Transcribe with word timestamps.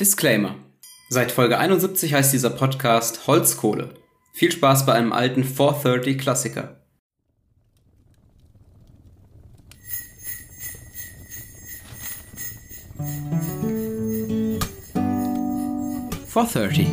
Disclaimer. 0.00 0.54
Seit 1.10 1.30
Folge 1.30 1.58
71 1.58 2.14
heißt 2.14 2.32
dieser 2.32 2.48
Podcast 2.48 3.26
Holzkohle. 3.26 3.92
Viel 4.32 4.50
Spaß 4.50 4.86
bei 4.86 4.94
einem 4.94 5.12
alten 5.12 5.44
430 5.44 6.16
Klassiker. 6.16 6.80
Four 16.28 16.48
thirty. 16.48 16.86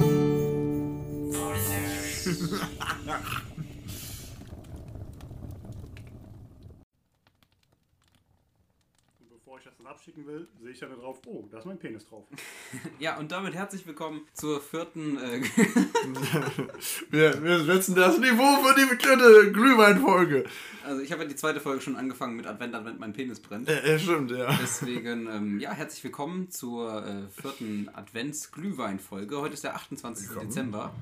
Abschicken 10.18 10.28
will, 10.28 10.48
sehe 10.62 10.72
ich 10.72 10.80
dann 10.80 10.92
drauf, 10.92 11.20
oh, 11.26 11.48
da 11.52 11.60
ist 11.60 11.66
mein 11.66 11.78
Penis 11.78 12.06
drauf. 12.06 12.26
Ja, 13.00 13.18
und 13.18 13.32
damit 13.32 13.54
herzlich 13.54 13.86
willkommen 13.86 14.22
zur 14.34 14.60
vierten. 14.60 15.18
Äh, 15.18 15.42
Wir, 17.10 17.44
wir 17.44 17.64
setzen 17.64 17.96
das 17.96 18.18
Niveau 18.18 18.64
für 18.64 18.76
die 18.76 18.98
dritte 18.98 19.52
Glühweinfolge. 19.52 20.46
also, 20.84 21.02
ich 21.02 21.12
habe 21.12 21.24
ja 21.24 21.30
die 21.30 21.36
zweite 21.36 21.60
Folge 21.60 21.82
schon 21.82 21.96
angefangen 21.96 22.36
mit 22.36 22.48
Advent, 22.48 22.74
Advent, 22.74 23.00
mein 23.00 23.14
Penis 23.14 23.40
brennt. 23.40 23.70
Ja, 23.70 23.86
ja, 23.86 24.00
stimmt, 24.00 24.32
ja. 24.32 24.58
Deswegen, 24.62 25.28
ähm, 25.28 25.60
ja, 25.60 25.72
herzlich 25.72 26.04
willkommen 26.04 26.50
zur 26.50 27.06
äh, 27.06 27.30
vierten 27.30 27.90
Advents-Glühwein-Folge. 27.94 29.40
Heute 29.40 29.54
ist 29.54 29.64
der 29.64 29.76
28. 29.76 30.30
Willkommen. 30.30 30.48
Dezember. 30.48 30.94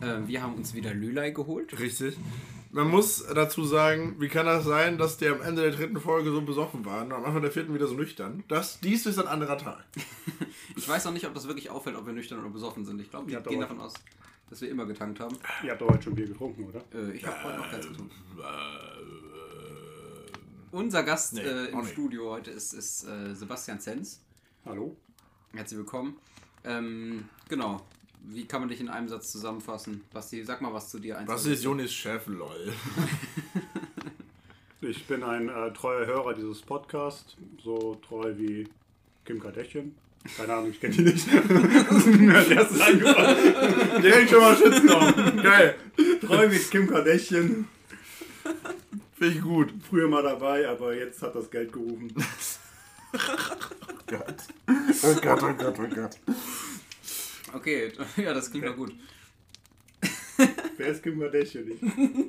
Äh, 0.00 0.26
wir 0.26 0.42
haben 0.42 0.54
uns 0.54 0.74
wieder 0.74 0.92
Lülei 0.92 1.30
geholt. 1.30 1.78
Richtig. 1.78 2.16
Man 2.74 2.88
muss 2.88 3.22
dazu 3.26 3.64
sagen, 3.66 4.16
wie 4.18 4.28
kann 4.28 4.46
das 4.46 4.64
sein, 4.64 4.96
dass 4.96 5.18
die 5.18 5.26
am 5.28 5.42
Ende 5.42 5.60
der 5.60 5.72
dritten 5.72 6.00
Folge 6.00 6.30
so 6.30 6.40
besoffen 6.40 6.86
waren 6.86 7.08
und 7.08 7.12
am 7.12 7.24
Anfang 7.26 7.42
der 7.42 7.50
vierten 7.52 7.74
wieder 7.74 7.86
so 7.86 7.92
nüchtern? 7.94 8.44
Das, 8.48 8.80
dies 8.80 9.04
ist 9.04 9.18
ein 9.18 9.26
anderer 9.28 9.58
Tag. 9.58 9.84
Ich 10.74 10.88
weiß 10.88 11.04
noch 11.04 11.12
nicht, 11.12 11.26
ob 11.26 11.34
das 11.34 11.46
wirklich 11.46 11.68
auffällt, 11.68 11.96
ob 11.96 12.06
wir 12.06 12.14
nüchtern 12.14 12.40
oder 12.40 12.48
besoffen 12.48 12.86
sind. 12.86 12.98
Ich 12.98 13.10
glaube, 13.10 13.26
wir 13.26 13.34
Ja, 13.34 13.40
gehen 13.40 13.60
davon 13.60 13.78
aus, 13.78 13.92
dass 14.48 14.62
wir 14.62 14.70
immer 14.70 14.86
getankt 14.86 15.20
haben. 15.20 15.36
Ihr 15.62 15.70
habt 15.72 15.82
doch 15.82 15.90
heute 15.90 16.02
schon 16.04 16.14
Bier 16.14 16.26
getrunken, 16.26 16.64
oder? 16.64 16.82
Äh, 16.94 17.12
ich 17.12 17.26
habe 17.26 17.44
heute 17.44 17.58
noch 17.58 17.70
keins 17.70 17.86
getrunken. 17.88 18.10
Unser 20.70 21.02
Gast 21.02 21.34
Nee, 21.34 21.42
äh, 21.42 21.66
im 21.68 21.80
nicht. 21.80 21.92
Studio 21.92 22.30
heute 22.30 22.50
ist, 22.50 22.72
ist 22.72 23.04
äh, 23.06 23.34
Sebastian 23.34 23.80
Zenz. 23.80 24.20
Hallo? 24.64 24.96
Herzlich 25.52 25.76
willkommen. 25.78 26.16
Ähm, 26.64 27.28
genau. 27.50 27.82
Wie 28.24 28.46
kann 28.46 28.60
man 28.60 28.68
dich 28.68 28.80
in 28.80 28.88
einem 28.88 29.08
Satz 29.08 29.32
zusammenfassen? 29.32 30.02
Basti, 30.12 30.44
sag 30.44 30.60
mal 30.62 30.72
was 30.72 30.90
zu 30.90 30.98
dir. 30.98 31.18
eins 31.18 31.28
Was 31.28 31.46
ist 31.46 31.64
Jonis 31.64 31.92
Chef, 31.92 32.26
lol? 32.26 32.72
Ich 34.84 35.06
bin 35.06 35.22
ein 35.22 35.48
äh, 35.48 35.72
treuer 35.72 36.06
Hörer 36.06 36.34
dieses 36.34 36.60
Podcasts, 36.60 37.36
so 37.62 38.00
treu 38.04 38.32
wie 38.36 38.66
Kim 39.24 39.38
Kardashian. 39.38 39.94
Keine 40.36 40.54
Ahnung, 40.54 40.70
ich 40.70 40.80
kenne 40.80 40.92
die 40.92 41.02
nicht. 41.02 41.24
das 41.88 41.98
ist 41.98 42.06
mir 42.18 42.34
als 42.34 42.48
erstes 42.48 42.80
eingefallen. 42.80 44.02
Direkt 44.02 44.30
schon 44.30 44.40
mal 44.40 44.56
Shitstorm. 44.56 45.36
Geil. 45.40 45.76
Treu 46.20 46.50
wie 46.50 46.58
Kim 46.58 46.88
Kardashian. 46.88 47.68
Finde 49.14 49.34
ich 49.34 49.40
gut. 49.40 49.72
Früher 49.88 50.08
mal 50.08 50.24
dabei, 50.24 50.68
aber 50.68 50.96
jetzt 50.96 51.22
hat 51.22 51.36
das 51.36 51.48
Geld 51.48 51.72
gerufen. 51.72 52.12
Gott. 54.08 54.36
Oh 55.04 55.14
Gott, 55.20 55.42
oh 55.42 55.52
Gott, 55.52 55.78
oh 55.78 55.94
Gott. 55.94 56.18
Okay, 57.52 57.92
ja, 58.16 58.32
das 58.34 58.50
klingt 58.50 58.66
doch 58.66 58.76
gut. 58.76 58.92
Wer 60.76 60.88
ist 60.88 61.02
Kim 61.02 61.20
Kardashian? 61.20 61.64
Ich 61.70 61.80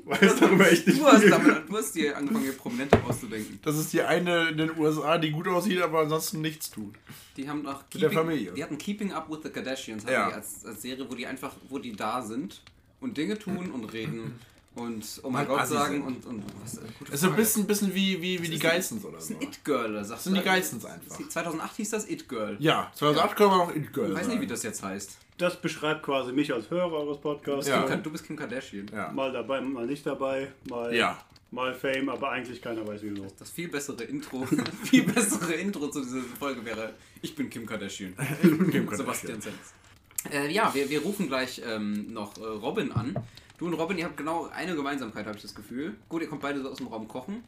weiß 0.05 0.35
darüber 0.39 0.69
echt 0.71 0.85
nicht 0.85 0.99
Du 0.99 1.05
hast, 1.05 1.21
viel. 1.21 1.29
damit, 1.31 1.69
du 1.69 1.77
hast 1.77 1.95
dir 1.95 2.15
angefangen, 2.17 2.43
hier 2.43 2.53
Prominente 2.53 3.01
auszudenken. 3.03 3.59
Das 3.63 3.77
ist 3.77 3.93
die 3.93 4.01
eine 4.01 4.49
in 4.49 4.57
den 4.57 4.77
USA, 4.77 5.17
die 5.17 5.31
gut 5.31 5.47
aussieht, 5.47 5.81
aber 5.81 6.01
ansonsten 6.01 6.41
nichts 6.41 6.69
tut. 6.69 6.93
Die 7.37 7.49
haben 7.49 7.63
noch 7.63 7.83
Mit 7.93 8.03
der 8.03 8.11
Familie. 8.11 8.51
Die 8.51 8.63
hatten 8.63 8.77
Keeping 8.77 9.13
Up 9.13 9.29
with 9.31 9.39
the 9.43 9.49
Kardashians 9.49 10.03
Ja. 10.03 10.27
die 10.29 10.33
als, 10.35 10.65
als 10.65 10.81
Serie, 10.81 11.09
wo 11.09 11.15
die 11.15 11.25
einfach, 11.25 11.55
wo 11.69 11.79
die 11.79 11.93
da 11.93 12.21
sind 12.21 12.61
und 12.99 13.17
Dinge 13.17 13.39
tun 13.39 13.71
und 13.73 13.85
reden 13.93 14.35
und 14.75 15.05
oh 15.23 15.29
mein 15.29 15.47
Gott 15.47 15.67
sagen 15.67 15.93
sind. 15.95 16.03
und, 16.03 16.25
und 16.25 16.43
was. 16.63 16.77
Äh, 16.77 16.81
ist 17.13 17.23
ein 17.23 17.29
Frage. 17.29 17.35
bisschen, 17.35 17.67
bisschen 17.67 17.93
wie, 17.93 18.21
wie, 18.21 18.41
wie 18.41 18.49
die 18.49 18.59
Geissens 18.59 19.03
oder 19.05 19.17
Das 19.17 19.27
so. 19.27 19.33
ist 19.33 19.39
ein 19.41 19.47
It-Girl, 19.47 20.03
sagst 20.03 20.23
sind 20.23 20.33
du? 20.35 20.39
die 20.39 20.45
Geissens 20.45 20.83
einfach. 20.85 21.17
2008 21.29 21.75
hieß 21.75 21.89
das 21.91 22.09
It-Girl. 22.09 22.57
Ja, 22.59 22.91
2008 22.95 23.35
können 23.35 23.51
wir 23.51 23.57
noch 23.57 23.75
It 23.75 23.93
Girl 23.93 24.09
Ich 24.11 24.17
weiß 24.17 24.27
nicht, 24.27 24.41
wie 24.41 24.47
das 24.47 24.63
jetzt 24.63 24.81
heißt. 24.83 25.17
Das 25.37 25.59
beschreibt 25.61 26.03
quasi 26.03 26.31
mich 26.31 26.53
als 26.53 26.69
Hörer 26.69 26.91
eures 26.93 27.19
Podcasts. 27.19 27.67
Ja. 27.67 27.83
Du 27.97 28.11
bist 28.11 28.25
Kim 28.25 28.35
Kardashian. 28.35 28.85
Ja. 28.93 29.11
Mal 29.11 29.31
dabei, 29.31 29.61
mal 29.61 29.85
nicht 29.85 30.05
dabei, 30.05 30.51
mal, 30.69 30.93
Ja. 30.95 31.19
mal 31.51 31.73
Fame, 31.73 32.09
aber 32.09 32.29
eigentlich 32.31 32.61
keiner 32.61 32.85
weiß 32.87 33.01
wieso. 33.03 33.27
Das 33.39 33.49
viel 33.49 33.67
bessere 33.67 34.03
Intro, 34.03 34.45
viel 34.83 35.03
bessere 35.03 35.53
Intro 35.53 35.87
zu 35.89 36.01
dieser 36.01 36.21
Folge 36.39 36.63
wäre, 36.65 36.93
ich 37.21 37.35
bin 37.35 37.49
Kim 37.49 37.65
Kardashian. 37.65 38.15
Kim 38.41 38.57
Kardashian. 38.87 38.97
Sebastian 38.97 39.41
Zenz. 39.41 39.55
Äh, 40.31 40.51
ja, 40.51 40.73
wir, 40.73 40.89
wir 40.89 41.01
rufen 41.01 41.27
gleich 41.27 41.61
ähm, 41.65 42.13
noch 42.13 42.37
äh, 42.37 42.45
Robin 42.45 42.91
an. 42.91 43.15
Du 43.57 43.67
und 43.67 43.73
Robin, 43.73 43.97
ihr 43.97 44.05
habt 44.05 44.17
genau 44.17 44.49
eine 44.53 44.75
Gemeinsamkeit, 44.75 45.25
habe 45.25 45.35
ich 45.35 45.41
das 45.41 45.55
Gefühl. 45.55 45.95
Gut, 46.09 46.21
ihr 46.21 46.27
kommt 46.27 46.41
beide 46.41 46.61
so 46.61 46.69
aus 46.69 46.77
dem 46.77 46.87
Raum 46.87 47.07
kochen, 47.07 47.43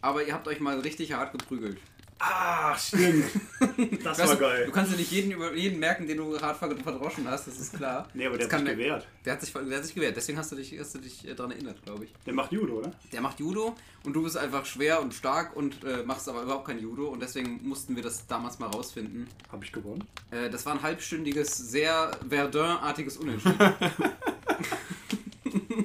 aber 0.00 0.24
ihr 0.24 0.34
habt 0.34 0.46
euch 0.48 0.60
mal 0.60 0.78
richtig 0.80 1.12
hart 1.12 1.32
geprügelt. 1.32 1.78
Ah, 2.24 2.76
stimmt. 2.78 3.24
Das 4.04 4.18
Weißt 4.18 4.28
war 4.30 4.36
du, 4.36 4.40
geil. 4.42 4.66
Du 4.66 4.72
kannst 4.72 4.92
ja 4.92 4.96
nicht 4.98 5.10
jeden, 5.10 5.32
über, 5.32 5.52
jeden 5.54 5.78
merken, 5.80 6.06
den 6.06 6.16
du 6.18 6.40
hart 6.40 6.56
ver- 6.56 6.76
verdroschen 6.76 7.28
hast, 7.28 7.46
das 7.46 7.58
ist 7.58 7.74
klar. 7.76 8.08
Nee, 8.14 8.26
aber 8.26 8.36
der 8.38 8.46
Das 8.46 8.52
hat 8.54 8.60
sich 8.60 8.68
kann- 8.68 8.76
gewehrt. 8.78 9.06
Der 9.24 9.32
hat 9.34 9.40
sich, 9.40 9.52
der 9.52 9.76
hat 9.76 9.84
sich 9.84 9.94
gewehrt, 9.94 10.16
deswegen 10.16 10.38
hast 10.38 10.50
du 10.52 10.56
dich, 10.56 10.78
hast 10.78 10.94
du 10.94 10.98
dich 10.98 11.26
äh, 11.28 11.34
daran 11.34 11.52
erinnert, 11.52 11.82
glaube 11.84 12.04
ich. 12.04 12.12
Der 12.26 12.32
macht 12.34 12.52
Judo, 12.52 12.74
oder? 12.78 12.92
Der 13.12 13.20
macht 13.20 13.38
Judo 13.40 13.74
und 14.04 14.12
du 14.14 14.22
bist 14.22 14.36
einfach 14.36 14.64
schwer 14.66 15.00
und 15.00 15.14
stark 15.14 15.54
und 15.56 15.82
äh, 15.84 16.02
machst 16.04 16.28
aber 16.28 16.42
überhaupt 16.42 16.66
kein 16.66 16.78
Judo 16.80 17.06
und 17.08 17.20
deswegen 17.22 17.60
mussten 17.66 17.94
wir 17.96 18.02
das 18.02 18.26
damals 18.26 18.58
mal 18.58 18.66
rausfinden. 18.68 19.28
Habe 19.50 19.64
ich 19.64 19.72
gewonnen. 19.72 20.04
Äh, 20.30 20.48
das 20.50 20.64
war 20.66 20.74
ein 20.74 20.82
halbstündiges, 20.82 21.56
sehr 21.56 22.10
Verdun-artiges 22.28 23.16
Unentschieden. 23.18 23.58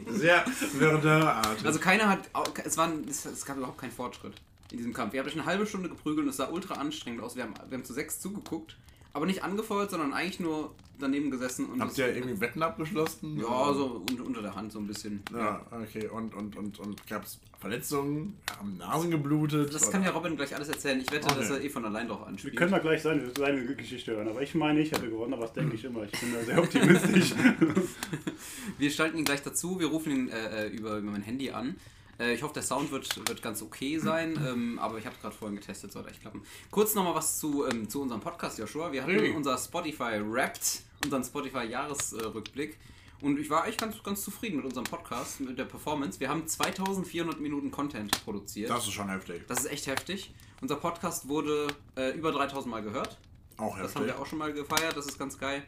Sehr 0.10 0.44
Verdun-artig. 0.48 1.66
Also 1.66 1.80
keiner 1.80 2.10
hat, 2.10 2.20
es, 2.66 2.78
waren, 2.78 3.06
es, 3.08 3.26
es 3.26 3.46
gab 3.46 3.58
überhaupt 3.58 3.78
keinen 3.80 3.92
Fortschritt 3.92 4.34
in 4.72 4.78
diesem 4.78 4.94
Kampf. 4.94 5.14
Ihr 5.14 5.20
habt 5.22 5.30
euch 5.30 5.36
eine 5.38 5.46
halbe 5.46 5.66
Stunde 5.66 5.90
geprügelt 5.90 6.26
und 6.26 6.30
es 6.30 6.38
sah 6.38 6.50
ultra 6.50 6.76
anstrengend 6.76 7.22
aus. 7.22 7.36
Wir 7.36 7.44
haben, 7.44 7.54
wir 7.70 7.78
haben 7.78 7.86
zu 7.86 7.94
sechs 7.94 8.20
zugeguckt, 8.20 8.78
aber 9.14 9.26
nicht 9.26 9.44
angefeuert, 9.44 9.90
sondern 9.92 10.14
eigentlich 10.14 10.40
nur 10.40 10.76
daneben 11.00 11.32
gesessen. 11.32 11.66
Und 11.68 11.80
Habt 11.82 11.98
ihr 11.98 12.14
irgendwie 12.16 12.40
Wetten 12.40 12.62
abgeschlossen? 12.64 13.38
Ja, 13.38 13.74
so 13.74 14.04
un, 14.10 14.20
unter 14.22 14.42
der 14.42 14.56
Hand 14.56 14.72
so 14.72 14.80
ein 14.80 14.88
bisschen. 14.88 15.22
Ja, 15.34 15.62
okay. 15.72 16.08
Und, 16.08 16.34
und, 16.36 16.56
und, 16.58 16.80
und 16.80 17.08
gab 17.08 17.24
es 17.24 17.40
Verletzungen? 17.60 18.38
Haben 18.58 18.78
Nasen 18.78 19.10
geblutet? 19.12 19.74
Das 19.74 19.84
Oder- 19.84 19.92
kann 19.94 20.04
ja 20.04 20.10
Robin 20.12 20.36
gleich 20.36 20.56
alles 20.56 20.70
erzählen. 20.70 21.00
Ich 21.00 21.12
wette, 21.12 21.28
Okay. 21.28 21.40
dass 21.40 21.50
er 21.52 21.62
eh 21.64 21.70
von 21.70 21.86
allein 21.86 22.08
drauf 22.08 22.20
Wir 22.22 22.28
anspielt. 22.28 22.56
können 22.56 22.72
da 22.72 22.80
gleich 22.80 23.02
seine, 23.02 23.32
seine 23.36 23.66
Geschichte 23.76 24.16
hören. 24.16 24.28
Aber 24.28 24.42
ich 24.42 24.54
meine, 24.54 24.80
ich 24.82 24.92
hätte 24.92 25.10
gewonnen, 25.10 25.34
aber 25.34 25.44
das 25.44 25.54
denke 25.54 25.76
ich 25.76 25.84
immer. 25.86 26.04
Ich 26.04 26.12
bin 26.20 26.34
da 26.34 26.44
sehr 26.44 26.60
optimistisch. 26.62 27.34
Wir 28.78 28.92
schalten 28.92 29.18
ihn 29.18 29.26
gleich 29.26 29.42
dazu. 29.44 29.80
Wir 29.80 29.88
rufen 29.88 30.12
ihn 30.12 30.30
äh, 30.30 30.66
äh, 30.66 30.76
über, 30.76 30.98
über 30.98 31.12
mein 31.12 31.22
Handy 31.24 31.52
an. 31.52 31.76
Äh, 32.20 32.34
ich 32.34 32.44
hoffe, 32.44 32.54
der 32.56 32.64
Sound 32.64 32.92
wird, 32.92 33.28
wird 33.30 33.42
ganz 33.42 33.62
okay 33.62 33.98
sein, 34.00 34.32
ähm, 34.48 34.80
aber 34.80 34.98
ich 34.98 35.06
habe 35.06 35.16
es 35.16 35.22
gerade 35.22 35.36
vorhin 35.36 35.58
getestet, 35.58 35.92
sollte 35.92 36.10
echt 36.10 36.22
klappen. 36.22 36.44
Kurz 36.72 36.96
nochmal 36.96 37.16
was 37.16 37.40
zu, 37.40 37.66
ähm, 37.68 37.90
zu 37.90 38.02
unserem 38.02 38.22
Podcast, 38.22 38.58
Joshua. 38.60 38.92
Wir 38.92 39.04
hatten 39.04 39.12
Really? 39.12 39.32
unser 39.36 39.58
Spotify 39.58 40.20
Wrapped, 40.24 40.82
unseren 41.04 41.24
Spotify-Jahresrückblick. 41.24 42.78
Und 43.22 43.40
ich 43.40 43.50
war 43.50 43.64
eigentlich 43.64 43.78
ganz, 43.78 44.02
ganz 44.04 44.22
zufrieden 44.24 44.58
mit 44.58 44.66
unserem 44.66 44.84
Podcast, 44.84 45.40
mit 45.40 45.58
der 45.58 45.66
Performance. 45.66 46.20
Wir 46.20 46.30
haben 46.30 46.46
2400 46.46 47.40
Minuten 47.40 47.72
Content 47.72 48.24
produziert. 48.24 48.70
Das 48.70 48.86
ist 48.86 48.94
schon 48.94 49.10
heftig. 49.10 49.44
Das 49.48 49.60
ist 49.62 49.66
echt 49.72 49.88
heftig. 49.88 50.34
Unser 50.62 50.76
Podcast 50.76 51.28
wurde 51.28 51.68
äh, 51.96 52.12
über 52.12 52.32
3000 52.32 52.70
Mal 52.70 52.84
gehört. 52.84 53.18
Auch 53.58 53.76
Das 53.78 53.96
haben 53.96 54.04
heftig. 54.04 54.06
wir 54.08 54.20
auch 54.22 54.26
schon 54.28 54.38
mal 54.38 54.54
gefeiert, 54.54 54.96
das 54.96 55.08
ist 55.08 55.18
ganz 55.18 55.40
geil. 55.40 55.64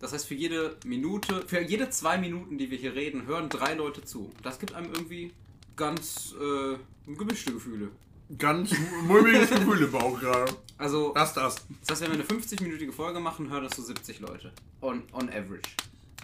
Das 0.00 0.12
heißt, 0.12 0.26
für 0.26 0.34
jede 0.34 0.76
Minute, 0.84 1.44
für 1.46 1.60
jede 1.60 1.88
zwei 1.90 2.18
Minuten, 2.18 2.58
die 2.58 2.70
wir 2.70 2.78
hier 2.78 2.94
reden, 2.94 3.26
hören 3.26 3.48
drei 3.48 3.74
Leute 3.74 4.04
zu. 4.04 4.32
Das 4.42 4.58
gibt 4.58 4.74
einem 4.74 4.92
irgendwie 4.92 5.32
ganz 5.78 6.34
äh, 6.38 6.76
gemischte 7.14 7.52
Gefühle. 7.54 7.88
Ganz 8.36 8.74
mulmiges 9.06 9.48
Gefühl 9.48 9.82
im 9.84 9.90
Bauch 9.90 10.20
gerade. 10.20 10.52
Also, 10.76 11.14
Das, 11.14 11.32
das. 11.32 11.66
das 11.80 11.90
heißt, 11.90 12.02
wenn 12.02 12.18
wir 12.18 12.24
eine 12.24 12.40
50-minütige 12.40 12.92
Folge 12.92 13.20
machen, 13.20 13.50
hören 13.50 13.64
das 13.64 13.74
so 13.76 13.82
70 13.82 14.20
Leute. 14.20 14.52
On, 14.82 15.02
on 15.12 15.30
average. 15.30 15.70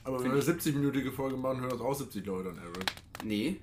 Aber 0.04 0.18
wenn 0.22 0.32
wir 0.34 0.42
eine 0.42 0.42
70-minütige 0.42 1.10
Folge 1.10 1.36
machen, 1.38 1.60
hören 1.60 1.70
das 1.70 1.80
auch 1.80 1.94
70 1.94 2.26
Leute 2.26 2.50
an 2.50 2.58
Average. 2.58 2.92
Nee, 3.24 3.56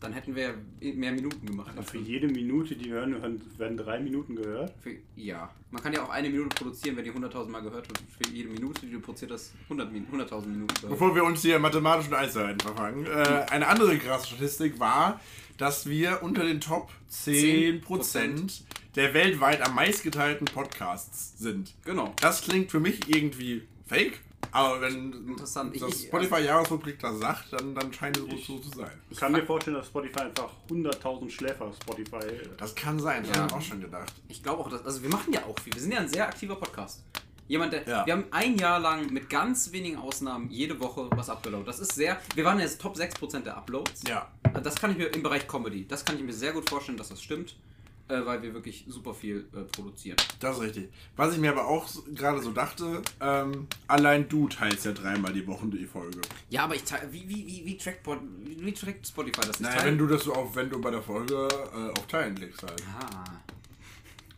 dann 0.00 0.12
hätten 0.12 0.34
wir 0.34 0.42
ja 0.42 0.92
mehr 0.94 1.12
Minuten 1.12 1.46
gemacht. 1.46 1.70
Aber 1.72 1.82
für 1.82 1.98
jede 1.98 2.28
Minute, 2.28 2.76
die 2.76 2.86
wir 2.86 2.94
hören, 2.96 3.40
werden 3.56 3.76
drei 3.76 3.98
Minuten 3.98 4.36
gehört. 4.36 4.74
Für, 4.82 4.90
ja, 5.16 5.50
man 5.70 5.82
kann 5.82 5.92
ja 5.92 6.02
auch 6.04 6.10
eine 6.10 6.28
Minute 6.28 6.54
produzieren, 6.54 6.96
wenn 6.96 7.04
die 7.04 7.12
100.000 7.12 7.48
Mal 7.48 7.62
gehört 7.62 7.88
wird. 7.88 8.00
Für 8.18 8.30
jede 8.32 8.50
Minute, 8.50 8.84
die 8.84 8.92
du 8.92 9.00
produziert 9.00 9.30
hast, 9.32 9.54
100 9.64 9.90
Min- 9.92 10.06
100.000 10.06 10.46
Minuten. 10.48 10.74
gehört. 10.74 10.90
Bevor 10.90 11.14
wir 11.14 11.24
uns 11.24 11.40
hier 11.42 11.56
in 11.56 11.62
mathematischen 11.62 12.12
Einzelheiten 12.14 12.60
verfangen, 12.60 13.06
äh, 13.06 13.46
eine 13.50 13.66
andere 13.68 13.96
krasse 13.98 14.26
Statistik 14.28 14.78
war, 14.78 15.20
dass 15.56 15.88
wir 15.88 16.22
unter 16.22 16.44
den 16.44 16.60
Top 16.60 16.90
10% 17.10 18.62
der 18.96 19.14
weltweit 19.14 19.62
am 19.66 19.74
meistgeteilten 19.74 20.44
Podcasts 20.46 21.38
sind. 21.38 21.74
Genau. 21.84 22.14
Das 22.20 22.42
klingt 22.42 22.70
für 22.70 22.80
mich 22.80 23.08
irgendwie 23.08 23.62
fake, 23.86 24.20
aber 24.52 24.80
wenn 24.80 25.12
Interessant. 25.28 25.74
Ich- 25.74 25.80
das 25.80 25.94
ich- 26.02 26.08
Spotify-Jahresrückblick 26.08 26.98
das 26.98 27.18
sagt, 27.18 27.52
dann, 27.52 27.74
dann 27.74 27.92
scheint 27.92 28.16
es 28.18 28.46
so 28.46 28.58
zu 28.58 28.68
sein. 28.76 28.90
Ich 29.10 29.18
kann 29.18 29.32
mir 29.32 29.44
vorstellen, 29.44 29.76
dass 29.76 29.86
Spotify 29.88 30.20
einfach 30.20 30.50
100.000 30.68 31.30
Schläfer 31.30 31.72
Spotify. 31.82 32.26
Das 32.56 32.74
kann 32.74 32.98
sein, 32.98 33.22
das 33.26 33.36
Ja. 33.36 33.42
habe 33.42 33.48
ich 33.48 33.54
auch 33.56 33.62
schon 33.62 33.80
gedacht. 33.80 34.12
Ich 34.28 34.42
glaube 34.42 34.62
auch, 34.62 34.70
dass, 34.70 34.84
also 34.84 35.02
wir 35.02 35.10
machen 35.10 35.32
ja 35.32 35.44
auch 35.44 35.58
viel. 35.60 35.72
Wir 35.74 35.80
sind 35.82 35.92
ja 35.92 36.00
ein 36.00 36.08
sehr 36.08 36.26
aktiver 36.26 36.56
Podcast. 36.56 37.02
Jemand, 37.48 37.72
der. 37.72 37.86
Ja. 37.88 38.04
Wir 38.04 38.12
haben 38.14 38.24
ein 38.32 38.56
Jahr 38.58 38.80
lang 38.80 39.12
mit 39.12 39.30
ganz 39.30 39.70
wenigen 39.70 39.98
Ausnahmen 39.98 40.50
jede 40.50 40.80
Woche 40.80 41.08
was 41.12 41.30
abgeloadet. 41.30 41.68
Das 41.68 41.78
ist 41.78 41.94
sehr. 41.94 42.20
Wir 42.34 42.44
waren 42.44 42.58
jetzt 42.58 42.80
Top 42.80 42.96
6% 42.96 43.44
der 43.46 43.56
Uploads. 43.56 44.02
Ja. 44.08 44.28
Das 44.64 44.74
kann 44.74 44.90
ich 44.90 44.96
mir 44.98 45.06
im 45.14 45.22
Bereich 45.22 45.46
Comedy. 45.46 45.86
Das 45.86 46.04
kann 46.04 46.16
ich 46.16 46.22
mir 46.24 46.32
sehr 46.32 46.52
gut 46.52 46.68
vorstellen, 46.68 46.98
dass 46.98 47.08
das 47.10 47.22
stimmt. 47.22 47.54
Äh, 48.08 48.24
weil 48.24 48.40
wir 48.40 48.54
wirklich 48.54 48.84
super 48.86 49.12
viel 49.14 49.48
äh, 49.52 49.62
produzieren. 49.62 50.16
Das 50.38 50.56
ist 50.58 50.62
richtig. 50.62 50.90
Was 51.16 51.32
ich 51.34 51.40
mir 51.40 51.50
aber 51.50 51.66
auch 51.66 51.88
so- 51.88 52.04
gerade 52.14 52.40
so 52.40 52.52
dachte, 52.52 53.02
ähm, 53.20 53.66
allein 53.88 54.28
du 54.28 54.46
teilst 54.46 54.84
ja 54.84 54.92
dreimal 54.92 55.32
die 55.32 55.44
Woche 55.44 55.66
die 55.66 55.86
Folge. 55.86 56.20
Ja, 56.48 56.62
aber 56.64 56.76
ich 56.76 56.84
teile. 56.84 57.12
Wie, 57.12 57.28
wie, 57.28 57.44
wie, 57.44 57.62
wie, 57.66 57.76
trackt, 57.76 58.06
wie, 58.06 58.64
wie 58.64 58.72
trackt 58.72 59.08
Spotify 59.08 59.40
das? 59.48 59.58
Naja, 59.58 59.84
wenn 59.84 59.98
du 59.98 60.06
das 60.06 60.22
so 60.22 60.34
auf, 60.34 60.54
wenn 60.54 60.70
du 60.70 60.80
bei 60.80 60.92
der 60.92 61.02
Folge 61.02 61.48
äh, 61.74 61.98
auf 61.98 62.06
Teilen 62.06 62.36
klickst 62.36 62.62
halt. 62.62 62.80
Ah. 63.00 63.24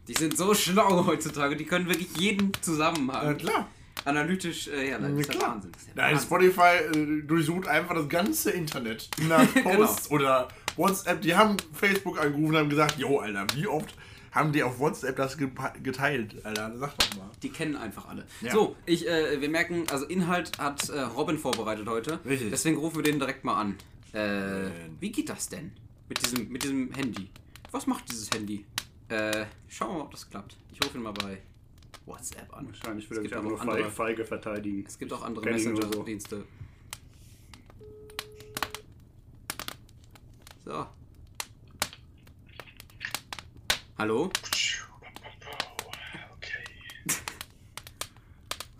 Die 0.07 0.15
sind 0.15 0.39
so 0.39 0.55
schlau 0.55 1.05
heutzutage, 1.05 1.55
die 1.55 1.67
können 1.67 1.87
wirklich 1.89 2.09
jeden 2.17 2.51
Zusammenhang 2.63 3.27
Ja, 3.27 3.35
klar. 3.35 3.69
analytisch 4.07 4.69
äh, 4.69 4.89
herleiten. 4.89 5.19
Das 5.19 5.27
ist 5.27 5.35
ja 5.35 5.39
klar. 5.41 5.51
Wahnsinn. 5.57 5.73
Das 5.73 5.83
ist 5.83 5.89
ja 5.89 5.95
Nein, 5.97 6.15
Wahnsinn. 6.15 6.27
Spotify 6.27 6.99
äh, 6.99 7.23
durchsucht 7.27 7.69
einfach 7.69 7.95
das 7.95 8.09
ganze 8.09 8.51
Internet 8.53 9.11
nach 9.29 9.47
Posts 9.63 10.11
oder 10.11 10.49
WhatsApp. 10.79 11.21
Die 11.23 11.35
haben 11.35 11.57
Facebook 11.73 12.19
angerufen 12.21 12.47
und 12.55 12.57
haben 12.57 12.71
gesagt, 12.71 12.99
jo, 12.99 13.19
Alter, 13.19 13.47
wie 13.55 13.67
oft 13.67 13.95
haben 14.33 14.53
die 14.53 14.63
auf 14.63 14.79
WhatsApp 14.79 15.17
das 15.17 15.39
gepa- 15.39 15.79
geteilt? 15.81 16.37
Alter, 16.45 16.77
sag 16.79 16.97
doch 16.99 17.17
mal. 17.19 17.31
Die 17.43 17.51
kennen 17.51 17.77
einfach 17.77 18.09
alle. 18.09 18.27
Ja. 18.41 18.53
So, 18.53 18.77
ich, 18.87 19.07
äh, 19.09 19.41
wir 19.41 19.49
merken, 19.49 19.85
also 19.91 20.05
Inhalt 20.07 20.59
hat 20.59 20.89
äh, 20.89 21.01
Robin 21.01 21.39
vorbereitet 21.39 21.87
heute. 21.89 22.21
Richtig. 22.25 22.51
Deswegen 22.51 22.77
rufen 22.79 22.97
wir 22.97 23.03
den 23.03 23.19
direkt 23.19 23.45
mal 23.45 23.57
an. 23.61 23.77
Äh, 24.13 24.71
wie 25.01 25.11
geht 25.13 25.29
das 25.29 25.49
denn 25.49 25.73
mit 26.09 26.25
diesem, 26.25 26.49
mit 26.49 26.63
diesem 26.63 26.93
Handy? 26.93 27.29
Was 27.71 27.87
macht 27.87 28.09
dieses 28.11 28.31
Handy? 28.31 28.65
Äh, 29.09 29.45
schauen 29.69 29.91
wir 29.91 29.99
mal, 29.99 30.05
ob 30.05 30.11
das 30.13 30.29
klappt. 30.29 30.57
Ich 30.73 30.83
rufe 30.85 30.97
ihn 30.97 31.03
mal 31.03 31.13
bei 31.13 31.43
WhatsApp 32.07 32.55
an. 32.57 32.67
Wahrscheinlich 32.69 33.11
er 33.11 33.17
gibt 33.19 33.29
sich 33.29 33.37
auch 33.37 33.43
nur 33.43 33.59
feige, 33.59 33.71
andere, 33.73 33.91
feige 33.91 34.25
verteidigen. 34.25 34.85
es 34.87 34.99
gibt 34.99 35.13
auch 35.13 35.23
andere 35.23 35.51
ich 35.51 35.65
nur 35.67 35.83
so. 35.83 36.05
So. 40.69 40.87
Hallo? 43.97 44.31
Okay. 46.37 46.65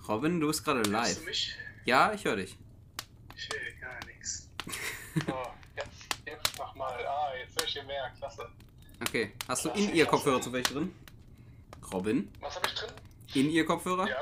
Robin, 0.07 0.39
du 0.39 0.49
bist 0.49 0.63
gerade 0.65 0.81
Hörst 0.81 0.91
live. 0.91 1.19
du 1.21 1.25
mich? 1.25 1.55
Ja, 1.87 2.13
ich 2.13 2.23
höre 2.27 2.37
dich. 2.37 2.59
Ich 3.35 3.49
höre 3.49 3.73
gar 3.81 4.05
nichts. 4.05 4.51
So, 5.27 5.35
jetzt, 5.77 5.89
jetzt 6.27 6.59
nochmal. 6.59 7.07
Ah, 7.07 7.33
jetzt 7.43 7.59
höre 7.59 7.67
ich 7.67 7.73
hier 7.73 7.85
mehr. 7.85 8.13
Klasse. 8.19 8.47
Okay. 9.01 9.33
Hast 9.49 9.65
du 9.65 9.71
in 9.71 9.95
ihr 9.95 10.05
Kopfhörer 10.05 10.43
zufällig 10.43 10.69
drin? 10.69 10.95
Robin? 11.91 12.31
Was 12.41 12.55
habe 12.57 12.67
ich 12.67 12.75
drin? 12.75 12.91
In 13.33 13.49
ihr 13.51 13.65
Kopfhörer? 13.65 14.07
Ja, 14.11 14.21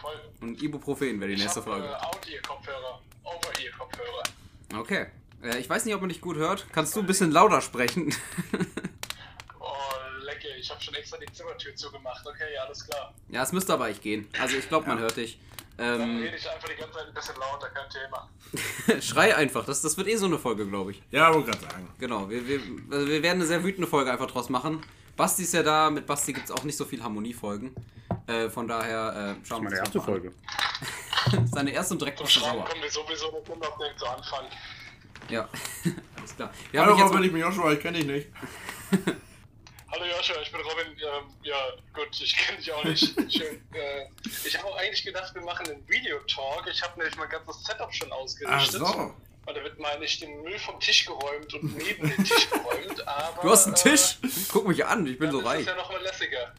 voll. 0.00 0.32
Und 0.42 0.62
Ibuprofen 0.62 1.18
wäre 1.18 1.26
die 1.30 1.34
Ich 1.34 1.40
nächste 1.42 1.60
habe 1.60 1.72
Frage. 1.72 1.88
äh, 1.88 2.16
Audio-Kopfhörer, 2.16 3.02
Over-Ear-Kopfhörer. 3.24 4.22
Okay. 4.78 5.06
Äh, 5.44 5.58
ich 5.58 5.68
weiß 5.68 5.84
nicht, 5.84 5.94
ob 5.94 6.00
man 6.00 6.08
dich 6.08 6.20
gut 6.20 6.36
hört. 6.36 6.66
Kannst 6.72 6.96
du 6.96 7.00
ein 7.00 7.06
bisschen 7.06 7.30
lauter 7.30 7.60
sprechen? 7.60 8.14
Oh, 9.60 10.24
lecker. 10.24 10.48
Ich 10.58 10.70
habe 10.70 10.80
schon 10.82 10.94
extra 10.94 11.16
die 11.18 11.30
Zimmertür 11.32 11.74
zugemacht. 11.74 12.26
Okay, 12.26 12.56
alles 12.58 12.86
klar. 12.86 13.14
ja, 13.28 13.42
es 13.42 13.52
müsste 13.52 13.72
aber 13.74 13.88
echt 13.88 14.02
gehen. 14.02 14.28
Also 14.38 14.56
ich 14.56 14.68
glaube, 14.68 14.86
man 14.88 14.98
hört 14.98 15.16
dich. 15.16 15.38
Dann 15.76 16.00
Ähm, 16.00 16.18
rede 16.18 16.36
ich 16.36 16.48
einfach 16.48 16.68
die 16.68 16.76
ganze 16.76 16.98
Zeit 16.98 17.08
ein 17.08 17.14
bisschen 17.14 17.34
lauter, 17.36 17.68
kein 17.70 17.90
Thema. 17.90 19.00
schrei 19.02 19.34
einfach. 19.34 19.64
Das, 19.64 19.82
das 19.82 19.96
wird 19.96 20.06
eh 20.08 20.16
so 20.16 20.26
eine 20.26 20.38
Folge, 20.38 20.66
glaube 20.66 20.92
ich. 20.92 21.02
Ja, 21.10 21.32
wollte 21.34 21.50
gerade 21.50 21.64
sagen. 21.64 21.88
Genau. 21.98 22.28
Wir, 22.30 22.46
wir, 22.46 22.60
also 22.90 23.06
wir 23.08 23.22
werden 23.22 23.38
eine 23.38 23.46
sehr 23.46 23.64
wütende 23.64 23.88
Folge 23.88 24.12
einfach 24.12 24.30
draus 24.30 24.48
machen. 24.50 24.84
Basti 25.16 25.42
ist 25.42 25.54
ja 25.54 25.62
da. 25.62 25.90
Mit 25.90 26.06
Basti 26.06 26.32
gibt 26.32 26.46
es 26.46 26.52
auch 26.52 26.62
nicht 26.64 26.76
so 26.76 26.84
viel 26.84 27.02
Harmoniefolgen. 27.02 27.74
Äh, 28.26 28.48
von 28.50 28.68
daher 28.68 29.36
äh, 29.42 29.46
schauen 29.46 29.62
wir 29.64 29.70
Meine 29.70 29.80
uns 29.80 29.88
erste 29.94 29.98
das 29.98 30.06
mal 30.06 30.14
an. 30.14 30.20
Folge. 31.32 31.46
Seine 31.52 31.70
erste 31.72 31.94
und 31.94 32.00
direkt 32.00 32.18
Zum 32.18 32.26
Schreiben 32.28 32.64
kommen 32.64 32.82
wir 32.82 32.90
sowieso 32.90 33.32
mit 33.32 33.46
direkt 33.80 33.98
zu 33.98 34.06
Anfang. 34.06 34.44
Ja. 35.28 35.48
Alles 36.16 36.36
klar. 36.36 36.52
Wir 36.70 36.80
Hallo 36.80 36.90
haben 36.92 36.96
dich 36.96 37.04
jetzt 37.04 37.12
Robin, 37.14 37.24
ich 37.26 37.32
bin 37.32 37.40
Joshua, 37.40 37.72
ich 37.72 37.80
kenne 37.80 37.98
dich 37.98 38.06
nicht. 38.06 38.28
Hallo 39.90 40.04
Joshua, 40.06 40.42
ich 40.42 40.50
bin 40.50 40.60
Robin. 40.60 40.86
Ähm, 40.88 41.24
ja, 41.42 41.56
gut, 41.92 42.08
ich 42.20 42.36
kenne 42.36 42.58
dich 42.58 42.72
auch 42.72 42.84
nicht. 42.84 43.02
Schön. 43.32 43.60
Äh, 43.72 44.06
ich 44.44 44.58
habe 44.58 44.68
auch 44.68 44.76
eigentlich 44.76 45.04
gedacht, 45.04 45.34
wir 45.34 45.42
machen 45.42 45.66
einen 45.68 45.88
Videotalk. 45.88 46.66
Ich 46.70 46.82
habe 46.82 46.98
nämlich 46.98 47.16
mein 47.16 47.28
ganzes 47.28 47.62
Setup 47.64 47.94
schon 47.94 48.08
Ach 48.12 48.16
ausgerichtet. 48.16 48.80
so. 48.80 49.14
Und 49.46 49.54
da 49.54 49.62
wird 49.62 49.78
mal 49.78 49.98
nicht 49.98 50.22
den 50.22 50.42
Müll 50.42 50.58
vom 50.58 50.80
Tisch 50.80 51.04
geräumt 51.04 51.52
und 51.54 51.76
neben 51.76 52.08
den 52.08 52.24
Tisch 52.24 52.48
geräumt, 52.50 53.06
aber. 53.06 53.42
Du 53.42 53.50
hast 53.50 53.66
einen 53.66 53.74
Tisch? 53.74 54.18
Äh, 54.22 54.28
Guck 54.50 54.66
mich 54.66 54.84
an, 54.86 55.06
ich 55.06 55.18
bin 55.18 55.30
so 55.30 55.40
das 55.42 55.50
reich. 55.50 55.60
ist 55.60 55.66
ja 55.66 55.76
nochmal 55.76 56.02
lässiger. 56.02 56.54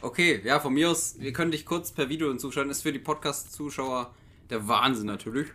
Okay, 0.00 0.40
ja, 0.42 0.58
von 0.58 0.72
mir 0.72 0.90
aus, 0.90 1.14
wir 1.18 1.32
können 1.32 1.52
dich 1.52 1.64
kurz 1.66 1.92
per 1.92 2.08
Video 2.08 2.28
hinzuschalten. 2.28 2.70
Ist 2.70 2.82
für 2.82 2.92
die 2.92 2.98
Podcast-Zuschauer 2.98 4.12
der 4.50 4.66
Wahnsinn 4.66 5.06
natürlich. 5.06 5.48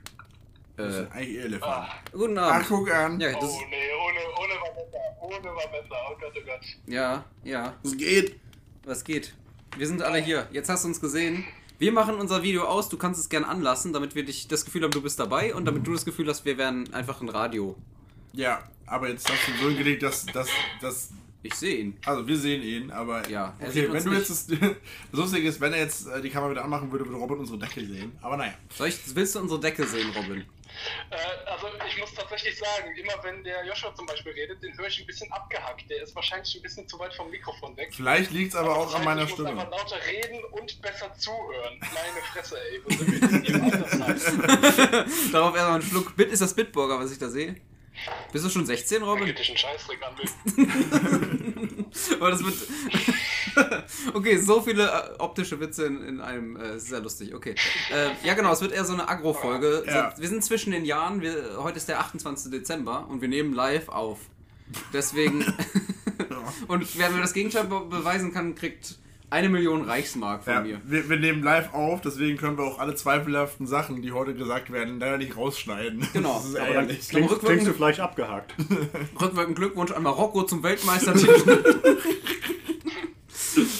Das 0.77 0.95
Äh, 0.95 1.03
ist 1.03 1.11
eigentlich 1.11 1.37
Elefant. 1.39 1.71
Ah, 1.89 1.89
guten 2.11 2.37
Ach, 2.37 2.51
Abend. 2.53 2.67
guck 2.69 2.91
an. 2.93 3.19
Ja, 3.19 3.31
das, 3.33 3.43
oh 3.43 3.59
nee, 3.69 3.75
ohne, 3.93 4.19
ohne 4.39 4.53
besser. 4.75 5.21
Ohne 5.21 5.39
besser. 5.71 5.95
Oh 6.09 6.15
Gott, 6.19 6.33
oh 6.35 6.45
Gott. 6.45 6.61
ja, 6.87 7.25
ja, 7.43 7.73
Es 7.83 7.97
geht. 7.97 8.39
was 8.85 9.03
geht? 9.03 9.33
Wir 9.75 9.87
sind 9.87 10.01
alle 10.01 10.19
hier. 10.19 10.47
Jetzt 10.51 10.69
hast 10.69 10.83
du 10.83 10.87
uns 10.89 11.01
gesehen. 11.01 11.43
Wir 11.79 11.91
machen 11.91 12.15
unser 12.15 12.41
Video 12.41 12.63
aus, 12.65 12.89
du 12.89 12.97
kannst 12.97 13.19
es 13.19 13.29
gern 13.29 13.43
anlassen, 13.43 13.93
damit 13.93 14.15
wir 14.15 14.23
dich 14.25 14.47
das 14.47 14.65
Gefühl 14.65 14.83
haben, 14.83 14.91
du 14.91 15.01
bist 15.01 15.19
dabei 15.19 15.53
und 15.53 15.65
damit 15.65 15.85
du 15.85 15.93
das 15.93 16.05
Gefühl 16.05 16.27
hast, 16.27 16.43
wir 16.45 16.57
wären 16.57 16.91
einfach 16.93 17.21
ein 17.21 17.29
Radio. 17.29 17.75
Ja, 18.33 18.63
aber 18.87 19.09
jetzt 19.09 19.29
hast 19.29 19.47
du 19.47 19.51
so 19.63 19.69
hingelegt, 19.69 20.01
dass, 20.01 20.25
dass, 20.27 20.47
dass 20.81 21.09
Ich 21.43 21.53
sehe 21.53 21.77
ihn. 21.77 21.97
Also 22.05 22.27
wir 22.27 22.35
sehen 22.37 22.63
ihn, 22.63 22.89
aber 22.91 23.27
Ja, 23.29 23.53
er 23.59 23.67
okay, 23.67 23.71
sieht 23.81 23.83
wenn 23.89 23.91
uns 23.95 24.03
du 24.05 24.09
nicht. 24.09 24.19
jetzt 24.29 24.51
das, 24.51 24.59
das 25.11 25.19
Lustige 25.19 25.47
ist, 25.47 25.61
wenn 25.61 25.73
er 25.73 25.79
jetzt 25.79 26.07
äh, 26.07 26.19
die 26.21 26.29
Kamera 26.31 26.49
wieder 26.51 26.63
anmachen 26.63 26.91
würde, 26.91 27.05
würde 27.05 27.17
Robin 27.19 27.37
unsere 27.37 27.59
Decke 27.59 27.85
sehen. 27.85 28.11
Aber 28.23 28.37
naja. 28.37 28.53
Soll 28.75 28.87
ich, 28.87 28.99
willst 29.15 29.35
du 29.35 29.39
unsere 29.39 29.59
Decke 29.59 29.85
sehen, 29.85 30.09
Robin? 30.15 30.43
Äh, 31.09 31.15
also 31.49 31.67
ich 31.87 31.97
muss 31.99 32.13
tatsächlich 32.13 32.57
sagen, 32.57 32.95
immer 32.95 33.13
wenn 33.23 33.43
der 33.43 33.65
Joshua 33.65 33.93
zum 33.95 34.05
Beispiel 34.05 34.31
redet, 34.33 34.61
den 34.63 34.77
höre 34.77 34.87
ich 34.87 34.99
ein 34.99 35.05
bisschen 35.05 35.31
abgehackt. 35.31 35.89
Der 35.89 36.01
ist 36.03 36.15
wahrscheinlich 36.15 36.53
ein 36.55 36.61
bisschen 36.61 36.87
zu 36.87 36.97
weit 36.99 37.13
vom 37.13 37.29
Mikrofon 37.29 37.75
weg. 37.77 37.93
Vielleicht 37.95 38.31
liegt 38.31 38.53
es 38.53 38.59
aber 38.59 38.75
auch 38.77 38.85
Das 38.85 38.95
an 38.95 39.03
meiner 39.05 39.23
ich 39.23 39.29
muss 39.29 39.39
Stimme. 39.39 39.49
einfach 39.61 39.71
lauter 39.71 39.97
reden 40.05 40.43
und 40.51 40.81
besser 40.81 41.13
zuhören. 41.15 41.79
Meine 41.79 42.21
Fresse, 42.33 42.57
ey. 42.59 42.81
Darauf 45.31 45.55
erstmal 45.55 45.79
einen 45.79 45.83
Schluck. 45.83 46.15
Bit 46.15 46.31
ist 46.31 46.41
das 46.41 46.53
Bitburger, 46.53 46.99
was 46.99 47.11
ich 47.11 47.17
da 47.19 47.29
sehe. 47.29 47.55
Bist 48.31 48.45
du 48.45 48.49
schon 48.49 48.65
16, 48.65 49.01
Robin? 49.01 49.25
Geht 49.25 49.39
dich 49.39 49.49
einen 49.49 49.57
Scheißdreck 49.57 49.99
an. 50.03 50.15
Aber 52.19 52.31
das 52.31 52.43
wird. 52.43 52.53
okay, 54.13 54.37
so 54.37 54.61
viele 54.61 54.85
äh, 54.85 55.19
optische 55.19 55.59
Witze 55.59 55.85
in, 55.85 56.01
in 56.03 56.21
einem. 56.21 56.55
Äh, 56.55 56.75
ist 56.77 56.87
sehr 56.87 56.99
lustig. 56.99 57.33
Okay. 57.33 57.55
Äh, 57.91 58.27
ja, 58.27 58.33
genau, 58.33 58.51
es 58.53 58.61
wird 58.61 58.71
eher 58.71 58.85
so 58.85 58.93
eine 58.93 59.07
Agro-Folge. 59.07 59.83
Ja. 59.87 60.13
Wir 60.17 60.27
sind 60.27 60.43
zwischen 60.43 60.71
den 60.71 60.85
Jahren. 60.85 61.21
Wir, 61.21 61.57
heute 61.57 61.77
ist 61.77 61.87
der 61.89 61.99
28. 61.99 62.51
Dezember 62.51 63.07
und 63.09 63.21
wir 63.21 63.27
nehmen 63.27 63.53
live 63.53 63.89
auf. 63.89 64.19
Deswegen. 64.93 65.45
und 66.67 66.97
wer 66.97 67.09
mir 67.09 67.21
das 67.21 67.33
Gegenteil 67.33 67.65
be 67.65 67.81
beweisen 67.81 68.33
kann, 68.33 68.55
kriegt 68.55 68.97
eine 69.29 69.49
Million 69.49 69.83
Reichsmark 69.83 70.43
von 70.45 70.53
Ja, 70.53 70.61
mir. 70.61 70.81
wir, 70.85 71.09
wir 71.09 71.19
nehmen 71.19 71.43
live 71.43 71.73
auf, 71.73 71.99
deswegen 71.99 72.37
können 72.37 72.57
wir 72.57 72.63
auch 72.63 72.79
alle 72.79 72.95
zweifelhaften 72.95 73.67
Sachen, 73.67 74.01
die 74.01 74.13
heute 74.13 74.33
gesagt 74.33 74.71
werden, 74.71 74.99
leider 74.99 75.17
nicht 75.17 75.35
rausschneiden. 75.35 76.07
Genau, 76.13 76.35
Das 76.35 76.45
ist 76.45 76.55
Aber 76.55 76.65
dann 76.67 76.75
ärgerlich. 76.75 77.09
klingst, 77.09 77.39
klingst 77.41 77.67
du 77.67 77.73
vielleicht 77.73 77.99
abgehakt. 77.99 78.55
Rückwirkend 79.21 79.57
Glückwunsch 79.57 79.91
an 79.91 80.03
Marokko 80.03 80.43
zum 80.43 80.63
Weltmeistertitel. 80.63 81.97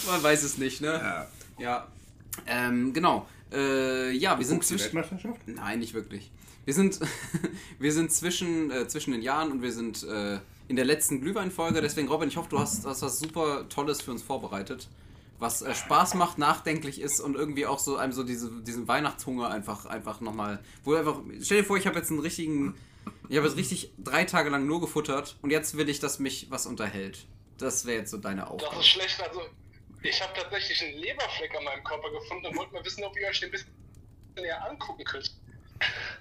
Man 0.08 0.24
weiß 0.24 0.44
es 0.44 0.58
nicht, 0.58 0.82
ne? 0.82 0.94
Ja. 0.94 1.28
Ja. 1.60 1.88
Ähm, 2.46 2.94
genau. 2.94 3.28
Äh, 3.52 4.12
ja, 4.12 4.38
wir 4.38 4.46
sind 4.46 4.64
zwischen. 4.64 4.86
Weltmeisterschaft? 4.96 5.42
Nein, 5.48 5.80
nicht 5.80 5.94
wirklich. 5.94 6.32
Wir 6.66 6.74
sind, 6.74 7.00
wir 7.80 7.94
sind 7.94 8.12
zwischen, 8.12 8.72
äh, 8.72 8.88
zwischen 8.88 9.12
den 9.12 9.22
Jahren 9.22 9.52
und 9.52 9.62
wir 9.62 9.72
sind 9.72 10.04
äh, 10.04 10.40
in 10.68 10.76
der 10.76 10.86
letzten 10.86 11.22
Glühweinfolge. 11.22 11.82
Deswegen, 11.82 12.08
Robin, 12.10 12.28
ich 12.28 12.38
hoffe, 12.38 12.50
du 12.50 12.60
hast, 12.60 12.86
hast 12.86 13.02
was 13.02 13.20
super 13.20 13.68
Tolles 13.70 14.02
für 14.02 14.12
uns 14.12 14.22
vorbereitet. 14.22 14.90
Was 15.40 15.62
äh, 15.62 15.74
Spaß 15.74 16.16
macht, 16.16 16.38
nachdenklich 16.40 17.00
ist 17.00 17.20
und 17.20 17.36
irgendwie 17.36 17.66
auch 17.66 17.80
so 17.80 17.96
einem 17.98 18.12
so 18.12 18.24
diese, 18.24 18.52
diesen 18.64 18.88
Weihnachtshunger 18.88 19.50
einfach, 19.50 19.86
einfach 19.86 20.20
nochmal. 20.20 20.60
Wo 20.84 20.96
einfach. 20.96 21.22
Stell 21.42 21.60
dir 21.62 21.64
vor, 21.64 21.78
ich 21.78 21.88
habe 21.88 21.98
jetzt 21.98 22.10
einen 22.12 22.20
richtigen. 22.20 22.76
Ich 23.30 23.38
habe 23.38 23.48
jetzt 23.48 23.56
richtig 23.58 23.92
drei 23.98 24.26
Tage 24.26 24.50
lang 24.50 24.66
nur 24.66 24.82
gefuttert 24.82 25.38
und 25.42 25.50
jetzt 25.50 25.78
will 25.78 25.88
ich, 25.88 26.00
dass 26.02 26.20
mich 26.20 26.48
was 26.50 26.66
unterhält. 26.66 27.26
Das 27.58 27.86
wäre 27.86 28.00
jetzt 28.00 28.12
so 28.12 28.18
deine 28.18 28.42
Das 28.42 28.50
Aufgabe. 28.50 28.80
ist 28.80 28.88
schlecht. 28.88 29.22
Also, 29.26 29.42
ich 30.04 30.22
habe 30.22 30.34
tatsächlich 30.34 30.82
einen 30.84 30.98
Leberfleck 30.98 31.56
an 31.56 31.64
meinem 31.64 31.84
Körper 31.84 32.10
gefunden 32.12 32.46
und 32.48 32.58
wollte 32.58 32.74
mal 32.74 32.86
wissen, 32.86 33.04
ob 33.04 33.18
ihr 33.20 33.28
euch 33.28 33.40
den 33.40 33.50
ein 33.50 33.52
bisschen 33.52 33.72
näher 34.36 34.70
angucken 34.70 35.04
könnt. 35.04 35.32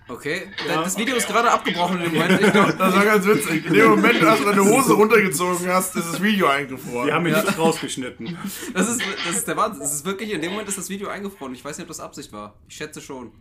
Okay, 0.09 0.53
Ja. 0.69 0.83
das 0.83 0.99
Video 0.99 1.17
ist 1.17 1.27
gerade 1.27 1.51
abgebrochen 1.51 2.01
im 2.03 2.13
Moment. 2.13 2.41
Ich 2.43 2.53
glaub, 2.53 2.67
Das 2.79 2.95
war 2.95 3.05
ganz 3.05 3.27
witzig. 3.27 3.65
In 3.65 3.73
dem 3.73 3.89
Moment, 3.89 4.23
als 4.23 4.39
du 4.41 4.45
deine 4.45 4.63
Hose 4.65 4.93
runtergezogen 4.93 5.67
hast, 5.69 5.97
ist 5.97 6.13
das 6.13 6.23
Video 6.23 6.47
eingefroren. 6.49 7.07
Wir 7.07 7.15
haben 7.15 7.27
ihn 7.27 7.33
nicht 7.33 7.59
rausgeschnitten. 7.59 8.37
Das 8.75 8.89
ist, 8.89 9.01
das 9.27 9.37
ist 9.37 9.49
der 9.49 9.57
Wahnsinn. 9.57 9.81
Das 9.81 9.95
ist 9.95 10.05
wirklich, 10.05 10.31
in 10.31 10.43
dem 10.43 10.51
Moment 10.53 10.69
ist 10.69 10.77
das 10.79 10.91
Video 10.91 11.09
eingefroren. 11.09 11.55
Ich 11.55 11.65
weiß 11.65 11.79
nicht, 11.79 11.85
ob 11.85 11.89
das 11.89 12.01
Absicht 12.01 12.33
war. 12.33 12.55
Ich 12.69 12.77
schätze 12.77 13.01
schon. 13.01 13.33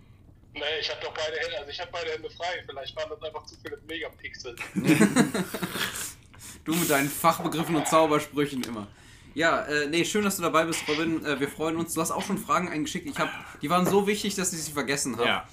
Nee, 0.53 0.61
ich 0.79 0.89
habe 0.89 1.01
doch 1.01 1.13
beide 1.13 1.35
Hände, 1.37 1.57
also 1.59 1.69
ich 1.69 1.79
habe 1.81 1.89
beide 1.91 2.11
Hände 2.11 2.29
frei. 2.29 2.63
Vielleicht 2.65 2.95
waren 2.95 3.09
das 3.09 3.21
einfach 3.21 3.45
zu 3.45 3.55
viele 3.61 3.77
Megapixel. 3.87 4.55
Du 6.63 6.73
mit 6.73 6.89
deinen 6.89 7.09
Fachbegriffen 7.09 7.75
und 7.75 7.87
Zaubersprüchen 7.87 8.63
immer. 8.63 8.87
Ja, 9.35 9.61
äh, 9.65 9.87
nee, 9.87 10.03
schön, 10.05 10.23
dass 10.23 10.37
du 10.37 10.41
dabei 10.41 10.63
bist, 10.63 10.81
Robin. 10.87 11.23
Äh, 11.25 11.39
wir 11.39 11.47
freuen 11.49 11.75
uns. 11.75 11.93
Du 11.93 12.01
hast 12.01 12.09
auch 12.11 12.23
schon 12.23 12.37
Fragen 12.37 12.69
eingeschickt. 12.69 13.07
Ich 13.07 13.19
hab, 13.19 13.29
die 13.61 13.69
waren 13.69 13.85
so 13.85 14.07
wichtig, 14.07 14.33
dass 14.35 14.51
ich 14.53 14.63
sie 14.63 14.71
vergessen 14.71 15.17
habe. 15.17 15.27
Ja. 15.27 15.47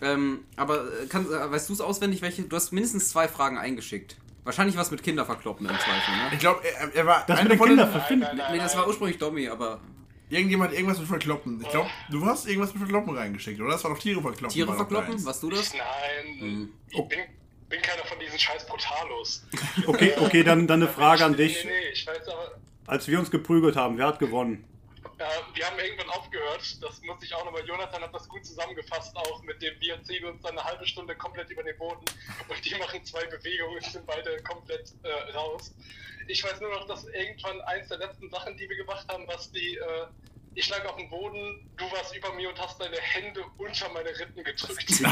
Ähm, 0.00 0.40
aber 0.56 0.84
äh, 1.02 1.06
kann, 1.06 1.26
äh, 1.26 1.50
weißt 1.50 1.68
du 1.68 1.72
es 1.74 1.80
auswendig, 1.80 2.22
welche? 2.22 2.42
Du 2.42 2.56
hast 2.56 2.72
mindestens 2.72 3.10
zwei 3.10 3.28
Fragen 3.28 3.56
eingeschickt. 3.58 4.16
Wahrscheinlich 4.44 4.76
was 4.76 4.90
mit 4.90 5.02
Kinder 5.02 5.24
verkloppen 5.26 5.66
im 5.68 5.74
Zweifel, 5.74 6.16
ne? 6.16 6.30
Ich 6.32 6.38
glaube, 6.38 6.60
er, 6.64 6.94
er 6.94 7.06
war 7.06 7.24
Das 7.26 7.38
eine 7.40 7.48
mit 7.48 7.60
den 7.60 7.78
verfinden. 7.78 8.26
Nee, 8.52 8.58
das 8.58 8.76
war 8.76 8.86
ursprünglich 8.86 9.18
Dommy, 9.18 9.48
aber 9.48 9.80
Irgendjemand 10.28 10.70
hat 10.70 10.76
irgendwas 10.76 10.98
mit 10.98 11.06
Verkloppen. 11.08 11.60
Ich 11.62 11.68
glaube, 11.70 11.88
du 12.10 12.24
hast 12.26 12.46
irgendwas 12.48 12.70
mit 12.74 12.78
Verkloppen 12.78 13.16
reingeschickt, 13.16 13.60
oder? 13.60 13.72
Das 13.72 13.84
war 13.84 13.92
doch 13.92 13.98
Tiere 14.00 14.20
verkloppen. 14.20 14.54
Tiere 14.54 14.74
verkloppen? 14.74 15.24
Warst 15.24 15.42
du 15.42 15.50
das? 15.50 15.72
Nein, 15.72 16.38
Mhm. 16.40 16.72
ich 16.88 16.96
bin, 17.08 17.18
bin 17.68 17.80
keiner 17.80 18.04
von 18.04 18.18
diesen 18.18 18.36
scheiß 18.38 18.66
Brutalos. 18.66 19.44
Okay, 19.86 20.14
okay, 20.18 20.42
dann, 20.42 20.66
dann 20.66 20.82
eine 20.82 20.90
Frage 20.90 21.24
an 21.24 21.36
dich. 21.36 21.64
nee, 21.64 21.70
nee, 21.70 21.92
ich 21.92 22.04
weiß 22.06 22.26
aber, 22.26 22.58
Als 22.86 23.08
wir 23.08 23.18
uns 23.18 23.30
geprügelt 23.30 23.76
haben, 23.76 23.98
wer 23.98 24.06
hat 24.06 24.18
gewonnen? 24.18 24.64
äh, 25.18 25.24
wir 25.54 25.66
haben 25.66 25.78
irgendwann 25.78 26.10
aufgehört, 26.10 26.82
das 26.82 27.00
muss 27.02 27.22
ich 27.22 27.34
auch 27.34 27.44
nochmal, 27.44 27.64
Jonathan 27.66 28.02
hat 28.02 28.14
das 28.14 28.28
gut 28.28 28.44
zusammengefasst 28.44 29.16
auch, 29.16 29.42
mit 29.42 29.60
dem 29.62 29.74
wir 29.80 30.02
ziehen 30.04 30.24
uns 30.24 30.42
dann 30.42 30.52
eine 30.52 30.64
halbe 30.64 30.86
Stunde 30.86 31.14
komplett 31.16 31.50
über 31.50 31.62
den 31.62 31.76
Boden 31.78 32.04
und 32.48 32.64
die 32.64 32.74
machen 32.76 33.04
zwei 33.04 33.24
Bewegungen 33.26 33.76
und 33.76 33.84
sind 33.84 34.06
beide 34.06 34.42
komplett 34.42 34.92
äh, 35.02 35.32
raus. 35.32 35.74
Ich 36.28 36.42
weiß 36.44 36.60
nur 36.60 36.70
noch, 36.70 36.86
dass 36.86 37.06
irgendwann 37.06 37.60
eins 37.62 37.88
der 37.88 37.98
letzten 37.98 38.28
Sachen, 38.30 38.56
die 38.56 38.68
wir 38.68 38.76
gemacht 38.76 39.06
haben, 39.08 39.26
was 39.28 39.50
die, 39.52 39.76
äh, 39.76 40.06
ich 40.56 40.68
lag 40.70 40.84
auf 40.86 40.96
dem 40.96 41.08
Boden, 41.10 41.68
du 41.76 41.84
warst 41.92 42.16
über 42.16 42.32
mir 42.32 42.48
und 42.48 42.58
hast 42.58 42.80
deine 42.80 42.96
Hände 42.96 43.44
unter 43.58 43.90
meine 43.90 44.08
Rippen 44.08 44.42
gedrückt. 44.42 44.86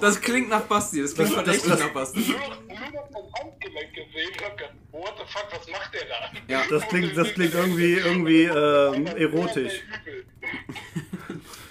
Das 0.00 0.20
klingt 0.20 0.48
nach 0.48 0.62
Basti, 0.62 1.02
das 1.02 1.14
klingt 1.14 1.32
verdächtig 1.32 1.78
nach 1.78 1.90
Basti. 1.90 2.18
nur 2.20 2.38
noch, 2.38 2.60
nur 2.62 2.76
noch 2.76 3.10
mein 3.10 3.32
Handgelenk 3.40 3.94
gesehen 3.94 4.30
und 4.32 4.44
hab 4.44 4.56
gedacht, 4.56 4.74
what 4.90 5.14
the 5.18 5.24
fuck, 5.32 5.46
was 5.52 5.68
macht 5.70 5.94
der 5.94 6.06
da? 6.06 6.32
Ja. 6.48 6.64
Das 6.68 6.88
klingt, 6.88 7.16
das 7.16 7.32
klingt 7.32 7.54
irgendwie, 7.54 7.92
irgendwie 7.94 8.42
ähm, 8.42 9.06
erotisch. 9.06 9.84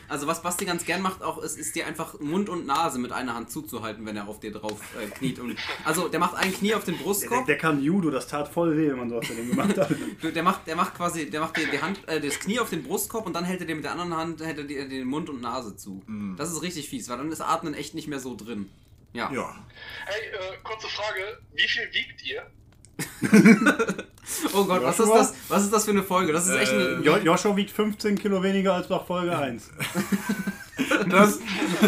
Also 0.09 0.27
was 0.27 0.41
Basti 0.41 0.65
ganz 0.65 0.85
gern 0.85 1.01
macht 1.01 1.21
auch, 1.23 1.37
ist, 1.37 1.57
ist 1.57 1.75
dir 1.75 1.87
einfach 1.87 2.19
Mund 2.19 2.49
und 2.49 2.65
Nase 2.65 2.99
mit 2.99 3.11
einer 3.11 3.35
Hand 3.35 3.51
zuzuhalten, 3.51 4.05
wenn 4.05 4.17
er 4.17 4.27
auf 4.27 4.39
dir 4.39 4.51
drauf 4.51 4.79
äh, 4.99 5.07
kniet. 5.07 5.39
Und, 5.39 5.55
also 5.85 6.07
der 6.07 6.19
macht 6.19 6.35
ein 6.35 6.53
Knie 6.53 6.73
auf 6.73 6.83
den 6.83 6.97
Der, 6.97 7.03
Brustkorb, 7.03 7.45
der 7.45 7.57
kann 7.57 7.81
Judo, 7.81 8.09
das 8.09 8.27
tat 8.27 8.47
voll 8.47 8.75
weh, 8.75 8.89
wenn 8.89 8.97
man 8.97 9.09
sowas 9.09 9.29
mit 9.29 9.37
dem 9.37 9.49
gemacht 9.49 9.77
hat. 9.77 9.89
der 10.35 10.43
macht, 10.43 10.67
der 10.67 10.75
macht 10.75 10.95
quasi, 10.95 11.29
der 11.29 11.41
macht 11.41 11.57
dir 11.57 11.67
die 11.67 11.81
Hand, 11.81 12.07
äh, 12.07 12.19
das 12.19 12.39
Knie 12.39 12.59
auf 12.59 12.69
den 12.69 12.83
Brustkorb 12.83 13.25
und 13.25 13.33
dann 13.33 13.45
hält 13.45 13.61
er 13.61 13.67
dir 13.67 13.75
mit 13.75 13.83
der 13.85 13.91
anderen 13.91 14.15
Hand 14.15 14.41
hält 14.41 14.57
er 14.57 14.63
dir 14.63 14.87
den 14.87 15.07
Mund 15.07 15.29
und 15.29 15.41
Nase 15.41 15.75
zu. 15.75 16.03
Das 16.37 16.51
ist 16.51 16.61
richtig 16.61 16.89
fies, 16.89 17.09
weil 17.09 17.17
dann 17.17 17.31
ist 17.31 17.41
Atmen 17.41 17.73
echt 17.73 17.93
nicht 17.93 18.07
mehr 18.07 18.19
so 18.19 18.35
drin. 18.35 18.69
Ja. 19.13 19.31
Ja. 19.31 19.55
Hey, 20.05 20.29
äh, 20.29 20.57
kurze 20.63 20.87
Frage, 20.87 21.39
wie 21.53 21.67
viel 21.67 21.89
wiegt 21.93 22.25
ihr? 22.25 22.45
Oh 24.53 24.63
Gott, 24.65 24.83
was 24.83 24.99
ist 24.99 25.09
das? 25.09 25.33
Was 25.47 25.63
ist 25.63 25.73
das 25.73 25.85
für 25.85 25.91
eine 25.91 26.03
Folge? 26.03 26.31
Das 26.33 26.47
ist 26.47 26.55
echt 26.55 26.71
eine. 26.71 26.99
Jo 27.03 27.17
Joshua 27.17 27.55
wiegt 27.55 27.71
15 27.71 28.15
Kilo 28.17 28.43
weniger 28.43 28.75
als 28.75 28.87
nach 28.89 29.05
Folge 29.05 29.37
1. 29.37 29.69
Das, 31.09 31.39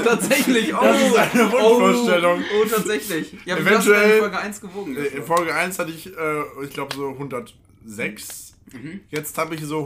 Tatsächlich, 0.04 0.74
oh, 0.76 0.80
das 0.84 1.02
ist 1.02 1.18
eine 1.18 1.50
Wunschvorstellung. 1.52 2.42
oh, 2.42 2.62
oh, 2.62 2.68
tatsächlich. 2.68 3.38
Ja, 3.46 3.56
du 3.56 3.64
denn 3.64 3.74
in 3.74 3.80
Eventuell- 3.80 4.20
Folge 4.20 4.38
1 4.38 4.62
gewogen? 4.62 4.98
Äh, 4.98 5.06
In 5.06 5.24
Folge 5.24 5.56
1 5.56 5.80
hatte 5.80 5.92
ich, 5.92 6.08
äh, 6.08 6.42
ich 6.66 6.72
glaube, 6.72 6.94
so 6.96 7.08
106. 7.10 8.54
Mhm. 8.74 9.00
Jetzt 9.10 9.38
habe 9.38 9.56
ich 9.56 9.62
so 9.64 9.80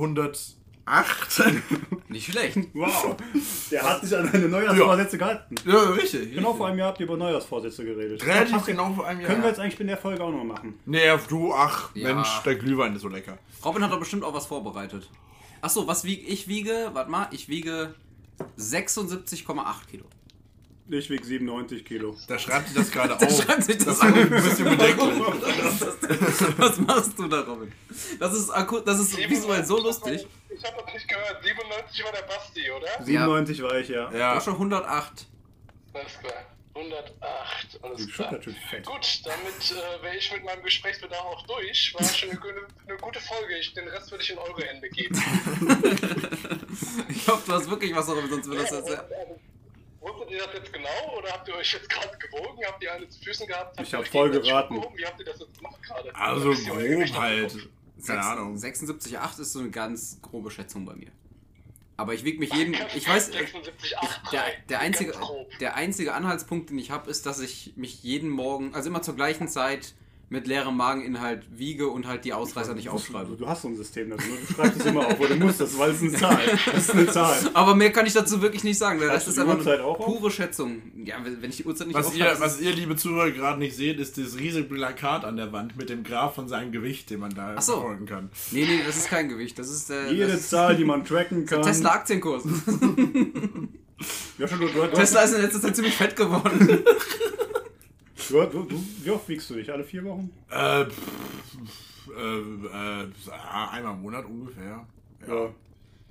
108. 0.85 2.09
Nicht 2.09 2.31
schlecht. 2.31 2.57
Wow. 2.73 3.15
Der 3.71 3.83
hat 3.83 4.01
sich 4.01 4.15
an 4.15 4.29
seine 4.31 4.47
Neujahrsvorsätze 4.47 5.17
gehalten. 5.17 5.55
ja, 5.65 5.79
richtig. 5.91 6.33
Genau 6.35 6.53
vor 6.53 6.67
einem 6.67 6.77
Jahr 6.79 6.89
habt 6.89 6.99
ihr 6.99 7.05
über 7.07 7.17
Neujahrsvorsätze 7.17 7.83
geredet. 7.83 8.25
Relativ 8.25 8.55
ihr- 8.55 8.73
genau 8.73 8.93
vor 8.93 9.05
einem 9.07 9.21
Jahr. 9.21 9.29
Können 9.31 9.41
wir 9.41 9.49
jetzt 9.49 9.59
eigentlich 9.59 9.79
in 9.79 9.87
der 9.87 9.97
Folge 9.97 10.23
auch 10.23 10.31
noch 10.31 10.43
machen? 10.43 10.79
Nee, 10.85 11.01
du, 11.27 11.53
ach, 11.53 11.89
Ja. 11.95 12.13
Mensch, 12.13 12.29
der 12.45 12.55
Glühwein 12.55 12.95
ist 12.95 13.01
so 13.01 13.07
lecker. 13.09 13.37
Robin 13.63 13.83
hat 13.83 13.91
doch 13.91 13.99
bestimmt 13.99 14.23
auch 14.23 14.33
was 14.33 14.45
vorbereitet. 14.45 15.09
Achso, 15.61 15.87
was 15.87 16.03
wiege 16.03 16.21
ich? 16.27 16.47
wiege, 16.47 16.91
warte 16.93 17.09
mal, 17.09 17.27
ich 17.31 17.49
wiege 17.49 17.95
76,8 18.59 19.87
Kilo. 19.89 20.05
Ich 20.87 21.09
wiege 21.09 21.25
97 21.25 21.83
Kilo. 21.83 22.15
Da 22.27 22.37
schreibt 22.37 22.67
sich 22.67 22.77
das 22.77 22.91
gerade 22.91 23.15
auf. 23.19 23.43
schreibt 23.43 23.63
sich 23.63 23.77
das 23.77 23.85
das 23.85 23.95
ist 23.97 24.03
ein 24.03 24.29
bisschen 24.29 24.65
bedenklich. 24.69 25.19
Was 26.57 26.77
machst 26.77 27.17
du 27.17 27.27
da, 27.27 27.41
Robin? 27.41 27.71
Das 28.19 28.33
ist, 28.33 28.49
akut, 28.51 28.87
das 28.87 28.99
ist 28.99 29.17
visuell 29.17 29.65
so 29.65 29.81
lustig. 29.81 30.27
Ich 30.49 30.63
habe 30.63 30.83
das 30.85 30.93
nicht 30.93 31.07
gehört, 31.07 31.43
97 31.43 32.03
war 32.05 32.11
der 32.11 32.21
Basti, 32.23 32.69
oder? 32.71 33.03
97 33.03 33.61
war 33.63 33.75
ich, 33.79 33.89
ja. 33.89 34.09
Du 34.11 34.17
Ja. 34.17 34.35
hast 34.35 34.45
schon 34.45 34.53
108. 34.53 35.25
Alles 35.93 36.19
klar. 36.19 36.33
108, 36.75 37.79
Du 37.81 37.87
alles 37.87 38.13
klar. 38.13 38.31
natürlich 38.33 38.59
fett. 38.69 38.85
Gut, 38.85 39.21
damit 39.23 39.71
äh, 39.71 40.03
wäre 40.03 40.17
ich 40.17 40.31
mit 40.33 40.43
meinem 40.43 40.61
Gesprächsbedarf 40.61 41.21
auch 41.25 41.47
durch. 41.47 41.95
War 41.97 42.03
schon 42.03 42.29
eine, 42.31 42.39
gute- 42.39 42.67
eine 42.87 42.97
gute 42.97 43.19
Folge. 43.21 43.57
Ich, 43.57 43.73
den 43.73 43.87
Rest 43.87 44.11
würde 44.11 44.23
ich 44.23 44.29
in 44.29 44.37
eure 44.37 44.61
Hände 44.63 44.87
geben. 44.89 45.15
Ich 47.09 47.27
hoffe, 47.27 47.43
du 47.47 47.53
hast 47.53 47.69
wirklich 47.69 47.95
was, 47.95 48.07
Robin, 48.09 48.29
sonst 48.29 48.49
wird 48.49 48.61
das 48.61 48.71
jetzt. 48.71 48.89
Wusstet 50.05 50.29
ihr 50.29 50.37
das 50.37 50.53
jetzt 50.53 50.71
genau 50.71 51.17
oder 51.17 51.31
habt 51.31 51.47
ihr 51.47 51.55
euch 51.55 51.73
jetzt 51.73 51.89
gerade 51.89 52.15
gewogen? 52.19 52.59
Habt 52.67 52.83
ihr 52.83 52.93
eine 52.93 53.09
zu 53.09 53.19
Füßen 53.23 53.47
gehabt? 53.47 53.75
Habt 53.75 53.87
Ich 53.87 53.91
ihr 53.93 53.97
hab 53.97 54.05
euch 54.05 54.11
voll 54.11 54.29
geraten. 54.29 54.75
Wie 54.95 55.03
habt 55.05 55.19
ihr 55.19 55.25
das 55.25 55.39
jetzt 55.39 55.57
gemacht 55.57 55.81
gerade? 55.81 56.15
Also 56.15 56.51
grob 56.51 57.15
halt. 57.17 57.69
Keine 58.05 58.21
Ahnung. 58.21 58.55
76,8 58.55 59.39
ist 59.41 59.53
so 59.53 59.59
eine 59.59 59.71
ganz 59.71 60.19
grobe 60.21 60.51
Schätzung 60.51 60.85
bei 60.85 60.93
mir. 60.93 61.11
Aber 61.97 62.13
ich 62.13 62.23
wiege 62.23 62.37
mich 62.37 62.53
jeden. 62.53 62.75
Ich 62.95 63.07
weiß. 63.07 63.27
76, 63.27 63.95
Ich, 64.03 64.29
der, 64.31 64.43
der, 64.69 64.79
einzige, 64.79 65.13
der 65.59 65.75
einzige 65.75 66.13
Anhaltspunkt, 66.13 66.69
den 66.69 66.77
ich 66.77 66.91
habe, 66.91 67.09
ist, 67.09 67.25
dass 67.25 67.39
ich 67.39 67.73
mich 67.75 68.03
jeden 68.03 68.29
Morgen, 68.29 68.75
also 68.75 68.89
immer 68.89 69.01
zur 69.01 69.15
gleichen 69.15 69.47
Zeit, 69.47 69.95
mit 70.35 70.45
leerem 70.47 70.77
Mageninhalt 70.77 71.43
wiege 71.49 71.87
und 71.87 72.05
halt 72.05 72.25
die 72.25 72.33
Ausreißer 72.33 72.73
nicht 72.75 72.87
Du, 72.87 72.91
aufschreibe. 72.91 73.35
du 73.37 73.47
hast 73.47 73.63
so 73.63 73.69
ein 73.69 73.75
System 73.75 74.09
drin. 74.11 74.19
Du 74.47 74.53
schreibst 74.53 74.79
es 74.79 74.85
immer 74.85 75.07
auf, 75.07 75.19
oder 75.19 75.29
du 75.35 75.45
musst 75.45 75.59
das, 75.61 75.77
weil 75.79 75.91
es 75.91 76.01
eine 76.01 76.11
Zahl 76.11 76.37
Das 76.65 76.77
ist 76.77 76.91
eine 76.91 77.07
Zahl. 77.11 77.37
Aber 77.53 77.73
mehr 77.73 77.91
kann 77.91 78.05
ich 78.05 78.13
dazu 78.13 78.41
wirklich 78.41 78.63
nicht 78.63 78.77
sagen. 78.77 78.99
weil 78.99 79.07
Das 79.07 79.27
ist 79.27 79.37
du 79.37 79.41
einfach 79.49 79.79
auch 79.79 79.99
auf? 79.99 80.05
pure 80.05 80.29
Schätzung. 80.29 80.81
Ja, 81.03 81.15
wenn 81.23 81.49
ich 81.49 81.57
die 81.57 81.63
Uhrzeit 81.65 81.87
nicht 81.87 81.95
Was 81.97 82.07
aufschreibe, 82.07 82.35
ihr, 82.35 82.39
was 82.39 82.59
ihr, 82.61 82.73
liebe 82.73 82.95
Zuhörer, 82.95 83.31
gerade 83.31 83.57
nicht 83.59 83.75
seht, 83.75 83.99
ist 83.99 84.17
das 84.17 84.37
riesige 84.37 84.65
Plakat 84.67 85.23
an 85.25 85.37
der 85.37 85.51
Wand 85.53 85.75
mit 85.77 85.89
dem 85.89 86.03
Graph 86.03 86.35
von 86.35 86.47
seinem 86.47 86.71
Gewicht, 86.71 87.09
den 87.09 87.19
man 87.21 87.33
da 87.33 87.55
Ach 87.57 87.61
so. 87.61 87.73
verfolgen 87.73 88.05
kann. 88.05 88.29
Nee, 88.51 88.65
nee, 88.65 88.81
das 88.85 88.97
ist 88.97 89.07
kein 89.09 89.29
Gewicht. 89.29 89.57
Das 89.57 89.69
ist 89.69 89.89
äh, 89.89 90.11
Jede 90.11 90.27
das 90.33 90.49
Zahl, 90.49 90.75
die 90.75 90.83
man 90.85 91.03
tracken 91.05 91.45
kann. 91.47 91.61
Tesla 91.63 91.91
Aktienkurs. 91.91 92.43
Joshua, 94.37 94.57
du, 94.57 94.67
du, 94.67 94.81
du, 94.81 94.87
Tesla 94.93 95.21
ist 95.21 95.33
in 95.35 95.41
letzter 95.41 95.61
Zeit 95.61 95.75
ziemlich 95.75 95.95
fett 95.95 96.15
geworden. 96.15 96.83
Du, 98.29 98.43
du, 98.45 98.63
du, 98.63 98.83
wie 99.03 99.09
oft 99.11 99.27
wiegst 99.29 99.49
du 99.49 99.55
dich? 99.55 99.71
Alle 99.71 99.83
vier 99.83 100.03
Wochen? 100.03 100.29
Äh, 100.49 100.85
pff, 100.85 102.09
äh, 102.17 102.21
äh, 102.21 103.07
einmal 103.71 103.93
im 103.93 104.01
Monat 104.01 104.25
ungefähr. 104.25 104.85
Ja. 105.27 105.49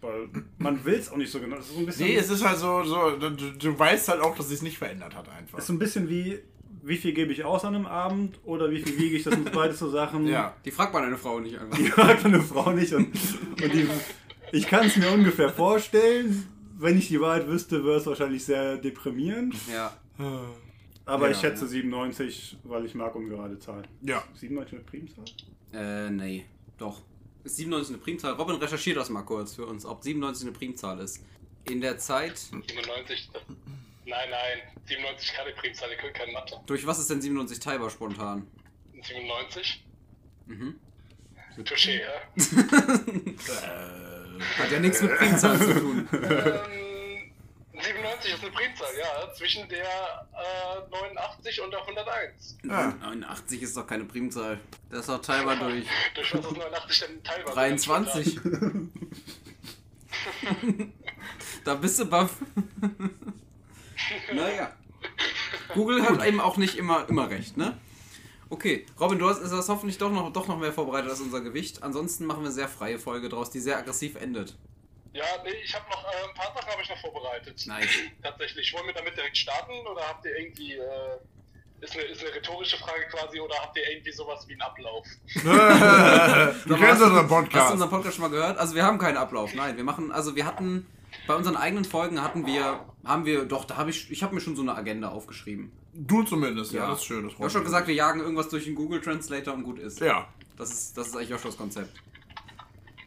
Weil 0.01 0.29
man 0.59 0.85
will 0.85 0.95
es 0.95 1.11
auch 1.11 1.17
nicht 1.17 1.31
so 1.31 1.41
genau. 1.41 1.57
Ist 1.57 1.73
so 1.73 1.79
ein 1.79 1.87
bisschen, 1.87 2.07
Nee, 2.07 2.17
es 2.17 2.29
ist 2.29 2.45
halt 2.45 2.59
so, 2.59 2.83
so 2.85 3.13
du, 3.13 3.31
du 3.31 3.79
weißt 3.79 4.09
halt 4.09 4.21
auch, 4.21 4.37
dass 4.37 4.51
es 4.51 4.61
nicht 4.63 4.77
verändert 4.77 5.15
hat 5.15 5.29
einfach. 5.29 5.59
ist 5.59 5.67
so 5.67 5.73
ein 5.73 5.79
bisschen 5.79 6.09
wie, 6.11 6.41
wie 6.83 6.97
viel 6.99 7.15
gebe 7.15 7.33
ich 7.33 7.45
aus 7.45 7.65
an 7.65 7.75
einem 7.75 7.87
Abend 7.87 8.39
oder 8.45 8.71
wie 8.71 8.83
viel 8.83 8.99
wiege 8.99 9.17
ich? 9.17 9.23
Das 9.23 9.35
sind 9.35 9.51
beides 9.53 9.79
so 9.79 9.89
Sachen. 9.89 10.27
Ja. 10.27 10.55
Die 10.65 10.71
fragt 10.71 10.93
man 10.93 11.05
eine 11.05 11.17
Frau 11.17 11.41
nicht 11.41 11.59
einfach. 11.59 11.77
Die 11.79 11.87
fragt 11.91 12.25
eine 12.25 12.43
Frau 12.43 12.73
nicht. 12.73 12.93
Und, 12.93 13.07
und 13.63 13.73
die, 13.73 13.89
ich 14.53 14.67
kann 14.67 14.87
es 14.87 14.97
mir 14.97 15.11
ungefähr 15.11 15.49
vorstellen. 15.49 16.49
Wenn 16.77 16.99
ich 16.99 17.09
die 17.09 17.21
Wahrheit 17.21 17.47
wüsste, 17.49 17.85
wäre 17.85 17.97
es 17.97 18.07
wahrscheinlich 18.07 18.45
sehr 18.45 18.77
deprimierend. 18.77 19.55
Ja. 19.73 19.97
Aber 21.07 21.27
Ja, 21.27 21.33
ich 21.33 21.39
schätze 21.39 21.69
97, 21.69 22.57
weil 22.65 22.85
ich 22.87 22.95
mag 22.95 23.15
ungerade 23.15 23.59
Zahlen. 23.59 23.87
Ja. 24.03 24.23
97 24.35 24.75
eine 24.75 24.83
Primzahl? 24.85 25.25
Äh, 25.73 26.11
nee. 26.11 26.47
Doch. 26.79 27.03
Ist 27.45 27.57
97 27.57 27.95
eine 27.95 28.03
Primzahl? 28.03 28.33
Robin, 28.35 28.57
recherchiert 28.57 28.97
das 28.97 29.11
mal 29.11 29.23
kurz 29.23 29.55
für 29.55 29.67
uns, 29.67 29.85
ob 29.85 30.03
97 30.03 30.49
eine 30.49 30.57
Primzahl 30.57 30.99
ist. 31.01 31.23
In 31.69 31.81
der 31.81 31.99
Zeit. 31.99 32.39
97. 32.39 33.31
das- 33.33 33.43
Nein, 34.07 34.29
nein. 34.31 34.59
97 34.87 35.33
keine 35.33 35.53
Primzahl, 35.53 35.91
ihr 35.91 35.97
könnt 35.97 36.15
keine 36.15 36.33
Mathe. 36.33 36.61
Durch 36.67 36.87
was 36.87 36.99
ist 36.99 37.09
denn 37.11 37.21
97 37.23 37.59
teilbar 37.59 37.89
spontan? 37.91 38.47
97? 39.03 39.85
Mhm. 40.47 40.75
Touché, 41.65 42.01
ja? 42.01 42.37
Hat 44.59 44.71
ja 44.71 44.81
nichts 44.81 45.01
mit 45.03 45.17
Primzahlen 45.17 45.61
zu 45.61 45.75
tun. 45.81 46.09
ähm, 46.13 46.84
97 47.85 48.33
ist 48.33 48.43
eine 48.43 48.51
Primzahl, 48.53 48.95
ja. 48.99 49.33
Zwischen 49.35 49.69
der 49.69 49.85
äh, 49.85 50.91
89 50.91 51.61
und 51.61 51.71
der 51.71 51.81
101. 51.81 52.59
Ah. 52.69 52.93
89 53.01 53.63
ist 53.63 53.77
doch 53.77 53.87
keine 53.87 54.05
Primzahl. 54.05 54.59
Das 54.91 55.01
ist 55.01 55.09
doch 55.09 55.21
teilbar 55.21 55.57
durch 55.57 55.85
Durch 56.15 56.35
was 56.35 56.45
ist 56.45 56.57
89 56.57 57.01
denn 57.01 57.23
teilweise? 57.23 57.55
23. 57.55 58.41
da 61.65 61.75
bist 61.75 61.99
du 61.99 62.07
baff. 62.07 62.37
naja. 64.33 64.73
Google 65.75 66.03
hat 66.03 66.25
eben 66.25 66.41
auch 66.41 66.57
nicht 66.57 66.77
immer, 66.77 67.09
immer 67.09 67.29
recht, 67.29 67.57
ne? 67.57 67.77
Okay, 68.51 68.87
Robin, 69.01 69.19
du 69.19 69.29
hast, 69.29 69.41
ist 69.41 69.51
das 69.53 69.69
hoffentlich 69.69 69.99
doch 69.99 70.13
noch, 70.13 70.33
doch 70.33 70.47
noch 70.47 70.59
mehr 70.59 70.73
vorbereitet 70.73 71.11
als 71.11 71.21
unser 71.21 71.41
Gewicht. 71.41 71.83
Ansonsten 71.83 72.25
machen 72.27 72.43
wir 72.43 72.47
eine 72.47 72.55
sehr 72.55 72.69
freie 72.69 72.99
Folge 72.99 73.29
draus, 73.29 73.51
die 73.51 73.61
sehr 73.61 73.79
aggressiv 73.79 74.15
endet. 74.17 74.57
Ja, 75.15 75.25
nee, 75.45 75.51
ich 75.65 75.73
habe 75.73 75.89
noch 75.89 76.05
äh, 76.05 76.29
ein 76.29 76.35
paar 76.35 76.53
Sachen 76.55 76.71
habe 76.73 76.83
ich 76.83 76.89
noch 76.91 76.99
vorbereitet. 76.99 77.65
Nice. 77.67 77.89
Tatsächlich. 78.23 78.75
Wollen 78.75 78.87
wir 78.87 78.95
damit 78.95 79.17
direkt 79.17 79.39
starten 79.39 79.73
oder 79.87 80.09
habt 80.09 80.25
ihr 80.25 80.37
irgendwie 80.37 80.75
äh, 80.75 81.19
Ist 81.81 81.95
eine, 81.95 82.03
ist 82.03 82.21
eine 82.21 82.35
rhetorische 82.35 82.77
Frage 82.79 83.07
quasi 83.11 83.39
oder 83.39 83.55
habt 83.61 83.77
ihr 83.77 83.89
irgendwie 83.89 84.11
sowas 84.11 84.45
wie 84.49 84.53
einen 84.55 84.63
Ablauf? 84.63 85.07
du 85.35 86.77
kennst 86.77 87.03
unseren 87.03 87.15
Hast 87.15 87.23
du 87.23 87.29
Podcast. 87.29 87.73
unseren 87.73 87.91
Podcast 87.91 88.17
schon 88.17 88.23
mal 88.23 88.31
gehört? 88.31 88.59
Also 88.59 88.75
wir 88.75 88.85
haben 88.85 88.99
keinen 88.99 89.17
Ablauf. 89.17 89.55
Nein, 89.55 89.77
wir 89.77 89.85
machen, 89.85 90.11
also 90.11 90.35
wir 90.35 90.47
hatten 90.47 90.87
bei 91.29 91.35
unseren 91.35 91.57
eigenen 91.57 91.85
Folgen 91.85 92.21
hatten 92.21 92.45
wir, 92.47 92.81
haben 93.05 93.25
wir, 93.25 93.45
doch, 93.45 93.65
da 93.65 93.77
habe 93.77 93.91
ich, 93.91 94.11
ich 94.11 94.23
habe 94.23 94.35
mir 94.35 94.41
schon 94.41 94.57
so 94.57 94.63
eine 94.63 94.75
Agenda 94.75 95.11
aufgeschrieben. 95.11 95.71
Du 95.95 96.25
zumindest, 96.25 96.73
ja, 96.73 96.89
das 96.89 96.99
ist 96.99 97.05
schön. 97.05 97.23
Das 97.23 97.33
Ich 97.35 97.39
habe 97.39 97.51
schon 97.51 97.65
gesagt, 97.65 97.87
wir 97.87 97.95
jagen 97.95 98.21
irgendwas 98.21 98.49
durch 98.49 98.65
den 98.65 98.75
Google 98.75 99.01
Translator 99.01 99.55
und 99.55 99.63
gut 99.63 99.79
ist. 99.79 100.01
Ja. 100.01 100.27
Das 100.57 100.71
ist, 100.71 100.99
das 100.99 101.09
ist 101.09 101.17
eigentlich 101.17 101.31
Joshos 101.31 101.57
Konzept. 101.57 102.03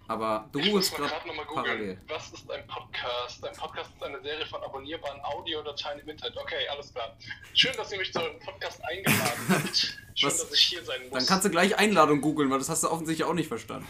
Aber 0.10 0.48
du 0.54 0.60
Ich 0.60 0.72
muss 0.72 0.90
googelst 0.92 1.00
mal 1.00 1.08
gerade 1.10 1.28
nochmal 1.28 1.46
parallel. 1.46 1.78
googeln. 1.96 2.02
Was 2.08 2.32
ist 2.32 2.50
ein 2.52 2.66
Podcast? 2.68 3.46
Ein 3.46 3.56
Podcast 3.58 3.92
ist 3.96 4.04
eine 4.04 4.22
Serie 4.22 4.46
von 4.46 4.64
abonnierbaren 4.64 5.20
Audiodateien 5.22 6.00
im 6.00 6.10
Internet. 6.10 6.38
Okay, 6.38 6.68
alles 6.72 6.94
klar. 6.94 7.16
Schön, 7.54 7.76
dass 7.76 7.92
ihr 7.92 7.98
mich 7.98 8.14
zu 8.14 8.22
eurem 8.22 8.40
Podcast 8.40 8.80
eingeladen 8.86 9.48
habt. 9.50 9.76
Schön, 10.16 10.30
Was? 10.30 10.38
dass 10.38 10.54
ich 10.54 10.62
hier 10.62 10.84
sein 10.86 11.02
muss. 11.10 11.12
Dann 11.20 11.26
kannst 11.28 11.46
du 11.46 11.50
gleich 11.50 11.78
Einladung 11.78 12.22
googeln, 12.22 12.50
weil 12.50 12.60
das 12.60 12.70
hast 12.70 12.84
du 12.84 12.90
offensichtlich 12.90 13.28
auch 13.28 13.34
nicht 13.34 13.48
verstanden. 13.50 13.88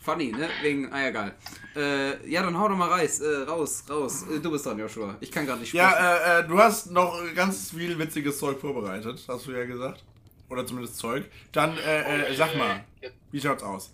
Funny, 0.00 0.32
ne? 0.32 0.48
Wegen, 0.62 0.92
ah 0.92 1.02
ja, 1.02 1.10
geil. 1.10 1.34
Äh, 1.76 2.30
ja, 2.30 2.42
dann 2.42 2.58
hau 2.58 2.68
doch 2.68 2.76
mal 2.76 2.88
reis, 2.90 3.20
äh, 3.20 3.42
raus, 3.48 3.84
raus. 3.88 4.24
Äh, 4.30 4.38
du 4.40 4.50
bist 4.50 4.64
dran, 4.66 4.78
Joshua. 4.78 5.16
Ich 5.20 5.30
kann 5.32 5.46
gerade 5.46 5.60
nicht 5.60 5.70
sprechen. 5.70 5.84
Ja, 5.84 6.38
äh, 6.38 6.40
äh, 6.40 6.46
du 6.48 6.58
hast 6.58 6.90
noch 6.90 7.18
ganz 7.34 7.70
viel 7.70 7.98
witziges 7.98 8.38
Zeug 8.38 8.60
vorbereitet, 8.60 9.22
hast 9.26 9.46
du 9.46 9.52
ja 9.52 9.64
gesagt. 9.64 10.02
Oder 10.54 10.66
zumindest 10.66 10.98
Zeug. 10.98 11.24
Dann, 11.50 11.76
äh, 11.78 12.30
äh, 12.30 12.34
sag 12.36 12.54
mal, 12.54 12.84
wie 13.32 13.40
schaut's 13.40 13.64
aus? 13.64 13.92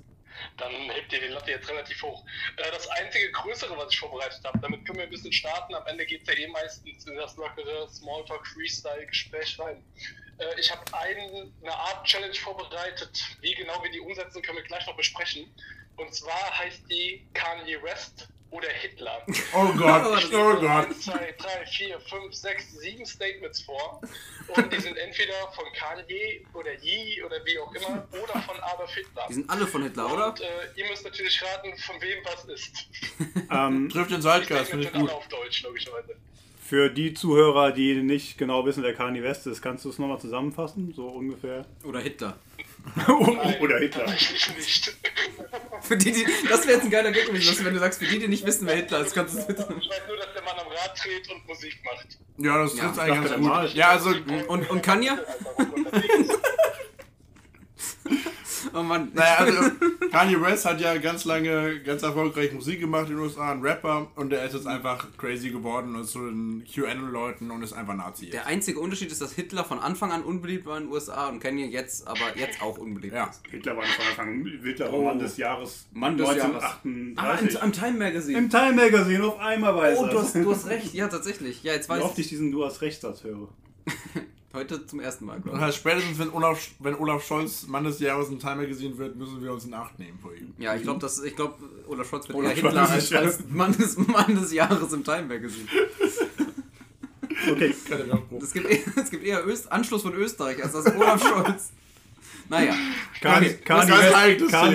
Dann 0.59 0.71
hebt 0.71 1.11
ihr 1.11 1.21
die 1.21 1.29
Latte 1.29 1.53
jetzt 1.53 1.71
relativ 1.71 2.03
hoch. 2.03 2.23
Äh, 2.59 2.71
das 2.71 2.87
einzige 2.89 3.33
größere, 3.33 3.75
was 3.79 3.91
ich 3.91 3.99
vorbereitet 3.99 4.43
habe, 4.45 4.59
damit 4.59 4.85
können 4.85 4.99
wir 4.99 5.05
ein 5.05 5.11
bisschen 5.11 5.33
starten. 5.33 5.75
Am 5.75 5.87
Ende 5.87 6.05
geht 6.05 6.21
es 6.21 6.29
ja 6.29 6.35
eh 6.35 6.49
meistens 6.49 7.07
in 7.07 7.17
das 7.17 7.35
lockere 7.37 7.89
Smalltalk 7.89 8.47
Freestyle 8.47 9.07
Gespräch 9.07 9.59
rein. 9.59 9.83
Äh, 10.37 10.61
ich 10.61 10.71
habe 10.71 10.83
ein, 10.93 11.51
eine 11.63 11.75
Art 11.75 12.07
Challenge 12.07 12.35
vorbereitet. 12.35 13.25
Wie 13.41 13.55
genau 13.55 13.83
wir 13.83 13.91
die 13.91 14.01
umsetzen, 14.01 14.43
können 14.43 14.59
wir 14.59 14.65
gleich 14.65 14.87
noch 14.87 14.97
besprechen. 14.99 15.51
Und 15.97 16.15
zwar 16.15 16.59
heißt 16.59 16.91
die 16.91 17.27
Kanye 17.33 17.83
West 17.83 18.29
oder 18.51 18.69
Hitler. 18.69 19.23
Oh 19.55 19.67
Gott, 19.77 20.03
Oh, 20.05 20.17
oh, 20.33 20.61
Gott. 20.61 20.87
1, 20.89 21.01
2, 21.03 21.35
3, 21.39 21.67
4, 21.67 22.01
5, 22.01 22.35
6, 22.35 22.73
7 22.81 23.07
Statements 23.07 23.63
vor. 23.63 24.01
Und 24.57 24.73
die 24.73 24.81
sind 24.81 24.97
entweder 24.97 25.35
von 25.55 25.65
Kanye 25.75 26.45
oder 26.55 26.73
Yee 26.83 27.23
oder 27.23 27.37
wie 27.45 27.59
auch 27.61 27.73
immer 27.73 28.07
oder 28.11 28.41
von 28.43 28.57
Adolf 28.61 28.93
Hitler. 28.95 29.27
Die 29.29 29.35
sind 29.35 29.49
alle 29.51 29.67
von 29.67 29.83
Hitler, 29.85 30.13
oder? 30.13 30.29
Und 30.31 30.41
äh, 30.41 30.47
ihr 30.77 30.89
müsst 30.89 31.05
natürlich 31.05 31.41
raten, 31.43 31.77
von 31.79 32.01
wem 32.01 32.19
was 32.25 32.45
ist. 32.47 32.89
Ähm, 33.51 33.89
Trifft 33.93 34.11
den 34.11 34.21
Statements 34.21 34.71
finde 34.71 34.87
ich 34.87 34.93
gut. 34.93 35.11
auf 35.11 35.29
Deutsch, 35.29 35.63
logischerweise. 35.63 36.17
für 36.61 36.91
die 36.91 37.15
Zuhörer, 37.15 37.71
die 37.73 37.95
nicht 38.03 38.37
genau 38.39 38.65
wissen, 38.67 38.83
wer 38.83 38.95
Kanye 38.95 39.23
West 39.23 39.47
ist, 39.47 39.63
kannst 39.63 39.85
du 39.85 39.91
es 39.91 39.99
nochmal 39.99 40.19
zusammenfassen? 40.21 40.93
So 40.95 41.07
ungefähr. 41.09 41.65
Oder 41.85 42.01
Hitler. 42.01 42.37
Oder 43.61 43.79
Hitler. 43.79 44.07
Nicht. 44.07 44.97
Für 45.83 45.97
die, 45.97 46.13
die, 46.13 46.27
das 46.49 46.67
wäre 46.67 46.75
jetzt 46.75 46.85
ein 46.85 46.91
geiler 46.91 47.11
Gag 47.13 47.27
gewesen, 47.27 47.65
wenn 47.65 47.75
du 47.75 47.81
sagst, 47.81 47.99
für 47.99 48.07
die, 48.07 48.19
die 48.19 48.29
nicht 48.29 48.47
wissen, 48.47 48.67
wer 48.67 48.77
Hitler 48.77 49.01
ist, 49.01 49.15
kannst 49.15 49.35
du 49.35 49.39
es 49.39 49.47
bitte. 49.47 49.63
Ich 49.81 49.89
weiß 49.89 50.03
nur, 50.09 50.17
dass 50.17 50.33
der 50.35 50.43
Mann 50.43 50.59
am 50.59 50.69
Rad 50.69 51.01
dreht 51.03 51.31
und 51.31 51.47
Musik 51.47 51.79
macht. 51.85 52.19
Ja, 52.39 52.63
das 52.63 52.77
Ja, 52.77 52.85
trifft 52.85 52.99
eigentlich 52.99 53.31
ganz 53.33 53.67
gut. 53.67 53.75
Ja, 53.75 53.89
also, 53.91 54.15
Und, 54.49 54.71
und 54.71 54.83
Kanye? 54.83 55.13
Oh 58.75 58.83
Mann. 58.83 59.11
naja, 59.15 59.37
also 59.39 59.71
Kanye 60.13 60.39
West 60.43 60.67
hat 60.67 60.81
ja 60.83 60.95
ganz 60.99 61.25
lange, 61.25 61.81
ganz 61.83 62.03
erfolgreich 62.03 62.53
Musik 62.53 62.79
gemacht 62.81 63.09
in 63.09 63.17
den 63.17 63.21
USA, 63.25 63.53
ein 63.53 63.63
Rapper, 63.63 64.09
und 64.17 64.33
er 64.35 64.45
ist 64.45 64.53
jetzt 64.55 64.67
einfach 64.67 65.07
crazy 65.17 65.49
geworden 65.51 65.95
und 65.95 66.03
ist 66.03 66.11
zu 66.11 66.19
den 66.27 66.63
QAnon-Leuten 66.71 67.51
und 67.51 67.63
ist 67.63 67.73
einfach 67.73 67.95
Nazi. 67.95 68.25
Jetzt. 68.27 68.35
Der 68.35 68.47
einzige 68.47 68.79
Unterschied 68.81 69.11
ist, 69.11 69.23
dass 69.23 69.33
Hitler 69.33 69.65
von 69.65 69.79
Anfang 69.79 70.13
an 70.13 70.23
unbeliebt 70.23 70.67
war 70.67 70.77
in 70.77 70.85
den 70.85 70.93
USA 70.93 71.29
und 71.29 71.41
Kanye 71.41 71.67
jetzt, 71.69 72.07
aber 72.07 72.37
jetzt 72.37 72.61
auch 72.61 72.77
unbeliebt 72.77 73.15
Ja. 73.15 73.29
ist. 73.29 73.41
Hitler 73.51 73.77
war 73.79 73.85
von 73.85 74.05
Anfang 74.07 74.29
an 74.29 74.61
Hitler 74.63 74.87
war 74.93 74.99
Oh. 74.99 75.05
Mann 75.05 75.19
des 75.19 75.37
Jahres 75.39 75.87
Mann 75.93 76.19
des 76.19 76.27
Jahres. 76.29 76.63
1938. 76.85 77.59
Ah, 77.61 77.65
im, 77.65 77.73
Time 77.73 77.93
Magazine. 77.99 78.39
Im 78.39 78.51
Time 78.51 78.73
Magazine 78.75 79.25
auf 79.25 79.39
einmal 79.39 79.75
weiß 79.75 79.99
oh, 80.01 80.07
du 80.07 80.19
hast, 80.19 80.35
du 80.35 80.51
hast 80.51 80.67
recht. 80.67 80.93
Ja, 80.93 81.09
tatsächlich. 81.09 81.63
Ja, 81.63 81.73
jetzt 81.73 81.89
Wie 81.89 81.93
weiß 81.95 82.03
oft 82.03 82.19
ich. 82.19 82.27
ich 82.27 82.29
diesen 82.31 82.53
Du 82.53 82.63
hast 82.65 82.83
Rechtssatz 82.83 83.25
höre. 83.25 83.49
Heute 84.53 84.85
zum 84.85 84.99
ersten 84.99 85.27
Mal, 85.27 85.37
Und 85.37 85.45
glaube 85.45 85.61
halt 85.61 85.75
spätestens, 85.75 86.19
wenn 86.19 86.31
Olaf, 86.33 86.59
wenn 86.81 86.97
Olaf 86.97 87.25
Scholz 87.25 87.69
Mann 87.69 87.85
des 87.85 88.01
Jahres 88.01 88.31
im 88.31 88.41
Time 88.41 88.57
Magazine 88.57 88.99
wird, 88.99 89.15
müssen 89.15 89.41
wir 89.43 89.53
uns 89.53 89.65
in 89.65 89.73
Acht 89.75 89.97
nehmen 90.01 90.19
vor 90.21 90.35
ihm. 90.35 90.53
Ja, 90.59 90.75
ich 90.75 90.83
glaube, 90.83 90.99
glaube, 91.37 91.55
Olaf 91.87 92.09
Scholz 92.09 92.27
wird 92.29 92.37
Olaf 92.37 92.51
eher 92.51 92.57
Hitler 92.57 92.87
Scholz 92.87 93.13
als, 93.13 93.13
als 93.13 93.45
Mann, 93.49 93.73
des, 93.73 93.97
Mann 93.97 94.35
des 94.35 94.53
Jahres 94.53 94.93
im 94.93 95.05
Time 95.05 95.23
Magazine. 95.23 95.69
Okay. 97.51 97.75
Es 98.43 98.53
gibt, 98.53 98.67
eher- 98.69 98.81
es 99.03 99.11
gibt 99.11 99.25
eher 99.25 99.47
Öst, 99.47 99.71
Anschluss 99.71 100.03
von 100.03 100.15
Österreich 100.15 100.63
als 100.63 100.73
das 100.73 100.87
Olaf 100.95 101.23
Scholz. 101.23 101.71
Naja, 102.49 102.75
Kanye, 103.21 103.57
Das 103.65 103.87
ein 103.87 103.89
West. 103.89 104.13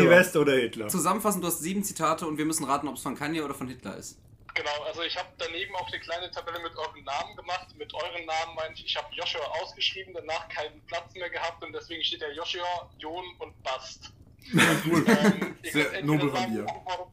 West 0.09 0.37
oder 0.37 0.53
Hitler? 0.55 0.87
zusammenfassend, 0.87 1.43
du 1.43 1.47
hast 1.49 1.59
sieben 1.59 1.83
Zitate 1.83 2.25
und 2.25 2.37
wir 2.37 2.45
müssen 2.45 2.63
raten, 2.63 2.87
ob 2.87 2.95
es 2.95 3.01
von 3.01 3.15
Kanye 3.15 3.41
oder 3.41 3.53
von 3.53 3.67
Hitler 3.67 3.97
ist. 3.97 4.17
Genau, 4.55 4.83
also 4.85 5.03
ich 5.03 5.17
habe 5.17 5.27
daneben 5.37 5.75
auch 5.75 5.87
eine 5.87 5.99
kleine 5.99 6.31
Tabelle 6.31 6.59
mit 6.59 6.75
euren 6.77 7.03
Namen 7.03 7.35
gemacht. 7.35 7.67
Mit 7.77 7.93
euren 7.93 8.25
Namen 8.25 8.55
meine 8.55 8.73
ich, 8.73 8.85
ich 8.85 8.95
habe 8.95 9.13
Joshua 9.13 9.45
ausgeschrieben, 9.61 10.13
danach 10.13 10.47
keinen 10.47 10.81
Platz 10.87 11.13
mehr 11.13 11.29
gehabt 11.29 11.61
und 11.61 11.73
deswegen 11.73 12.01
steht 12.03 12.21
da 12.21 12.29
Joshua, 12.29 12.89
Jon 12.97 13.25
und 13.39 13.61
Bast. 13.63 14.11
Cool. 14.85 15.03
Ähm, 15.07 15.57
Sehr 15.63 16.03
nobel 16.03 16.29
von 16.29 16.53
dir. 16.53 16.67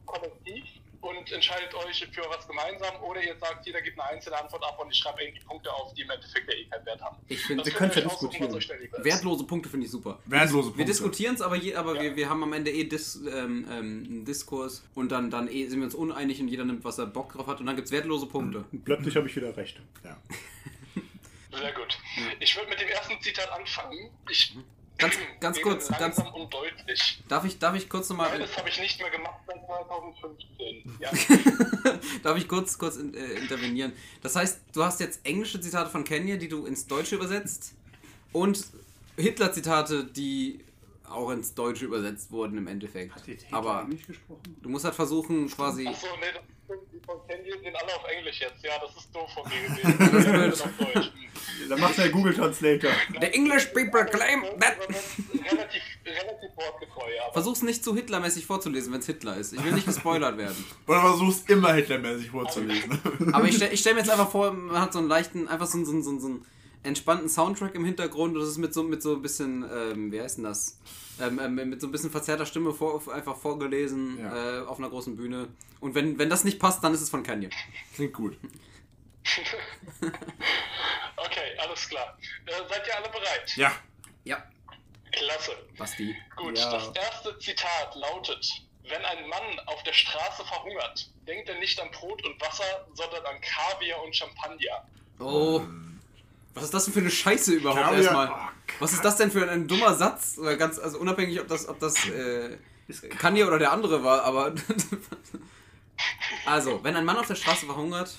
kollektiv 0.05 0.65
und 1.03 1.31
entscheidet 1.31 1.73
euch 1.75 2.07
für 2.11 2.21
was 2.29 2.47
gemeinsam 2.47 2.95
oder 3.03 3.21
ihr 3.21 3.35
sagt, 3.37 3.65
jeder 3.65 3.81
gibt 3.81 3.99
eine 3.99 4.09
einzelne 4.09 4.39
Antwort 4.39 4.63
ab 4.63 4.79
und 4.81 4.89
ich 4.91 4.97
schreibe 4.97 5.21
irgendwie 5.23 5.43
Punkte 5.43 5.71
auf, 5.71 5.93
die 5.93 6.01
im 6.01 6.09
Endeffekt 6.09 6.47
ja 6.51 6.57
eh 6.57 6.65
keinen 6.65 6.85
Wert 6.85 7.01
haben. 7.01 7.17
Ich 7.27 7.41
finde, 7.45 7.65
wir 7.65 7.73
können 7.73 7.91
ja 7.93 8.01
diskutieren. 8.01 8.53
wertlose 9.03 9.43
Punkte 9.45 9.69
finde 9.69 9.85
ich 9.85 9.91
super. 9.91 10.19
Wertlose 10.25 10.67
Wir 10.69 10.71
Punkte. 10.71 10.85
diskutieren 10.85 11.35
es, 11.35 11.41
aber, 11.41 11.55
je, 11.55 11.75
aber 11.75 11.95
Ja. 11.95 12.01
wir, 12.03 12.15
wir 12.15 12.29
haben 12.29 12.41
am 12.43 12.53
Ende 12.53 12.71
eh 12.71 12.85
Dis, 12.85 13.15
ähm, 13.15 13.27
ähm, 13.27 13.67
einen 13.69 14.25
Diskurs 14.25 14.83
und 14.95 15.11
dann, 15.11 15.29
dann 15.29 15.47
eh 15.47 15.67
sind 15.67 15.79
wir 15.79 15.85
uns 15.85 15.95
uneinig 15.95 16.39
und 16.39 16.47
jeder 16.47 16.63
nimmt, 16.65 16.83
was 16.83 16.97
er 16.97 17.05
Bock 17.07 17.33
drauf 17.33 17.47
hat 17.47 17.59
und 17.59 17.65
dann 17.65 17.75
gibt 17.75 17.87
es 17.87 17.91
wertlose 17.91 18.25
Punkte. 18.27 18.65
Plötzlich 18.85 19.15
habe 19.15 19.27
ich 19.27 19.35
wieder 19.35 19.55
recht. 19.57 19.79
Ja. 20.03 20.17
Sehr 21.57 21.71
gut. 21.73 21.99
Ich 22.39 22.55
würde 22.55 22.69
mit 22.69 22.79
dem 22.81 22.87
ersten 22.87 23.21
Zitat 23.21 23.51
anfangen. 23.51 24.09
Ich 24.29 24.55
Ganz, 24.97 25.15
ganz 25.39 25.57
rede 25.57 25.69
kurz, 25.69 25.87
ganz, 25.89 26.17
und 26.17 26.53
deutlich. 26.53 27.23
darf 27.27 27.43
ich, 27.45 27.59
darf 27.59 27.75
ich 27.75 27.89
kurz 27.89 28.09
nochmal, 28.09 28.37
Das 28.39 28.55
habe 28.57 28.69
ich 28.69 28.79
nicht 28.79 28.99
mehr 28.99 29.09
gemacht 29.09 29.39
seit 29.47 29.65
2015. 29.65 30.99
Ja. 30.99 31.11
darf 32.23 32.37
ich 32.37 32.47
kurz, 32.47 32.77
kurz 32.77 32.97
in, 32.97 33.13
äh, 33.13 33.33
intervenieren? 33.33 33.93
Das 34.21 34.35
heißt, 34.35 34.59
du 34.73 34.83
hast 34.83 34.99
jetzt 34.99 35.25
englische 35.25 35.59
Zitate 35.59 35.89
von 35.89 36.03
Kenya, 36.03 36.37
die 36.37 36.47
du 36.47 36.65
ins 36.65 36.87
Deutsche 36.87 37.15
übersetzt 37.15 37.73
und 38.31 38.65
Hitler-Zitate, 39.17 40.05
die 40.05 40.59
auch 41.13 41.29
ins 41.31 41.53
Deutsche 41.53 41.85
übersetzt 41.85 42.31
wurden 42.31 42.57
im 42.57 42.67
Endeffekt. 42.67 43.13
Aber 43.51 43.83
nicht 43.85 44.07
gesprochen? 44.07 44.57
du 44.61 44.69
musst 44.69 44.85
halt 44.85 44.95
versuchen, 44.95 45.49
quasi, 45.49 45.87
Achso, 45.87 46.07
nee. 46.19 46.39
Die 46.69 46.99
von 47.05 47.17
Candy 47.27 47.51
sind 47.51 47.75
alle 47.75 47.95
auf 47.95 48.05
Englisch 48.09 48.39
jetzt. 48.39 48.63
Ja, 48.63 48.71
das 48.79 48.95
ist 48.95 49.13
doof 49.13 49.29
von 49.33 49.43
mir 49.43 49.83
gewesen. 49.83 50.53
Das. 50.93 51.09
Dann 51.69 51.79
macht 51.79 51.97
der 51.97 52.09
Google 52.09 52.33
Translator. 52.33 52.91
the 53.19 53.27
English 53.27 53.67
people 53.67 54.05
claim 54.05 54.43
that... 54.59 54.77
Relativ, 54.79 55.81
relativ 56.05 56.49
wortgetreu, 56.55 57.09
aber. 57.23 57.33
Versuch's 57.33 57.61
nicht 57.61 57.83
zu 57.83 57.95
Hitlermäßig 57.95 58.45
vorzulesen, 58.45 58.93
wenn 58.93 58.99
es 59.01 59.05
Hitler 59.05 59.37
ist. 59.37 59.53
Ich 59.53 59.63
will 59.63 59.73
nicht 59.73 59.85
gespoilert 59.85 60.37
werden. 60.37 60.65
Oder 60.87 61.01
versuchst 61.01 61.49
immer 61.49 61.73
Hitlermäßig 61.73 62.31
vorzulesen. 62.31 62.99
Aber 63.33 63.45
ich 63.45 63.55
stelle 63.55 63.71
ich 63.71 63.79
stell 63.79 63.93
mir 63.93 63.99
jetzt 63.99 64.09
einfach 64.09 64.29
vor, 64.29 64.51
man 64.51 64.81
hat 64.81 64.93
so 64.93 64.99
einen 64.99 65.07
leichten, 65.07 65.47
einfach 65.47 65.67
so 65.67 65.83
so 65.83 65.91
einen, 65.91 66.03
so 66.03 66.09
einen, 66.09 66.19
so 66.19 66.27
einen 66.27 66.45
entspannten 66.83 67.29
Soundtrack 67.29 67.75
im 67.75 67.85
Hintergrund 67.85 68.35
und 68.35 68.41
das 68.41 68.49
ist 68.49 68.57
mit 68.57 68.73
so, 68.73 68.83
mit 68.83 69.01
so 69.01 69.15
ein 69.15 69.21
bisschen, 69.21 69.63
ähm, 69.71 70.11
wie 70.11 70.21
heißt 70.21 70.37
denn 70.37 70.43
das? 70.43 70.79
Ähm, 71.21 71.39
ähm, 71.39 71.55
mit 71.69 71.79
so 71.79 71.87
ein 71.87 71.91
bisschen 71.91 72.09
verzerrter 72.11 72.45
Stimme 72.45 72.73
vor, 72.73 73.01
einfach 73.13 73.37
vorgelesen 73.37 74.19
Ja. 74.19 74.61
äh, 74.61 74.65
auf 74.65 74.79
einer 74.79 74.89
großen 74.89 75.15
Bühne. 75.15 75.47
Und 75.79 75.95
wenn, 75.95 76.17
wenn 76.19 76.29
das 76.29 76.43
nicht 76.43 76.59
passt, 76.59 76.83
dann 76.83 76.93
ist 76.93 77.01
es 77.01 77.09
von 77.09 77.23
Kanye. 77.23 77.49
Klingt 77.95 78.13
gut. 78.13 78.37
Okay, 81.15 81.57
alles 81.59 81.87
klar. 81.89 82.17
Äh, 82.45 82.51
seid 82.69 82.87
ihr 82.87 82.95
alle 82.97 83.09
bereit? 83.09 83.55
Ja. 83.55 83.71
Ja, 84.25 84.43
Klasse. 85.11 85.51
Basti. 85.77 86.15
Gut, 86.35 86.57
Ja. 86.57 86.71
das 86.71 86.89
erste 86.95 87.37
Zitat 87.39 87.95
lautet: 87.95 88.45
Wenn 88.83 89.03
ein 89.05 89.27
Mann 89.29 89.59
auf 89.67 89.81
der 89.83 89.93
Straße 89.93 90.43
verhungert, 90.45 91.09
denkt 91.27 91.47
er 91.49 91.59
nicht 91.59 91.79
an 91.79 91.89
Brot 91.91 92.23
und 92.25 92.39
Wasser, 92.41 92.87
sondern 92.93 93.25
an 93.25 93.39
Kaviar 93.41 94.01
und 94.03 94.15
Champagner. 94.15 94.87
Oh. 95.19 95.61
Was 96.53 96.65
ist 96.65 96.73
das 96.73 96.85
denn 96.85 96.93
für 96.93 96.99
eine 96.99 97.09
Scheiße 97.11 97.53
überhaupt 97.53 97.81
Kaviar- 97.81 97.97
erstmal? 98.01 98.29
Oh, 98.29 98.51
Was 98.79 98.93
ist 98.93 99.03
das 99.03 99.15
denn 99.17 99.31
für 99.31 99.43
ein, 99.43 99.49
ein 99.49 99.67
dummer 99.67 99.93
Satz? 99.95 100.37
Oder 100.37 100.55
ganz, 100.57 100.77
also 100.79 100.99
unabhängig, 100.99 101.39
ob 101.41 101.47
das, 101.47 101.67
ob 101.67 101.79
das 101.79 101.95
äh, 102.09 102.57
Kanye 103.17 103.43
oder 103.45 103.57
der 103.59 103.71
andere 103.71 104.03
war, 104.03 104.23
aber. 104.23 104.53
also, 106.45 106.79
wenn 106.83 106.95
ein 106.95 107.05
Mann 107.05 107.17
auf 107.17 107.27
der 107.27 107.35
Straße 107.35 107.65
verhungert. 107.65 108.13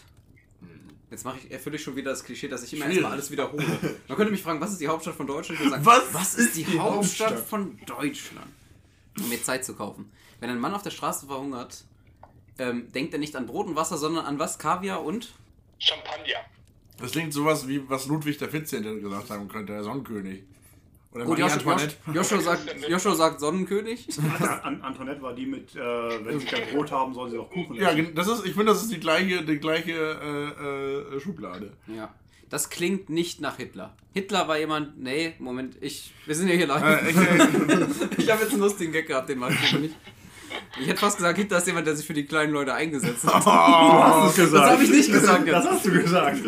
Jetzt 1.11 1.25
mache 1.25 1.39
ich, 1.39 1.51
erfülle 1.53 1.77
ich 1.77 1.83
schon 1.83 1.95
wieder 1.95 2.11
das 2.11 2.25
Klischee, 2.25 2.49
dass 2.49 2.65
ich 2.65 2.75
immer 2.75 2.87
erstmal 2.87 3.13
alles 3.13 3.31
wiederhole. 3.31 3.65
Man 4.09 4.17
könnte 4.17 4.33
mich 4.33 4.43
fragen, 4.43 4.61
was 4.61 4.73
ist 4.73 4.81
die 4.81 4.89
Hauptstadt 4.89 5.15
von 5.15 5.29
Deutschland? 5.29 5.61
Ich 5.61 5.67
würde 5.71 5.83
sagen, 5.85 6.09
Was 6.13 6.35
ist 6.35 6.57
die, 6.57 6.65
die 6.65 6.79
Hauptstadt, 6.81 7.29
Hauptstadt? 7.29 7.49
von 7.49 7.79
Deutschland? 7.87 8.47
Um 9.21 9.29
mir 9.29 9.41
Zeit 9.41 9.65
zu 9.65 9.75
kaufen. 9.77 10.11
Wenn 10.41 10.51
ein 10.51 10.59
Mann 10.59 10.75
auf 10.75 10.83
der 10.83 10.91
Straße 10.91 11.27
verhungert, 11.27 11.85
ähm, 12.59 12.91
denkt 12.93 13.13
er 13.13 13.21
nicht 13.21 13.37
an 13.37 13.47
Brot 13.47 13.69
und 13.69 13.77
Wasser, 13.77 13.97
sondern 13.97 14.25
an 14.27 14.41
was? 14.41 14.59
Kaviar 14.59 15.05
und? 15.05 15.35
Champagner. 15.79 16.41
Das 17.01 17.13
klingt 17.13 17.33
sowas 17.33 17.67
wie, 17.69 17.83
was 17.89 18.07
Ludwig 18.07 18.39
der 18.39 18.49
14. 18.49 19.01
gesagt 19.01 19.31
haben 19.31 19.49
könnte, 19.49 19.73
der 19.73 19.83
Sonnenkönig. 19.85 20.43
Oder 21.13 21.25
Gut, 21.27 21.39
Joshua, 21.39 21.55
Antoinette. 21.73 21.95
Joshua, 22.13 22.41
sagt, 22.41 22.89
Joshua 22.89 23.15
sagt 23.15 23.41
Sonnenkönig. 23.41 24.09
An 24.63 24.81
Antoinette 24.83 25.23
war 25.23 25.33
die 25.33 25.47
mit, 25.47 25.75
äh, 25.77 25.79
wenn 26.25 26.41
sie 26.41 26.47
kein 26.47 26.69
Brot 26.73 26.91
haben, 26.91 27.15
sollen 27.15 27.31
sie 27.31 27.39
auch 27.39 27.49
Kuchen 27.51 27.77
Ja, 27.77 27.89
essen. 27.91 27.97
gen- 28.07 28.15
das 28.17 28.27
ist, 28.27 28.45
ich 28.45 28.53
finde, 28.55 28.67
das 28.73 28.83
ist 28.83 28.93
die 28.93 28.99
gleiche, 28.99 29.45
die 29.45 29.59
gleiche 29.59 29.93
äh, 29.93 31.17
äh, 31.17 31.21
Schublade. 31.21 31.73
Ja. 31.87 32.13
Das 32.51 32.69
klingt 32.71 33.11
nicht 33.11 33.41
nach 33.41 33.57
Hitler. 33.57 33.95
Hitler 34.13 34.47
war 34.49 34.59
jemand. 34.59 35.01
Nee, 35.01 35.35
Moment, 35.39 35.77
ich. 35.81 36.13
Wir 36.27 36.35
sind 36.35 36.49
ja 36.49 36.55
hier 36.55 36.67
live. 36.67 36.83
Äh, 36.83 37.11
ich, 37.11 37.17
äh, 37.17 37.87
Ich 38.23 38.31
habe 38.31 38.43
jetzt 38.43 38.53
einen 38.53 38.61
lustigen 38.63 38.93
Gag 38.93 39.07
gehabt, 39.07 39.29
den 39.29 39.39
mache 39.39 39.55
ich 39.55 39.73
nicht. 39.79 39.95
Ich 40.81 40.87
hätte 40.89 40.99
fast 40.99 41.17
gesagt, 41.19 41.39
Hitler 41.39 41.59
ist 41.59 41.67
jemand, 41.67 41.87
der 41.87 41.95
sich 41.97 42.07
für 42.07 42.15
die 42.15 42.25
kleinen 42.27 42.53
Leute 42.53 42.75
eingesetzt 42.75 43.25
hat. 43.25 43.45
Du 43.45 43.51
hast 43.51 44.31
es 44.31 44.37
gesagt. 44.37 44.65
Das 44.65 44.71
habe 44.73 44.83
ich 44.85 44.91
nicht 44.91 45.13
gesagt 45.13 45.49
Das 45.49 45.65
jetzt. 45.65 45.73
hast 45.73 45.87
du 45.87 45.91
gesagt. 45.93 46.39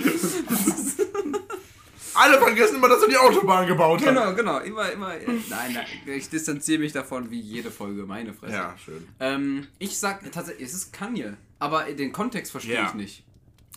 alle 2.15 2.39
vergessen 2.39 2.77
immer, 2.77 2.89
dass 2.89 3.03
er 3.03 3.09
die 3.09 3.17
Autobahn 3.17 3.67
gebaut 3.67 4.01
hat. 4.01 4.09
Genau, 4.09 4.35
genau. 4.35 4.59
Immer, 4.61 4.91
immer. 4.93 5.09
Nein, 5.09 5.73
nein. 5.75 5.87
Ich 6.07 6.29
distanziere 6.29 6.81
mich 6.81 6.93
davon 6.93 7.31
wie 7.31 7.41
jede 7.41 7.71
Folge. 7.71 8.05
Meine 8.05 8.33
Fresse. 8.33 8.55
Ja, 8.55 8.75
schön. 8.83 9.07
Ähm, 9.21 9.67
ich 9.79 9.99
sag 9.99 10.31
tatsächlich, 10.33 10.67
es 10.69 10.75
ist 10.75 10.93
Kanye. 10.93 11.35
Aber 11.59 11.85
den 11.85 12.12
Kontext 12.12 12.53
verstehe 12.53 12.75
Ja. 12.75 12.87
ich 12.87 12.95
nicht. 12.95 13.23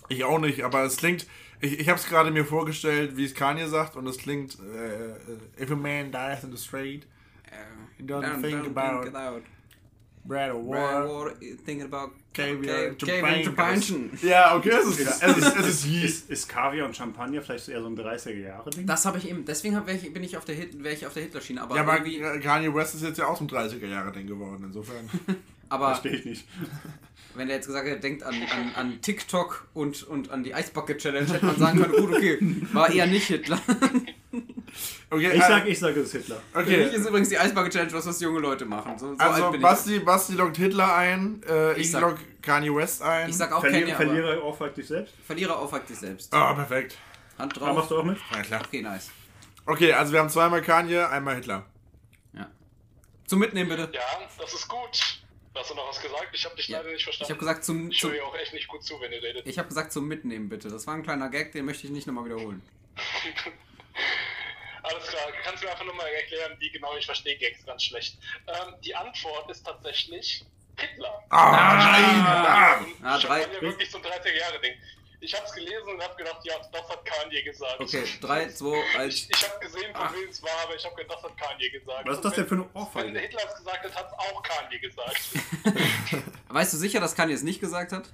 Ich 0.08 0.24
auch 0.24 0.40
nicht, 0.40 0.64
aber 0.64 0.84
es 0.84 0.98
klingt. 0.98 1.28
Ich, 1.62 1.80
ich 1.80 1.90
habe 1.90 2.00
es 2.00 2.08
gerade 2.08 2.32
mir 2.32 2.46
vorgestellt, 2.46 3.18
wie 3.18 3.26
es 3.26 3.36
Kanye 3.36 3.68
sagt, 3.68 3.96
und 3.98 4.08
es 4.08 4.18
klingt: 4.18 4.58
äh, 4.74 5.10
äh, 5.12 5.64
If 5.64 5.72
a 5.72 5.76
man 5.76 6.12
dies 6.12 6.44
in 6.44 6.56
the 6.56 6.58
street, 6.64 7.06
he 7.98 8.04
doesn't 8.04 8.42
think 8.42 8.66
about 8.66 9.02
bread 9.12 9.44
or 10.28 10.64
Water. 10.64 11.08
water. 11.08 11.36
Thinking 11.66 11.84
about 11.84 12.12
Caviar, 12.34 12.96
Caviar 12.96 13.44
Champagne. 13.44 13.82
Champagne. 13.82 14.10
Ja, 14.22 14.56
okay, 14.56 14.70
es 14.70 15.00
ist, 15.00 15.00
es 15.00 15.38
ist, 15.38 15.56
es 15.58 15.68
ist. 15.68 15.86
Ist, 16.04 16.30
ist 16.30 16.50
Kaviar 16.50 16.86
und 16.86 16.96
Champagner 16.96 17.42
vielleicht 17.42 17.70
eher 17.70 17.82
so 17.82 17.88
ein 17.88 17.98
30er-Jahre-Ding? 17.98 18.86
Das 18.86 19.06
habe 19.06 19.18
ich 19.18 19.30
eben. 19.30 19.46
Deswegen 19.46 19.76
hab, 19.76 19.90
ich, 19.90 20.14
bin 20.14 20.24
ich 20.24 20.38
auf 20.38 20.46
der 20.46 20.56
Hit, 20.56 20.82
wäre 20.84 20.94
ich 20.94 21.06
auf 21.06 21.14
der 21.14 21.24
Hitler-Schiene. 21.24 21.62
Aber 21.62 21.76
Ja, 21.76 21.82
aber 21.82 22.06
äh, 22.06 22.40
Kanye 22.40 22.74
West 22.74 22.96
ist 22.96 23.04
jetzt 23.04 23.18
ja 23.18 23.28
auch 23.28 23.38
zum 23.38 23.48
30er-Jahre-Ding 23.48 24.28
geworden, 24.28 24.64
insofern. 24.66 25.10
Aber 25.70 25.90
Verstehe 25.90 26.14
ich 26.14 26.26
nicht. 26.26 26.48
wenn 27.36 27.50
er 27.50 27.58
jetzt 27.58 27.68
gesagt 27.68 27.88
hätte, 27.88 28.00
denkt 28.00 28.24
an, 28.24 28.36
an, 28.36 28.72
an 28.76 29.02
TikTok 29.02 29.68
und, 29.74 30.04
und 30.04 30.32
an 30.32 30.44
die 30.44 30.54
Eisbucket 30.54 30.98
Challenge, 30.98 31.32
hätte 31.32 31.46
man 31.46 31.58
sagen 31.58 31.80
können, 31.82 31.94
gut, 31.94 32.16
okay, 32.16 32.40
war 32.74 32.92
eher 32.92 33.08
nicht 33.08 33.28
Hitler. 33.28 33.60
Okay, 35.12 35.32
Ich 35.34 35.42
äh, 35.42 35.48
sag, 35.48 35.66
ich 35.68 35.80
sag, 35.80 35.96
es 35.98 36.06
ist 36.08 36.12
Hitler. 36.12 36.42
Für 36.54 36.60
mich 36.60 36.68
okay. 36.88 36.96
ist 36.96 37.08
übrigens 37.08 37.30
die 37.30 37.40
Eisbucket 37.40 37.74
Challenge 37.74 37.94
was, 37.94 38.06
was 38.06 38.22
junge 38.22 38.40
Leute 38.40 38.66
machen. 38.66 38.98
So, 39.00 39.08
so 39.16 39.20
alt 39.20 39.22
Also, 39.22 39.52
bin 39.52 39.62
Basti, 39.62 40.00
Basti 40.00 40.34
loggt 40.34 40.58
Hitler 40.58 40.94
ein, 40.96 41.42
äh, 41.50 41.74
ich, 41.74 41.80
Ich 41.80 41.92
sag- 41.92 42.02
log 42.02 42.18
Kanye 42.44 42.74
West 42.76 43.02
ein. 43.02 43.24
ich. 43.26 43.30
Ich 43.32 43.38
sag 43.38 43.52
auch 43.52 43.62
Verlier, 43.62 43.82
Kanye, 43.82 43.96
Verlierer 43.96 44.44
aufwagt 44.44 44.78
dich 44.78 44.88
selbst. 44.88 45.16
Verlierer 45.26 45.58
aufwagt 45.58 45.90
dich 45.90 45.98
selbst. 45.98 46.32
Ah, 46.34 46.54
perfekt. 46.54 46.96
Hand 47.40 47.58
Da 47.58 47.74
machst 47.74 47.78
drauf. 47.78 47.88
du 47.90 47.98
auch 48.00 48.04
mit? 48.04 48.18
Ja, 48.32 48.42
klar. 48.44 48.62
Okay, 48.68 48.82
nice. 48.84 49.10
Okay, 49.66 49.94
also 49.94 50.14
wir 50.14 50.20
haben 50.20 50.30
zweimal 50.30 50.62
Kanye, 50.62 51.00
einmal 51.10 51.36
Hitler. 51.36 51.66
Ja. 52.34 52.48
Zum 53.26 53.40
Mitnehmen 53.40 53.70
bitte. 53.70 53.90
Ja, 53.94 54.02
das 54.40 54.54
ist 54.54 54.68
gut. 54.68 55.22
Hast 55.56 55.72
du 55.72 55.76
noch 55.76 55.90
was 55.90 56.00
gesagt? 56.02 56.28
Ich 56.34 56.46
habe 56.46 56.56
dich 56.56 56.68
Ja. 56.68 56.78
leider 56.78 56.90
nicht 56.92 57.00
Ich 57.00 57.04
verstanden. 57.04 57.34
habe 57.34 57.40
gesagt 57.40 57.64
zum, 57.66 57.90
ich 57.90 58.00
zum 58.00 58.12
höre 58.12 58.18
dir 58.20 58.26
auch 58.26 58.36
echt 58.38 58.54
nicht 58.54 58.68
gut 58.68 58.84
zu, 58.84 58.94
wenn 59.02 59.12
ihr 59.12 59.22
redet. 59.24 59.48
ich 59.48 59.58
habe 59.58 59.68
gesagt 59.68 59.92
zum 59.92 60.08
Mitnehmen 60.08 60.48
bitte. 60.50 60.70
Das 60.70 60.86
war 60.88 60.94
ein 60.94 61.04
kleiner 61.04 61.30
Gag, 61.30 61.52
den 61.52 61.66
möchte 61.66 61.88
ich 61.88 61.92
nicht 61.92 62.06
nochmal 62.06 62.26
wiederholen. 62.26 62.62
Alles 64.84 65.08
klar, 65.08 65.24
kannst 65.44 65.62
du 65.62 65.66
mir 65.68 65.72
einfach 65.74 65.86
nochmal 65.86 66.08
erklären, 66.08 66.56
wie 66.60 66.70
genau 66.72 66.96
ich 66.96 67.06
verstehe 67.06 67.38
Gags 67.38 67.66
ganz 67.66 67.84
schlecht. 67.84 68.18
Ähm, 68.48 68.76
die 68.84 68.96
Antwort 68.96 69.50
ist 69.52 69.66
tatsächlich 69.66 70.46
Hitler. 70.78 71.22
Ah, 71.30 71.76
nein! 71.76 72.26
Ah. 72.26 72.78
Und 72.78 73.06
Ah, 73.06 73.18
ich 73.18 73.24
drei- 73.26 73.30
war 73.30 73.54
ja 73.54 73.62
wirklich 73.62 73.92
so 73.92 73.98
ein 73.98 74.04
30er-Jahre-Ding. 74.06 74.74
Ich 75.22 75.36
habe 75.36 75.46
es 75.46 75.52
gelesen 75.52 75.90
und 75.90 76.02
habe 76.02 76.16
gedacht, 76.16 76.40
ja, 76.46 76.56
das 76.72 76.90
hat 76.90 77.04
Kanye 77.06 77.44
gesagt. 77.44 77.78
Okay, 77.82 78.06
3, 78.22 78.48
2, 78.48 78.84
1. 79.00 79.14
Ich, 79.16 79.30
ich 79.30 79.50
habe 79.50 79.60
gesehen, 79.60 79.94
von 79.94 80.06
Ach. 80.08 80.14
wem 80.14 80.30
es 80.30 80.42
war, 80.42 80.58
aber 80.64 80.76
ich 80.76 80.86
habe 80.86 80.96
gedacht, 80.96 81.20
das 81.22 81.30
hat 81.32 81.38
Kanye 81.38 81.70
gesagt. 81.72 82.08
Was 82.08 82.16
ist 82.16 82.24
das 82.24 82.34
denn 82.36 82.48
für 82.48 82.56
eine 82.56 82.64
wenn- 82.64 82.74
Wenn 82.74 82.82
Ohrfeige? 82.82 83.20
Hitler 83.20 83.42
es 83.50 83.56
gesagt 83.58 83.84
hat, 83.84 83.96
hat 83.96 84.08
es 84.08 84.14
auch 84.14 84.42
Kanye 84.44 84.80
gesagt. 84.80 85.20
Weißt 86.48 86.72
du 86.74 86.78
sicher, 86.78 87.02
dass 87.02 87.16
Kanye 87.16 87.34
es 87.34 87.44
nicht 87.44 87.60
gesagt 87.60 87.92
hat? 87.92 88.06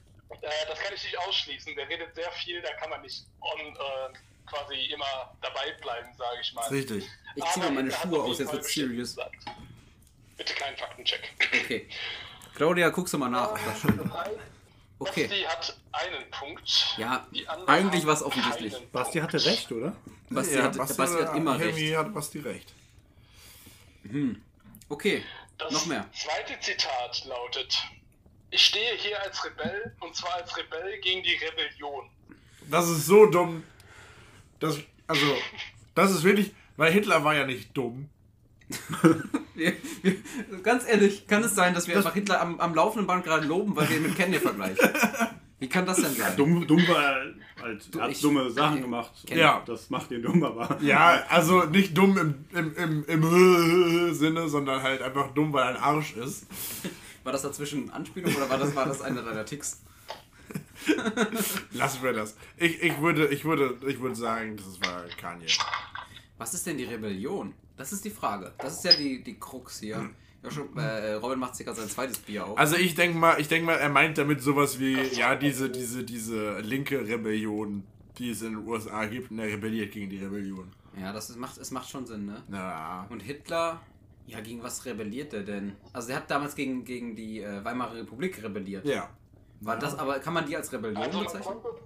Äh, 0.41 0.49
das 0.67 0.79
kann 0.79 0.93
ich 0.95 1.03
nicht 1.03 1.19
ausschließen. 1.19 1.75
Der 1.75 1.87
redet 1.87 2.15
sehr 2.15 2.31
viel, 2.31 2.59
da 2.63 2.73
kann 2.73 2.89
man 2.89 3.01
nicht 3.03 3.23
on, 3.39 3.59
äh, 3.59 4.17
quasi 4.45 4.75
immer 4.93 5.35
dabei 5.41 5.71
bleiben, 5.81 6.09
sage 6.17 6.37
ich 6.41 6.53
mal. 6.53 6.67
Richtig. 6.67 7.05
Ich 7.35 7.43
zieh 7.45 7.59
mal 7.59 7.71
meine 7.71 7.91
Schuhe 7.91 8.21
aus, 8.23 8.39
jetzt 8.39 8.51
wird's 8.53 8.73
serious. 8.73 9.15
gesagt. 9.15 9.35
Bitte 10.37 10.53
keinen 10.53 10.77
Faktencheck. 10.77 11.33
Okay. 11.63 11.89
Claudia, 12.55 12.89
guckst 12.89 13.13
du 13.13 13.17
mal 13.17 13.29
nach. 13.29 13.57
stimmt. 13.77 14.01
Okay. 14.97 15.27
Basti 15.27 15.41
hat 15.43 15.77
einen 15.91 16.29
Punkt. 16.31 16.95
Ja, 16.97 17.27
eigentlich 17.67 18.01
haben 18.01 18.07
was 18.07 18.23
offensichtlich. 18.23 18.73
Basti 18.91 19.19
hatte 19.19 19.43
recht, 19.43 19.71
oder? 19.71 19.93
Basti, 20.29 20.55
Ja, 20.55 20.63
hat, 20.63 20.77
Basti, 20.77 21.01
hat 21.01 21.35
immer 21.35 21.57
Helmi 21.57 21.81
recht. 21.87 21.97
hat 21.97 22.13
Basti 22.13 22.39
recht. 22.39 22.73
Okay, 24.87 25.23
Das 25.57 25.71
noch 25.73 25.85
mehr. 25.87 26.05
zweite 26.13 26.59
Zitat 26.59 27.25
lautet: 27.25 27.75
Ich 28.51 28.65
stehe 28.65 28.95
hier 28.97 29.21
als 29.21 29.43
Rebell 29.43 29.95
und 29.99 30.15
zwar 30.15 30.35
als 30.35 30.55
Rebell 30.55 30.99
gegen 31.01 31.23
die 31.23 31.33
Rebellion. 31.35 32.09
Das 32.69 32.87
ist 32.87 33.05
so 33.07 33.25
dumm. 33.25 33.63
Das, 34.59 34.77
also, 35.07 35.25
das 35.95 36.11
ist 36.11 36.23
wirklich, 36.23 36.51
weil 36.77 36.91
Hitler 36.91 37.23
war 37.23 37.35
ja 37.35 37.45
nicht 37.45 37.75
dumm. 37.75 38.09
Wir, 39.53 39.71
wir, 40.01 40.15
ganz 40.63 40.85
ehrlich, 40.85 41.27
kann 41.27 41.41
es 41.43 41.55
sein, 41.55 41.73
dass 41.73 41.87
wir 41.87 41.95
einfach 41.95 42.13
Hitler 42.13 42.41
am, 42.41 42.59
am 42.59 42.75
laufenden 42.75 43.07
Band 43.07 43.23
gerade 43.23 43.47
loben, 43.47 43.73
weil 43.73 43.87
wir 43.87 43.95
ihn 43.97 44.03
mit 44.03 44.17
Kanye 44.17 44.37
vergleichen? 44.39 44.89
Wie 45.59 45.69
kann 45.69 45.85
das 45.85 46.01
denn 46.01 46.13
sein? 46.13 46.35
Dumm, 46.35 46.67
dumm 46.67 46.85
war 46.89 47.01
er 47.01 47.33
halt, 47.61 47.87
er 47.95 48.01
hat 48.01 48.11
ich- 48.11 48.19
dumme 48.19 48.51
Sachen 48.51 48.81
gemacht. 48.81 49.11
Ja. 49.29 49.63
Das 49.65 49.89
macht 49.89 50.11
ihn 50.11 50.21
dumm, 50.21 50.43
aber. 50.43 50.77
Ja, 50.81 51.23
also 51.29 51.63
nicht 51.63 51.97
dumm 51.97 52.17
im, 52.17 52.35
im, 52.53 52.75
im, 52.75 53.05
im 53.07 54.13
Sinne, 54.13 54.49
sondern 54.49 54.83
halt 54.83 55.01
einfach 55.01 55.33
dumm, 55.33 55.53
weil 55.53 55.63
er 55.63 55.69
ein 55.69 55.77
Arsch 55.77 56.17
ist. 56.17 56.45
War 57.23 57.31
das 57.31 57.43
dazwischen 57.43 57.89
Anspielung 57.91 58.35
oder 58.35 58.49
war 58.49 58.57
das, 58.57 58.75
war 58.75 58.85
das 58.85 59.01
einer 59.01 59.21
deiner 59.21 59.45
Ticks? 59.45 59.81
Lassen 61.73 62.03
wir 62.03 62.13
das. 62.13 62.35
Ich, 62.57 62.81
ich, 62.81 62.99
würde, 63.01 63.27
ich, 63.27 63.45
würde, 63.45 63.77
ich 63.87 63.99
würde 63.99 64.15
sagen, 64.15 64.57
das 64.57 64.79
war 64.89 65.03
Kanye. 65.17 65.47
Was 66.37 66.53
ist 66.53 66.65
denn 66.65 66.77
die 66.77 66.83
Rebellion? 66.85 67.53
Das 67.77 67.91
ist 67.93 68.03
die 68.05 68.09
Frage. 68.09 68.53
Das 68.57 68.77
ist 68.77 68.85
ja 68.85 68.95
die, 68.95 69.23
die 69.23 69.39
Krux 69.39 69.79
hier. 69.79 70.09
Ja, 70.43 70.51
schon, 70.51 70.77
äh, 70.77 71.13
Robin 71.13 71.39
macht 71.39 71.55
sich 71.55 71.65
gerade 71.65 71.79
sein 71.79 71.89
zweites 71.89 72.19
Bier 72.19 72.45
auf. 72.45 72.57
Also 72.57 72.75
ich 72.75 72.93
denke 72.95 73.17
mal, 73.17 73.39
ich 73.39 73.47
denke 73.47 73.65
mal, 73.65 73.75
er 73.75 73.89
meint 73.89 74.17
damit 74.17 74.41
sowas 74.41 74.79
wie, 74.79 74.95
ja, 75.13 75.35
diese, 75.35 75.69
diese, 75.69 76.03
diese 76.03 76.59
linke 76.59 77.07
Rebellion, 77.07 77.83
die 78.17 78.29
es 78.29 78.41
in 78.41 78.55
den 78.55 78.67
USA 78.67 79.05
gibt, 79.05 79.31
und 79.31 79.39
er 79.39 79.47
rebelliert 79.47 79.91
gegen 79.91 80.09
die 80.09 80.17
Rebellion. 80.19 80.71
Ja, 80.99 81.11
das 81.11 81.29
ist, 81.29 81.37
macht, 81.37 81.57
es 81.57 81.71
macht 81.71 81.89
schon 81.89 82.05
Sinn, 82.05 82.25
ne? 82.27 82.43
Na, 82.47 83.05
Und 83.09 83.21
Hitler, 83.21 83.81
ja, 84.27 84.39
gegen 84.39 84.63
was 84.63 84.85
rebelliert 84.85 85.33
er 85.33 85.43
denn? 85.43 85.73
Also 85.93 86.11
er 86.11 86.17
hat 86.17 86.31
damals 86.31 86.55
gegen, 86.55 86.85
gegen 86.85 87.15
die 87.15 87.41
äh, 87.41 87.63
Weimarer 87.65 87.95
Republik 87.95 88.41
rebelliert. 88.43 88.85
ja. 88.85 89.09
War 89.65 89.77
das, 89.79 89.97
aber 89.97 90.19
kann 90.19 90.33
man 90.35 90.45
die 90.45 90.55
als 90.55 90.71
Rebellion 90.71 91.01
Also 91.03 91.17
man 91.17 91.25
bezeichnen? 91.25 91.61
könnte, 91.63 91.81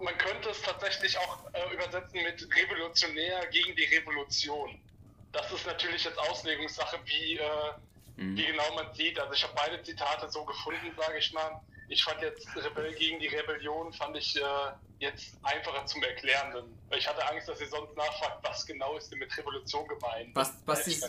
man 0.00 0.18
könnte 0.18 0.50
es 0.50 0.60
tatsächlich 0.60 1.16
auch 1.18 1.38
äh, 1.54 1.74
übersetzen 1.74 2.22
mit 2.22 2.46
Revolutionär 2.54 3.46
gegen 3.46 3.74
die 3.74 3.84
Revolution. 3.84 4.78
Das 5.32 5.50
ist 5.50 5.64
natürlich 5.66 6.04
jetzt 6.04 6.18
Auslegungssache, 6.18 6.98
wie, 7.06 7.38
äh, 7.38 7.72
Mhm. 8.16 8.36
wie 8.36 8.44
genau 8.44 8.74
man 8.74 8.92
sieht. 8.92 9.18
Also 9.18 9.32
ich 9.32 9.42
habe 9.42 9.54
beide 9.56 9.82
Zitate 9.82 10.28
so 10.30 10.44
gefunden, 10.44 10.92
sage 10.98 11.18
ich 11.18 11.32
mal. 11.32 11.58
Ich 11.88 12.02
fand 12.04 12.20
jetzt 12.22 12.46
Rebell 12.56 12.94
gegen 12.94 13.18
die 13.20 13.26
Rebellion, 13.26 13.92
fand 13.92 14.16
ich 14.16 14.36
äh, 14.36 14.40
jetzt 14.98 15.34
einfacher 15.42 15.84
zum 15.86 16.02
Erklären. 16.02 16.52
Denn 16.54 16.98
ich 16.98 17.06
hatte 17.06 17.26
Angst, 17.28 17.48
dass 17.48 17.60
ihr 17.60 17.68
sonst 17.68 17.94
nachfragt, 17.96 18.38
was 18.42 18.64
genau 18.66 18.96
ist 18.96 19.10
denn 19.10 19.18
mit 19.18 19.36
Revolution 19.36 19.86
gemeint. 19.88 20.32
Bas- 20.32 20.52
Da 20.64 20.72
Bastis-. 20.72 21.00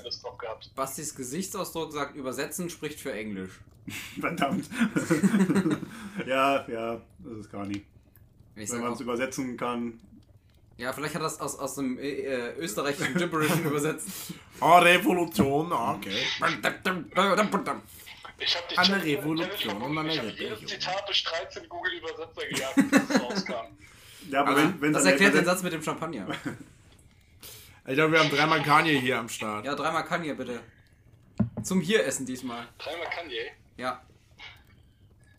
Bastis 0.76 1.16
Gesichtsausdruck 1.16 1.94
sagt, 1.94 2.16
übersetzen 2.16 2.70
spricht 2.70 3.00
für 3.00 3.14
Englisch. 3.14 3.52
Verdammt. 4.20 4.70
ja, 6.26 6.68
ja, 6.70 7.02
das 7.20 7.38
ist 7.40 7.52
gar 7.52 7.66
nicht. 7.66 7.86
Ich 8.56 8.72
Wenn 8.72 8.82
man 8.82 8.94
es 8.94 9.00
übersetzen 9.00 9.58
kann. 9.58 10.00
ja, 10.78 10.94
vielleicht 10.94 11.16
hat 11.16 11.22
er 11.22 11.26
das 11.26 11.40
aus, 11.40 11.58
aus 11.58 11.76
dem 11.76 11.98
äh, 11.98 12.08
äh, 12.10 12.56
österreichischen 12.58 13.16
Gibberischen 13.16 13.66
übersetzt. 13.70 14.08
Oh, 14.62 14.78
Revolution, 14.78 15.72
okay. 15.72 16.24
Ich 18.40 18.56
habe 18.56 18.66
die 18.70 18.78
Eine 18.78 18.88
Challenge- 18.88 19.06
Revolution 19.18 19.82
und 19.82 19.98
eine. 19.98 20.12
Ich 20.12 20.18
habe 20.20 20.30
jedes. 20.30 20.66
Zitat 20.66 21.08
durch 21.08 21.24
13 21.24 21.70
Google-Übersetzer 21.70 22.48
gejagt, 22.48 22.76
bis 22.76 23.10
es 23.10 23.22
rauskam. 23.24 23.54
Ja, 24.30 24.40
aber 24.42 24.52
Aber 24.52 24.58
wenn, 24.58 24.82
wenn 24.82 24.94
das 24.94 25.04
dann 25.04 25.12
erklärt 25.14 25.36
den 25.36 25.46
Satz 25.46 25.64
mit 25.64 25.74
dem 25.74 25.84
Champagner. 25.84 26.28
Ich 27.86 27.96
glaube, 27.96 28.14
wir 28.14 28.20
haben 28.22 28.30
dreimal 28.30 28.64
Kanye 28.64 28.98
hier 28.98 29.18
am 29.20 29.28
Start. 29.28 29.66
Ja, 29.66 29.76
dreimal 29.76 30.06
Kanye 30.06 30.34
bitte. 30.34 30.62
Zum 31.64 31.82
hier 31.82 32.06
essen 32.06 32.26
diesmal. 32.26 32.66
Dreimal 32.78 33.10
Kanye. 33.10 33.52
Ja. 33.76 34.02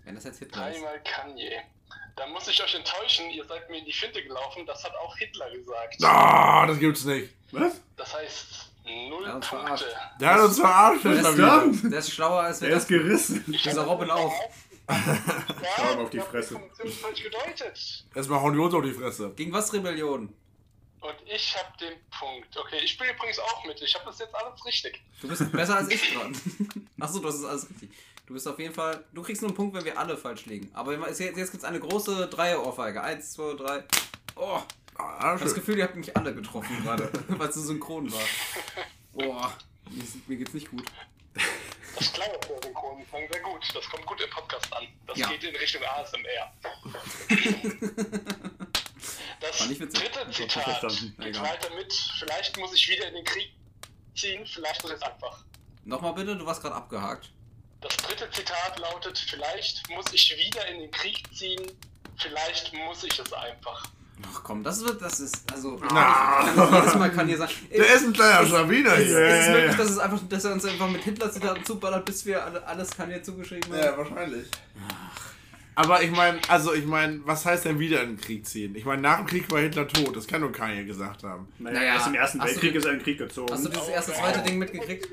Wenn 0.05 0.15
das 0.15 0.25
jetzt 0.25 0.41
Hitler 0.41 0.69
ist. 0.69 0.77
Dreimal 0.77 1.01
Kanye. 1.05 1.63
Dann 2.17 2.31
muss 2.33 2.47
ich 2.47 2.63
euch 2.63 2.75
enttäuschen, 2.75 3.31
ihr 3.31 3.47
seid 3.47 3.71
mir 3.71 3.79
in 3.79 3.87
die 3.87 3.95
Finte 3.95 4.23
gelaufen, 4.23 4.67
das 4.67 4.85
hat 4.85 4.95
auch 4.97 5.17
Hitler 5.17 5.51
gesagt. 5.53 6.05
Ah, 6.05 6.67
das 6.67 6.79
gibt's 6.79 7.05
nicht. 7.07 7.33
Was? 7.53 7.81
Das 7.97 8.15
heißt, 8.15 8.71
null 8.85 9.25
Ja, 9.27 9.35
uns 9.37 9.47
Punkte. 9.49 9.67
verarscht. 9.67 9.87
Der 10.21 10.31
hat 10.35 10.41
uns 10.41 10.59
verarscht. 10.59 11.05
Der 11.05 11.13
ist. 11.13 11.21
Verdammt! 11.27 11.93
der 11.93 11.99
ist 11.99 12.11
schlauer 12.13 12.41
als 12.43 12.61
wir 12.61 12.69
Er 12.69 12.77
ist 12.77 12.83
das. 12.83 12.89
gerissen. 12.89 13.45
Dieser 13.47 13.83
Robin 13.85 14.11
auch. 14.11 14.33
Schau 15.77 15.95
mal 15.97 16.03
auf 16.05 16.11
die 16.11 16.21
Fresse. 16.21 16.55
Informationen 16.55 16.93
falsch 16.93 17.23
gedeutet. 17.23 18.05
Erstmal 18.15 18.41
hauen 18.41 18.53
die 18.55 18.59
uns 18.61 18.75
auf 18.75 18.83
die 18.83 18.93
Fresse. 18.93 19.31
Gegen 19.37 19.53
was 19.53 19.73
Rebellion? 19.73 20.35
Und 21.01 21.15
ich 21.27 21.57
habe 21.57 21.69
den 21.79 21.95
Punkt. 22.19 22.57
Okay, 22.57 22.79
ich 22.83 22.93
spiele 22.93 23.13
übrigens 23.13 23.39
auch 23.39 23.65
mit. 23.67 23.81
Ich 23.83 23.95
habe 23.95 24.07
das 24.07 24.19
jetzt 24.19 24.35
alles 24.35 24.65
richtig. 24.65 25.03
Du 25.21 25.29
bist 25.29 25.51
besser 25.53 25.77
als 25.77 25.89
ich 25.89 26.15
dran. 26.15 26.35
Achso, 27.01 27.19
das 27.21 27.35
ist 27.37 27.45
alles 27.45 27.69
richtig. 27.71 27.91
Du 28.27 28.33
bist 28.33 28.49
auf 28.49 28.59
jeden 28.59 28.73
Fall. 28.75 29.05
Du 29.13 29.23
kriegst 29.23 29.43
nur 29.43 29.51
einen 29.51 29.57
Punkt, 29.57 29.75
wenn 29.77 29.85
wir 29.85 29.99
alle 29.99 30.17
falsch 30.17 30.47
liegen. 30.47 30.71
Aber 30.73 30.95
jetzt, 31.09 31.21
jetzt 31.21 31.35
gibt 31.37 31.55
es 31.63 31.65
eine 31.65 31.79
große 31.81 32.29
Dreier-Ohrfeige. 32.29 33.03
Eins, 33.03 33.33
zwei, 33.35 33.53
drei. 33.55 33.85
Oh, 34.37 34.61
Ah, 34.97 35.19
ich 35.19 35.25
hab 35.25 35.41
das. 35.41 35.55
Gefühl, 35.55 35.79
ihr 35.79 35.85
habt 35.85 35.97
mich 35.97 36.17
alle 36.17 36.35
getroffen 36.35 36.83
gerade, 36.83 37.11
weil 37.29 37.49
es 37.49 37.55
so 37.55 37.63
synchron 37.63 38.13
war. 38.13 38.21
Boah, 39.13 39.53
mir, 40.27 40.37
geht's 40.37 40.55
nicht 40.55 40.71
gut. 40.71 40.85
Das 41.97 42.13
klang 42.13 42.29
auf 42.31 42.47
der 42.49 42.63
Synchron 42.63 43.05
sehr 43.31 43.41
gut. 43.43 43.65
Das 43.75 43.89
kommt 43.89 44.07
gut 44.07 44.21
im 44.21 44.31
Podcast 44.31 44.73
an. 44.73 44.87
Das 45.07 45.19
Ja. 45.19 45.29
geht 45.29 45.45
in 45.45 45.55
Richtung 45.57 45.83
ASMR. 45.85 46.53
Das 49.41 49.61
War 49.61 49.67
nicht 49.67 49.81
witzig. 49.81 50.01
dritte 50.01 50.31
Zitat 50.31 50.81
geht 51.19 51.41
weiter 51.41 51.75
mit. 51.75 51.93
Vielleicht 52.19 52.57
muss 52.59 52.73
ich 52.73 52.89
wieder 52.89 53.09
in 53.09 53.15
den 53.15 53.25
Krieg 53.25 53.51
ziehen. 54.15 54.47
Vielleicht 54.47 54.83
ist 54.85 54.91
es 54.93 55.03
einfach. 55.03 55.45
Nochmal 55.85 56.15
bitte, 56.15 56.35
du 56.37 56.47
warst 56.47 56.63
gerade 56.63 56.75
abgehakt. 56.75 57.31
Das 57.83 57.95
dritte 57.99 58.31
Zitat 58.31 58.79
lautet: 58.79 59.19
Vielleicht 59.19 59.87
muss 59.91 60.07
ich 60.13 60.35
wieder 60.39 60.67
in 60.69 60.81
den 60.81 60.91
Krieg 60.91 61.23
ziehen. 61.37 61.61
Vielleicht 62.17 62.73
muss 62.73 63.05
ich 63.05 63.19
es 63.19 63.33
einfach. 63.35 63.85
Ach 64.33 64.43
komm, 64.43 64.63
das 64.63 64.83
wird, 64.85 65.03
das 65.03 65.21
ist, 65.21 65.43
also, 65.53 65.79
Ah. 65.91 66.45
jedes 66.73 66.95
Mal 66.95 67.11
kann 67.11 67.27
hier 67.27 67.37
sein. 67.39 67.49
Der 67.71 67.95
ist 67.95 68.05
ein 68.07 68.13
kleiner 68.13 68.47
Schlawiner 68.47 68.93
hier. 68.97 69.29
ist 69.29 69.49
möglich, 69.51 69.77
dass 69.77 69.91
es 69.91 69.99
einfach, 69.99 70.19
dass 70.29 70.45
er 70.45 70.53
uns 70.53 70.65
einfach 70.65 70.89
mit 70.89 71.03
Hitler-Zitaten 71.03 71.65
zuballert, 71.65 72.05
bis 72.05 72.25
wir 72.25 72.45
alle, 72.45 72.67
alles 72.67 72.91
kann 72.91 73.09
hier 73.11 73.23
zugeschrieben 73.23 73.73
haben. 73.73 73.83
Ja, 73.83 73.97
wahrscheinlich. 73.97 74.47
Aber 75.77 76.03
ich 76.03 76.11
meine, 76.13 76.39
also 76.49 76.73
ich 76.73 76.87
meine, 76.87 77.21
was 77.25 77.45
heißt 77.45 77.65
denn 77.65 77.79
wieder 77.81 78.03
in 78.03 78.11
den 78.11 78.21
Krieg 78.21 78.47
ziehen? 78.47 78.75
Ich 78.77 78.85
meine, 78.85 79.03
nach 79.03 79.17
dem 79.19 79.27
Krieg 79.27 79.51
war 79.51 79.59
Hitler 79.61 79.89
tot, 79.89 80.15
das 80.17 80.27
kann 80.27 80.41
doch 80.43 80.53
keiner 80.53 80.85
gesagt 80.85 81.25
haben. 81.25 81.49
Naja, 81.59 81.79
Naja, 81.81 81.95
erst 81.95 82.07
im 82.07 82.15
Ersten 82.15 82.39
du 82.39 82.45
Weltkrieg 82.45 82.71
den- 82.73 82.79
ist 82.79 82.85
er 82.85 82.93
in 82.93 82.99
den 82.99 83.05
Krieg 83.05 83.19
gezogen. 83.19 83.53
Hast 83.53 83.65
du 83.65 83.69
dieses 83.71 83.89
erste, 83.89 84.13
zweite 84.13 84.43
Ding 84.43 84.59
mitgekriegt? 84.59 85.09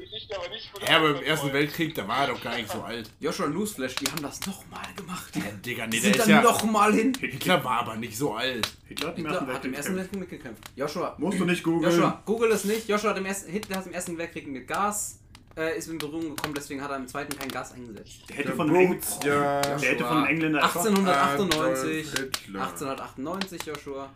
Ja, 0.88 0.98
aber 0.98 1.10
im. 1.18 1.24
Ersten 1.24 1.52
Weltkrieg, 1.54 1.96
da 1.96 2.08
war 2.08 2.22
er 2.22 2.28
doch 2.34 2.42
gar 2.44 2.56
nicht 2.58 2.70
so 2.72 2.82
alt. 2.82 3.10
Joshua 3.20 3.48
Newsflash, 3.48 3.96
die 3.96 4.06
haben 4.12 4.22
das 4.22 4.40
nochmal 4.46 4.86
gemacht. 4.96 5.36
Ja, 5.36 5.42
Digga, 5.66 5.86
nee, 5.88 5.92
Die 5.92 5.98
der 5.98 6.02
sind 6.04 6.16
ist 6.18 6.22
dann 6.28 6.30
ja... 6.30 6.42
nochmal 6.42 6.94
hin. 6.94 7.14
Hitler 7.20 7.64
war 7.64 7.80
aber 7.82 7.96
nicht 7.96 8.18
so 8.18 8.34
alt. 8.36 8.68
Hitler 8.88 9.08
hat 9.10 9.18
im 9.18 9.26
Hitler 9.26 9.40
Ersten 9.42 9.54
hat 9.54 9.66
im 9.66 9.72
Weltkrieg 9.72 9.76
Ersten. 9.78 9.96
Weltkrieg 9.98 10.20
mitgekämpft. 10.20 10.64
Joshua, 10.76 11.16
Musst 11.18 11.40
du 11.40 11.46
nicht 11.46 11.64
googeln. 11.64 11.92
Joshua, 11.92 12.22
google 12.26 12.52
es 12.52 12.66
nicht. 12.66 12.88
Joshua 12.88 13.12
hat 13.12 13.18
im 13.18 13.26
ersten, 13.26 13.52
Hitler 13.52 13.78
hat 13.78 13.86
im 13.88 13.94
Ersten 13.94 14.18
Weltkrieg 14.18 14.48
mit 14.48 14.68
Gas, 14.68 15.20
äh, 15.58 15.78
ist 15.78 15.88
in 15.90 15.98
Berührung 15.98 16.36
gekommen, 16.36 16.54
deswegen 16.56 16.82
hat 16.82 16.90
er 16.92 16.98
im 16.98 17.08
zweiten 17.08 17.38
kein 17.38 17.50
Gas 17.50 17.74
eingesetzt. 17.74 18.22
Der 18.30 18.36
hätte 18.38 18.54
von 18.54 18.72
Engl- 18.72 19.26
ja. 19.26 19.62
Der 19.62 19.80
hätte 19.80 20.06
von 20.06 20.24
einfach- 20.24 20.76
1898. 20.86 22.14
Adolf 22.14 22.38
Hitler. 22.46 22.62
1898, 22.62 23.62
Joshua. 23.66 24.10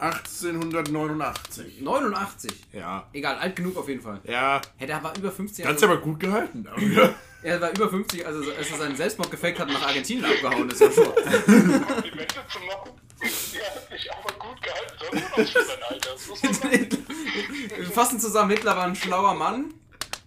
1889. 0.00 1.80
89. 1.80 2.52
Ja. 2.72 3.06
Egal, 3.12 3.36
alt 3.38 3.56
genug 3.56 3.76
auf 3.76 3.88
jeden 3.88 4.00
Fall. 4.02 4.20
Ja, 4.24 4.60
Hey, 4.76 4.86
der 4.86 5.02
war 5.02 5.16
über 5.16 5.30
50 5.30 5.64
ganz 5.64 5.82
aber 5.82 5.98
gut 5.98 6.20
gehalten. 6.20 6.66
Aber, 6.72 7.14
Er 7.42 7.60
war 7.60 7.70
über 7.70 7.88
50, 7.90 8.26
als 8.26 8.36
er, 8.46 8.56
als 8.58 8.70
er 8.70 8.78
seinen 8.78 8.96
Selbstmord 8.96 9.30
gefaked 9.30 9.58
hat 9.58 9.68
und 9.68 9.74
nach 9.74 9.86
Argentinien 9.86 10.24
abgehauen 10.24 10.68
ist. 10.70 10.80
Joshua. 10.80 11.04
Komplimente 11.12 12.34
zu 12.48 12.58
machen. 12.66 12.90
Ja, 13.20 13.60
hat 13.64 13.90
sich 13.90 14.10
aber 14.12 14.32
gut 14.38 14.62
gehalten. 14.62 15.28
Das 15.36 15.44
ist 15.46 15.52
sein 15.54 15.82
Alter. 15.88 16.10
Das 16.12 16.28
muss 16.28 16.42
man 16.42 16.54
sagen. 16.54 16.88
Wir 17.76 17.86
fassen 17.86 18.18
zusammen, 18.20 18.50
Hitler 18.50 18.76
war 18.76 18.84
ein 18.84 18.96
schlauer 18.96 19.34
Mann. 19.34 19.74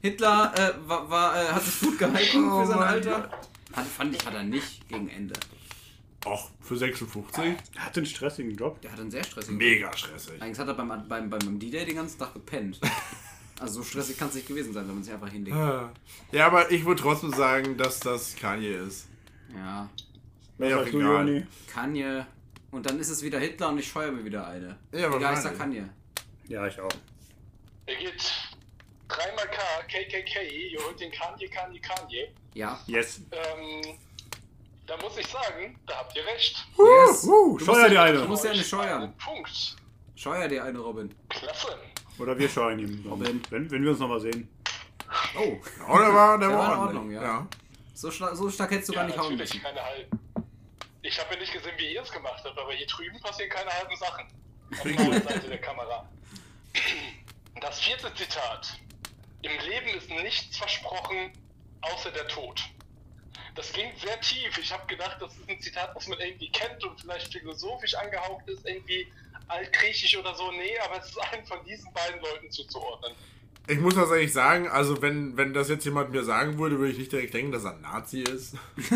Hitler 0.10 0.54
äh, 0.58 0.90
war, 0.90 1.10
war, 1.10 1.36
äh, 1.36 1.48
hat 1.48 1.64
sich 1.64 1.80
gut 1.82 2.00
gehalten 2.00 2.50
Oh 2.50 2.62
für 2.62 2.68
sein 2.68 2.80
Alter. 2.80 3.30
Hat, 3.74 3.86
fand 3.88 4.16
ich, 4.16 4.26
hat 4.26 4.34
er 4.34 4.44
nicht 4.44 4.88
gegen 4.88 5.10
Ende. 5.10 5.34
Och, 6.26 6.50
für 6.62 6.78
56? 6.78 7.44
Er 7.76 7.86
hatte 7.86 8.00
einen 8.00 8.08
stressigen 8.08 8.56
Job. 8.56 8.82
Der 8.82 8.92
hat 8.92 9.00
einen 9.00 9.12
sehr 9.12 9.24
stressigen 9.24 9.58
Mega 9.58 9.96
stressig. 9.96 10.42
Eigentlich 10.42 10.60
hat 10.60 10.68
er 10.68 10.74
beim, 10.74 10.88
beim, 10.88 11.08
beim, 11.08 11.30
beim 11.30 11.60
D-Day 11.60 11.86
den 11.86 11.96
ganzen 11.96 12.20
Tag 12.20 12.34
gepennt. 12.34 12.80
Also 13.60 13.82
so 13.82 13.84
stressig 13.86 14.20
kann 14.20 14.28
es 14.30 14.36
nicht 14.36 14.48
gewesen 14.48 14.72
sein, 14.72 14.88
wenn 14.88 14.94
man 14.94 15.04
sich 15.04 15.12
einfach 15.12 15.32
hinlegt. 15.32 15.58
Ja, 16.32 16.46
aber 16.46 16.70
ich 16.70 16.86
würde 16.86 17.02
trotzdem 17.02 17.32
sagen, 17.32 17.76
dass 17.76 18.00
das 18.00 18.36
Kanye 18.36 18.76
ist. 18.86 19.08
Ja, 19.52 19.90
Mir 20.60 20.76
auch 20.76 20.82
sagst 20.82 20.94
du, 20.94 21.00
egal. 21.00 21.28
Joni? 21.28 21.48
Kanye. 21.74 22.28
Und 22.70 22.86
dann 22.86 23.00
ist 23.00 23.10
es 23.10 23.24
wieder 23.24 23.40
Hitler 23.40 23.70
und 23.70 23.80
ich 23.80 23.88
scheue 23.88 24.12
mir 24.12 24.24
wieder 24.24 24.46
eine. 24.46 24.78
Ja, 24.92 25.12
Egal, 25.12 25.34
ich 25.34 25.40
sag. 25.40 25.58
Kanye. 25.58 25.90
Ja, 26.48 26.68
ich 26.68 26.80
auch. 26.80 26.92
Er 27.88 27.96
geht 27.96 28.32
dreimal 29.08 29.48
K, 29.50 29.62
KKK, 29.88 30.42
ihr 30.72 30.84
holt 30.84 31.00
den 31.00 31.12
Kanye, 31.12 31.48
Kanye, 31.48 31.80
Kanye. 31.80 32.34
Ja. 32.54 32.80
Yes. 32.88 33.22
Ähm, 33.32 34.00
da 34.86 34.98
muss 34.98 35.18
ich 35.18 35.28
sagen, 35.28 35.80
da 35.86 35.98
habt 35.98 36.16
ihr 36.16 36.26
recht. 36.26 36.56
Yes. 36.78 37.24
Uh, 37.26 37.60
Scheuer 37.60 37.90
dir 37.90 37.96
ja- 37.96 38.04
eine. 38.04 38.18
Du 38.20 38.28
musst 38.28 38.44
ja 38.46 38.52
eine 38.52 38.64
scheuern. 38.64 39.14
Punkt. 39.18 39.76
Scheuer 40.16 40.48
dir 40.48 40.64
eine, 40.64 40.80
Robin. 40.80 41.14
Klasse. 41.30 41.78
Oder 42.20 42.38
wir 42.38 42.50
scheuen 42.50 42.80
ihm. 42.80 43.06
Robin. 43.10 43.42
Wenn, 43.50 43.70
wenn 43.70 43.84
wir 43.84 43.92
uns 43.92 44.00
nochmal 44.00 44.20
sehen. 44.20 44.50
Oh, 45.38 45.58
Oder 45.94 46.14
war 46.14 46.38
der, 46.40 46.50
Der 46.50 46.58
war 46.58 46.74
in. 46.74 46.80
Ordnung, 46.80 47.12
ja. 47.12 47.48
so, 47.94 48.10
schla- 48.10 48.36
so 48.36 48.50
stark 48.50 48.72
hättest 48.72 48.90
du 48.90 48.94
gar 48.94 49.06
nicht 49.06 49.18
hauen 49.18 49.36
müssen. 49.38 49.62
keine 49.62 49.82
halben. 49.84 50.20
Ich 51.04 51.18
habe 51.20 51.34
ja 51.36 51.40
nicht 51.40 51.54
gesehen, 51.54 51.72
wie 51.78 51.94
ihr 51.94 52.02
es 52.02 52.12
gemacht 52.12 52.42
habt, 52.44 52.58
aber 52.58 52.74
hier 52.74 52.88
drüben 52.88 53.20
passieren 53.22 53.50
keine 53.52 53.70
halben 53.72 53.96
Sachen. 53.96 54.26
Auf 54.72 54.84
meiner 54.84 55.22
Seite 55.22 55.48
der 55.48 55.60
Kamera. 55.62 56.10
Das 57.62 57.80
vierte 57.80 58.14
Zitat. 58.16 58.78
Im 59.42 59.52
Leben 59.52 59.98
ist 59.98 60.10
nichts 60.10 60.58
versprochen, 60.58 61.32
außer 61.82 62.12
der 62.12 62.28
Tod. 62.28 62.62
Das 63.56 63.72
klingt 63.72 63.98
sehr 64.00 64.20
tief. 64.22 64.58
Ich 64.58 64.72
habe 64.72 64.86
gedacht, 64.88 65.18
das 65.20 65.36
ist 65.36 65.50
ein 65.50 65.60
Zitat, 65.62 65.96
was 65.96 66.08
man 66.08 66.20
irgendwie 66.20 66.50
kennt 66.52 66.84
und 66.84 67.00
vielleicht 67.02 67.32
philosophisch 67.32 67.96
angehaucht 67.96 68.48
ist, 68.48 68.66
irgendwie 68.66 69.08
altgriechisch 69.48 70.18
oder 70.18 70.36
so. 70.36 70.52
Nee, 70.52 70.78
aber 70.86 71.00
es 71.00 71.10
ist 71.10 71.18
einem 71.18 71.46
von 71.46 71.64
diesen 71.66 71.92
beiden 71.94 72.22
Leuten 72.22 72.52
zuzuordnen. 72.52 73.14
Ich 73.70 73.80
muss 73.80 73.96
tatsächlich 73.96 74.32
sagen, 74.32 74.70
also 74.70 75.02
wenn, 75.02 75.36
wenn 75.36 75.54
das 75.54 75.70
jetzt 75.70 75.84
jemand 75.84 76.12
mir 76.12 76.24
sagen 76.24 76.58
würde, 76.58 76.80
würde 76.80 76.94
ich 76.94 77.00
nicht 77.00 77.12
direkt 77.12 77.34
denken, 77.34 77.52
dass 77.52 77.66
er 77.66 77.74
ein 77.74 77.82
Nazi 77.82 78.22
ist. 78.22 78.56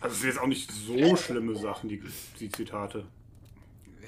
Also 0.00 0.14
es 0.14 0.20
sind 0.20 0.30
jetzt 0.30 0.40
auch 0.40 0.46
nicht 0.46 0.70
so 0.70 1.16
schlimme 1.16 1.56
Sachen, 1.56 1.88
die, 1.88 2.00
die 2.38 2.48
Zitate. 2.52 3.04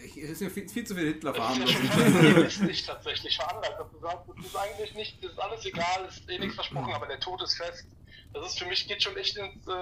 Ich, 0.05 0.17
es 0.17 0.31
ist 0.31 0.41
mir 0.41 0.51
viel, 0.51 0.69
viel 0.69 0.85
zu 0.87 0.95
viel 0.95 1.07
Hitler 1.09 1.33
Das 1.33 1.59
ist 1.59 1.69
ja 1.73 2.21
realistisch 2.21 2.85
tatsächlich 2.87 3.37
veranlagt, 3.37 3.79
dass 3.79 3.91
du 3.91 3.99
sagst, 4.01 4.29
das 4.37 4.47
ist 4.47 4.57
eigentlich 4.57 4.95
nicht, 4.95 5.25
das 5.25 5.33
ist 5.33 5.39
alles 5.39 5.65
egal, 5.67 6.07
es 6.09 6.17
ist 6.19 6.31
eh 6.31 6.39
nichts 6.39 6.55
versprochen, 6.55 6.93
aber 6.93 7.07
der 7.07 7.21
Tod 7.21 7.43
ist 7.43 7.55
fest. 7.57 7.85
Das 8.33 8.47
ist 8.47 8.59
für 8.59 8.67
mich 8.67 8.87
geht 8.87 9.03
schon 9.03 9.17
echt 9.17 9.37
ins 9.37 9.67
äh, 9.67 9.73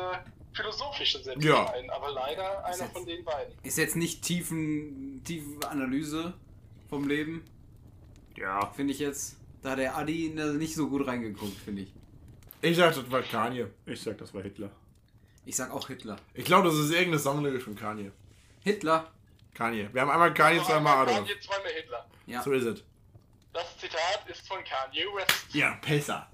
Philosophische 0.54 1.22
selbst 1.22 1.44
Ja. 1.44 1.64
rein, 1.64 1.88
aber 1.90 2.10
leider 2.12 2.64
einer 2.64 2.76
jetzt- 2.76 2.92
von 2.92 3.04
den 3.06 3.24
beiden. 3.24 3.52
Ist 3.62 3.76
jetzt 3.78 3.96
nicht 3.96 4.22
tiefen, 4.22 5.22
tiefe 5.24 5.68
Analyse 5.68 6.32
vom 6.88 7.06
Leben, 7.06 7.44
Ja. 8.36 8.66
finde 8.74 8.92
ich 8.94 8.98
jetzt. 9.00 9.36
Da 9.62 9.70
hat 9.70 9.78
der 9.78 9.96
Adi 9.96 10.30
nicht 10.30 10.74
so 10.74 10.88
gut 10.88 11.06
reingeguckt, 11.06 11.58
finde 11.64 11.82
ich. 11.82 11.92
Ich 12.62 12.76
dachte, 12.76 13.02
das 13.02 13.10
war 13.10 13.22
Kanye. 13.22 13.66
Ich 13.86 14.00
sag, 14.00 14.16
das 14.18 14.32
war 14.32 14.42
Hitler. 14.42 14.70
Ich 15.44 15.56
sag 15.56 15.70
auch 15.72 15.86
Hitler. 15.88 16.16
Ich 16.34 16.44
glaube, 16.44 16.68
das 16.68 16.76
ist 16.78 16.90
irgendeine 16.90 17.18
Songlyrics 17.18 17.64
von 17.64 17.74
Kanye. 17.76 18.10
Hitler. 18.60 19.10
Kanye. 19.58 19.88
Wir 19.92 20.02
haben 20.02 20.10
einmal 20.10 20.32
Kanye, 20.32 20.62
zweimal 20.62 20.98
Adolf. 21.02 21.16
Kanye, 21.18 21.40
zweimal 21.40 21.72
Hitler. 21.72 22.06
Ja. 22.26 22.42
So 22.42 22.52
ist 22.52 22.64
es. 22.64 22.84
Das 23.52 23.76
Zitat 23.76 24.24
ist 24.28 24.46
von 24.46 24.58
Kanye 24.58 25.04
West. 25.16 25.52
Ja, 25.52 25.76
besser. 25.84 26.30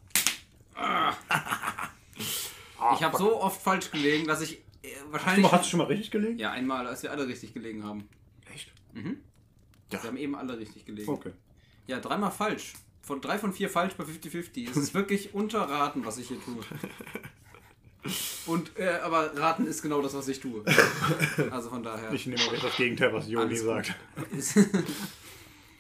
Ich 2.97 3.03
habe 3.03 3.17
so 3.17 3.41
oft 3.41 3.63
falsch 3.63 3.91
gelegen, 3.91 4.27
dass 4.27 4.43
ich 4.43 4.59
äh, 4.83 4.91
Hast 4.95 5.05
du, 5.07 5.13
wahrscheinlich. 5.13 5.43
mal, 5.43 5.53
hast 5.53 5.65
du 5.65 5.71
schon 5.71 5.79
mal 5.79 5.87
richtig 5.87 6.11
gelegen? 6.11 6.39
Ja, 6.39 6.51
einmal, 6.51 6.87
als 6.87 7.03
wir 7.03 7.11
alle 7.13 7.27
richtig 7.27 7.55
gelegen 7.55 7.83
haben. 7.83 8.07
Echt? 8.53 8.71
Mhm. 8.93 9.21
Ja. 9.91 10.03
Wir 10.03 10.11
haben 10.11 10.19
eben 10.19 10.35
alle 10.35 10.59
richtig 10.59 10.85
gelegen. 10.85 11.09
Okay. 11.11 11.33
Ja, 11.87 12.01
dreimal 12.01 12.31
falsch. 12.31 12.75
Von 13.01 13.23
drei 13.23 13.39
von 13.39 13.55
vier 13.55 13.71
falsch 13.71 13.95
bei 13.95 14.05
50-50. 14.05 14.71
Es 14.71 14.77
ist 14.77 14.93
wirklich 14.93 15.33
unterraten, 15.33 16.05
was 16.05 16.19
ich 16.19 16.29
hier 16.29 16.43
tue. 16.45 16.63
Und, 18.47 18.79
äh, 18.79 18.99
aber 19.03 19.35
raten 19.37 19.67
ist 19.67 19.81
genau 19.83 20.03
das, 20.03 20.15
was 20.15 20.29
ich 20.29 20.41
tue. 20.41 20.63
Also 21.51 21.71
von 21.71 21.83
daher. 21.83 22.13
Ich 22.13 22.27
nehme 22.27 22.41
auch 22.43 22.53
jetzt 22.53 22.65
das 22.65 22.77
Gegenteil, 22.77 23.13
was 23.13 23.27
gut. 23.27 23.57
sagt. 23.59 23.95
Ist, 24.37 24.57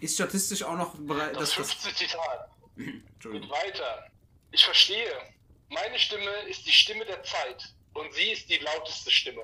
ist 0.00 0.14
statistisch 0.14 0.62
auch 0.62 0.76
noch 0.76 0.94
bereit. 0.96 1.34
Das 1.36 1.54
Das, 1.54 1.56
das, 1.56 1.74
fünfte 1.74 1.94
Zitat 1.94 2.50
geht 2.76 3.50
weiter. 3.50 4.06
Ich 4.52 4.64
verstehe. 4.64 5.10
Meine 5.70 5.98
Stimme 5.98 6.30
ist 6.48 6.66
die 6.66 6.72
Stimme 6.72 7.04
der 7.04 7.22
Zeit 7.22 7.74
und 7.94 8.12
sie 8.14 8.32
ist 8.32 8.48
die 8.48 8.58
lauteste 8.58 9.10
Stimme. 9.10 9.42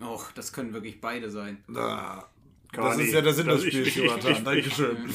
Och, 0.00 0.32
das 0.34 0.52
können 0.52 0.72
wirklich 0.72 1.00
beide 1.00 1.30
sein. 1.30 1.62
Da. 1.68 2.28
Das 2.72 2.96
ist 2.98 3.12
ja 3.12 3.20
der 3.20 3.34
Sinn 3.34 3.46
Das- 3.48 3.60
des 3.60 3.68
Spiels, 3.68 3.94
Jonathan. 3.94 4.44
Dankeschön. 4.44 5.14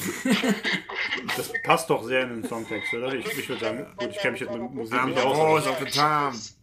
Das 1.36 1.52
passt 1.62 1.90
doch 1.90 2.02
sehr 2.04 2.22
in 2.22 2.40
den 2.42 2.48
Songtext, 2.48 2.92
oder? 2.94 3.12
Ich, 3.14 3.26
ich 3.26 3.48
würde 3.48 3.64
sagen, 3.64 3.86
gut, 3.96 4.10
ich 4.10 4.16
kenne 4.18 4.32
mich 4.32 4.40
jetzt 4.40 4.52
mit 4.52 4.72
Musik 4.72 5.04
nicht 5.04 5.18
aus. 5.18 5.64
voice 5.64 6.54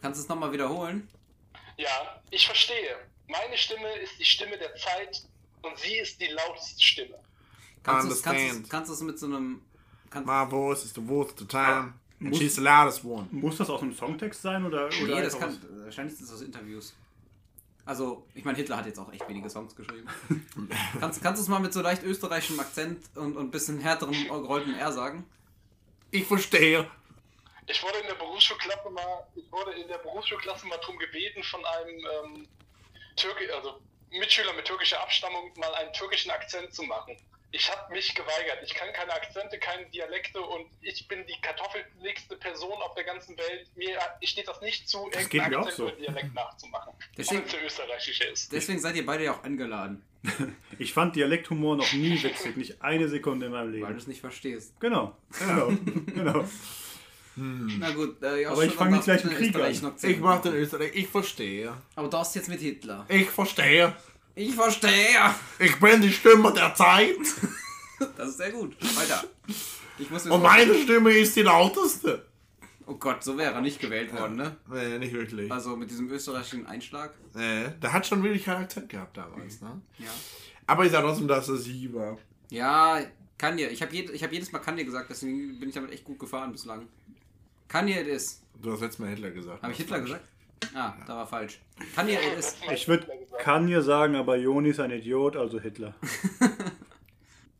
Kannst 0.00 0.20
du 0.20 0.22
es 0.22 0.28
nochmal 0.28 0.52
wiederholen? 0.52 1.08
Ja, 1.76 2.22
ich 2.30 2.46
verstehe. 2.46 2.96
Meine 3.28 3.56
Stimme 3.56 3.88
ist 3.98 4.18
die 4.18 4.24
Stimme 4.24 4.58
der 4.58 4.74
Zeit 4.76 5.22
und 5.62 5.78
sie 5.78 5.96
ist 5.96 6.20
die 6.20 6.26
lauteste 6.26 6.82
Stimme. 6.82 7.18
Kannst 7.82 8.08
du 8.08 8.12
es 8.12 8.22
kannst 8.22 8.70
kannst 8.70 8.90
du's 8.90 9.00
mit 9.00 9.18
so 9.18 9.26
einem. 9.26 9.62
Kannst, 10.10 10.26
My 10.26 10.48
voice 10.48 10.84
is 10.84 10.94
the 10.94 11.00
voice 11.00 11.32
of 11.32 11.38
the 11.38 11.46
time. 11.46 11.94
Muss, 12.18 12.38
She's 12.38 12.54
the 12.54 12.60
loudest 12.60 13.04
one. 13.04 13.26
muss 13.32 13.56
das 13.56 13.68
aus 13.68 13.82
einem 13.82 13.92
Songtext 13.92 14.40
sein 14.40 14.64
oder, 14.64 14.86
oder 14.86 15.16
Nee, 15.16 15.22
das 15.22 15.38
kann. 15.38 15.58
Wahrscheinlich 15.84 16.14
ist 16.14 16.22
das 16.22 16.32
aus 16.32 16.42
Interviews. 16.42 16.94
Also, 17.86 18.26
ich 18.34 18.44
meine, 18.44 18.56
Hitler 18.56 18.78
hat 18.78 18.86
jetzt 18.86 18.98
auch 18.98 19.12
echt 19.12 19.28
wenige 19.28 19.50
Songs 19.50 19.76
geschrieben. 19.76 20.08
kannst, 21.00 21.22
kannst 21.22 21.40
du 21.40 21.42
es 21.42 21.48
mal 21.48 21.58
mit 21.60 21.72
so 21.74 21.82
leicht 21.82 22.02
österreichischem 22.02 22.58
Akzent 22.58 22.98
und, 23.14 23.36
und 23.36 23.50
bisschen 23.50 23.78
härterem 23.78 24.14
gerollten 24.28 24.74
R 24.74 24.90
sagen? 24.92 25.24
Ich 26.10 26.24
verstehe. 26.24 26.88
Ich 27.66 27.82
wurde 27.82 27.98
in 27.98 28.06
der 28.06 28.14
Berufsschulklasse 28.14 28.90
mal, 28.90 29.26
ich 29.34 29.50
wurde 29.50 29.72
in 29.72 29.88
der 29.88 29.98
Berufsschulklasse 29.98 30.66
mal 30.66 30.76
drum 30.78 30.98
gebeten, 30.98 31.42
von 31.42 31.64
einem 31.64 31.98
ähm, 32.24 32.48
Türki 33.16 33.50
also 33.50 33.80
Mitschüler 34.10 34.52
mit 34.52 34.64
türkischer 34.66 35.00
Abstammung 35.00 35.52
mal 35.56 35.74
einen 35.74 35.92
türkischen 35.92 36.30
Akzent 36.30 36.72
zu 36.74 36.82
machen. 36.84 37.16
Ich 37.52 37.70
habe 37.70 37.92
mich 37.92 38.12
geweigert. 38.14 38.58
Ich 38.64 38.74
kann 38.74 38.92
keine 38.92 39.12
Akzente, 39.12 39.58
keine 39.58 39.86
Dialekte 39.86 40.40
und 40.40 40.66
ich 40.82 41.06
bin 41.06 41.24
die 41.26 41.40
kartoffelnächste 41.40 42.36
Person 42.36 42.72
auf 42.82 42.94
der 42.96 43.04
ganzen 43.04 43.36
Welt. 43.38 43.68
Mir 43.76 43.98
steht 44.24 44.48
das 44.48 44.60
nicht 44.60 44.88
zu, 44.88 45.04
geht 45.04 45.14
irgendeinen 45.32 45.50
mir 45.50 45.58
auch 45.60 45.66
Akzent 45.66 45.76
so. 45.76 45.84
oder 45.84 45.92
Dialekt 45.94 46.34
nachzumachen. 46.34 46.92
Deswegen- 47.16 47.46
der 47.48 47.64
österreichische 47.64 48.24
ist. 48.24 48.52
Deswegen 48.52 48.80
seid 48.80 48.96
ihr 48.96 49.06
beide 49.06 49.24
ja 49.24 49.32
auch 49.34 49.44
eingeladen, 49.44 50.04
Ich 50.78 50.92
fand 50.92 51.14
Dialekthumor 51.16 51.76
noch 51.76 51.92
nie 51.92 52.20
witzig, 52.22 52.56
nicht 52.56 52.82
eine 52.82 53.08
Sekunde 53.08 53.46
in 53.46 53.52
meinem 53.52 53.72
weil 53.72 53.80
du 53.80 53.86
Leben. 53.86 53.98
es 53.98 54.06
nicht 54.08 54.20
verstehst. 54.20 54.74
Genau, 54.80 55.14
genau, 55.38 55.68
genau. 56.06 56.44
Na 57.36 57.90
gut, 57.92 58.22
äh, 58.22 58.42
ja, 58.42 58.50
Aber 58.50 58.62
ich 58.62 58.70
schon, 58.70 58.78
fang 58.78 58.90
dann 58.90 58.98
nicht 58.98 59.04
gleich 59.04 59.24
einen 59.24 59.34
Krieg 59.34 59.56
an. 59.56 59.70
Ich 59.70 60.20
mach 60.20 60.36
machen. 60.36 60.42
den 60.52 60.54
Österreich. 60.54 60.92
Ich 60.94 61.08
verstehe. 61.08 61.72
Aber 61.96 62.08
das 62.08 62.34
jetzt 62.34 62.48
mit 62.48 62.60
Hitler. 62.60 63.04
Ich 63.08 63.28
verstehe. 63.28 63.94
Ich 64.36 64.54
verstehe! 64.54 65.34
Ich 65.60 65.78
bin 65.78 66.00
die 66.00 66.12
Stimme 66.12 66.52
der 66.52 66.74
Zeit. 66.74 67.16
Das 68.16 68.30
ist 68.30 68.38
sehr 68.38 68.50
gut. 68.50 68.76
Weiter. 68.96 69.22
Ich 69.98 70.10
muss 70.10 70.24
mir 70.24 70.32
Und 70.32 70.42
meine 70.42 70.74
Stimme 70.74 71.12
ist 71.12 71.36
die 71.36 71.42
lauteste. 71.42 72.26
Oh 72.86 72.94
Gott, 72.94 73.22
so 73.22 73.38
wäre 73.38 73.54
er 73.54 73.60
nicht 73.60 73.80
gewählt 73.80 74.12
worden, 74.12 74.34
ne? 74.36 74.56
Nee, 74.68 74.98
nicht 74.98 75.14
wirklich. 75.14 75.50
Also 75.50 75.76
mit 75.76 75.90
diesem 75.90 76.10
österreichischen 76.10 76.66
Einschlag. 76.66 77.14
Nee, 77.34 77.68
der 77.80 77.92
hat 77.92 78.06
schon 78.06 78.22
wirklich 78.22 78.44
keinen 78.44 78.64
Akzent 78.64 78.88
gehabt 78.88 79.16
damals, 79.16 79.60
ne? 79.62 79.80
Ja. 79.98 80.10
Aber 80.66 80.84
ich 80.84 80.90
sag 80.92 81.02
trotzdem, 81.02 81.28
dass 81.28 81.48
es 81.48 81.64
sie 81.64 81.94
war. 81.94 82.18
Ja, 82.50 83.00
kann 83.38 83.56
dir. 83.56 83.70
Ich 83.70 83.80
habe 83.80 83.94
jed 83.94 84.10
ich 84.10 84.22
hab 84.22 84.32
jedes 84.32 84.52
Mal 84.52 84.58
kann 84.58 84.76
dir 84.76 84.84
gesagt, 84.84 85.08
deswegen 85.08 85.58
bin 85.60 85.68
ich 85.68 85.74
damit 85.74 85.92
echt 85.92 86.04
gut 86.04 86.18
gefahren 86.18 86.52
bislang. 86.52 86.88
Kann 87.68 87.86
dir 87.86 88.00
it 88.00 88.06
is. 88.08 88.40
Du 88.54 88.72
hast 88.72 88.80
letztes 88.80 88.98
Mal 89.00 89.08
Hitler 89.10 89.30
gesagt. 89.30 89.62
Habe 89.62 89.72
ich 89.72 89.78
Hitler 89.78 90.00
gesagt? 90.00 90.24
Ah, 90.74 90.94
da 91.06 91.16
war 91.16 91.26
falsch. 91.26 91.60
Kann 91.94 92.06
dir 92.06 92.20
it 92.20 92.38
is. 92.38 92.56
Ich 92.72 92.86
würde 92.88 93.06
Kanye 93.38 93.82
sagen, 93.82 94.14
aber 94.16 94.36
Joni 94.36 94.70
ist 94.70 94.80
ein 94.80 94.90
Idiot, 94.90 95.36
also 95.36 95.60
Hitler. 95.60 95.94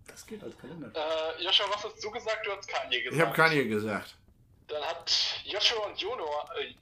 Das 0.07 0.25
geht 0.27 0.43
als 0.43 0.57
Kalender. 0.57 0.90
Äh, 0.95 1.43
Joshua, 1.45 1.67
was 1.71 1.85
hast 1.85 2.03
du 2.03 2.11
gesagt? 2.11 2.38
Du 2.47 2.51
hast 2.53 2.67
Kanye 2.69 3.03
gesagt. 3.03 3.14
Ich 3.17 3.21
habe 3.21 3.35
Kanye 3.35 3.67
gesagt. 3.67 4.17
Dann 4.69 4.83
hat 4.83 5.12
Joshua 5.45 5.87
und 5.87 5.99
Jono, 6.01 6.25
äh, 6.59 6.73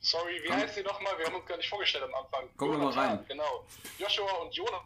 sorry, 0.00 0.40
wie 0.42 0.48
Komm. 0.48 0.56
heißt 0.56 0.74
sie 0.74 0.82
nochmal? 0.82 1.16
Wir 1.16 1.26
haben 1.26 1.36
uns 1.36 1.46
gar 1.46 1.56
nicht 1.56 1.68
vorgestellt 1.70 2.04
am 2.04 2.14
Anfang. 2.22 2.48
Komm 2.56 2.72
doch 2.72 2.78
mal 2.78 2.92
rein. 2.92 3.24
Genau. 3.28 3.64
Joshua 3.98 4.30
und 4.42 4.54
Jono 4.54 4.80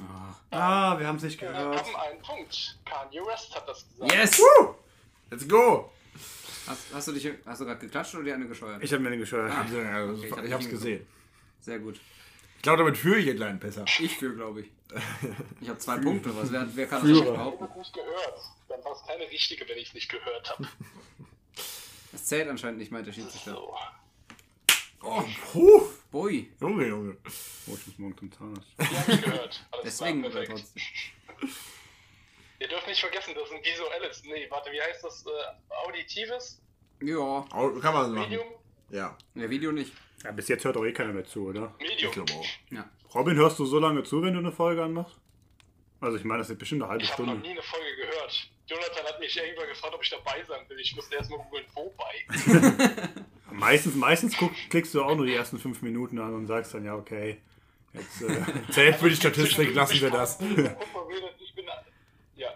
Ah. 0.00 0.34
Ah, 0.94 0.98
wir 0.98 1.06
haben 1.06 1.16
es 1.16 1.22
nicht 1.22 1.42
äh, 1.42 1.46
gehört. 1.46 1.76
haben 1.84 1.96
einen 1.96 2.22
Punkt. 2.22 2.78
Kanye 2.84 3.20
West 3.26 3.54
hat 3.54 3.68
das 3.68 3.84
gesagt. 3.88 4.12
Yes! 4.12 4.38
Woo! 4.38 4.74
Let's 5.30 5.48
go! 5.48 5.90
Hast, 6.66 6.80
hast 6.92 7.08
du 7.08 7.12
dich 7.12 7.28
hast 7.44 7.60
du 7.60 7.64
gerade 7.64 7.80
geklatscht 7.80 8.14
oder 8.14 8.24
dir 8.24 8.34
eine 8.34 8.46
gescheuert? 8.46 8.82
Ich 8.82 8.92
habe 8.92 9.02
mir 9.02 9.10
den 9.10 9.18
gescheuert. 9.20 9.50
Ah. 9.52 9.62
Okay, 9.62 10.26
ich 10.26 10.32
hab 10.32 10.38
ich 10.38 10.44
nicht 10.44 10.52
hab's 10.52 10.64
hingeguckt. 10.64 10.70
gesehen. 10.70 11.06
Sehr 11.60 11.78
gut. 11.78 12.00
Ich 12.56 12.62
glaube, 12.62 12.78
damit 12.78 12.96
führe 12.96 13.18
ich 13.18 13.24
Hitler 13.24 13.46
ein 13.48 13.58
besser. 13.58 13.84
Ich 14.00 14.16
für, 14.18 14.34
glaube 14.34 14.60
ich. 14.62 14.70
Ich 15.60 15.68
habe 15.68 15.78
zwei 15.78 15.96
Punkte. 16.00 16.34
Was, 16.36 16.52
wer, 16.52 16.68
wer 16.74 16.86
kann 16.86 17.00
das 17.02 17.10
Ich 17.10 17.24
behaupten? 17.24 17.64
habe 17.68 17.78
nicht 17.78 17.92
gehört. 17.92 18.40
Dann 18.68 18.84
war 18.84 18.92
es 18.92 19.06
keine 19.06 19.28
richtige, 19.30 19.68
wenn 19.68 19.78
ich 19.78 19.88
es 19.88 19.94
nicht 19.94 20.10
gehört 20.10 20.50
habe. 20.50 20.68
Das 22.12 22.26
zählt 22.26 22.46
anscheinend 22.46 22.78
nicht, 22.78 22.92
meint 22.92 23.06
der 23.06 23.12
Schiedsrichter. 23.14 23.52
So. 23.52 23.74
Oh, 25.02 25.24
puh. 25.50 25.82
Boi. 26.10 26.46
Junge, 26.60 26.86
Junge. 26.86 27.16
Oh, 27.66 27.74
ich 27.74 27.86
muss 27.86 27.98
morgen 27.98 28.18
zum 28.18 28.30
Zahnarzt. 28.30 28.66
Habe 28.78 29.12
ich 29.14 29.22
gehört. 29.22 29.66
Alles 29.70 29.84
Deswegen 29.84 30.22
wird 30.22 30.34
er 30.34 30.44
trotzdem. 30.44 30.82
Ihr 32.62 32.68
dürft 32.68 32.86
nicht 32.86 33.00
vergessen, 33.00 33.34
das 33.34 33.44
ist 33.48 33.52
ein 33.54 33.64
visuelles. 33.64 34.22
Nee, 34.24 34.46
warte, 34.48 34.70
wie 34.70 34.80
heißt 34.80 35.02
das? 35.04 35.24
Äh, 35.26 35.30
auditives 35.86 36.62
Ja, 37.00 37.16
Au- 37.18 37.78
Kann 37.80 37.92
man 37.94 38.06
so 38.06 38.12
machen. 38.12 38.30
Medium? 38.30 38.46
Ja, 38.90 39.18
in 39.34 39.40
der 39.40 39.50
Video 39.50 39.72
nicht. 39.72 39.92
Ja, 40.22 40.30
bis 40.30 40.46
jetzt 40.48 40.64
hört 40.64 40.76
doch 40.76 40.84
eh 40.84 40.92
keiner 40.92 41.12
mehr 41.12 41.24
zu, 41.24 41.48
oder? 41.48 41.74
ich 41.80 41.88
Medium. 41.88 42.12
glaube 42.12 42.32
auch. 42.34 42.46
Ja. 42.70 42.88
Robin, 43.14 43.36
hörst 43.36 43.58
du 43.58 43.64
so 43.66 43.78
lange 43.80 44.04
zu, 44.04 44.22
wenn 44.22 44.32
du 44.34 44.38
eine 44.38 44.52
Folge 44.52 44.82
anmachst? 44.84 45.16
Also 46.00 46.16
ich 46.18 46.24
meine, 46.24 46.38
das 46.40 46.50
ist 46.50 46.58
bestimmt 46.58 46.82
eine 46.82 46.90
halbe 46.92 47.02
Ich 47.04 47.12
habe 47.12 47.22
noch 47.24 47.30
Stunde. 47.32 47.46
nie 47.48 47.52
eine 47.52 47.62
Folge 47.62 47.96
gehört. 47.96 48.50
Jonathan 48.66 49.04
hat 49.06 49.18
mich 49.20 49.36
irgendwann 49.36 49.68
gefragt, 49.68 49.94
ob 49.94 50.02
ich 50.04 50.10
dabei 50.10 50.44
sein 50.44 50.60
will. 50.68 50.78
Ich 50.78 50.94
musste 50.94 51.16
erstmal 51.16 51.40
googeln, 51.40 51.64
wobei. 51.74 52.14
Meistens, 53.50 53.94
meistens 53.96 54.36
guck, 54.36 54.52
klickst 54.70 54.94
du 54.94 55.02
auch 55.02 55.14
nur 55.14 55.26
die 55.26 55.34
ersten 55.34 55.58
fünf 55.58 55.82
Minuten 55.82 56.18
an 56.18 56.32
und 56.34 56.46
sagst 56.46 56.72
dann, 56.74 56.84
ja, 56.84 56.94
okay. 56.94 57.40
Jetzt, 57.92 58.22
äh, 58.22 58.42
Zählt 58.72 58.96
für 58.96 59.10
die 59.10 59.16
Statistik, 59.16 59.74
lassen 59.74 60.00
wir 60.00 60.10
das. 60.10 60.40
Ich 60.40 60.54
bin, 61.54 61.66
ja, 62.36 62.48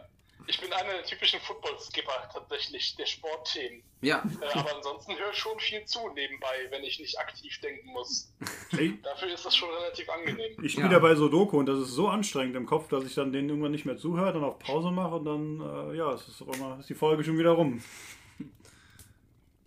ich 0.49 0.61
bin 0.61 0.73
einer 0.73 0.93
der 0.93 1.03
typischen 1.05 1.41
Football-Skipper 1.41 2.29
tatsächlich, 2.33 2.95
der 2.97 3.07
Sportthemen. 3.07 3.83
Ja, 4.03 4.23
Äh, 4.41 4.59
aber 4.59 4.77
ansonsten 4.77 5.19
höre 5.19 5.33
ich 5.33 5.39
schon 5.39 5.59
viel 5.59 5.85
zu 5.87 6.09
nebenbei, 6.11 6.67
wenn 6.71 6.85
ich 6.85 7.01
nicht 7.01 7.19
aktiv 7.19 7.59
denken 7.61 7.89
muss. 7.89 8.31
Dafür 9.03 9.33
ist 9.33 9.45
das 9.45 9.57
schon 9.57 9.71
relativ 9.71 10.09
angenehm. 10.09 10.57
ich 10.63 10.73
spiele 10.73 10.87
Ja. 10.87 10.93
dabei 10.93 11.15
Sudoku 11.17 11.59
und 11.59 11.67
das 11.67 11.79
ist 11.81 11.89
so 11.91 12.07
anstrengend 12.09 12.55
im 12.55 12.67
Kopf, 12.67 12.89
dass 12.89 13.05
ich 13.05 13.15
dann 13.15 13.33
den 13.33 13.49
irgendwann 13.49 13.73
nicht 13.73 13.87
mehr 13.87 13.97
zuhöre, 13.97 14.33
dann 14.33 14.45
auf 14.45 14.59
Pause 14.61 14.91
mache 14.93 15.17
und 15.17 15.25
dann, 15.25 15.61
äh, 15.93 15.97
ja, 15.97 16.13
es 16.13 16.29
ist, 16.29 16.43
einmal, 16.43 16.79
ist 16.79 16.89
die 16.91 16.95
Folge 16.95 17.25
schon 17.25 17.39
wieder 17.39 17.51
rum. 17.53 17.83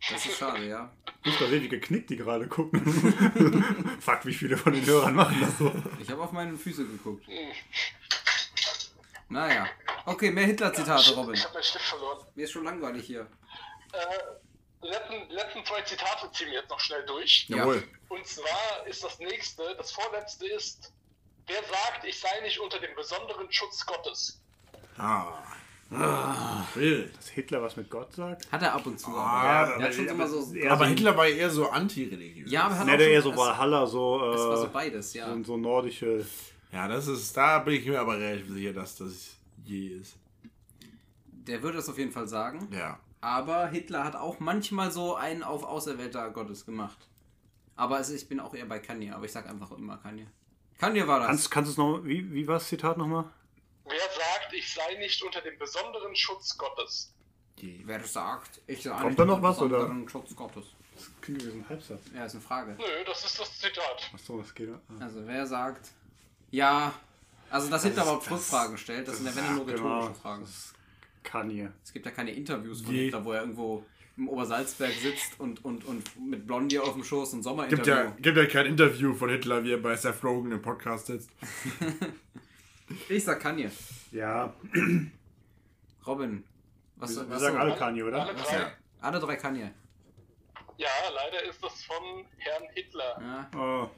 das 0.09 0.25
ist 0.25 0.37
schade, 0.37 0.65
ja. 0.65 0.93
Ich 1.25 1.31
muss 1.31 1.39
mal 1.41 1.49
sehen, 1.49 1.63
wie 1.63 1.69
geknickt 1.69 2.09
die 2.09 2.15
gerade 2.15 2.47
gucken. 2.47 2.79
Fuck, 3.99 4.25
wie 4.25 4.33
viele 4.33 4.55
von 4.55 4.71
den 4.71 4.85
Hörern 4.85 5.13
machen 5.15 5.37
das 5.41 5.57
so. 5.57 5.71
Ich 6.01 6.09
habe 6.09 6.21
auf 6.23 6.31
meine 6.31 6.55
Füße 6.55 6.85
geguckt. 6.85 7.25
Naja. 9.29 9.67
Okay, 10.05 10.31
mehr 10.31 10.45
Hitler-Zitate, 10.45 11.13
Robin. 11.15 11.35
Ich 11.35 11.43
habe 11.43 11.53
meinen 11.53 11.63
Stift 11.63 11.85
verloren. 11.85 12.25
Mir 12.35 12.43
ist 12.43 12.51
schon 12.51 12.63
langweilig 12.63 13.05
hier. 13.05 13.27
Äh, 13.93 13.97
die 14.83 14.87
letzten, 14.87 15.29
letzten 15.29 15.65
zwei 15.65 15.81
Zitate 15.81 16.31
ziehen 16.31 16.47
wir 16.47 16.59
jetzt 16.59 16.69
noch 16.69 16.79
schnell 16.79 17.05
durch. 17.05 17.45
Ja. 17.47 17.57
Jawohl. 17.57 17.83
Und 18.09 18.25
zwar 18.25 18.87
ist 18.87 19.03
das 19.03 19.19
nächste, 19.19 19.75
das 19.77 19.91
vorletzte 19.91 20.47
ist, 20.47 20.91
wer 21.47 21.57
sagt, 21.63 22.05
ich 22.05 22.19
sei 22.19 22.39
nicht 22.41 22.59
unter 22.59 22.79
dem 22.79 22.95
besonderen 22.95 23.51
Schutz 23.51 23.85
Gottes? 23.85 24.41
Ah. 24.97 25.33
Wild. 26.75 27.17
Dass 27.17 27.29
Hitler 27.29 27.63
was 27.63 27.75
mit 27.75 27.89
Gott 27.89 28.13
sagt? 28.13 28.51
Hat 28.51 28.61
er 28.61 28.73
ab 28.73 28.85
und 28.85 28.99
zu. 28.99 29.09
Ah, 29.09 29.63
aber. 29.63 29.75
er 29.75 29.87
hat 29.87 29.93
schon 29.95 30.07
immer 30.07 30.27
so. 30.27 30.37
Aber 30.69 30.85
so, 30.85 30.85
Hitler 30.85 31.17
war 31.17 31.25
eher 31.25 31.49
so 31.49 31.67
antireligiös. 31.69 32.51
Ja, 32.51 32.65
aber 32.65 32.75
er 32.75 32.79
hat 32.79 32.85
Ne, 32.87 32.93
auch 32.93 32.97
der 32.97 33.09
eher 33.09 33.21
so 33.23 33.35
Valhalla, 33.35 33.87
so, 33.87 34.31
Es 34.33 34.39
war 34.39 34.57
so 34.57 34.65
äh, 34.65 34.69
beides, 34.69 35.13
ja. 35.15 35.33
so, 35.33 35.43
so 35.43 35.57
nordische. 35.57 36.25
Ja, 36.71 36.87
das 36.87 37.07
ist, 37.07 37.35
da 37.35 37.59
bin 37.59 37.75
ich 37.75 37.85
mir 37.85 37.99
aber 37.99 38.19
relativ 38.19 38.49
sicher, 38.49 38.73
dass 38.73 38.95
das 38.97 39.35
je 39.65 39.87
ist. 39.87 40.15
Der 41.31 41.63
würde 41.63 41.79
es 41.79 41.89
auf 41.89 41.97
jeden 41.97 42.11
Fall 42.11 42.27
sagen. 42.27 42.67
Ja. 42.71 42.99
Aber 43.21 43.67
Hitler 43.67 44.03
hat 44.03 44.15
auch 44.15 44.39
manchmal 44.39 44.91
so 44.91 45.15
einen 45.15 45.43
auf 45.43 45.63
Auserwählter 45.63 46.29
Gottes 46.29 46.65
gemacht. 46.65 46.97
Aber 47.75 47.99
es, 47.99 48.09
ich 48.09 48.27
bin 48.27 48.39
auch 48.39 48.53
eher 48.53 48.65
bei 48.65 48.79
Kanye, 48.79 49.11
aber 49.11 49.25
ich 49.25 49.31
sag 49.31 49.47
einfach 49.47 49.71
immer 49.71 49.97
Kanye. 49.97 50.27
Kanye 50.77 51.07
war 51.07 51.19
das. 51.19 51.27
Kannst, 51.27 51.51
kannst 51.51 51.67
du 51.69 51.71
es 51.71 51.77
noch, 51.77 52.05
wie, 52.05 52.31
wie 52.31 52.47
war 52.47 52.55
das 52.55 52.67
Zitat 52.67 52.97
nochmal? 52.97 53.25
Wer 53.85 53.97
sagt, 53.97 54.53
ich 54.53 54.71
sei 54.71 54.95
nicht 54.99 55.21
unter 55.23 55.41
dem 55.41 55.57
besonderen 55.57 56.15
Schutz 56.15 56.57
Gottes? 56.57 57.13
Je. 57.57 57.81
Wer 57.83 57.99
das 57.99 58.13
sagt, 58.13 58.61
ich 58.67 58.83
sage 58.83 59.01
Kommt 59.01 59.19
da 59.19 59.25
noch 59.25 59.41
was, 59.41 59.59
oder? 59.59 59.93
Schutz 60.09 60.35
Gottes. 60.35 60.67
Das 60.95 61.09
klingt 61.21 61.43
wie 61.43 61.49
so 61.49 61.53
ein 61.53 61.65
Halbsatz. 61.67 62.01
Ja, 62.13 62.25
ist 62.25 62.33
eine 62.33 62.41
Frage. 62.41 62.71
Nö, 62.77 63.03
das 63.05 63.25
ist 63.25 63.39
das 63.39 63.59
Zitat. 63.59 64.11
Achso, 64.13 64.39
das 64.39 64.53
geht. 64.53 64.69
Ah. 64.69 65.03
Also 65.03 65.25
wer 65.25 65.45
sagt, 65.45 65.89
ja, 66.51 66.93
also 67.49 67.69
dass 67.69 67.83
Hitler 67.83 68.03
überhaupt 68.03 68.29
Rückfragen 68.29 68.77
stellt, 68.77 69.07
das 69.07 69.17
sind 69.17 69.25
ja 69.27 69.35
wenn 69.35 69.55
nur 69.55 69.67
rhetorische 69.67 69.83
Genau. 70.07 70.13
Fragen. 70.13 70.45
Kanye. 71.23 71.69
Es 71.83 71.93
gibt 71.93 72.05
ja 72.05 72.11
keine 72.11 72.31
Interviews 72.31 72.81
von 72.81 72.93
Je. 72.93 73.05
Hitler, 73.05 73.23
wo 73.25 73.33
er 73.33 73.41
irgendwo 73.41 73.83
im 74.17 74.27
Obersalzberg 74.29 74.91
sitzt 74.93 75.39
und, 75.39 75.63
und, 75.63 75.85
und 75.85 76.03
mit 76.29 76.45
Blondie 76.45 76.79
auf 76.79 76.93
dem 76.93 77.03
Schoß 77.03 77.33
und 77.33 77.39
Gibt 77.39 77.43
Sommerinterview. 77.45 77.91
ja, 77.91 78.13
gibt 78.19 78.37
ja 78.37 78.45
kein 78.45 78.65
Interview 78.65 79.13
von 79.13 79.29
Hitler, 79.29 79.63
wie 79.63 79.71
er 79.73 79.77
bei 79.77 79.95
Seth 79.95 80.23
Rogen 80.23 80.51
im 80.51 80.61
Podcast 80.61 81.07
sitzt. 81.07 81.29
Ich 83.07 83.23
sag 83.23 83.39
Kanye. 83.39 83.69
Ja, 84.11 84.51
Robin. 86.07 86.43
Was, 86.95 87.15
wir, 87.15 87.23
wir 87.23 87.35
was 87.35 87.41
sagen 87.41 87.53
so? 87.55 87.59
alle 87.61 87.75
Kanye, 87.75 88.03
oder? 88.03 88.21
Alle 88.25 88.33
drei. 88.35 88.57
Ja. 88.57 88.71
Alle 89.01 89.19
drei 89.19 89.35
Kanye. 89.35 89.71
Ja, 90.77 90.87
leider 91.13 91.43
ist 91.47 91.63
das 91.63 91.83
von 91.83 92.25
Herrn 92.37 92.63
Hitler. 92.73 93.21
Ja. 93.21 93.59
Oh, 93.59 93.89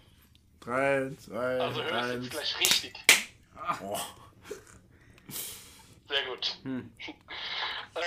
Drei, 0.62 1.12
zwei, 1.24 1.59
Also 1.59 1.84
hör 1.84 1.88
ich 1.89 1.93
eins. 2.16 2.26
jetzt 2.26 2.32
gleich 2.32 2.59
richtig. 2.59 2.93
Oh. 3.84 3.97
Sehr 6.07 6.24
gut. 6.26 6.57
Hm. 6.64 6.91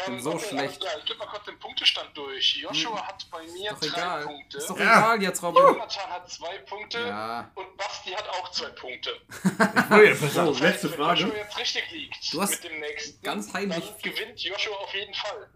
Ähm, 0.07 0.21
so 0.21 0.33
okay, 0.35 0.47
schlecht. 0.49 0.81
klar, 0.81 0.93
ich 0.99 1.05
gebe 1.05 1.19
mal 1.19 1.27
kurz 1.27 1.45
den 1.45 1.59
Punktestand 1.59 2.17
durch. 2.17 2.57
Joshua 2.57 3.07
hat 3.07 3.27
bei 3.31 3.43
mir 3.45 3.71
Doch 3.71 3.81
drei 3.81 3.87
egal. 3.89 4.25
Punkte. 4.25 4.59
Ist 4.59 4.71
doch 4.71 4.79
Ja. 4.79 4.85
egal 4.99 5.23
jetzt, 5.23 5.43
Robin. 5.43 5.63
Jonathan 5.63 6.11
hat 6.11 6.31
zwei 6.31 6.59
Punkte. 6.59 6.99
Ja. 7.01 7.51
Und 7.55 7.77
Basti 7.77 8.11
hat 8.11 8.29
auch 8.29 8.51
zwei 8.51 8.69
Punkte. 8.71 9.11
Oh, 9.91 9.97
ja, 9.97 10.15
pass 10.15 10.35
So, 10.35 10.41
auf. 10.43 10.61
letzte 10.61 10.91
wenn 10.91 10.99
Joshua 10.99 11.15
Frage. 11.29 11.37
jetzt 11.37 11.59
richtig 11.59 11.91
liegt 11.93 12.33
Du 12.33 12.41
hast 12.43 12.51
mit 12.63 12.65
dem 12.65 12.81
nächsten, 12.81 13.23
ganz 13.23 13.53
heimlich 13.53 13.85
dann 13.85 14.03
gewinnt 14.03 14.41
Joshua 14.43 14.77
auf 14.77 14.95
jeden 14.95 15.15
Fall. 15.15 15.49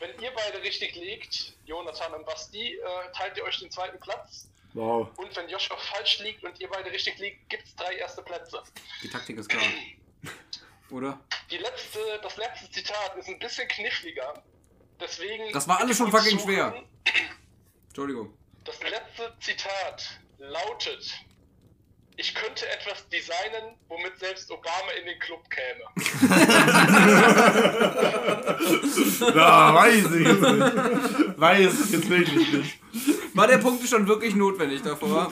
wenn 0.00 0.20
ihr 0.20 0.32
beide 0.34 0.60
richtig 0.62 0.94
liegt, 0.96 1.52
Jonathan 1.64 2.14
und 2.14 2.26
Basti, 2.26 2.74
äh, 2.76 2.80
teilt 3.16 3.36
ihr 3.36 3.44
euch 3.44 3.58
den 3.60 3.70
zweiten 3.70 3.98
Platz. 4.00 4.48
Wow. 4.74 5.08
Und 5.16 5.36
wenn 5.36 5.48
Joshua 5.48 5.76
falsch 5.76 6.20
liegt 6.20 6.42
und 6.44 6.58
ihr 6.60 6.68
beide 6.68 6.90
richtig 6.90 7.18
liegt, 7.18 7.48
gibt 7.50 7.64
es 7.66 7.76
drei 7.76 7.96
erste 7.96 8.22
Plätze. 8.22 8.62
Die 9.02 9.08
Taktik 9.08 9.36
ist 9.38 9.48
klar. 9.48 9.62
Oder? 10.90 11.20
Die 11.50 11.58
letzte, 11.58 11.98
das 12.22 12.36
letzte 12.36 12.70
Zitat 12.70 13.16
ist 13.16 13.28
ein 13.28 13.38
bisschen 13.38 13.68
kniffliger. 13.68 14.42
Deswegen. 15.00 15.52
Das 15.52 15.66
war 15.68 15.80
alles 15.80 15.96
schon 15.96 16.10
fucking 16.10 16.38
schwer. 16.38 16.82
Entschuldigung. 17.88 18.36
Das 18.64 18.80
letzte 18.82 19.34
Zitat 19.40 20.20
lautet: 20.38 21.12
Ich 22.16 22.34
könnte 22.34 22.66
etwas 22.68 23.08
designen, 23.08 23.74
womit 23.88 24.18
selbst 24.18 24.50
Obama 24.50 24.90
in 25.00 25.06
den 25.06 25.18
Club 25.18 25.40
käme. 25.48 25.84
Na, 29.34 29.74
weiß 29.74 30.04
ich 30.14 30.26
jetzt 30.26 30.40
nicht. 30.40 31.40
Weiß 31.40 31.84
ich 31.84 31.90
jetzt 31.92 32.10
wirklich 32.10 32.52
nicht. 32.52 32.78
War 33.34 33.46
der 33.46 33.58
Punkt 33.58 33.86
schon 33.88 34.06
wirklich 34.06 34.34
notwendig 34.34 34.82
davor? 34.82 35.30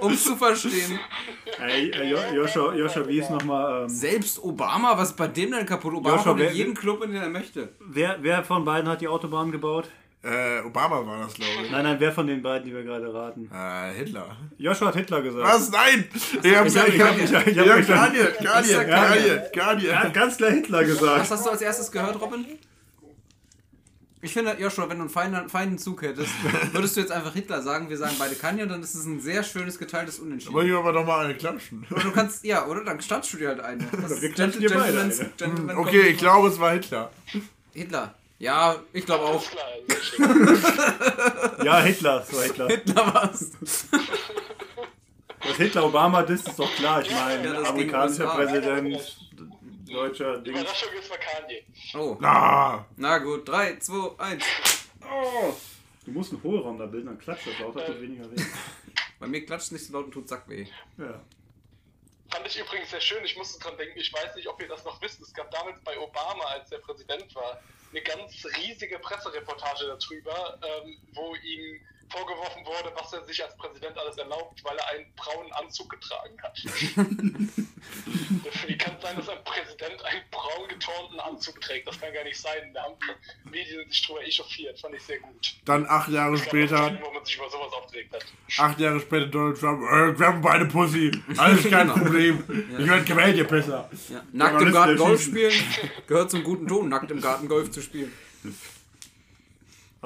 Um 0.00 0.12
es 0.12 0.24
zu 0.24 0.36
verstehen. 0.36 0.98
Ey, 1.58 1.90
äh, 1.90 2.04
Jo- 2.10 2.34
Joshua, 2.34 2.74
Joshua, 2.74 3.08
wie 3.08 3.18
ist 3.18 3.30
nochmal. 3.30 3.82
Ähm, 3.84 3.88
Selbst 3.88 4.38
Obama, 4.42 4.96
was 4.96 5.10
ist 5.10 5.16
bei 5.16 5.26
dem 5.28 5.52
denn 5.52 5.64
kaputt? 5.66 5.94
Obama 5.94 6.16
Joshua, 6.16 6.32
kommt 6.32 6.40
in 6.42 6.46
wer- 6.48 6.54
jeden 6.54 6.74
Club, 6.74 7.02
in 7.02 7.12
den 7.12 7.22
er 7.22 7.28
möchte. 7.30 7.70
wer, 7.80 8.18
wer 8.20 8.44
von 8.44 8.64
beiden 8.64 8.88
hat 8.90 9.00
die 9.00 9.08
Autobahn 9.08 9.50
gebaut? 9.50 9.88
Äh, 10.26 10.60
Obama 10.66 11.06
war 11.06 11.20
das, 11.20 11.34
glaube 11.34 11.52
ich. 11.64 11.70
Nein, 11.70 11.84
nein, 11.84 11.96
wer 12.00 12.10
von 12.12 12.26
den 12.26 12.42
beiden, 12.42 12.66
die 12.66 12.74
wir 12.74 12.82
gerade 12.82 13.12
raten? 13.14 13.48
Äh, 13.54 13.92
Hitler. 13.94 14.36
Joshua 14.58 14.88
hat 14.88 14.96
Hitler 14.96 15.22
gesagt. 15.22 15.46
Was? 15.46 15.70
Nein! 15.70 16.08
Ich 16.12 16.56
hab, 16.56 16.66
Ich 16.66 16.76
hab- 16.76 16.88
ich 16.88 17.00
hab- 17.00 17.16
ich 17.18 17.32
hab- 17.32 17.46
ich 17.46 17.58
hab- 17.58 17.66
ja, 17.66 17.80
Kanye, 17.82 18.24
Kanye, 18.42 18.84
Kanye, 18.84 19.42
Kanye. 19.54 19.86
Er 19.88 20.00
hat 20.02 20.14
ganz 20.14 20.36
klar 20.36 20.50
Hitler 20.50 20.80
Was 20.80 20.86
gesagt. 20.88 21.30
hast 21.30 21.46
du 21.46 21.50
als 21.50 21.62
erstes 21.62 21.92
gehört, 21.92 22.20
Robin? 22.20 22.44
Ich 24.22 24.32
finde, 24.32 24.56
Joshua, 24.58 24.88
wenn 24.88 24.96
du 24.96 25.02
einen 25.04 25.10
feinen, 25.10 25.48
feinen 25.48 25.78
Zug 25.78 26.02
hättest, 26.02 26.30
würdest 26.72 26.96
du 26.96 27.00
jetzt 27.00 27.12
einfach 27.12 27.32
Hitler 27.32 27.62
sagen, 27.62 27.88
wir 27.88 27.96
sagen 27.96 28.16
beide 28.18 28.34
Kanye 28.34 28.62
und 28.64 28.70
dann 28.70 28.82
ist 28.82 28.94
es 28.96 29.04
ein 29.04 29.20
sehr 29.20 29.44
schönes 29.44 29.78
geteiltes 29.78 30.18
Wollen 30.18 30.28
Unentschieden. 30.32 30.66
wir 30.66 30.78
aber 30.78 30.92
noch 30.92 31.06
mal 31.06 31.24
eine 31.26 31.34
klatschen? 31.36 31.86
Du 31.88 32.10
kannst, 32.10 32.44
ja, 32.44 32.66
oder? 32.66 32.82
Dann 32.82 33.00
standst 33.00 33.32
du 33.32 33.36
dir 33.36 33.48
halt 33.48 33.60
eine. 33.60 33.84
Das 34.02 34.20
wir 34.22 34.32
klatschen 34.32 34.60
dir 34.62 34.70
beide 34.70 34.98
Gentleman's- 35.38 35.76
Okay, 35.76 36.08
ich 36.08 36.18
glaube, 36.18 36.48
es 36.48 36.58
war 36.58 36.72
Hitler. 36.72 37.10
Hitler. 37.72 38.14
Ja, 38.38 38.76
ich 38.92 39.06
glaube 39.06 39.24
auch. 39.24 39.42
Ja, 41.64 41.80
Hitler, 41.80 42.24
war 42.30 42.42
Hitler. 42.42 42.68
Hitler 42.68 43.14
war's. 43.14 43.50
Dass 45.40 45.56
Hitler 45.56 45.84
Obama 45.86 46.20
ist, 46.22 46.46
ist 46.48 46.58
doch 46.58 46.70
klar. 46.74 47.00
Ich 47.02 47.10
meine, 47.10 47.46
Ja, 47.48 47.54
das 47.60 47.68
amerikanischer. 47.68 48.26
Präsident, 48.26 49.16
deutscher 49.88 50.38
Ding. 50.38 50.54
Überraschung 50.54 50.88
ist 50.98 51.10
Kanye. 51.10 51.64
Oh, 51.94 52.16
Ah, 52.22 52.84
na 52.96 53.18
gut. 53.18 53.48
3, 53.48 53.78
2, 53.78 54.18
1. 54.18 54.44
Du 56.04 56.10
musst 56.12 56.32
einen 56.32 56.42
Hohlraum 56.42 56.78
da 56.78 56.86
bilden, 56.86 57.06
dann 57.06 57.18
klatscht 57.18 57.46
das 57.46 57.58
lauter, 57.60 57.86
tut 57.86 58.00
weniger 58.00 58.24
weh. 58.30 58.42
Bei 59.18 59.26
mir 59.26 59.44
klatscht 59.46 59.72
nicht 59.72 59.86
so 59.86 59.92
laut 59.94 60.04
und 60.06 60.12
tut 60.12 60.28
Sack 60.28 60.48
weh. 60.48 60.66
Ja. 60.98 61.20
Fand 62.28 62.46
ich 62.46 62.58
übrigens 62.58 62.90
sehr 62.90 63.00
schön. 63.00 63.24
Ich 63.24 63.36
musste 63.36 63.58
dran 63.58 63.76
denken, 63.76 63.98
ich 63.98 64.12
weiß 64.12 64.34
nicht, 64.36 64.48
ob 64.48 64.60
ihr 64.60 64.68
das 64.68 64.84
noch 64.84 65.00
wisst. 65.00 65.20
Es 65.20 65.32
gab 65.32 65.50
damals 65.50 65.82
bei 65.84 65.98
Obama, 65.98 66.44
als 66.46 66.70
er 66.72 66.78
Präsident 66.78 67.34
war, 67.34 67.56
eine 67.92 68.02
ganz 68.02 68.44
riesige 68.56 68.98
Pressereportage 68.98 69.86
darüber, 69.86 70.58
ähm, 70.62 71.00
wo 71.14 71.34
ihm 71.36 71.80
vorgeworfen 72.08 72.64
wurde, 72.64 72.92
was 72.94 73.12
er 73.12 73.24
sich 73.24 73.42
als 73.42 73.56
Präsident 73.56 73.96
alles 73.98 74.16
erlaubt, 74.16 74.62
weil 74.64 74.76
er 74.76 74.88
einen 74.88 75.06
braunen 75.16 75.52
Anzug 75.52 75.90
getragen 75.90 76.36
hat. 76.42 76.56
Wie 78.66 78.78
kann 78.78 78.94
es 78.96 79.02
sein, 79.02 79.16
dass 79.16 79.28
ein 79.28 79.42
Präsident 79.44 80.04
einen 80.04 80.22
braun 80.30 80.68
getornten 80.68 81.20
Anzug 81.20 81.60
trägt? 81.60 81.88
Das 81.88 82.00
kann 82.00 82.12
gar 82.12 82.24
nicht 82.24 82.40
sein. 82.40 82.72
Da 82.74 82.82
haben 82.84 82.94
die 83.44 83.50
Medien 83.50 83.88
sich 83.90 84.06
drüber 84.06 84.22
echauffiert. 84.24 84.78
Fand 84.80 84.94
ich 84.94 85.02
sehr 85.02 85.18
gut. 85.20 85.54
dann 85.64 85.86
acht 85.86 86.08
Jahre 86.10 86.36
Ich 86.36 86.44
später, 86.44 86.84
ein, 86.84 87.00
wo 87.02 87.10
man 87.12 87.24
sich 87.24 87.36
über 87.36 87.48
sowas 87.50 87.72
aufgeregt 87.72 88.14
hat. 88.14 88.24
acht 88.58 88.78
Jahre 88.80 89.00
später 89.00 89.26
Donald 89.26 89.58
Trump, 89.58 89.82
äh, 89.82 90.18
wir 90.18 90.26
haben 90.26 90.40
beide 90.40 90.66
Pussy, 90.66 91.10
alles 91.36 91.68
kein 91.68 91.88
Problem. 91.88 92.44
Ich 92.78 92.86
werde 92.86 93.04
gewählt, 93.04 93.36
ihr 93.36 93.44
Pisser. 93.44 93.88
Ja. 94.08 94.22
Nackt 94.32 94.62
im 94.62 94.72
Garten 94.72 94.96
Golf 94.96 95.22
spielen 95.22 95.52
gehört 96.06 96.30
zum 96.30 96.42
guten 96.42 96.66
Ton, 96.66 96.88
nackt 96.88 97.10
im 97.10 97.20
Garten 97.20 97.48
Golf 97.48 97.70
zu 97.70 97.82
spielen. 97.82 98.12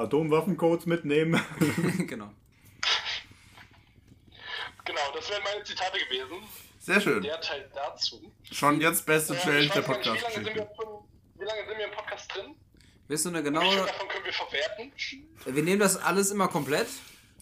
Atomwaffencodes 0.00 0.86
mitnehmen. 0.86 1.40
genau. 2.06 2.30
Genau, 4.84 5.00
das 5.14 5.30
wären 5.30 5.42
meine 5.44 5.62
Zitate 5.64 5.98
gewesen. 5.98 6.42
Sehr 6.78 7.00
schön. 7.00 7.22
Der 7.22 7.40
Teil 7.40 7.70
dazu. 7.74 8.32
Schon 8.50 8.80
jetzt 8.80 9.04
beste 9.06 9.34
Äh, 9.34 9.38
Challenge 9.38 9.68
der 9.68 9.76
nicht, 9.82 9.86
wie, 10.36 10.44
lange 10.44 10.68
wie 11.36 11.44
lange 11.44 11.66
sind 11.68 11.78
wir 11.78 11.84
im 11.84 11.92
Podcast 11.92 12.34
drin? 12.34 12.54
Willst 13.08 13.24
du 13.24 13.28
eine 13.28 13.38
Wie 13.38 13.42
viel 13.42 13.52
genaue. 13.52 13.76
davon 13.86 14.08
können 14.08 14.24
wir 14.24 14.32
verwerten? 14.32 14.92
Wir 15.44 15.62
nehmen 15.62 15.80
das 15.80 15.96
alles 15.96 16.30
immer 16.30 16.48
komplett. 16.48 16.88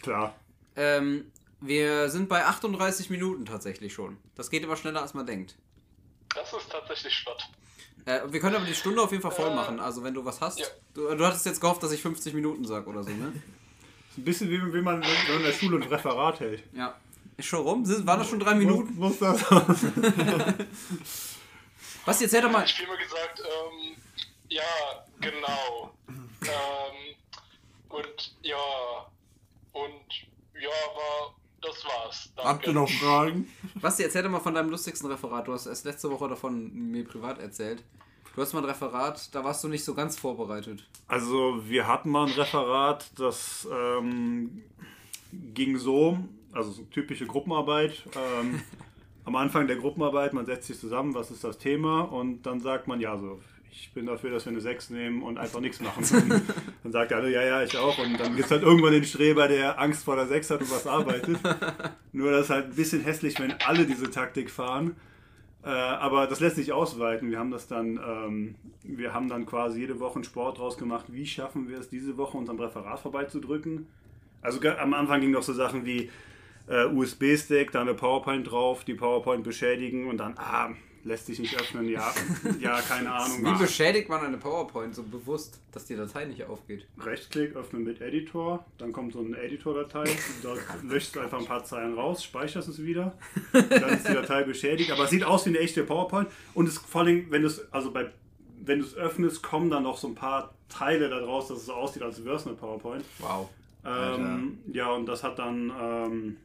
Klar. 0.02 0.34
Ähm, 0.76 1.30
wir 1.60 2.08
sind 2.08 2.28
bei 2.28 2.44
38 2.44 3.10
Minuten 3.10 3.44
tatsächlich 3.46 3.92
schon. 3.92 4.16
Das 4.34 4.50
geht 4.50 4.62
immer 4.62 4.76
schneller, 4.76 5.02
als 5.02 5.14
man 5.14 5.26
denkt. 5.26 5.56
Das 6.34 6.52
ist 6.52 6.70
tatsächlich 6.70 7.16
flott. 7.22 7.48
Äh, 8.08 8.20
wir 8.32 8.40
können 8.40 8.56
aber 8.56 8.64
die 8.64 8.74
Stunde 8.74 9.02
auf 9.02 9.10
jeden 9.10 9.22
Fall 9.22 9.32
voll 9.32 9.50
Äh, 9.50 9.54
machen. 9.54 9.80
Also 9.80 10.02
wenn 10.02 10.14
du 10.14 10.24
was 10.24 10.40
hast. 10.40 10.58
ja. 10.58 10.66
Du, 10.94 11.14
du 11.14 11.26
hattest 11.26 11.44
jetzt 11.46 11.60
gehofft, 11.60 11.82
dass 11.82 11.92
ich 11.92 12.00
50 12.00 12.32
Minuten 12.32 12.64
sag 12.64 12.86
oder 12.86 13.02
so, 13.04 13.10
ne? 13.10 13.32
Ist 14.10 14.18
ein 14.18 14.24
bisschen 14.24 14.48
wie, 14.50 14.56
wie 14.72 14.80
man 14.80 15.02
wenn 15.02 15.08
man 15.28 15.36
in 15.38 15.42
der 15.42 15.52
Schule 15.52 15.76
ein 15.76 15.82
Referat 15.88 16.40
hält. 16.40 16.62
Ja. 16.74 16.94
Ist 17.36 17.46
schon 17.46 17.60
rum? 17.60 17.84
Sind, 17.84 18.06
waren 18.06 18.18
das 18.18 18.28
schon 18.30 18.40
drei 18.40 18.54
Minuten? 18.54 18.94
Muss, 18.96 19.20
muss 19.20 19.40
das 19.40 19.44
Was 22.06 22.20
jetzt 22.20 22.32
hätte 22.32 22.48
mal. 22.48 22.64
Ich 22.64 22.78
habe 22.80 22.90
mir 22.90 22.98
gesagt, 22.98 23.40
ähm, 23.40 23.96
ja, 24.48 24.62
genau. 25.20 25.94
ähm, 26.08 27.14
und 27.90 28.34
ja, 28.42 28.56
und 29.72 30.10
ja, 30.54 30.68
war, 30.96 31.34
das 31.60 31.84
war's. 31.84 32.32
Danke. 32.36 32.48
Habt 32.48 32.66
ihr 32.66 32.72
noch 32.72 32.88
Fragen? 32.88 33.48
Was 33.74 33.98
jetzt 33.98 34.14
hätte 34.14 34.28
mal 34.28 34.40
von 34.40 34.54
deinem 34.54 34.70
lustigsten 34.70 35.10
Referat. 35.10 35.48
Du 35.48 35.52
hast 35.52 35.66
erst 35.66 35.84
letzte 35.84 36.10
Woche 36.10 36.28
davon 36.28 36.72
mir 36.72 37.04
privat 37.04 37.38
erzählt. 37.38 37.82
Du 38.34 38.42
hast 38.42 38.52
mal 38.52 38.60
ein 38.60 38.66
Referat, 38.66 39.34
da 39.34 39.42
warst 39.42 39.64
du 39.64 39.68
nicht 39.68 39.84
so 39.84 39.94
ganz 39.94 40.16
vorbereitet. 40.16 40.88
Also 41.08 41.68
wir 41.68 41.88
hatten 41.88 42.08
mal 42.08 42.28
ein 42.28 42.32
Referat, 42.34 43.10
das 43.18 43.66
ähm, 43.72 44.62
ging 45.32 45.76
so, 45.76 46.18
also 46.52 46.70
so 46.70 46.82
typische 46.84 47.26
Gruppenarbeit. 47.26 48.04
Ähm, 48.14 48.62
am 49.24 49.34
Anfang 49.34 49.66
der 49.66 49.76
Gruppenarbeit, 49.76 50.34
man 50.34 50.46
setzt 50.46 50.68
sich 50.68 50.78
zusammen, 50.78 51.14
was 51.14 51.32
ist 51.32 51.42
das 51.42 51.58
Thema 51.58 52.02
und 52.02 52.42
dann 52.42 52.60
sagt 52.60 52.86
man, 52.86 53.00
ja, 53.00 53.18
so, 53.18 53.40
ich 53.80 53.92
bin 53.92 54.06
dafür, 54.06 54.30
dass 54.30 54.44
wir 54.44 54.50
eine 54.50 54.60
6 54.60 54.90
nehmen 54.90 55.22
und 55.22 55.38
einfach 55.38 55.60
nichts 55.60 55.80
machen. 55.80 56.02
Und 56.02 56.42
dann 56.82 56.92
sagt 56.92 57.10
der 57.10 57.18
alle, 57.18 57.30
ja, 57.30 57.42
ja, 57.42 57.62
ich 57.62 57.76
auch. 57.76 57.96
Und 57.98 58.18
dann 58.18 58.34
gibt 58.34 58.46
es 58.46 58.50
halt 58.50 58.62
irgendwann 58.62 58.92
den 58.92 59.04
Streber, 59.04 59.46
der 59.46 59.78
Angst 59.78 60.04
vor 60.04 60.16
der 60.16 60.26
6 60.26 60.50
hat 60.50 60.60
und 60.60 60.70
was 60.70 60.86
arbeitet. 60.86 61.38
Nur 62.12 62.32
das 62.32 62.46
ist 62.46 62.50
halt 62.50 62.66
ein 62.66 62.74
bisschen 62.74 63.02
hässlich, 63.02 63.38
wenn 63.38 63.54
alle 63.66 63.86
diese 63.86 64.10
Taktik 64.10 64.50
fahren. 64.50 64.96
Äh, 65.64 65.68
aber 65.68 66.26
das 66.26 66.40
lässt 66.40 66.56
sich 66.56 66.72
ausweiten. 66.72 67.30
Wir 67.30 67.38
haben 67.38 67.50
das 67.50 67.68
dann, 67.68 68.00
ähm, 68.04 68.54
wir 68.82 69.14
haben 69.14 69.28
dann 69.28 69.46
quasi 69.46 69.80
jede 69.80 70.00
Woche 70.00 70.16
einen 70.16 70.24
Sport 70.24 70.58
draus 70.58 70.76
gemacht. 70.76 71.06
Wie 71.08 71.26
schaffen 71.26 71.68
wir 71.68 71.78
es, 71.78 71.88
diese 71.88 72.16
Woche 72.16 72.36
unserem 72.36 72.58
Referat 72.58 72.98
vorbeizudrücken? 72.98 73.86
Also 74.42 74.60
am 74.68 74.94
Anfang 74.94 75.20
ging 75.20 75.30
noch 75.30 75.42
so 75.42 75.52
Sachen 75.52 75.84
wie 75.84 76.10
äh, 76.68 76.84
USB-Stick, 76.84 77.72
da 77.72 77.80
eine 77.80 77.94
PowerPoint 77.94 78.50
drauf, 78.50 78.84
die 78.84 78.94
PowerPoint 78.94 79.44
beschädigen 79.44 80.08
und 80.08 80.18
dann, 80.18 80.34
ah, 80.36 80.70
lässt 81.08 81.26
sich 81.26 81.38
nicht 81.38 81.60
öffnen, 81.60 81.88
ja, 81.88 82.14
ja, 82.60 82.80
keine 82.80 83.12
Ahnung. 83.12 83.44
Wie 83.44 83.58
beschädigt 83.58 84.08
man 84.08 84.24
eine 84.24 84.36
PowerPoint 84.36 84.94
so 84.94 85.02
bewusst, 85.02 85.60
dass 85.72 85.86
die 85.86 85.96
Datei 85.96 86.26
nicht 86.26 86.44
aufgeht? 86.44 86.86
Rechtsklick, 87.00 87.56
öffnen 87.56 87.82
mit 87.82 88.00
Editor, 88.00 88.64
dann 88.78 88.92
kommt 88.92 89.14
so 89.14 89.20
eine 89.20 89.36
Editor-Datei, 89.38 90.04
dort 90.42 90.60
löscht 90.84 91.16
du 91.16 91.20
einfach 91.20 91.40
ein 91.40 91.46
paar 91.46 91.64
Zeilen 91.64 91.94
raus, 91.94 92.22
speicherst 92.22 92.68
es 92.68 92.82
wieder, 92.82 93.16
dann 93.52 93.94
ist 93.94 94.08
die 94.08 94.14
Datei 94.14 94.44
beschädigt, 94.44 94.92
aber 94.92 95.04
es 95.04 95.10
sieht 95.10 95.24
aus 95.24 95.46
wie 95.46 95.50
eine 95.50 95.58
echte 95.58 95.82
PowerPoint 95.82 96.28
und 96.54 96.68
es 96.68 96.78
vor 96.78 97.00
allem, 97.00 97.30
wenn 97.30 97.42
du 97.42 97.48
es, 97.48 97.72
also 97.72 97.90
bei, 97.90 98.10
wenn 98.64 98.78
du 98.78 98.84
es 98.84 98.94
öffnest, 98.94 99.42
kommen 99.42 99.70
dann 99.70 99.82
noch 99.82 99.98
so 99.98 100.08
ein 100.08 100.14
paar 100.14 100.54
Teile 100.68 101.08
da 101.08 101.20
draus, 101.20 101.48
dass 101.48 101.58
es 101.58 101.66
so 101.66 101.72
aussieht, 101.72 102.02
als 102.02 102.24
wäre 102.24 102.36
es 102.36 102.46
eine 102.46 102.54
PowerPoint. 102.54 103.04
Wow. 103.18 103.48
Ähm, 103.84 104.58
ja, 104.72 104.90
und 104.90 105.06
das 105.06 105.22
hat 105.22 105.38
dann, 105.38 105.72
ähm, 105.80 106.36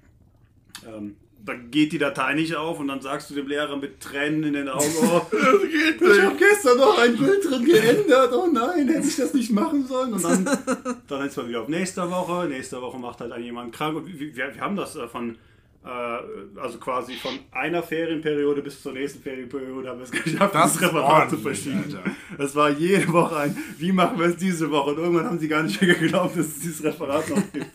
ähm, 0.88 1.16
da 1.46 1.54
geht 1.54 1.92
die 1.92 1.98
Datei 1.98 2.34
nicht 2.36 2.56
auf 2.56 2.80
und 2.80 2.88
dann 2.88 3.02
sagst 3.02 3.30
du 3.30 3.36
dem 3.36 3.48
Lehrer 3.48 3.76
mit 3.76 4.00
Tränen 4.00 4.44
in 4.44 4.54
den 4.54 4.70
Augen, 4.70 4.94
oh, 5.02 5.22
ich 5.32 6.22
habe 6.22 6.38
gestern 6.38 6.78
noch 6.78 6.98
ein 6.98 7.18
Bild 7.18 7.44
drin 7.50 7.66
geändert, 7.66 8.32
oh 8.34 8.48
nein, 8.52 8.88
hätte 8.88 9.08
ich 9.08 9.16
das 9.18 9.34
nicht 9.34 9.52
machen 9.52 9.86
sollen. 9.86 10.14
Und 10.14 10.24
dann, 10.24 10.46
dann 11.08 11.28
ist 11.28 11.36
man 11.36 11.50
wieder 11.50 11.62
auf 11.62 11.68
nächste 11.68 12.10
Woche, 12.10 12.48
nächste 12.48 12.82
Woche 12.82 12.98
macht 12.98 13.20
halt 13.20 13.32
dann 13.32 13.44
jemand 13.44 13.74
krank. 13.74 13.98
Und 13.98 14.08
wir, 14.08 14.36
wir, 14.36 14.56
wir 14.56 14.62
haben 14.62 14.78
das 14.78 14.96
äh, 14.96 15.08
von, 15.08 15.36
also 15.86 16.78
quasi 16.80 17.14
von 17.16 17.38
einer 17.52 17.84
Ferienperiode 17.84 18.62
bis 18.62 18.82
zur 18.82 18.94
nächsten 18.94 19.22
Ferienperiode 19.22 19.90
haben 19.90 20.00
wir 20.00 20.06
es 20.06 20.12
geschafft, 20.24 20.56
Das 20.56 20.82
Referat 20.82 21.30
zu 21.30 21.38
verschieben. 21.38 21.84
Es 22.38 22.56
war 22.56 22.70
jede 22.70 23.12
Woche 23.12 23.36
ein, 23.38 23.58
wie 23.78 23.92
machen 23.92 24.18
wir 24.18 24.28
es 24.28 24.38
diese 24.38 24.70
Woche? 24.72 24.92
Und 24.92 24.98
irgendwann 25.00 25.26
haben 25.26 25.40
sie 25.40 25.48
gar 25.48 25.64
nicht 25.64 25.82
mehr 25.82 25.96
geglaubt, 26.00 26.38
dass 26.38 26.48
es 26.48 26.60
dieses 26.60 26.84
Referat 26.84 27.30
noch 27.30 27.52
gibt. 27.52 27.68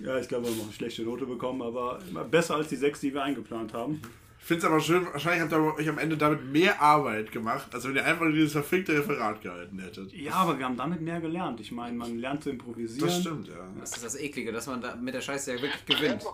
Ja, 0.00 0.18
ich 0.18 0.28
glaube, 0.28 0.44
wir 0.44 0.50
haben 0.50 0.58
noch 0.58 0.64
eine 0.64 0.72
schlechte 0.72 1.02
Note 1.02 1.26
bekommen, 1.26 1.60
aber 1.62 1.98
immer 2.08 2.24
besser 2.24 2.56
als 2.56 2.68
die 2.68 2.76
sechs, 2.76 3.00
die 3.00 3.12
wir 3.12 3.22
eingeplant 3.22 3.74
haben. 3.74 4.00
finde 4.38 4.60
es 4.60 4.64
aber 4.64 4.80
schön, 4.80 5.04
wahrscheinlich 5.12 5.42
habt 5.42 5.52
ihr 5.52 5.74
euch 5.76 5.88
am 5.88 5.98
Ende 5.98 6.16
damit 6.16 6.44
mehr 6.52 6.80
Arbeit 6.80 7.32
gemacht, 7.32 7.66
als 7.74 7.86
wenn 7.86 7.96
ihr 7.96 8.04
einfach 8.04 8.24
nur 8.24 8.32
dieses 8.32 8.52
verfickte 8.52 8.92
Referat 8.92 9.42
gehalten 9.42 9.78
hättet. 9.80 10.12
Ja, 10.12 10.34
aber 10.34 10.58
wir 10.58 10.64
haben 10.64 10.76
damit 10.76 11.00
mehr 11.00 11.20
gelernt. 11.20 11.60
Ich 11.60 11.72
meine, 11.72 11.96
man 11.96 12.18
lernt 12.18 12.44
zu 12.44 12.50
improvisieren. 12.50 13.08
Das 13.08 13.20
stimmt, 13.20 13.48
ja. 13.48 13.54
Das 13.80 13.96
ist 13.96 14.04
das 14.04 14.14
Eklige, 14.16 14.52
dass 14.52 14.66
man 14.68 14.80
da 14.80 14.94
mit 14.94 15.12
der 15.14 15.20
Scheiße 15.22 15.54
ja 15.54 15.60
wirklich 15.60 15.84
gewinnt. 15.86 16.24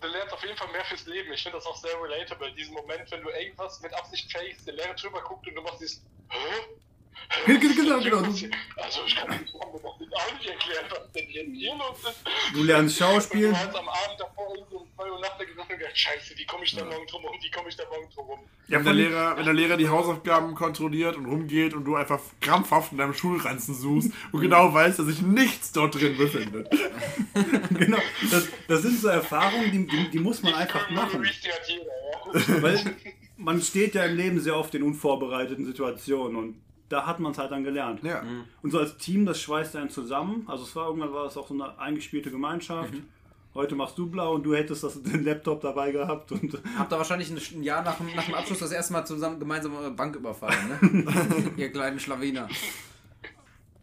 Du 0.00 0.08
lernst 0.08 0.32
auf 0.32 0.42
jeden 0.42 0.56
Fall 0.56 0.68
mehr 0.68 0.84
fürs 0.84 1.06
Leben. 1.06 1.32
Ich 1.32 1.42
finde 1.42 1.58
das 1.58 1.66
auch 1.66 1.76
sehr 1.76 2.00
relatable, 2.00 2.52
diesen 2.54 2.74
Moment, 2.74 3.10
wenn 3.10 3.22
du 3.22 3.30
irgendwas 3.30 3.80
mit 3.80 3.92
Absicht 3.94 4.32
fakest, 4.32 4.66
der 4.66 4.74
Lehrer 4.74 4.94
drüber 4.94 5.22
guckt 5.22 5.46
und 5.46 5.54
du 5.54 5.62
machst 5.62 5.80
dieses 5.80 6.04
Hä? 6.28 6.80
Genau, 7.46 8.00
genau. 8.00 8.22
Also 8.76 9.00
ich 9.06 9.16
kann 9.16 9.28
mir 9.30 9.38
das 9.38 9.54
auch 9.54 9.98
nicht 10.34 10.48
erklären, 10.48 10.84
was 10.90 11.12
denn 11.12 11.30
jetzt 11.30 11.50
hier 11.52 11.74
los 11.74 11.98
ist. 12.02 12.54
Du 12.54 12.62
lernst 12.62 12.98
Schauspiel. 12.98 13.48
Und 13.48 13.52
du 13.52 13.58
hast 13.58 13.76
am 13.76 13.88
Abend 13.88 14.18
davor 14.18 14.48
um 14.48 14.86
2 14.96 15.10
Uhr 15.10 15.20
nachts 15.20 15.40
und 15.40 15.68
gedacht, 15.68 15.98
scheiße, 15.98 16.36
wie 16.36 16.44
komme 16.44 16.64
ich 16.64 16.74
da 16.74 16.84
morgen 16.84 17.06
drum 17.06 17.24
rum, 17.24 17.36
wie 17.40 17.50
komme 17.50 17.68
ich 17.68 17.76
da 17.76 17.84
morgen 17.88 18.08
drum 18.14 18.26
rum. 18.26 18.40
wenn, 18.68 18.84
der 18.84 18.92
Lehrer, 18.92 19.36
wenn 19.36 19.44
der 19.44 19.54
Lehrer 19.54 19.76
die 19.76 19.88
Hausaufgaben 19.88 20.54
kontrolliert 20.54 21.16
und 21.16 21.26
rumgeht 21.26 21.74
und 21.74 21.84
du 21.84 21.96
einfach 21.96 22.20
krampfhaft 22.40 22.92
in 22.92 22.98
deinem 22.98 23.14
Schulranzen 23.14 23.74
suchst 23.74 24.10
und 24.32 24.40
genau 24.40 24.72
weißt, 24.72 24.98
dass 24.98 25.06
sich 25.06 25.22
nichts 25.22 25.72
dort 25.72 25.94
drin 25.94 26.16
befindet. 26.16 26.68
Genau. 27.70 27.98
Das, 28.30 28.48
das 28.68 28.82
sind 28.82 29.00
so 29.00 29.08
Erfahrungen, 29.08 29.70
die, 29.70 29.86
die, 29.86 30.10
die 30.10 30.18
muss 30.18 30.42
man 30.42 30.54
einfach 30.54 30.90
machen. 30.90 31.24
Jeder, 31.24 32.46
ja. 32.46 32.62
Weil 32.62 32.96
man 33.36 33.62
steht 33.62 33.94
ja 33.94 34.04
im 34.04 34.16
Leben 34.16 34.40
sehr 34.40 34.56
oft 34.56 34.74
in 34.74 34.82
unvorbereiteten 34.82 35.64
Situationen 35.64 36.36
und 36.36 36.62
da 36.90 37.06
hat 37.06 37.18
man 37.20 37.32
es 37.32 37.38
halt 37.38 37.50
dann 37.50 37.64
gelernt. 37.64 38.02
Ja. 38.02 38.22
Und 38.62 38.70
so 38.70 38.78
als 38.78 38.98
Team, 38.98 39.24
das 39.24 39.40
schweißt 39.40 39.74
einen 39.76 39.88
zusammen. 39.88 40.44
Also 40.46 40.64
es 40.64 40.76
war 40.76 40.88
irgendwann 40.88 41.12
war 41.14 41.24
es 41.24 41.36
auch 41.38 41.48
so 41.48 41.54
eine 41.54 41.78
eingespielte 41.78 42.30
Gemeinschaft. 42.30 42.92
Heute 43.54 43.74
machst 43.74 43.98
du 43.98 44.06
blau 44.08 44.34
und 44.34 44.44
du 44.44 44.54
hättest 44.54 44.84
das, 44.84 45.02
den 45.02 45.24
Laptop 45.24 45.60
dabei 45.60 45.90
gehabt 45.90 46.30
und 46.32 46.56
Habt 46.78 46.92
ihr 46.92 46.98
wahrscheinlich 46.98 47.30
ein 47.30 47.62
Jahr 47.62 47.82
nach, 47.82 47.96
dem- 47.96 48.14
nach 48.14 48.24
dem 48.24 48.34
Abschluss 48.34 48.58
das 48.60 48.70
erste 48.70 48.92
Mal 48.92 49.04
zusammen 49.04 49.40
gemeinsam 49.40 49.74
eure 49.74 49.90
Bank 49.90 50.14
überfallen, 50.14 50.68
ne? 50.68 51.44
Ihr 51.56 51.72
kleinen 51.72 51.98
Schlawiner. 51.98 52.48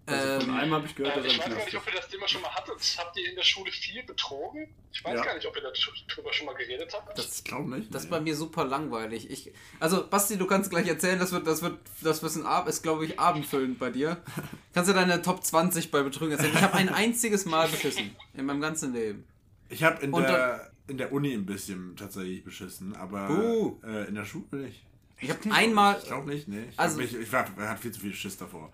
Also 0.07 0.39
von 0.45 0.49
Ähm, 0.49 0.55
einem 0.55 0.73
habe 0.73 0.85
ich 0.87 0.95
gehört, 0.95 1.17
Äh, 1.17 1.21
dass 1.23 1.31
ich 1.31 1.33
er 1.33 1.39
weiß 1.39 1.47
nicht 1.49 1.57
gar 1.57 1.65
nicht, 1.65 1.75
ob 1.77 1.87
ihr 1.87 1.99
das 1.99 2.07
Thema 2.09 2.27
schon 2.27 2.41
mal 2.41 2.49
hattet. 2.55 2.95
Habt 2.97 3.17
ihr 3.17 3.29
in 3.29 3.35
der 3.35 3.43
Schule 3.43 3.71
viel 3.71 4.03
betrogen? 4.03 4.67
Ich 4.93 5.03
weiß 5.03 5.15
Ja. 5.15 5.23
gar 5.25 5.35
nicht, 5.35 5.45
ob 5.45 5.55
ihr 5.55 5.61
darüber 5.61 6.33
schon 6.33 6.45
mal 6.45 6.53
geredet 6.55 6.93
habt. 6.93 7.19
Ich 7.19 7.43
glaube 7.43 7.69
nicht. 7.77 7.93
Das 7.93 8.05
ist 8.05 8.09
bei 8.09 8.19
mir 8.21 8.35
super 8.35 8.63
langweilig. 8.65 9.29
Ich, 9.29 9.51
also, 9.79 10.07
Basti, 10.07 10.37
du 10.37 10.47
kannst 10.47 10.69
gleich 10.69 10.87
erzählen, 10.87 11.19
das 11.19 11.31
wird, 11.31 11.45
das 11.45 11.61
wird, 11.61 11.77
das 12.01 12.23
wird 12.23 12.35
ein 12.35 12.45
Ab, 12.45 12.67
ist, 12.67 12.81
glaube 12.83 13.05
ich, 13.05 13.19
abendfüllend 13.19 13.79
bei 13.79 13.89
dir. 13.89 14.17
Kannst 14.73 14.89
du 14.89 14.93
deine 14.93 15.21
Top 15.21 15.43
20 15.43 15.91
bei 15.91 16.01
Betrügen 16.03 16.31
erzählen? 16.31 16.53
Ich 16.55 16.61
habe 16.61 16.75
ein 16.75 16.89
einziges 16.89 17.45
Mal 17.45 17.67
beschissen. 17.67 18.15
In 18.33 18.45
meinem 18.45 18.61
ganzen 18.61 18.93
Leben. 18.93 19.25
Ich 19.69 19.83
habe 19.83 20.01
in, 20.03 20.11
der- 20.13 20.71
in 20.87 20.97
der 20.97 21.11
Uni 21.11 21.33
ein 21.33 21.45
bisschen 21.45 21.97
tatsächlich 21.97 22.43
beschissen, 22.45 22.95
aber 22.95 23.27
Buh. 23.27 23.79
äh, 23.85 24.07
in 24.07 24.15
der 24.15 24.23
Schule 24.23 24.45
nicht. 24.63 24.81
Ich 25.19 25.29
habe 25.29 25.39
einmal. 25.51 25.97
Ich 25.99 26.05
glaube 26.07 26.29
nicht, 26.29 26.47
nee. 26.47 26.63
Ich, 26.71 26.79
Also- 26.79 26.97
mich, 26.97 27.13
ich 27.13 27.31
war, 27.33 27.45
er 27.57 27.69
hat 27.71 27.79
viel 27.79 27.91
zu 27.91 27.99
viel 27.99 28.13
Schiss 28.13 28.37
davor. 28.37 28.71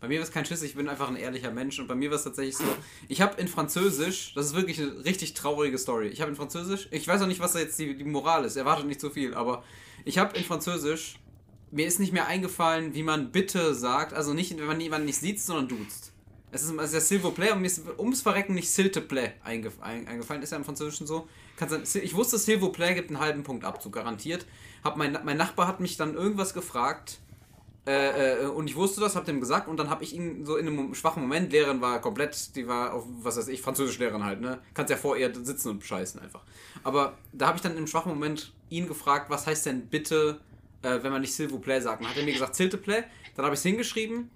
Bei 0.00 0.08
mir 0.08 0.18
war 0.18 0.24
es 0.24 0.32
kein 0.32 0.46
Schiss, 0.46 0.62
ich 0.62 0.74
bin 0.74 0.88
einfach 0.88 1.08
ein 1.08 1.16
ehrlicher 1.16 1.50
Mensch 1.50 1.78
und 1.78 1.86
bei 1.86 1.94
mir 1.94 2.10
war 2.10 2.16
es 2.16 2.24
tatsächlich 2.24 2.56
so. 2.56 2.64
Ich 3.08 3.20
habe 3.20 3.38
in 3.38 3.48
Französisch, 3.48 4.32
das 4.34 4.46
ist 4.46 4.54
wirklich 4.54 4.80
eine 4.80 5.04
richtig 5.04 5.34
traurige 5.34 5.76
Story. 5.76 6.08
Ich 6.08 6.22
habe 6.22 6.30
in 6.30 6.36
Französisch, 6.36 6.88
ich 6.90 7.06
weiß 7.06 7.20
auch 7.20 7.26
nicht, 7.26 7.40
was 7.40 7.52
da 7.52 7.58
jetzt 7.58 7.78
die, 7.78 7.94
die 7.94 8.04
Moral 8.04 8.44
ist, 8.46 8.56
erwartet 8.56 8.86
nicht 8.86 9.00
so 9.00 9.10
viel, 9.10 9.34
aber 9.34 9.62
ich 10.06 10.16
habe 10.16 10.36
in 10.38 10.44
Französisch, 10.44 11.16
mir 11.70 11.86
ist 11.86 12.00
nicht 12.00 12.14
mehr 12.14 12.26
eingefallen, 12.26 12.94
wie 12.94 13.02
man 13.02 13.30
bitte 13.30 13.74
sagt, 13.74 14.14
also 14.14 14.32
nicht, 14.32 14.56
wenn 14.56 14.66
man 14.66 14.80
jemanden 14.80 15.06
nicht 15.06 15.18
sieht, 15.18 15.38
sondern 15.38 15.68
duzt. 15.68 16.12
Es 16.52 16.64
ist, 16.64 16.72
ja 16.72 16.98
S'il 16.98 17.22
vous 17.22 17.32
plaît 17.32 17.52
und 17.52 17.60
mir 17.60 17.66
ist 17.66 17.82
ums 17.98 18.22
Verrecken 18.22 18.54
nicht 18.54 18.68
S'il 18.68 18.90
te 18.90 19.00
plaît 19.00 19.34
eingef 19.44 19.80
ein, 19.80 20.08
eingefallen, 20.08 20.42
ist 20.42 20.50
ja 20.50 20.56
im 20.56 20.64
Französischen 20.64 21.06
so. 21.06 21.28
Ich 22.02 22.14
wusste, 22.16 22.38
S'il 22.38 22.60
vous 22.60 22.72
gibt 22.72 23.10
einen 23.10 23.20
halben 23.20 23.44
Punkt 23.44 23.64
Abzug, 23.64 23.92
garantiert. 23.92 24.46
Hab 24.82 24.96
mein, 24.96 25.16
mein 25.24 25.36
Nachbar 25.36 25.68
hat 25.68 25.78
mich 25.78 25.96
dann 25.96 26.14
irgendwas 26.14 26.54
gefragt, 26.54 27.20
äh, 27.90 28.44
äh, 28.44 28.46
und 28.46 28.68
ich 28.68 28.76
wusste 28.76 29.00
das, 29.00 29.16
hab 29.16 29.24
dem 29.24 29.40
gesagt 29.40 29.66
und 29.66 29.76
dann 29.76 29.90
habe 29.90 30.04
ich 30.04 30.14
ihn 30.14 30.46
so 30.46 30.56
in 30.56 30.68
einem 30.68 30.94
schwachen 30.94 31.22
Moment, 31.22 31.52
Lehrerin 31.52 31.80
war 31.80 32.00
komplett, 32.00 32.54
die 32.54 32.68
war 32.68 32.94
auf, 32.94 33.04
was 33.22 33.36
weiß 33.36 33.48
ich, 33.48 33.60
Französischlehrerin 33.62 34.22
halt, 34.22 34.40
ne? 34.40 34.60
Kannst 34.74 34.90
ja 34.90 34.96
vor 34.96 35.16
ihr 35.16 35.32
sitzen 35.34 35.70
und 35.70 35.80
bescheißen 35.80 36.20
einfach. 36.20 36.42
Aber 36.84 37.18
da 37.32 37.48
habe 37.48 37.56
ich 37.56 37.62
dann 37.62 37.76
im 37.76 37.86
schwachen 37.86 38.12
Moment 38.12 38.52
ihn 38.68 38.86
gefragt, 38.86 39.28
was 39.28 39.46
heißt 39.46 39.66
denn 39.66 39.86
bitte, 39.88 40.40
äh, 40.82 41.02
wenn 41.02 41.10
man 41.10 41.20
nicht 41.20 41.32
S'il 41.32 41.50
vous 41.50 41.60
plaît 41.60 41.80
sagt. 41.80 42.02
Dann 42.02 42.10
hat 42.10 42.16
er 42.16 42.24
mir 42.24 42.32
gesagt, 42.32 42.54
S'il 42.54 42.68
te 42.68 42.76
plaît, 42.76 43.04
dann 43.34 43.44
habe 43.44 43.54
ich 43.54 43.60
es 43.60 43.64
hingeschrieben 43.64 44.30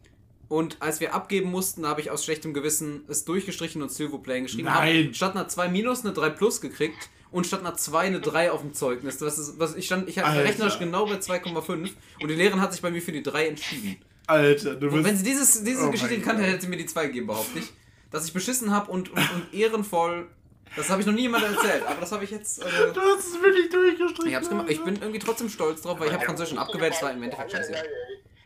und 0.49 0.81
als 0.81 1.01
wir 1.01 1.15
abgeben 1.15 1.51
mussten, 1.51 1.87
habe 1.87 2.01
ich 2.01 2.11
aus 2.11 2.25
schlechtem 2.25 2.55
Gewissen 2.55 3.05
es 3.09 3.25
durchgestrichen 3.25 3.83
und 3.83 3.91
S'il 3.91 4.11
vous 4.11 4.21
plaît 4.21 4.43
geschrieben. 4.43 4.69
Nein. 4.69 5.07
Hab 5.07 5.15
statt 5.15 5.37
einer 5.37 5.49
2 5.49 5.69
minus 5.69 6.05
eine 6.05 6.13
3 6.13 6.31
plus 6.31 6.61
gekriegt 6.61 7.11
und 7.35 7.47
statt 7.47 7.61
einer 7.61 7.75
2 7.75 7.99
eine 7.99 8.21
3 8.21 8.51
auf 8.53 8.61
dem 8.63 8.73
Zeugnis. 8.75 9.19
Das 9.19 9.39
ist, 9.39 9.59
was 9.59 9.75
ich 9.77 9.87
stand, 9.87 10.09
ich 10.09 10.19
hatte 10.19 10.29
Alter. 10.29 10.45
rechnerisch 10.45 10.79
genau 10.79 11.05
bei 11.07 11.17
2,5 11.17 11.91
und 12.21 12.29
die 12.29 12.35
Lehrerin 12.35 12.61
hat 12.61 12.73
sich 12.73 12.81
bei 12.83 12.91
mir 12.91 13.03
für 13.03 13.13
die 13.13 13.23
3 13.23 13.49
entschieden. 13.49 13.97
Alter, 14.27 14.77
du 14.77 14.87
Und 14.87 14.95
wenn 14.95 15.03
bist. 15.03 15.19
sie 15.19 15.25
dieses, 15.31 15.65
diese 15.65 15.87
Oh 15.87 15.91
Geschichte 15.91 16.17
gekannt 16.17 16.39
hätte, 16.41 16.51
hätte 16.53 16.63
sie 16.63 16.69
mir 16.69 16.77
die 16.79 16.87
2 16.87 17.07
gegeben, 17.09 17.27
behaupte 17.27 17.59
ich. 17.59 17.71
Dass 18.11 18.27
ich 18.27 18.33
beschissen 18.33 18.71
habe 18.71 18.91
und, 18.91 19.11
und, 19.11 19.19
und 19.19 19.53
ehrenvoll. 19.53 20.29
Das 20.77 20.89
habe 20.91 21.01
ich 21.01 21.07
noch 21.07 21.13
nie 21.15 21.23
jemandem 21.23 21.53
erzählt, 21.55 21.85
aber 21.87 22.01
das 22.01 22.11
habe 22.13 22.25
ich 22.25 22.31
jetzt. 22.31 22.63
Du 22.63 22.67
Äh, 22.67 22.69
hast 22.95 23.27
es 23.29 23.43
wirklich 23.43 23.69
durchgestrichen. 23.71 24.29
ich, 24.29 24.35
hab's 24.35 24.49
gemacht. 24.49 24.67
ich 24.71 24.83
bin 24.83 24.95
irgendwie 24.97 25.19
trotzdem 25.19 25.49
stolz 25.49 25.83
drauf, 25.83 25.99
weil 26.01 26.09
ich 26.09 26.15
habe 26.15 26.25
Französisch 26.25 26.57
abgewählt, 26.57 26.95
es 26.97 27.03
war 27.03 27.13
im 27.13 27.23
Endeffekt 27.23 27.53
scheiße. 27.53 27.73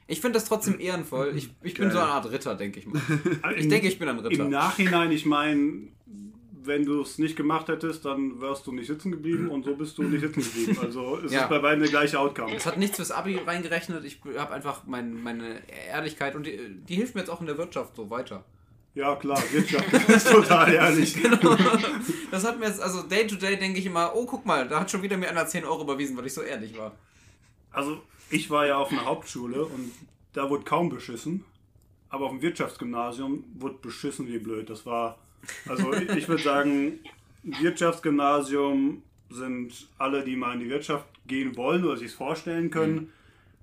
Ich 0.06 0.20
finde 0.22 0.38
das 0.38 0.46
trotzdem 0.48 0.80
ehrenvoll. 0.80 1.34
Ich, 1.36 1.50
ich 1.62 1.74
bin 1.74 1.90
so 1.90 1.98
eine 1.98 2.08
Art 2.08 2.30
Ritter, 2.30 2.54
denke 2.54 2.80
ich 2.80 2.86
mal. 2.86 3.00
Ich 3.56 3.68
denke, 3.68 3.88
ich 3.88 3.98
bin 3.98 4.08
ein 4.08 4.18
Im 4.18 4.24
Ritter. 4.24 4.44
Nachhinein, 4.44 5.12
ich 5.12 5.26
meine, 5.26 5.88
wenn 6.64 6.84
du 6.84 7.02
es 7.02 7.18
nicht 7.18 7.36
gemacht 7.36 7.68
hättest, 7.68 8.04
dann 8.04 8.40
wärst 8.40 8.66
du 8.66 8.72
nicht 8.72 8.86
sitzen 8.86 9.10
geblieben 9.12 9.48
und 9.50 9.64
so 9.64 9.74
bist 9.74 9.96
du 9.98 10.02
nicht 10.02 10.20
sitzen 10.20 10.40
geblieben. 10.42 10.78
Also 10.82 11.18
es 11.24 11.32
Ja. 11.32 11.42
ist 11.42 11.48
bei 11.48 11.58
beiden 11.58 11.80
der 11.80 11.90
gleiche 11.90 12.18
Outcome. 12.18 12.54
Es 12.54 12.66
hat 12.66 12.78
nichts 12.78 12.96
fürs 12.96 13.10
Abi 13.10 13.36
reingerechnet. 13.38 14.04
Ich 14.04 14.20
habe 14.36 14.52
einfach 14.54 14.82
mein, 14.86 15.22
meine 15.22 15.60
Ehrlichkeit 15.90 16.34
und 16.34 16.46
die, 16.46 16.58
die 16.88 16.94
hilft 16.96 17.14
mir 17.14 17.22
jetzt 17.22 17.30
auch 17.30 17.40
in 17.40 17.46
der 17.46 17.58
Wirtschaft 17.58 17.96
so 17.96 18.10
weiter. 18.10 18.44
Ja 18.94 19.14
klar, 19.16 19.40
Wirtschaft 19.52 19.92
ist 20.08 20.30
total 20.30 20.72
ehrlich. 20.72 21.16
Das 22.30 22.44
hat 22.44 22.58
mir 22.58 22.66
jetzt, 22.66 22.80
also 22.80 23.02
day 23.02 23.26
to 23.26 23.36
day 23.36 23.56
denke 23.56 23.78
ich 23.78 23.86
immer, 23.86 24.12
oh 24.14 24.26
guck 24.26 24.44
mal, 24.44 24.68
da 24.68 24.80
hat 24.80 24.90
schon 24.90 25.02
wieder 25.02 25.16
mir 25.16 25.28
einer 25.30 25.46
10 25.46 25.64
Euro 25.64 25.82
überwiesen, 25.82 26.16
weil 26.16 26.26
ich 26.26 26.34
so 26.34 26.42
ehrlich 26.42 26.76
war. 26.76 26.92
Also 27.70 28.00
ich 28.30 28.50
war 28.50 28.66
ja 28.66 28.76
auf 28.76 28.90
einer 28.92 29.04
Hauptschule 29.04 29.64
und 29.64 29.92
da 30.34 30.50
wurde 30.50 30.64
kaum 30.64 30.88
beschissen. 30.90 31.44
Aber 32.10 32.24
auf 32.26 32.30
dem 32.32 32.42
Wirtschaftsgymnasium 32.42 33.44
wurde 33.58 33.76
beschissen 33.82 34.26
wie 34.28 34.38
blöd. 34.38 34.68
Das 34.70 34.84
war, 34.86 35.18
also 35.68 35.92
ich, 35.94 36.08
ich 36.10 36.28
würde 36.28 36.42
sagen, 36.42 37.00
Wirtschaftsgymnasium 37.42 39.02
sind 39.30 39.88
alle, 39.98 40.24
die 40.24 40.36
mal 40.36 40.54
in 40.54 40.60
die 40.60 40.68
Wirtschaft 40.70 41.06
gehen 41.26 41.56
wollen 41.56 41.84
oder 41.84 41.96
sich 41.96 42.08
es 42.08 42.14
vorstellen 42.14 42.70
können. 42.70 43.12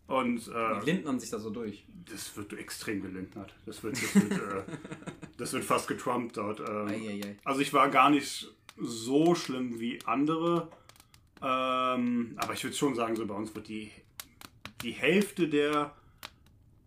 Und 0.07 0.47
äh, 0.47 0.79
Die 0.81 0.91
lindnern 0.91 1.19
sich 1.19 1.31
da 1.31 1.39
so 1.39 1.49
durch. 1.49 1.83
das 2.11 2.37
wird 2.37 2.53
extrem 2.53 3.01
gelindert. 3.01 3.55
Das 3.65 3.83
wird, 3.83 3.95
das 4.01 4.15
wird, 4.15 4.31
äh, 4.33 4.63
das 5.37 5.53
wird 5.53 5.63
fast 5.63 5.87
getrumpt 5.87 6.37
dort. 6.37 6.59
Ähm, 6.59 6.87
Eieiei. 6.87 7.37
also 7.43 7.61
ich 7.61 7.73
war 7.73 7.89
gar 7.89 8.11
nicht 8.11 8.47
so 8.77 9.33
schlimm 9.33 9.79
wie 9.79 9.99
andere. 10.05 10.67
Ähm, 11.41 12.33
aber 12.37 12.53
ich 12.53 12.63
würde 12.63 12.75
schon 12.75 12.93
sagen, 12.95 13.15
so 13.15 13.25
bei 13.25 13.33
uns 13.33 13.53
wird 13.55 13.67
die, 13.67 13.89
die 14.83 14.91
Hälfte 14.91 15.47
der 15.47 15.95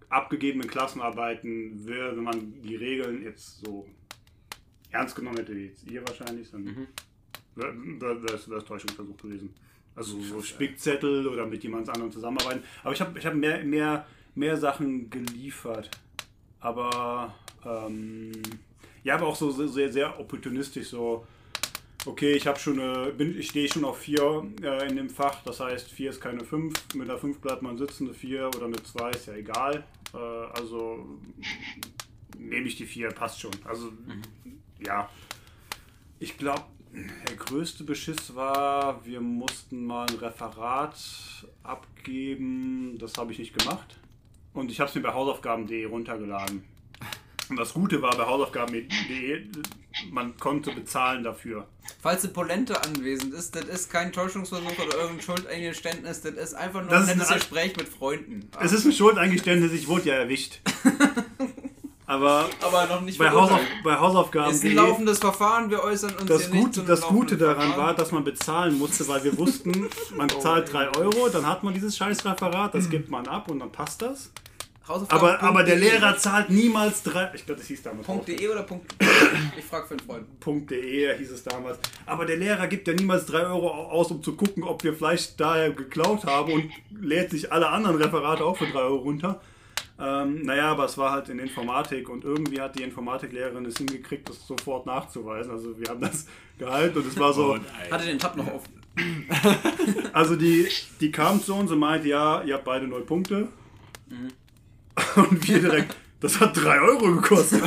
abgegebenen 0.09 0.68
Klassenarbeiten, 0.70 1.86
wenn 1.86 2.22
man 2.22 2.62
die 2.62 2.76
Regeln 2.76 3.22
jetzt 3.22 3.61
so 3.61 3.86
ernst 4.91 5.14
genommen 5.16 5.36
hätte, 5.36 5.55
wie 5.55 5.66
jetzt 5.66 5.86
ihr 5.91 6.07
wahrscheinlich, 6.07 6.51
dann 6.51 6.89
wäre 7.55 7.74
wär, 8.01 8.22
wär, 8.22 8.34
es 8.59 8.64
Täuschungsversuch 8.64 9.16
gewesen. 9.16 9.55
Also 9.95 10.20
so 10.20 10.41
Spickzettel 10.41 11.26
oder 11.26 11.45
mit 11.47 11.62
jemand 11.64 11.89
anderem 11.89 12.12
zusammenarbeiten. 12.12 12.62
Aber 12.84 12.93
ich 12.93 13.01
habe 13.01 13.18
ich 13.18 13.26
hab 13.26 13.34
mehr, 13.34 13.64
mehr, 13.64 14.07
mehr 14.34 14.57
Sachen 14.57 15.11
geliefert. 15.11 15.91
Aber 16.61 17.34
ähm, 17.64 18.32
ja, 19.03 19.14
aber 19.14 19.26
auch 19.26 19.36
so 19.36 19.51
sehr, 19.51 19.91
sehr, 19.91 20.20
opportunistisch 20.20 20.89
so. 20.89 21.26
Okay, 22.07 22.32
ich 22.32 22.47
habe 22.47 22.59
schon 22.59 22.78
eine, 22.78 23.12
bin, 23.12 23.36
ich 23.36 23.49
stehe 23.49 23.68
schon 23.68 23.84
auf 23.84 23.99
4 23.99 24.53
äh, 24.62 24.89
in 24.89 24.97
dem 24.97 25.11
Fach, 25.11 25.43
das 25.43 25.59
heißt 25.59 25.91
4 25.91 26.11
ist 26.11 26.20
keine 26.20 26.45
5, 26.45 26.95
mit 26.95 27.11
einer 27.11 27.18
5 27.18 27.41
bleibt 27.41 27.62
man 27.62 27.76
sitzen, 27.76 28.07
eine 28.07 28.14
4 28.14 28.49
oder 28.49 28.66
eine 28.66 28.80
2 28.82 29.11
ist 29.11 29.26
ja 29.26 29.34
egal. 29.34 29.84
Äh, 30.14 30.16
also 30.16 31.07
nehme 32.39 32.68
ich 32.68 32.76
die 32.76 32.86
4, 32.86 33.09
passt 33.09 33.41
schon. 33.41 33.51
Also 33.64 33.93
ja, 34.85 35.09
ich 36.18 36.37
glaube, 36.39 36.64
der 37.29 37.37
größte 37.37 37.85
Beschiss 37.85 38.35
war, 38.35 39.05
wir 39.05 39.20
mussten 39.20 39.85
mal 39.87 40.07
ein 40.09 40.16
Referat 40.16 40.97
abgeben, 41.62 42.97
das 42.99 43.16
habe 43.18 43.33
ich 43.33 43.39
nicht 43.39 43.57
gemacht. 43.59 43.97
Und 44.55 44.70
ich 44.70 44.81
habe 44.81 44.89
es 44.89 44.95
mir 44.97 45.03
bei 45.03 45.12
hausaufgaben.de 45.12 45.85
runtergeladen. 45.85 46.64
Und 47.51 47.57
das 47.57 47.72
Gute 47.72 48.03
war 48.03 48.16
bei 48.16 48.26
hausaufgaben.de, 48.26 49.47
man 50.11 50.37
konnte 50.39 50.72
bezahlen 50.72 51.22
dafür. 51.24 51.66
Falls 52.03 52.24
eine 52.24 52.33
Polente 52.33 52.83
anwesend 52.83 53.33
ist, 53.35 53.55
das 53.55 53.64
ist 53.64 53.91
kein 53.91 54.12
Täuschungsversuch 54.12 54.79
oder 54.79 54.97
irgendein 54.99 55.22
Schuldeingeständnis, 55.22 56.20
das 56.22 56.33
ist 56.35 56.55
einfach 56.55 56.81
nur 56.83 56.91
Das 56.91 57.09
ein 57.09 57.16
nettes 57.16 57.31
eine- 57.31 57.39
Gespräch 57.39 57.76
mit 57.76 57.89
Freunden. 57.89 58.51
Es 58.61 58.72
ist 58.72 58.85
ein 58.85 58.93
Schuldeingeständnis, 58.93 59.72
ich 59.72 59.87
wurde 59.89 60.09
ja 60.09 60.14
erwischt. 60.14 60.61
Aber 62.09 62.48
Aber 62.62 62.86
noch 62.86 63.02
nicht 63.02 63.18
bei, 63.18 63.30
Hausauf 63.30 63.61
bei 63.84 63.94
Hausaufgaben. 63.96 64.50
Ist 64.50 64.64
ein 64.64 64.74
laufendes 64.74 65.18
Verfahren, 65.18 65.68
wir 65.68 65.84
äußern 65.84 66.14
uns 66.16 66.24
Das, 66.24 66.46
hier 66.46 66.54
nicht 66.54 66.64
Gute, 66.64 66.82
das 66.82 67.02
Gute 67.02 67.36
daran 67.36 67.56
Verfahren. 67.68 67.86
war, 67.86 67.94
dass 67.94 68.12
man 68.12 68.24
bezahlen 68.24 68.78
musste, 68.78 69.06
weil 69.09 69.22
wir 69.24 69.36
wussten, 69.36 69.88
man 70.16 70.28
zahlt 70.30 70.72
3 70.72 70.96
Euro, 70.96 71.28
dann 71.28 71.46
hat 71.46 71.62
man 71.62 71.74
dieses 71.74 71.96
scheiß 71.98 72.24
Referat, 72.24 72.74
das 72.74 72.88
gibt 72.88 73.11
man 73.11 73.28
ab 73.28 73.50
und 73.50 73.59
dann 73.61 73.70
passt 73.70 74.00
das. 74.00 74.30
Hausaufgaben 74.88 75.22
Aber, 75.22 75.42
aber 75.42 75.64
der 75.64 75.74
Punkt.de. 75.74 75.98
Lehrer 76.00 76.16
zahlt 76.16 76.48
niemals 76.48 77.02
3 77.02 77.32
Ich 77.34 77.44
glaube, 77.44 77.59
das 77.61 77.68
hieß 77.68 77.82
damals. 77.82 78.06
Punkt.de 78.06 78.48
oder 78.48 78.62
Punkt. 78.62 78.86
Ich 79.59 79.64
frage 79.66 79.86
für 79.86 79.90
einen 79.90 80.00
Freund. 80.00 80.40
Punkt.de 80.40 81.18
hieß 81.18 81.30
es 81.30 81.44
damals. 81.44 81.78
Aber 82.06 82.24
der 82.24 82.38
Lehrer 82.38 82.66
gibt 82.68 82.88
ja 82.88 82.94
niemals 82.94 83.26
3 83.26 83.48
Euro 83.48 83.68
aus, 83.68 84.11
um 84.11 84.22
zu 84.22 84.34
gucken, 84.34 84.62
ob 84.62 84.82
wir 84.82 84.94
vielleicht 84.94 85.38
daher 85.38 85.72
geklaut 85.72 86.24
haben 86.24 86.52
und 86.54 86.70
lädt 87.02 87.32
sich 87.32 87.52
alle 87.52 87.68
anderen 87.68 87.96
Referate 87.96 88.42
auch 88.46 88.56
für 88.56 88.66
3 88.66 88.78
Euro 88.78 88.96
runter. 88.96 89.42
Ähm, 90.01 90.42
naja, 90.42 90.70
aber 90.70 90.84
es 90.84 90.96
war 90.96 91.11
halt 91.11 91.28
in 91.28 91.38
Informatik 91.40 92.09
und 92.09 92.24
irgendwie 92.24 92.61
hat 92.61 92.78
die 92.78 92.82
Informatiklehrerin 92.84 93.64
es 93.66 93.78
hingekriegt, 93.78 94.28
das 94.28 94.46
sofort 94.46 94.86
nachzuweisen. 94.86 95.51
Also 95.51 95.78
wir 95.78 95.88
haben 95.88 96.01
das 96.01 96.26
gehalten 96.57 96.99
und 96.99 97.07
es 97.09 97.18
war 97.18 97.32
so. 97.32 97.57
Ey. 97.57 97.90
Hatte 97.90 98.07
den 98.07 98.18
Tab 98.18 98.36
noch 98.36 98.46
auf. 98.46 98.62
Also 100.12 100.34
die, 100.34 100.68
die 101.01 101.12
kam 101.12 101.40
zu 101.42 101.55
uns 101.55 101.70
und 101.70 101.78
meinte, 101.78 102.09
ja, 102.09 102.42
ihr 102.42 102.55
habt 102.55 102.64
beide 102.64 102.88
null 102.88 103.03
Punkte. 103.03 103.49
Und 105.14 105.49
wir 105.49 105.61
direkt, 105.61 105.94
das 106.20 106.40
hat 106.40 106.57
3 106.57 106.80
Euro 106.80 107.14
gekostet. 107.14 107.62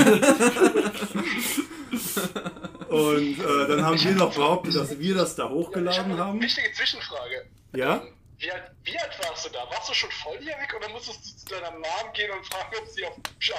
und 2.89 3.39
äh, 3.39 3.67
dann 3.67 3.85
haben 3.85 4.03
wir 4.03 4.11
noch 4.15 4.35
behauptet, 4.35 4.75
dass 4.75 4.99
wir 4.99 5.15
das 5.15 5.35
da 5.35 5.45
Ich 5.45 5.51
hochgeladen 5.51 6.11
habe 6.11 6.17
haben. 6.17 6.31
eine 6.31 6.41
wichtige 6.41 6.71
Zwischenfrage. 6.73 7.45
Ja? 7.73 8.01
Wie 8.41 8.51
alt, 8.51 8.63
wie 8.85 8.97
alt 8.97 9.11
warst 9.23 9.45
du 9.45 9.49
da? 9.51 9.59
Warst 9.69 9.89
du 9.89 9.93
schon 9.93 10.09
volljährig 10.09 10.73
oder 10.75 10.89
musstest 10.89 11.23
du 11.23 11.37
zu 11.45 11.45
deiner 11.53 11.71
Mom 11.71 12.11
gehen 12.13 12.31
und 12.31 12.43
fragen, 12.45 12.73
ob 12.81 12.87
sie 12.87 13.05
auf 13.05 13.13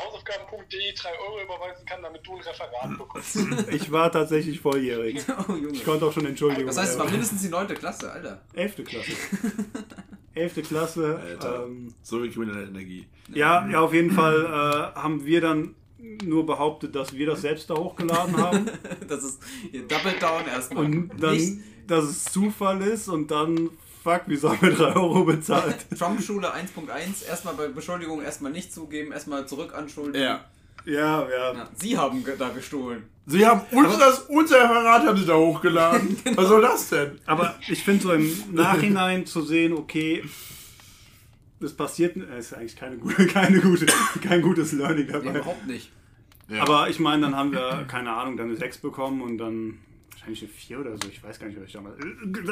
hausaufgaben.de 0.07 0.93
3 0.95 1.09
Euro 1.21 1.41
überweisen 1.43 1.87
kann, 1.87 2.03
damit 2.03 2.27
du 2.27 2.35
ein 2.35 2.41
Referat 2.43 2.99
bekommst? 2.99 3.37
Ich 3.71 3.93
war 3.93 4.11
tatsächlich 4.11 4.61
volljährig. 4.61 5.23
Oh, 5.49 5.53
Junge. 5.55 5.71
Ich 5.73 5.85
konnte 5.85 6.05
auch 6.07 6.13
schon 6.13 6.27
Entschuldigung. 6.27 6.67
Das 6.67 6.79
heißt, 6.79 6.93
es 6.95 6.99
war 6.99 7.09
mindestens 7.11 7.43
die 7.43 7.49
9. 7.49 7.69
Klasse, 7.69 8.11
Alter. 8.13 8.41
11. 8.55 8.85
Klasse. 8.85 9.13
11. 10.35 10.63
Klasse. 10.69 11.21
Alter. 11.23 11.65
Ähm, 11.65 11.95
So 12.03 12.21
viel 12.21 12.33
kriminelle 12.33 12.67
Energie. 12.67 13.07
ja, 13.35 13.67
ja, 13.69 13.81
auf 13.81 13.93
jeden 13.95 14.11
Fall 14.11 14.45
äh, 14.45 14.99
haben 14.99 15.25
wir 15.25 15.41
dann 15.41 15.75
nur 16.25 16.45
behauptet, 16.47 16.95
dass 16.97 17.13
wir 17.13 17.27
das 17.27 17.43
selbst 17.43 17.71
da 17.71 17.75
hochgeladen 17.77 18.37
haben. 18.37 18.71
Das 19.09 19.23
ist 19.23 19.41
Double 19.73 20.13
Down 20.21 20.47
erstmal. 20.49 20.85
Und 20.85 21.11
dann, 21.23 21.35
Nicht 21.37 21.59
dass 21.87 22.05
es 22.05 22.25
Zufall 22.25 22.81
ist 22.83 23.09
und 23.09 23.31
dann, 23.31 23.71
fuck, 24.03 24.23
wieso 24.27 24.51
haben 24.51 24.61
wir 24.63 24.75
3 24.75 24.97
Euro 24.97 25.25
bezahlt? 25.25 25.77
Trump-Schule 25.99 26.53
1.1, 26.55 27.27
erstmal 27.29 27.55
bei 27.55 27.69
Beschuldigung 27.69 28.23
erstmal 28.23 28.53
nicht 28.53 28.73
zugeben, 28.73 29.13
erstmal 29.13 29.47
zurück 29.47 29.75
anschuldigen. 29.75 30.23
Ja. 30.27 30.45
Ja, 30.85 31.29
ja. 31.29 31.53
Ja, 31.55 31.69
Sie 31.75 31.97
haben 31.97 32.25
da 32.39 32.49
gestohlen. 32.49 33.05
Sie 33.27 33.47
haben 33.47 33.61
uns 33.71 33.97
das, 33.99 34.21
unser 34.23 34.57
Referat 34.65 35.07
haben 35.07 35.17
sie 35.17 35.27
da 35.27 35.37
hochgeladen. 35.37 36.17
Was 36.35 36.49
soll 36.49 36.61
das 36.63 36.89
denn? 36.89 37.21
Aber 37.25 37.55
ich 37.69 37.85
finde 37.85 38.03
so 38.03 38.13
im 38.13 38.29
Nachhinein 38.51 39.25
zu 39.25 39.43
sehen, 39.43 39.75
okay, 39.75 40.25
das 41.61 41.73
passiert, 41.73 42.17
äh, 42.17 42.39
ist 42.39 42.53
eigentlich 42.55 42.75
keine 42.75 42.97
gute, 42.97 43.27
keine 43.29 43.61
gute, 43.61 43.87
kein 44.23 44.43
gutes 44.43 44.73
Learning 44.73 45.07
Nee, 45.07 45.13
dabei. 45.13 45.31
überhaupt 45.39 45.67
nicht. 45.69 45.93
Ja. 46.49 46.63
Aber 46.63 46.89
ich 46.91 46.99
meine, 46.99 47.23
dann 47.23 47.37
haben 47.37 47.53
wir, 47.53 47.85
keine 47.87 48.13
Ahnung, 48.13 48.37
dann 48.37 48.49
eine 48.49 48.57
6 48.57 48.79
bekommen 48.79 49.23
und 49.23 49.39
dann 49.39 49.79
wahrscheinlich 50.27 50.43
eine 50.43 50.53
4 50.53 50.81
oder 50.81 50.97
so. 50.97 51.09
Ich 51.09 51.23
weiß 51.23 51.39
gar 51.39 51.47
nicht, 51.47 51.59
was 51.59 51.67
ich 51.67 51.73
damals. 51.73 51.97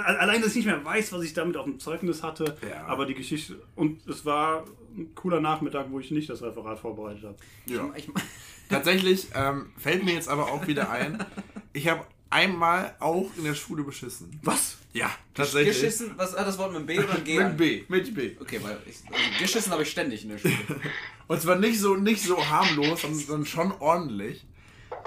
Allein, 0.04 0.40
dass 0.40 0.50
ich 0.50 0.56
nicht 0.56 0.66
mehr 0.66 0.84
weiß, 0.84 1.12
was 1.12 1.22
ich 1.22 1.32
damit 1.32 1.56
auf 1.56 1.64
dem 1.64 1.78
Zeugnis 1.78 2.22
hatte. 2.22 2.56
Ja. 2.68 2.86
Aber 2.86 3.06
die 3.06 3.14
Geschichte. 3.14 3.60
Und 3.76 4.06
es 4.06 4.24
war 4.24 4.64
ein 4.96 5.14
cooler 5.14 5.40
Nachmittag, 5.40 5.86
wo 5.90 6.00
ich 6.00 6.10
nicht 6.10 6.28
das 6.28 6.42
Referat 6.42 6.78
vorbereitet 6.78 7.24
habe. 7.24 7.36
Ja. 7.66 7.90
Ich, 7.96 8.08
Tatsächlich 8.68 9.28
ähm, 9.34 9.72
fällt 9.76 10.04
mir 10.04 10.14
jetzt 10.14 10.28
aber 10.28 10.52
auch 10.52 10.66
wieder 10.66 10.90
ein, 10.90 11.24
ich 11.72 11.88
habe 11.88 12.06
einmal 12.30 12.94
auch 13.00 13.26
in 13.36 13.44
der 13.44 13.54
Schule 13.54 13.82
beschissen. 13.82 14.38
Was? 14.42 14.78
Ja, 14.92 15.10
tatsächlich. 15.34 15.76
geschissen, 15.76 16.12
was 16.16 16.36
hat 16.36 16.46
das 16.46 16.56
Wort 16.58 16.72
mit 16.72 16.86
B 16.86 16.98
oder 16.98 17.14
ein 17.14 17.24
G? 17.24 17.38
Mit? 17.38 17.56
B, 17.56 17.84
mit 17.88 18.14
B. 18.14 18.36
Okay, 18.40 18.60
weil 18.62 18.78
ich, 18.86 18.96
also 19.06 19.38
geschissen 19.40 19.72
habe 19.72 19.82
ich 19.82 19.90
ständig 19.90 20.22
in 20.22 20.30
der 20.30 20.38
Schule. 20.38 20.54
Und 21.26 21.40
zwar 21.40 21.56
nicht 21.56 21.80
so, 21.80 21.96
nicht 21.96 22.22
so 22.22 22.48
harmlos, 22.48 23.02
sondern 23.02 23.44
schon 23.44 23.72
ordentlich. 23.80 24.46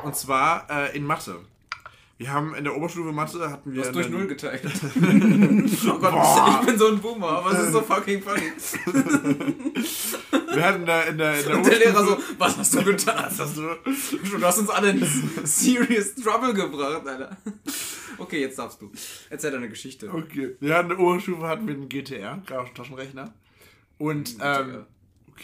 Und 0.03 0.15
zwar 0.15 0.69
äh, 0.69 0.95
in 0.95 1.05
Mathe. 1.05 1.39
Wir 2.23 2.31
haben 2.31 2.55
in 2.55 2.63
der 2.63 2.77
Oberstufe 2.77 3.11
Mathe 3.11 3.49
hatten 3.49 3.73
wir. 3.73 3.81
Du 3.81 3.87
hast 3.89 3.95
durch 3.95 4.07
Null 4.07 4.27
geteilt. 4.27 4.61
oh 4.65 5.99
Gott, 5.99 6.11
Boah. 6.11 6.57
ich 6.61 6.67
bin 6.67 6.77
so 6.77 6.87
ein 6.87 6.99
Boomer, 6.99 7.27
aber 7.27 7.51
es 7.51 7.65
ist 7.65 7.73
so 7.73 7.81
fucking 7.81 8.21
funny. 8.21 8.49
Wir 10.53 10.63
hatten 10.63 10.85
da 10.85 11.01
in 11.01 11.17
der, 11.17 11.41
in 11.41 11.45
der 11.45 11.57
Und 11.57 11.65
der 11.65 11.79
Lehrer 11.79 12.05
so, 12.05 12.17
was 12.37 12.57
hast 12.57 12.75
du 12.75 12.83
getan? 12.85 13.25
Was 13.25 13.39
hast 13.39 13.57
du? 13.57 13.63
Du 14.37 14.41
hast 14.41 14.57
uns 14.57 14.69
alle 14.69 14.91
in 14.91 15.05
serious 15.43 16.15
trouble 16.15 16.53
gebracht, 16.53 17.05
Alter. 17.05 17.35
Okay, 18.17 18.39
jetzt 18.39 18.57
darfst 18.57 18.81
du. 18.81 18.89
Erzähl 19.29 19.51
deine 19.51 19.67
Geschichte. 19.67 20.09
Okay. 20.09 20.55
Wir 20.61 20.75
hatten 20.75 20.91
in 20.91 20.97
der 20.97 21.05
Oberstufe 21.05 21.45
hatten 21.45 21.67
wir 21.67 21.73
einen 21.73 21.89
GTR, 21.89 22.41
grafischen 22.45 22.75
Taschenrechner. 22.75 23.33
Und 23.97 24.37
ähm, 24.41 24.85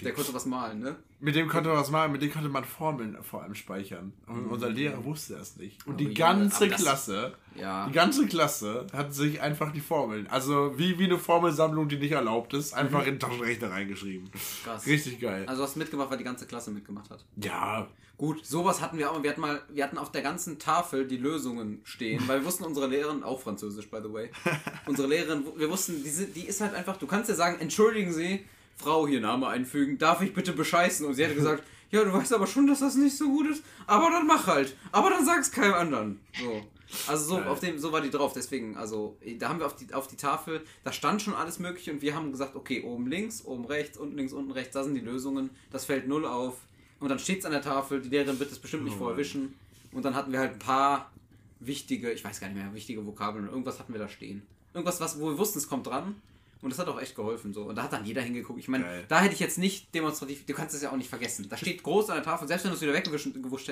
Der 0.01 0.13
konnte 0.13 0.33
was 0.33 0.45
malen, 0.45 0.79
ne? 0.79 0.95
Mit 1.21 1.35
dem 1.35 1.47
konnte 1.49 1.69
man 1.69 1.77
was 1.79 1.89
machen, 1.91 2.11
mit 2.13 2.21
dem 2.21 2.31
konnte 2.31 2.49
man 2.49 2.63
Formeln 2.63 3.17
vor 3.23 3.43
allem 3.43 3.53
speichern. 3.55 4.13
Und 4.27 4.47
unser 4.47 4.69
Lehrer 4.69 5.03
wusste 5.03 5.35
es 5.35 5.57
nicht. 5.57 5.85
Und 5.85 5.95
Oh, 5.95 5.97
die 5.97 6.13
ganze 6.13 6.67
das- 6.69 6.81
Klasse, 6.81 7.33
Ja. 7.55 7.87
die 7.87 7.91
ganze 7.93 8.25
Klasse 8.27 8.87
hat 8.93 9.13
sich 9.13 9.41
einfach 9.41 9.71
die 9.73 9.81
Formeln, 9.81 10.27
also 10.27 10.77
wie, 10.77 10.97
wie 10.97 11.05
eine 11.05 11.17
Formelsammlung, 11.17 11.89
die 11.89 11.97
nicht 11.97 12.13
erlaubt 12.13 12.53
ist, 12.53 12.73
einfach 12.73 12.99
in 13.01 13.15
den 13.15 13.19
Taschenrechner 13.19 13.69
reingeschrieben. 13.71 14.29
Krass. 14.63 14.85
Richtig 14.85 15.19
geil. 15.19 15.43
Also 15.47 15.63
hast 15.63 15.75
du 15.75 15.79
mitgemacht, 15.79 16.09
weil 16.09 16.17
die 16.17 16.23
ganze 16.23 16.45
Klasse 16.47 16.71
mitgemacht 16.71 17.09
hat. 17.09 17.25
Ja, 17.43 17.87
Gut, 18.17 18.45
sowas 18.45 18.81
hatten 18.81 18.97
wir 18.97 19.09
auch. 19.09 19.23
Wir 19.23 19.29
hatten 19.29 19.39
mal, 19.39 19.61
wir 19.71 19.81
hatten 19.81 19.97
auf 19.97 20.11
der 20.11 20.21
ganzen 20.21 20.59
Tafel 20.59 21.07
die 21.07 21.15
Lösungen 21.15 21.79
stehen, 21.85 22.21
weil 22.27 22.41
wir 22.41 22.45
wussten, 22.45 22.65
unsere 22.65 22.87
Lehrerin, 22.87 23.23
auch 23.23 23.39
Französisch, 23.39 23.89
by 23.89 23.99
the 24.03 24.11
way, 24.11 24.29
unsere 24.87 25.07
Lehrerin, 25.07 25.45
wir 25.55 25.69
wussten, 25.69 26.03
die, 26.03 26.25
die 26.33 26.45
ist 26.45 26.59
halt 26.59 26.73
einfach, 26.73 26.97
du 26.97 27.07
kannst 27.07 27.29
ja 27.29 27.35
sagen, 27.35 27.61
entschuldigen 27.61 28.11
Sie, 28.11 28.43
Frau, 28.79 29.07
hier 29.07 29.19
Name 29.19 29.47
einfügen, 29.47 29.97
darf 29.97 30.21
ich 30.21 30.33
bitte 30.33 30.53
bescheißen? 30.53 31.05
Und 31.05 31.13
sie 31.13 31.23
hätte 31.23 31.35
gesagt, 31.35 31.63
ja, 31.91 32.03
du 32.03 32.13
weißt 32.13 32.33
aber 32.33 32.47
schon, 32.47 32.65
dass 32.65 32.79
das 32.79 32.95
nicht 32.95 33.17
so 33.17 33.27
gut 33.29 33.47
ist, 33.47 33.63
aber 33.87 34.09
dann 34.09 34.25
mach 34.25 34.47
halt. 34.47 34.75
Aber 34.91 35.09
dann 35.09 35.25
sag's 35.25 35.51
keinem 35.51 35.73
anderen. 35.73 36.19
So. 36.39 36.63
Also 37.07 37.35
so, 37.35 37.41
auf 37.43 37.59
dem, 37.59 37.77
so 37.77 37.91
war 37.91 38.01
die 38.01 38.09
drauf, 38.09 38.33
deswegen, 38.33 38.75
also 38.75 39.15
da 39.37 39.49
haben 39.49 39.59
wir 39.59 39.67
auf 39.67 39.75
die, 39.75 39.93
auf 39.93 40.07
die 40.07 40.15
Tafel, 40.15 40.61
da 40.83 40.91
stand 40.91 41.21
schon 41.21 41.35
alles 41.35 41.59
mögliche 41.59 41.91
und 41.91 42.01
wir 42.01 42.15
haben 42.15 42.31
gesagt, 42.31 42.55
okay, 42.55 42.81
oben 42.81 43.05
links, 43.05 43.45
oben 43.45 43.65
rechts, 43.65 43.95
unten 43.95 44.17
links, 44.17 44.33
unten 44.33 44.51
rechts, 44.51 44.73
da 44.73 44.83
sind 44.83 44.95
die 44.95 45.01
Lösungen, 45.01 45.51
das 45.71 45.85
fällt 45.85 46.07
null 46.07 46.25
auf. 46.25 46.55
Und 46.99 47.09
dann 47.09 47.19
steht's 47.19 47.45
an 47.45 47.51
der 47.51 47.61
Tafel, 47.61 48.01
die 48.01 48.09
Lehrerin 48.09 48.39
wird 48.39 48.51
es 48.51 48.57
bestimmt 48.57 48.85
nicht 48.85 48.97
vorher 48.97 49.17
wischen. 49.17 49.53
Und 49.91 50.03
dann 50.03 50.15
hatten 50.15 50.31
wir 50.31 50.39
halt 50.39 50.53
ein 50.53 50.59
paar 50.59 51.11
wichtige, 51.59 52.11
ich 52.11 52.23
weiß 52.23 52.39
gar 52.39 52.47
nicht 52.47 52.57
mehr, 52.57 52.73
wichtige 52.73 53.05
Vokabeln, 53.05 53.47
irgendwas 53.47 53.79
hatten 53.79 53.93
wir 53.93 53.99
da 53.99 54.09
stehen. 54.09 54.41
Irgendwas, 54.73 54.99
was, 54.99 55.19
wo 55.19 55.27
wir 55.27 55.37
wussten, 55.37 55.59
es 55.59 55.67
kommt 55.67 55.85
dran. 55.85 56.15
Und 56.61 56.71
das 56.71 56.79
hat 56.79 56.87
auch 56.87 56.99
echt 56.99 57.15
geholfen 57.15 57.53
so. 57.53 57.63
Und 57.63 57.75
da 57.75 57.83
hat 57.83 57.93
dann 57.93 58.05
jeder 58.05 58.21
hingeguckt. 58.21 58.59
Ich 58.59 58.67
meine, 58.67 58.83
Geil. 58.83 59.05
da 59.07 59.21
hätte 59.21 59.33
ich 59.33 59.39
jetzt 59.39 59.57
nicht 59.57 59.93
demonstrativ, 59.95 60.45
du 60.45 60.53
kannst 60.53 60.75
es 60.75 60.81
ja 60.81 60.91
auch 60.91 60.97
nicht 60.97 61.09
vergessen. 61.09 61.47
Da 61.49 61.55
steht 61.55 61.83
groß 61.83 62.09
an 62.09 62.17
der 62.17 62.25
Tafel, 62.25 62.47
selbst 62.47 62.65
wenn 62.65 62.71
du 62.71 62.75
es 62.75 62.81
wieder 62.81 62.93
weggewischen, 62.93 63.41
gewuscht, 63.41 63.71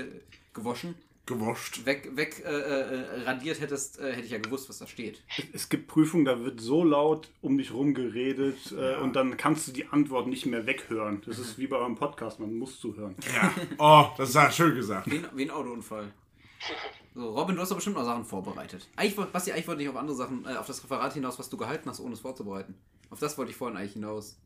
gewaschen, 0.53 0.95
gewoscht. 1.25 1.85
weg, 1.85 2.11
weg 2.15 2.43
äh, 2.45 2.49
äh, 2.49 3.21
radiert 3.23 3.59
hättest, 3.59 3.99
äh, 3.99 4.13
hätte 4.13 4.25
ich 4.25 4.31
ja 4.31 4.37
gewusst, 4.37 4.69
was 4.69 4.77
da 4.77 4.87
steht. 4.87 5.21
Es 5.51 5.67
gibt 5.67 5.87
Prüfungen, 5.87 6.23
da 6.23 6.39
wird 6.39 6.61
so 6.61 6.85
laut 6.85 7.29
um 7.41 7.57
dich 7.57 7.73
rum 7.73 7.93
geredet 7.93 8.71
äh, 8.71 8.95
und 8.95 9.17
dann 9.17 9.35
kannst 9.35 9.67
du 9.67 9.73
die 9.73 9.87
Antwort 9.87 10.27
nicht 10.27 10.45
mehr 10.45 10.65
weghören. 10.65 11.21
Das 11.25 11.39
ist 11.39 11.57
wie 11.57 11.67
bei 11.67 11.75
eurem 11.75 11.95
Podcast, 11.95 12.39
man 12.39 12.53
muss 12.53 12.79
zuhören. 12.79 13.15
Ja. 13.35 13.53
Oh, 13.77 14.05
das 14.17 14.33
ist 14.33 14.55
schön 14.55 14.75
gesagt. 14.75 15.11
Wie 15.11 15.17
ein, 15.17 15.25
wie 15.35 15.43
ein 15.43 15.51
Autounfall. 15.51 16.13
Robin, 17.17 17.55
du 17.55 17.61
hast 17.61 17.69
doch 17.69 17.77
bestimmt 17.77 17.95
noch 17.95 18.05
Sachen 18.05 18.25
vorbereitet. 18.25 18.87
Eigentlich, 18.95 19.15
Basti, 19.31 19.51
eigentlich 19.51 19.67
wollte 19.67 19.81
ich 19.81 19.89
auf 19.89 19.95
andere 19.95 20.15
Sachen, 20.15 20.45
äh, 20.45 20.55
auf 20.55 20.67
das 20.67 20.83
Referat 20.83 21.13
hinaus, 21.13 21.39
was 21.39 21.49
du 21.49 21.57
gehalten 21.57 21.89
hast, 21.89 21.99
ohne 21.99 22.13
es 22.13 22.19
vorzubereiten. 22.19 22.75
Auf 23.09 23.19
das 23.19 23.37
wollte 23.37 23.51
ich 23.51 23.57
vorhin 23.57 23.77
eigentlich 23.77 23.93
hinaus. 23.93 24.37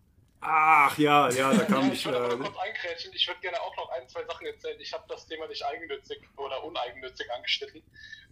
Ach 0.43 0.97
ja, 0.97 1.29
ja, 1.29 1.53
da 1.53 1.65
kam 1.65 1.91
ich 1.91 1.99
ich. 1.99 2.05
würde 2.05 2.17
Äh, 2.17 2.35
nur 2.35 2.39
kurz 2.39 2.57
einkrätschen. 2.57 3.13
Ich 3.13 3.27
würde 3.27 3.39
gerne 3.41 3.61
auch 3.61 3.75
noch 3.77 3.89
ein, 3.91 4.09
zwei 4.09 4.23
Sachen 4.25 4.47
erzählen. 4.47 4.79
Ich 4.79 4.91
habe 4.91 5.03
das 5.07 5.27
Thema 5.27 5.47
nicht 5.47 5.63
eigennützig 5.63 6.19
oder 6.35 6.63
uneigennützig 6.63 7.31
angeschnitten. 7.31 7.83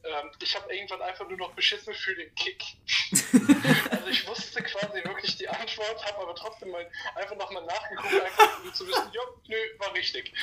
Ähm, 0.03 0.31
ich 0.41 0.55
habe 0.55 0.73
irgendwann 0.73 1.03
einfach 1.03 1.27
nur 1.27 1.37
noch 1.37 1.53
beschissen 1.53 1.93
für 1.93 2.15
den 2.15 2.33
Kick. 2.33 2.63
also 3.91 4.07
ich 4.07 4.27
wusste 4.27 4.63
quasi 4.63 5.03
wirklich 5.03 5.37
die 5.37 5.47
Antwort, 5.47 6.03
habe 6.05 6.23
aber 6.23 6.35
trotzdem 6.35 6.71
mal 6.71 6.89
einfach 7.15 7.35
nochmal 7.35 7.65
nachgeguckt, 7.65 8.23
einfach 8.23 8.63
um 8.63 8.73
zu 8.73 8.87
wissen, 8.87 9.11
ja, 9.13 9.21
nö, 9.47 9.57
war 9.77 9.93
richtig. 9.93 10.33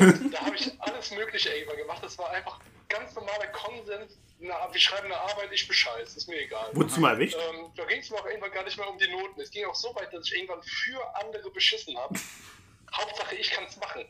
Und 0.00 0.32
da 0.32 0.40
habe 0.40 0.56
ich 0.56 0.72
alles 0.80 1.12
Mögliche 1.12 1.50
irgendwann 1.50 1.76
gemacht. 1.76 2.02
Das 2.02 2.18
war 2.18 2.30
einfach 2.30 2.58
ganz 2.88 3.14
normaler 3.14 3.46
Konsens. 3.48 4.18
Na, 4.46 4.68
wir 4.70 4.80
schreiben 4.80 5.06
eine 5.06 5.16
Arbeit, 5.16 5.50
ich 5.52 5.66
bescheiß, 5.66 6.16
ist 6.16 6.28
mir 6.28 6.38
egal. 6.38 6.70
du 6.74 7.00
mal 7.00 7.14
erwischt? 7.14 7.34
Ähm, 7.34 7.72
da 7.76 7.84
ging 7.86 8.00
es 8.00 8.10
mir 8.10 8.18
auch 8.18 8.26
irgendwann 8.26 8.52
gar 8.52 8.62
nicht 8.62 8.76
mehr 8.76 8.86
um 8.86 8.98
die 8.98 9.08
Noten. 9.08 9.40
Es 9.40 9.50
ging 9.50 9.64
auch 9.64 9.74
so 9.74 9.94
weit, 9.94 10.12
dass 10.12 10.26
ich 10.26 10.34
irgendwann 10.34 10.62
für 10.62 11.00
andere 11.16 11.50
beschissen 11.50 11.96
habe. 11.96 12.14
Hauptsache, 12.94 13.36
ich 13.36 13.50
kann 13.50 13.64
es 13.64 13.78
machen. 13.78 14.04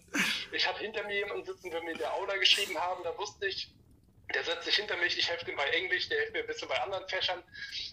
Ich 0.51 0.67
hatte 0.67 0.81
hinter 0.81 1.05
mir 1.05 1.15
jemanden 1.19 1.45
sitzen, 1.45 1.73
wenn 1.73 1.85
wir 1.85 1.93
in 1.93 1.99
der 1.99 2.13
Aula 2.15 2.37
geschrieben 2.37 2.77
haben, 2.77 3.05
da 3.05 3.17
wusste 3.17 3.47
ich, 3.47 3.71
der 4.35 4.43
setzt 4.43 4.65
sich 4.65 4.75
hinter 4.75 4.97
mich, 4.97 5.17
ich 5.17 5.31
helfe 5.31 5.49
ihm 5.49 5.57
bei 5.57 5.69
Englisch, 5.69 6.09
der 6.09 6.19
hilft 6.19 6.33
mir 6.33 6.41
ein 6.41 6.47
bisschen 6.49 6.67
bei 6.67 6.83
anderen 6.83 7.09
Fächern. 7.09 7.41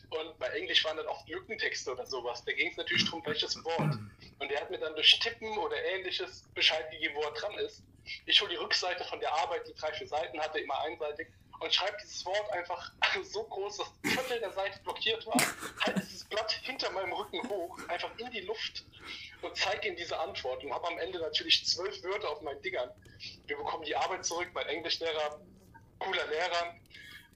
Und 0.09 0.39
bei 0.39 0.47
Englisch 0.47 0.83
waren 0.83 0.97
dann 0.97 1.07
oft 1.07 1.29
Lückentexte 1.29 1.91
oder 1.91 2.07
sowas. 2.07 2.43
Da 2.43 2.53
ging 2.53 2.71
es 2.71 2.77
natürlich 2.77 3.05
darum, 3.05 3.23
welches 3.23 3.63
Wort. 3.63 3.99
Und 4.39 4.49
der 4.49 4.61
hat 4.61 4.71
mir 4.71 4.79
dann 4.79 4.95
durch 4.95 5.19
Tippen 5.19 5.55
oder 5.59 5.75
ähnliches 5.93 6.43
Bescheid 6.55 6.89
gegeben, 6.89 7.13
wo 7.13 7.21
er 7.21 7.33
dran 7.33 7.53
ist. 7.59 7.83
Ich 8.25 8.41
hole 8.41 8.49
die 8.49 8.55
Rückseite 8.55 9.03
von 9.03 9.19
der 9.19 9.31
Arbeit, 9.31 9.67
die 9.67 9.75
drei, 9.75 9.93
vier 9.93 10.07
Seiten 10.07 10.39
hatte, 10.39 10.59
immer 10.59 10.81
einseitig 10.81 11.27
und 11.61 11.73
schreibe 11.73 11.95
dieses 12.01 12.25
Wort 12.25 12.51
einfach 12.51 12.91
so 13.23 13.43
groß, 13.43 13.77
dass 13.77 13.87
ein 14.03 14.09
Viertel 14.09 14.39
der 14.39 14.51
Seite 14.51 14.79
blockiert 14.83 15.25
war. 15.27 15.39
Halte 15.81 15.99
dieses 16.01 16.23
Blatt 16.25 16.51
hinter 16.63 16.91
meinem 16.91 17.13
Rücken 17.13 17.47
hoch, 17.49 17.77
einfach 17.87 18.11
in 18.17 18.31
die 18.31 18.41
Luft 18.41 18.83
und 19.41 19.55
zeige 19.55 19.87
ihm 19.87 19.95
diese 19.95 20.19
Antwort 20.19 20.63
und 20.63 20.73
habe 20.73 20.87
am 20.87 20.97
Ende 20.97 21.19
natürlich 21.19 21.65
zwölf 21.65 22.03
Wörter 22.03 22.29
auf 22.29 22.41
meinen 22.41 22.61
Dingern. 22.61 22.89
Wir 23.45 23.57
bekommen 23.57 23.83
die 23.83 23.95
Arbeit 23.95 24.25
zurück, 24.25 24.49
mein 24.53 24.67
Englischlehrer, 24.67 25.39
cooler 25.99 26.27
Lehrer, 26.27 26.75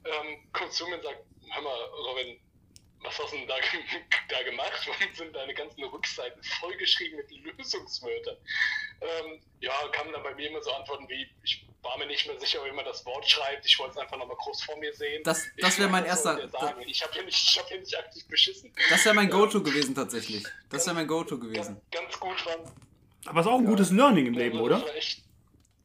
ähm, 0.05 0.51
kommt 0.53 0.73
zu 0.73 0.87
mir 0.87 0.95
und 0.95 1.03
sagt, 1.03 1.23
hör 1.51 1.61
mal, 1.61 1.83
Robin, 2.07 2.39
was 3.05 3.19
hast 3.19 3.33
du 3.33 3.37
denn 3.37 3.47
da, 3.47 3.55
da 4.29 4.43
gemacht? 4.43 4.87
Warum 4.87 5.13
sind 5.15 5.35
deine 5.35 5.53
ganzen 5.53 5.83
Rückseiten 5.83 6.41
vollgeschrieben 6.43 7.17
mit 7.17 7.31
Lösungswörtern? 7.57 8.37
Ähm, 9.01 9.39
ja, 9.59 9.71
kamen 9.91 10.11
dann 10.13 10.23
bei 10.23 10.33
mir 10.35 10.49
immer 10.49 10.61
so 10.61 10.71
Antworten 10.71 11.07
wie, 11.09 11.27
ich 11.43 11.65
war 11.81 11.97
mir 11.97 12.07
nicht 12.07 12.25
mehr 12.27 12.39
sicher, 12.39 12.63
wie 12.65 12.71
man 12.71 12.85
das 12.85 13.05
Wort 13.05 13.29
schreibt, 13.29 13.65
ich 13.65 13.77
wollte 13.77 13.91
es 13.91 13.97
einfach 13.99 14.17
nochmal 14.17 14.37
groß 14.37 14.63
vor 14.63 14.77
mir 14.77 14.93
sehen. 14.93 15.21
Das, 15.23 15.45
das 15.59 15.77
wäre 15.77 15.89
mein 15.89 16.05
erster. 16.05 16.43
Ich 16.43 16.53
habe 17.03 17.13
hier, 17.13 17.23
nicht- 17.23 17.49
ich 17.49 17.59
hab 17.59 17.67
hier 17.67 17.79
nicht 17.79 17.97
aktiv 17.97 18.27
beschissen. 18.27 18.73
Das 18.89 19.05
wäre 19.05 19.13
mein 19.13 19.29
Go-To 19.29 19.61
gewesen 19.61 19.93
tatsächlich. 19.93 20.43
Das 20.69 20.85
wäre 20.87 20.95
mein 20.95 21.07
Go-To 21.07 21.37
Ganz, 21.37 21.51
gewesen. 21.51 21.81
ganz 21.91 22.19
gut 22.19 22.45
war. 22.45 22.55
Aber 23.27 23.41
ist 23.41 23.47
auch 23.47 23.57
ein 23.59 23.65
gutes 23.65 23.91
Learning 23.91 24.25
im 24.27 24.33
Leben, 24.33 24.57
das 24.57 24.63
oder? 24.65 24.85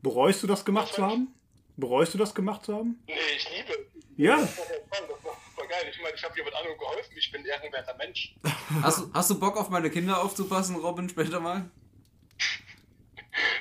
Bereust 0.02 0.42
du 0.42 0.46
das 0.46 0.64
gemacht 0.64 0.94
zu 0.94 1.02
haben? 1.06 1.34
Bereust 1.76 2.14
du 2.14 2.18
das 2.18 2.34
gemacht 2.34 2.64
zu 2.64 2.74
haben? 2.74 3.02
nee, 3.06 3.14
ich 3.36 3.48
liebe. 3.50 3.86
Ja. 4.16 4.36
Das 4.36 4.56
das 4.56 4.68
super 4.68 5.36
geil. 5.70 5.86
Ich 5.90 6.00
meine, 6.02 6.14
ich 6.14 6.22
habe 6.24 6.36
jemand 6.36 6.54
anderem 6.56 6.76
geholfen, 6.78 7.12
ich 7.16 7.30
bin 7.32 7.44
ehrenwerter 7.46 7.96
Mensch. 7.96 8.34
Hast, 8.82 8.98
du- 9.00 9.10
hast 9.14 9.30
du 9.30 9.38
Bock 9.40 9.56
auf 9.56 9.70
meine 9.70 9.88
Kinder 9.90 10.22
aufzupassen, 10.22 10.76
Robin, 10.76 11.08
später 11.08 11.40
mal? 11.40 11.70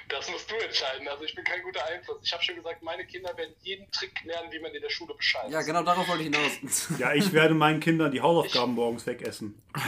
Das 0.09 0.29
musst 0.29 0.49
du 0.49 0.55
entscheiden. 0.55 1.07
Also 1.07 1.23
ich 1.23 1.35
bin 1.35 1.43
kein 1.43 1.61
guter 1.61 1.85
Einfluss. 1.85 2.17
Ich 2.23 2.33
habe 2.33 2.43
schon 2.43 2.55
gesagt, 2.55 2.81
meine 2.83 3.05
Kinder 3.05 3.35
werden 3.37 3.53
jeden 3.61 3.89
Trick 3.91 4.11
lernen, 4.25 4.51
wie 4.51 4.59
man 4.59 4.73
in 4.73 4.81
der 4.81 4.89
Schule 4.89 5.13
bescheißt. 5.13 5.51
Ja, 5.51 5.61
genau 5.61 5.83
darauf 5.83 6.07
wollte 6.07 6.23
ich 6.23 6.35
hinaus. 6.35 6.87
Ja, 6.97 7.13
ich 7.13 7.31
werde 7.31 7.53
meinen 7.53 7.79
Kindern 7.79 8.11
die 8.11 8.21
Hausaufgaben 8.21 8.73
morgens 8.73 9.05
wegessen. 9.05 9.61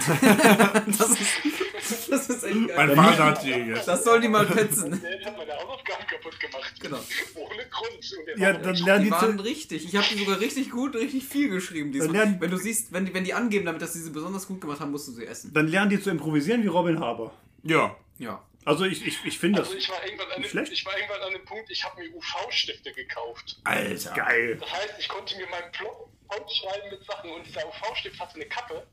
Das 0.87 1.09
ist, 1.09 2.09
das 2.11 2.29
ist 2.29 2.43
echt 2.43 2.67
geil. 2.67 2.87
Mein 2.87 2.95
Vater 2.95 3.25
hat 3.25 3.43
die 3.43 3.51
gegessen. 3.51 3.83
Das 3.85 4.03
sollen 4.03 4.21
die 4.21 4.27
mal 4.27 4.45
petzen. 4.45 5.01
Der 5.01 5.25
hat 5.25 5.37
meine 5.37 5.53
Hausaufgaben 5.57 6.05
kaputt 6.07 6.39
gemacht. 6.39 6.73
Genau. 6.79 6.99
Ohne 7.35 7.65
Grund. 7.69 8.15
Ja, 8.37 8.53
dann 8.53 8.75
lernen 8.75 9.03
Die 9.03 9.09
die 9.09 9.11
waren 9.11 9.39
richtig. 9.39 9.85
Ich 9.85 9.95
habe 9.95 10.05
die 10.11 10.19
sogar 10.19 10.39
richtig 10.39 10.69
gut, 10.69 10.95
richtig 10.95 11.25
viel 11.25 11.49
geschrieben. 11.49 11.91
diesmal. 11.91 12.39
Wenn 12.39 12.51
du 12.51 12.57
siehst, 12.57 12.93
wenn 12.93 13.05
die, 13.05 13.13
wenn 13.13 13.23
die 13.23 13.33
angeben, 13.33 13.65
damit 13.65 13.81
dass 13.81 13.93
sie 13.93 14.01
sie 14.01 14.11
besonders 14.11 14.47
gut 14.47 14.61
gemacht 14.61 14.79
haben, 14.79 14.91
musst 14.91 15.07
du 15.07 15.11
sie 15.11 15.25
essen. 15.25 15.51
dann 15.53 15.67
lernen 15.67 15.89
die 15.89 15.99
zu 15.99 16.09
improvisieren 16.11 16.63
wie 16.63 16.67
Robin 16.67 16.99
Haber. 16.99 17.33
Ja. 17.63 17.95
Ja. 18.19 18.43
Also 18.65 18.85
ich, 18.85 19.05
ich, 19.05 19.25
ich 19.25 19.39
finde 19.39 19.59
das 19.59 19.69
Also 19.69 19.79
ich 19.79 19.89
war, 19.89 20.03
irgendwann 20.05 20.31
an 20.31 20.41
dem, 20.41 20.63
ich 20.71 20.85
war 20.85 20.97
irgendwann 20.97 21.21
an 21.21 21.33
dem 21.33 21.45
Punkt, 21.45 21.69
ich 21.71 21.83
habe 21.83 22.01
mir 22.01 22.15
UV-Stifte 22.15 22.91
gekauft. 22.93 23.59
Alter. 23.63 24.13
geil. 24.13 24.57
Das 24.57 24.71
heißt, 24.71 24.93
ich 24.99 25.07
konnte 25.07 25.35
mir 25.37 25.47
meinen 25.47 25.71
Blog 25.71 26.09
ausschreiben 26.27 26.91
mit 26.91 27.03
Sachen 27.05 27.31
und 27.31 27.45
dieser 27.45 27.67
UV-Stift 27.67 28.19
hatte 28.19 28.35
eine 28.35 28.45
Kappe. 28.45 28.87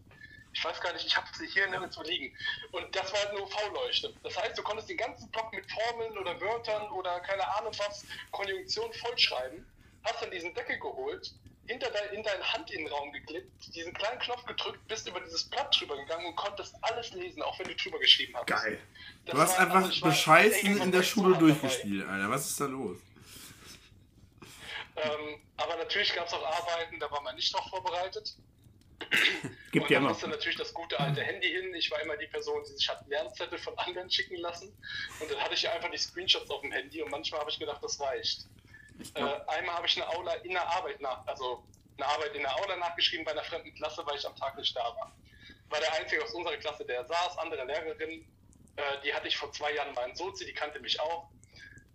Ich 0.53 0.65
weiß 0.65 0.81
gar 0.81 0.93
nicht, 0.93 1.07
ich 1.07 1.17
habe 1.17 1.27
sie 1.39 1.47
hier 1.47 1.69
nirgendwo 1.69 2.03
liegen. 2.03 2.35
Und 2.73 2.95
das 2.97 3.13
war 3.13 3.21
halt 3.21 3.31
eine 3.31 3.43
UV-Leuchte. 3.43 4.15
Das 4.23 4.37
heißt, 4.37 4.57
du 4.57 4.63
konntest 4.63 4.89
den 4.89 4.97
ganzen 4.97 5.31
Block 5.31 5.53
mit 5.53 5.71
Formeln 5.71 6.17
oder 6.17 6.41
Wörtern 6.41 6.91
oder 6.91 7.21
keine 7.21 7.47
Ahnung 7.57 7.73
was, 7.79 8.05
Konjunktion 8.31 8.93
vollschreiben, 8.95 9.67
hast 10.05 10.23
dann 10.23 10.31
diesen 10.31 10.55
Deckel 10.55 10.79
geholt, 10.79 11.33
hinter 11.69 11.91
dein, 11.91 12.15
in 12.15 12.23
deinen 12.23 12.43
Handinnenraum 12.53 13.13
geklippt, 13.13 13.75
diesen 13.75 13.93
kleinen 13.93 14.19
Knopf 14.21 14.45
gedrückt, 14.47 14.87
bist 14.89 15.07
über 15.09 15.21
dieses 15.21 15.45
Blatt 15.45 15.75
drüber 15.79 15.97
gegangen 15.97 16.27
und 16.27 16.37
konntest 16.37 16.75
alles 16.83 17.13
lesen, 17.13 17.43
auch 17.43 17.59
wenn 17.59 17.69
du 17.69 17.77
drüber 17.77 17.99
geschrieben 17.99 18.35
hast. 18.37 18.47
Geil. 18.47 18.79
Das 19.27 19.35
Du 19.35 19.41
hast 19.41 19.59
einfach 19.59 19.85
also 19.85 20.07
bescheißen 20.07 20.81
in 20.81 20.93
der 20.93 21.03
Schule 21.03 21.35
hart 21.35 21.43
dabei. 21.43 21.53
durchgespielt, 21.53 22.09
Alter. 22.09 22.31
Was 22.31 22.49
ist 22.49 22.61
da 22.61 22.65
los? 22.65 22.99
Ähm, 24.97 25.41
aber 25.57 25.77
natürlich 25.77 26.15
gab 26.15 26.27
es 26.27 26.33
auch 26.33 26.45
Arbeiten, 26.45 26.99
da 26.99 27.11
war 27.11 27.23
man 27.23 27.37
nicht 27.37 27.55
drauf 27.55 27.69
vorbereitet. 27.69 28.35
Gibt 29.71 29.85
und 29.85 29.91
ja 29.91 29.99
dann 29.99 30.05
immer. 30.05 30.09
musste 30.09 30.29
natürlich 30.29 30.57
das 30.57 30.75
gute 30.75 30.99
alte 30.99 31.23
Handy 31.23 31.49
hin. 31.49 31.73
Ich 31.75 31.91
war 31.91 32.01
immer 32.01 32.17
die 32.17 32.27
Person, 32.27 32.65
die 32.67 32.73
sich 32.73 32.89
hat 32.89 33.07
Lernzettel 33.09 33.59
von 33.59 33.79
anderen 33.79 34.11
schicken 34.11 34.37
lassen. 34.37 34.73
Und 35.21 35.31
dann 35.31 35.39
hatte 35.39 35.55
ich 35.55 35.63
ja 35.63 35.73
einfach 35.73 35.91
die 35.91 35.99
Screenshots 35.99 36.51
auf 36.51 36.63
dem 36.63 36.73
Handy 36.73 37.03
und 37.03 37.11
manchmal 37.11 37.41
habe 37.41 37.51
ich 37.51 37.59
gedacht, 37.59 37.83
das 37.83 38.01
reicht. 38.01 38.47
Äh, 39.15 39.21
einmal 39.47 39.77
habe 39.77 39.87
ich 39.87 39.97
eine 39.97 40.09
Aula 40.09 40.35
in 40.35 40.53
der 40.53 40.67
Arbeit 40.67 41.01
nach, 41.01 41.27
also 41.27 41.65
eine 41.97 42.07
Arbeit 42.07 42.35
in 42.35 42.43
der 42.43 42.55
Aula 42.57 42.77
nachgeschrieben 42.77 43.25
bei 43.25 43.33
einer 43.33 43.45
fremden 43.45 43.75
Klasse, 43.75 44.05
weil 44.07 44.17
ich 44.17 44.27
am 44.27 44.37
Tag 44.37 44.57
nicht 44.57 44.75
da 44.77 44.85
war. 44.97 45.13
War 45.69 45.81
der 45.81 45.93
einzige 45.95 46.23
aus 46.25 46.33
unserer 46.33 46.57
Klasse, 46.57 46.85
der 46.85 47.05
saß, 47.05 47.39
andere 47.39 47.65
Lehrerin, 47.65 48.25
äh, 48.77 48.83
die 49.05 49.13
hatte 49.13 49.29
ich 49.29 49.37
vor 49.37 49.53
zwei 49.53 49.73
Jahren 49.75 49.93
mal 49.95 50.09
in 50.09 50.17
Sozi, 50.17 50.47
die 50.47 50.55
kannte 50.55 50.81
mich 50.81 51.01
auch. 51.01 51.29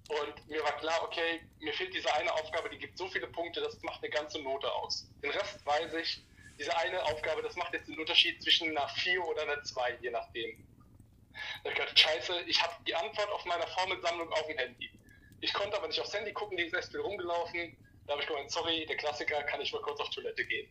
Und 0.10 0.48
mir 0.50 0.62
war 0.64 0.78
klar, 0.78 1.02
okay, 1.04 1.42
mir 1.60 1.74
fehlt 1.74 1.94
diese 1.94 2.14
eine 2.14 2.32
Aufgabe, 2.34 2.70
die 2.70 2.78
gibt 2.78 2.98
so 2.98 3.08
viele 3.08 3.28
Punkte, 3.28 3.62
das 3.62 3.82
macht 3.84 4.04
eine 4.04 4.12
ganze 4.12 4.42
Note 4.42 4.72
aus. 4.72 5.08
Den 5.24 5.32
Rest 5.32 5.66
weiß 5.66 5.94
ich, 5.94 6.22
diese 6.60 6.76
eine 6.78 7.04
Aufgabe, 7.06 7.42
das 7.42 7.56
macht 7.56 7.74
jetzt 7.74 7.88
den 7.88 7.98
Unterschied 8.00 8.42
zwischen 8.44 8.70
einer 8.70 8.88
4 8.90 9.24
oder 9.26 9.44
einer 9.44 9.64
2, 9.64 9.98
je 10.02 10.12
nachdem. 10.12 10.68
Da 11.64 11.70
hab 11.70 11.72
ich 11.72 11.80
gedacht, 11.80 12.00
scheiße, 12.00 12.42
ich 12.48 12.62
habe 12.62 12.74
die 12.86 12.94
Antwort 12.94 13.30
auf 13.32 13.46
meiner 13.46 13.66
Formelsammlung 13.68 14.32
auf 14.34 14.46
dem 14.48 14.58
Handy. 14.58 14.92
Ich 15.44 15.54
konnte 15.54 15.76
aber 15.78 15.88
nicht 15.90 16.00
aufs 16.00 16.14
Handy 16.14 16.32
gucken, 16.32 16.56
die 16.56 16.64
ist 16.64 16.74
erst 16.74 16.94
wieder 16.94 17.04
rumgelaufen. 17.04 17.76
Da 18.08 18.14
habe 18.14 18.22
ich 18.22 18.28
gemeint, 18.30 18.50
sorry, 18.50 18.86
der 18.86 18.96
Klassiker, 18.96 19.44
kann 19.44 19.60
ich 19.60 19.74
mal 19.74 19.82
kurz 19.82 20.00
auf 20.00 20.10
Toilette 20.10 20.46
gehen. 20.46 20.70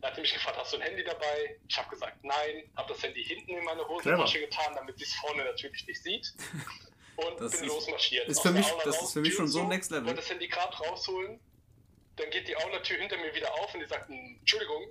Da 0.00 0.08
hat 0.08 0.14
sie 0.14 0.22
mich 0.22 0.32
gefragt, 0.32 0.56
hast 0.58 0.72
du 0.72 0.76
ein 0.78 0.82
Handy 0.82 1.04
dabei? 1.04 1.58
Ich 1.68 1.76
habe 1.76 1.90
gesagt, 1.90 2.16
nein, 2.24 2.64
habe 2.76 2.92
das 2.92 3.02
Handy 3.02 3.22
hinten 3.22 3.52
in 3.58 3.64
meine 3.64 3.86
Hosentasche 3.86 4.40
getan, 4.40 4.72
damit 4.74 4.98
sie 4.98 5.04
es 5.04 5.14
vorne 5.16 5.44
natürlich 5.44 5.86
nicht 5.86 6.02
sieht. 6.02 6.32
Und 7.16 7.24
Das 7.40 7.52
bin 7.52 7.60
ist- 7.60 7.66
losmarschiert. 7.66 8.26
ist 8.28 8.40
für 8.40 8.52
mich- 8.52 8.66
das 8.84 8.96
raus, 8.96 9.02
ist 9.04 9.12
für 9.12 9.20
mich 9.20 9.34
schon 9.34 9.48
so 9.48 9.60
zu, 9.60 9.66
Next 9.68 9.90
Level. 9.90 10.06
Wollte 10.06 10.20
das 10.20 10.30
Handy 10.30 10.48
gerade 10.48 10.74
rausholen. 10.78 11.38
Dann 12.16 12.30
geht 12.30 12.48
die 12.48 12.56
Aula-Tür 12.56 12.96
hinter 12.98 13.18
mir 13.18 13.34
wieder 13.34 13.52
auf 13.54 13.74
und 13.74 13.80
die 13.80 13.86
sagt, 13.86 14.08
Entschuldigung, 14.08 14.86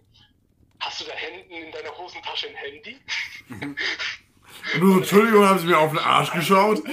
hast 0.80 1.02
du 1.02 1.06
da 1.06 1.14
hinten 1.14 1.52
in 1.54 1.72
deiner 1.72 1.98
Hosentasche 1.98 2.48
ein 2.50 2.56
Handy? 2.56 3.00
Du, 4.80 4.98
Entschuldigung, 5.00 5.46
haben 5.46 5.58
sie 5.60 5.66
mir 5.66 5.78
auf 5.80 5.90
den 5.90 6.00
Arsch 6.00 6.32
geschaut? 6.32 6.82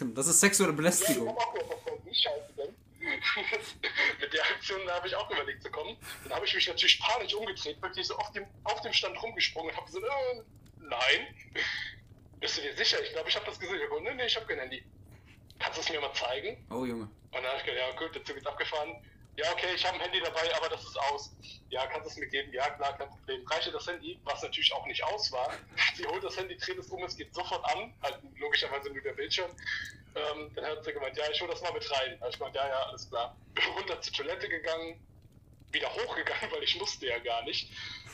das 0.00 0.26
ist 0.26 0.40
sexuelle 0.40 0.72
Belästigung. 0.72 1.36
die 2.04 2.14
Scheiße 2.14 2.52
denn? 2.56 2.74
Mit 4.20 4.32
der 4.32 4.42
Aktion 4.44 4.88
habe 4.90 5.08
ich 5.08 5.14
auch 5.14 5.30
überlegt 5.30 5.62
zu 5.62 5.70
kommen. 5.70 5.96
Dann 6.24 6.34
habe 6.34 6.46
ich 6.46 6.54
mich 6.54 6.66
natürlich 6.68 7.00
panisch 7.00 7.34
umgedreht, 7.34 7.80
wirklich 7.80 8.06
so 8.06 8.16
auf 8.16 8.32
dem, 8.32 8.46
auf 8.64 8.80
dem 8.82 8.92
Stand 8.92 9.20
rumgesprungen 9.22 9.70
und 9.70 9.76
habe 9.76 9.86
gesagt, 9.86 10.04
äh, 10.04 10.42
nein. 10.80 11.34
Bist 12.40 12.58
du 12.58 12.62
dir 12.62 12.76
sicher? 12.76 13.02
Ich 13.02 13.10
glaube, 13.10 13.28
ich 13.28 13.36
habe 13.36 13.46
das 13.46 13.58
gesehen. 13.58 13.76
Ich 13.76 13.82
hab 13.82 13.90
gesagt, 13.90 14.04
nee, 14.04 14.14
nee, 14.14 14.26
ich 14.26 14.36
habe 14.36 14.46
kein 14.46 14.58
Handy. 14.58 14.84
Kannst 15.58 15.78
du 15.78 15.82
es 15.82 15.90
mir 15.90 16.00
mal 16.00 16.12
zeigen? 16.14 16.64
Oh 16.70 16.84
Junge. 16.84 17.04
Und 17.04 17.34
dann 17.34 17.44
habe 17.44 17.58
ich 17.58 17.64
gedacht, 17.64 17.94
ja 17.94 17.98
gut, 17.98 18.14
der 18.14 18.24
Zug 18.24 18.36
ist 18.36 18.46
abgefahren. 18.46 18.96
Ja, 19.38 19.52
okay, 19.52 19.72
ich 19.72 19.86
habe 19.86 19.94
ein 19.94 20.00
Handy 20.00 20.20
dabei, 20.20 20.52
aber 20.56 20.68
das 20.68 20.84
ist 20.84 20.98
aus. 20.98 21.30
Ja, 21.68 21.86
kannst 21.86 22.06
du 22.06 22.10
es 22.10 22.16
mir 22.16 22.26
geben? 22.26 22.52
Ja, 22.52 22.70
klar, 22.70 22.98
kein 22.98 23.08
Problem. 23.08 23.46
Reiche 23.46 23.70
das 23.70 23.86
Handy, 23.86 24.18
was 24.24 24.42
natürlich 24.42 24.72
auch 24.74 24.84
nicht 24.86 25.04
aus 25.04 25.30
war. 25.30 25.48
Sie 25.94 26.04
holt 26.06 26.24
das 26.24 26.36
Handy, 26.36 26.56
dreht 26.56 26.76
es 26.76 26.88
um, 26.88 27.04
es 27.04 27.16
geht 27.16 27.32
sofort 27.32 27.64
an. 27.72 27.94
Halt 28.02 28.18
logischerweise 28.34 28.90
nur 28.90 29.00
der 29.00 29.12
Bildschirm. 29.12 29.48
Ähm, 30.16 30.50
dann 30.56 30.64
hat 30.64 30.82
sie 30.82 30.92
gemeint, 30.92 31.16
ja, 31.16 31.30
ich 31.30 31.40
hole 31.40 31.52
das 31.52 31.62
mal 31.62 31.72
mit 31.72 31.88
rein. 31.88 32.18
Hab 32.20 32.30
ich 32.30 32.36
gemeint, 32.36 32.56
ja, 32.56 32.66
ja, 32.66 32.82
alles 32.88 33.08
klar. 33.08 33.36
Runter 33.76 34.00
zur 34.00 34.12
Toilette 34.12 34.48
gegangen, 34.48 35.00
wieder 35.70 35.94
hochgegangen, 35.94 36.50
weil 36.50 36.64
ich 36.64 36.74
musste 36.74 37.06
ja 37.06 37.20
gar 37.20 37.44
nicht. 37.44 37.70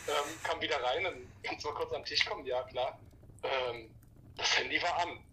Ähm, 0.06 0.42
kam 0.42 0.60
wieder 0.60 0.76
rein, 0.82 1.04
dann 1.04 1.32
kannst 1.42 1.64
du 1.64 1.68
mal 1.70 1.74
kurz 1.74 1.90
den 1.90 2.04
Tisch 2.04 2.26
kommen. 2.26 2.44
Ja, 2.44 2.62
klar. 2.64 3.00
Ähm, 3.44 3.90
das 4.36 4.58
Handy 4.58 4.82
war 4.82 4.94
an. 4.98 5.24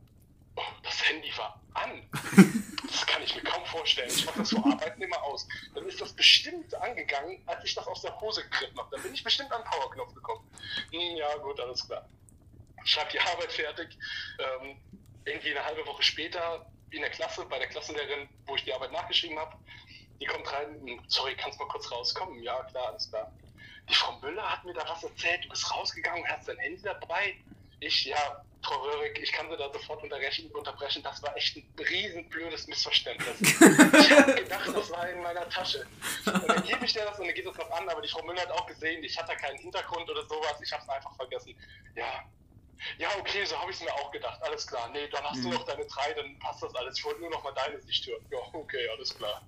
Oh, 0.55 0.61
das 0.83 1.09
Handy 1.09 1.31
war 1.37 1.61
an. 1.73 2.03
Das 2.91 3.05
kann 3.05 3.23
ich 3.23 3.33
mir 3.35 3.43
kaum 3.43 3.65
vorstellen. 3.65 4.09
Ich 4.09 4.25
mache 4.25 4.39
das 4.39 4.49
vor 4.49 4.65
Arbeiten 4.65 5.01
immer 5.01 5.23
aus. 5.23 5.47
Dann 5.73 5.87
ist 5.87 6.01
das 6.01 6.11
bestimmt 6.11 6.73
angegangen, 6.75 7.41
als 7.45 7.63
ich 7.63 7.73
das 7.73 7.87
aus 7.87 8.01
der 8.01 8.19
Hose 8.19 8.43
gegriffen 8.43 8.77
habe. 8.77 8.89
Dann 8.91 9.01
bin 9.01 9.13
ich 9.13 9.23
bestimmt 9.23 9.49
an 9.53 9.61
den 9.61 9.71
Powerknopf 9.71 10.13
gekommen. 10.13 10.45
Hm, 10.91 11.15
ja, 11.15 11.37
gut, 11.37 11.57
alles 11.61 11.87
klar. 11.87 12.09
Schreib 12.83 13.09
die 13.11 13.19
Arbeit 13.19 13.51
fertig. 13.51 13.97
Ähm, 14.39 14.77
irgendwie 15.23 15.51
eine 15.51 15.63
halbe 15.63 15.85
Woche 15.85 16.03
später 16.03 16.65
in 16.89 17.01
der 17.01 17.11
Klasse, 17.11 17.45
bei 17.45 17.59
der 17.59 17.67
Klassenlehrerin, 17.67 18.27
wo 18.45 18.55
ich 18.55 18.65
die 18.65 18.73
Arbeit 18.73 18.91
nachgeschrieben 18.91 19.39
habe, 19.39 19.55
die 20.19 20.25
kommt 20.25 20.51
rein, 20.51 20.81
hm, 20.85 21.01
sorry, 21.07 21.35
kannst 21.35 21.59
mal 21.59 21.67
kurz 21.67 21.89
rauskommen? 21.91 22.43
Ja, 22.43 22.61
klar, 22.63 22.89
alles 22.89 23.09
klar. 23.09 23.31
Die 23.89 23.95
Frau 23.95 24.19
Müller 24.19 24.51
hat 24.51 24.63
mir 24.65 24.73
da 24.73 24.87
was 24.87 25.03
erzählt, 25.03 25.43
du 25.45 25.49
bist 25.49 25.71
rausgegangen, 25.73 26.27
hast 26.27 26.47
dein 26.47 26.57
Handy 26.59 26.81
dabei. 26.81 27.35
Ich, 27.81 28.05
ja, 28.05 28.45
Frau 28.63 28.75
Röhrig, 28.83 29.19
ich 29.21 29.31
kann 29.31 29.49
sie 29.49 29.57
da 29.57 29.71
sofort 29.73 30.03
unterbrechen, 30.03 30.51
unterbrechen. 30.51 31.01
Das 31.01 31.21
war 31.23 31.35
echt 31.35 31.57
ein 31.57 31.67
riesen 31.79 32.29
blödes 32.29 32.67
Missverständnis. 32.67 33.41
ich 33.41 34.11
habe 34.11 34.35
gedacht, 34.35 34.69
das 34.73 34.91
war 34.91 35.09
in 35.09 35.21
meiner 35.23 35.49
Tasche. 35.49 35.85
Und 36.25 36.47
dann 36.47 36.63
gebe 36.63 36.85
ich 36.85 36.93
dir 36.93 37.03
das 37.03 37.17
und 37.19 37.25
dann 37.25 37.33
geht 37.35 37.45
es 37.47 37.57
noch 37.57 37.71
an, 37.71 37.89
aber 37.89 38.01
die 38.01 38.07
Frau 38.07 38.23
Müller 38.23 38.41
hat 38.41 38.51
auch 38.51 38.67
gesehen, 38.67 39.03
ich 39.03 39.17
hatte 39.17 39.35
keinen 39.35 39.57
Hintergrund 39.57 40.07
oder 40.09 40.23
sowas, 40.27 40.61
ich 40.63 40.71
habe 40.71 40.83
es 40.83 40.89
einfach 40.89 41.15
vergessen. 41.15 41.55
Ja, 41.95 42.23
Ja, 42.99 43.09
okay, 43.19 43.45
so 43.45 43.55
habe 43.59 43.69
ich 43.71 43.77
es 43.77 43.83
mir 43.83 43.93
auch 43.93 44.11
gedacht. 44.11 44.39
Alles 44.43 44.65
klar. 44.65 44.89
Nee, 44.93 45.07
dann 45.11 45.23
hast 45.23 45.43
du 45.43 45.47
Mhm. 45.49 45.53
noch 45.55 45.65
deine 45.65 45.85
drei, 45.85 46.13
dann 46.13 46.37
passt 46.39 46.61
das 46.63 46.73
alles. 46.75 46.97
Ich 46.99 47.03
wollte 47.05 47.21
nur 47.21 47.29
noch 47.31 47.43
mal 47.43 47.53
deine 47.53 47.79
Sicht 47.81 48.05
hören. 48.07 48.23
Ja, 48.31 48.39
okay, 48.53 48.87
alles 48.95 49.15
klar. 49.15 49.41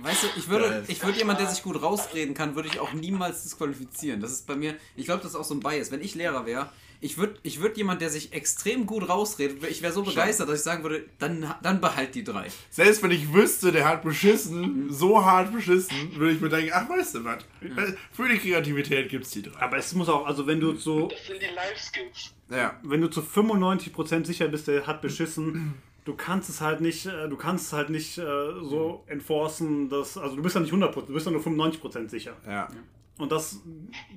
Weißt 0.00 0.22
du, 0.24 0.26
ich 0.36 0.48
würde, 0.48 0.84
ich 0.88 1.02
würde 1.02 1.18
jemand, 1.18 1.38
der 1.40 1.46
sich 1.48 1.62
gut 1.62 1.80
rausreden 1.82 2.34
kann, 2.34 2.54
würde 2.56 2.68
ich 2.68 2.78
auch 2.80 2.92
niemals 2.92 3.42
disqualifizieren. 3.44 4.20
Das 4.20 4.30
ist 4.32 4.46
bei 4.46 4.54
mir, 4.56 4.76
ich 4.96 5.04
glaube, 5.06 5.22
das 5.22 5.32
ist 5.32 5.36
auch 5.36 5.44
so 5.44 5.54
ein 5.54 5.60
Bias. 5.60 5.90
Wenn 5.92 6.02
ich 6.02 6.14
Lehrer 6.16 6.46
wäre, 6.46 6.72
ich 7.00 7.16
würde, 7.16 7.36
ich 7.42 7.60
würde 7.60 7.76
jemand, 7.76 8.02
der 8.02 8.10
sich 8.10 8.32
extrem 8.32 8.86
gut 8.86 9.08
rausredet, 9.08 9.64
ich 9.64 9.80
wäre 9.82 9.92
so 9.92 10.02
begeistert, 10.02 10.48
dass 10.48 10.58
ich 10.58 10.64
sagen 10.64 10.82
würde, 10.82 11.06
dann, 11.18 11.54
dann 11.62 11.80
behalt 11.80 12.14
die 12.14 12.24
drei. 12.24 12.48
Selbst 12.68 13.02
wenn 13.02 13.10
ich 13.10 13.32
wüsste, 13.32 13.72
der 13.72 13.88
hat 13.88 14.02
beschissen, 14.02 14.92
so 14.92 15.24
hart 15.24 15.52
beschissen, 15.52 16.14
würde 16.16 16.34
ich 16.34 16.40
mir 16.40 16.50
denken, 16.50 16.72
ach, 16.74 16.88
weißt 16.88 17.16
du 17.16 17.24
was? 17.24 17.38
Für 18.12 18.28
die 18.28 18.38
Kreativität 18.38 19.08
gibt's 19.08 19.30
die 19.30 19.42
drei. 19.42 19.60
Aber 19.60 19.78
es 19.78 19.94
muss 19.94 20.08
auch, 20.08 20.26
also 20.26 20.46
wenn 20.46 20.60
du 20.60 20.76
so, 20.76 21.08
Das 21.08 21.26
sind 21.26 21.40
die 21.40 21.54
Life-Skills. 21.54 22.34
Ja. 22.50 22.78
wenn 22.82 23.00
du 23.00 23.08
zu 23.08 23.20
95% 23.20 24.26
sicher 24.26 24.48
bist, 24.48 24.68
der 24.68 24.86
hat 24.86 25.00
beschissen, 25.00 25.74
du 26.04 26.14
kannst 26.14 26.50
es 26.50 26.60
halt 26.60 26.80
nicht, 26.80 27.06
äh, 27.06 27.28
du 27.28 27.36
kannst 27.36 27.66
es 27.68 27.72
halt 27.72 27.88
nicht 27.88 28.18
äh, 28.18 28.22
so 28.22 29.04
enforcen, 29.06 29.88
dass, 29.88 30.18
also 30.18 30.36
du 30.36 30.42
bist 30.42 30.54
ja 30.54 30.60
nicht 30.60 30.72
100%, 30.72 31.06
du 31.06 31.12
bist 31.14 31.26
ja 31.26 31.32
nur 31.32 31.40
95% 31.40 32.08
sicher. 32.08 32.36
Ja. 32.46 32.68
Und 33.16 33.32
das, 33.32 33.60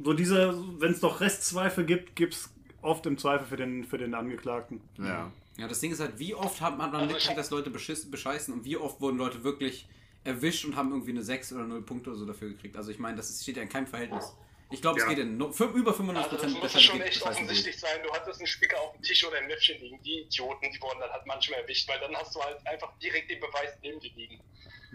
so 0.03 0.13
diese, 0.13 0.57
wenn 0.79 0.91
es 0.91 1.01
doch 1.01 1.21
Restzweifel 1.21 1.85
gibt, 1.85 2.15
gibt 2.15 2.33
es 2.33 2.49
oft 2.83 3.05
im 3.05 3.17
Zweifel 3.17 3.47
für 3.47 3.57
den, 3.57 3.83
für 3.83 3.97
den 3.97 4.13
Angeklagten. 4.13 4.81
Ja. 4.97 5.31
Ja, 5.57 5.67
das 5.67 5.79
Ding 5.79 5.91
ist 5.91 5.99
halt, 5.99 6.17
wie 6.19 6.33
oft 6.33 6.61
hat 6.61 6.77
man 6.77 6.91
dann 6.91 7.05
mitgekriegt, 7.07 7.37
dass 7.37 7.51
Leute 7.51 7.69
beschiss, 7.69 8.09
bescheißen 8.09 8.53
und 8.53 8.65
wie 8.65 8.75
oft 8.77 8.99
wurden 9.01 9.17
Leute 9.17 9.43
wirklich 9.43 9.87
erwischt 10.23 10.65
und 10.65 10.75
haben 10.75 10.89
irgendwie 10.91 11.11
eine 11.11 11.21
6 11.21 11.53
oder 11.53 11.63
0 11.65 11.81
Punkte 11.83 12.09
oder 12.09 12.17
so 12.19 12.25
dafür 12.25 12.49
gekriegt. 12.49 12.75
Also 12.77 12.89
ich 12.91 12.97
meine, 12.99 13.17
das 13.17 13.29
ist- 13.29 13.43
steht 13.43 13.57
ja 13.57 13.63
in 13.63 13.69
keinem 13.69 13.85
Verhältnis. 13.87 14.33
Ich 14.71 14.81
glaube, 14.81 14.97
es 14.97 15.03
Ja. 15.03 15.09
geht 15.09 15.19
in 15.19 15.37
no, 15.37 15.51
für, 15.51 15.65
über 15.65 15.93
95% 15.93 16.17
Also 16.17 16.59
das 16.59 16.71
der 16.71 16.81
muss 16.81 16.81
schon 16.81 17.01
echt 17.01 17.21
offensichtlich 17.21 17.77
sein. 17.79 17.99
Du 18.03 18.11
hattest 18.11 18.39
einen 18.39 18.47
Spicker 18.47 18.79
auf 18.81 18.93
dem 18.93 19.03
Tisch 19.03 19.23
oder 19.27 19.37
im 19.39 19.47
Näpfchen 19.47 19.79
liegen. 19.79 20.01
Die 20.01 20.21
Idioten, 20.21 20.71
die 20.71 20.81
wurden 20.81 20.99
dann 21.01 21.11
halt 21.11 21.25
manchmal 21.27 21.59
erwischt, 21.59 21.87
weil 21.87 21.99
dann 21.99 22.15
hast 22.15 22.33
du 22.35 22.39
halt 22.41 22.65
einfach 22.65 22.91
direkt 22.97 23.29
den 23.29 23.39
Beweis 23.39 23.77
neben 23.83 23.99
dir 23.99 24.11
liegen. 24.15 24.39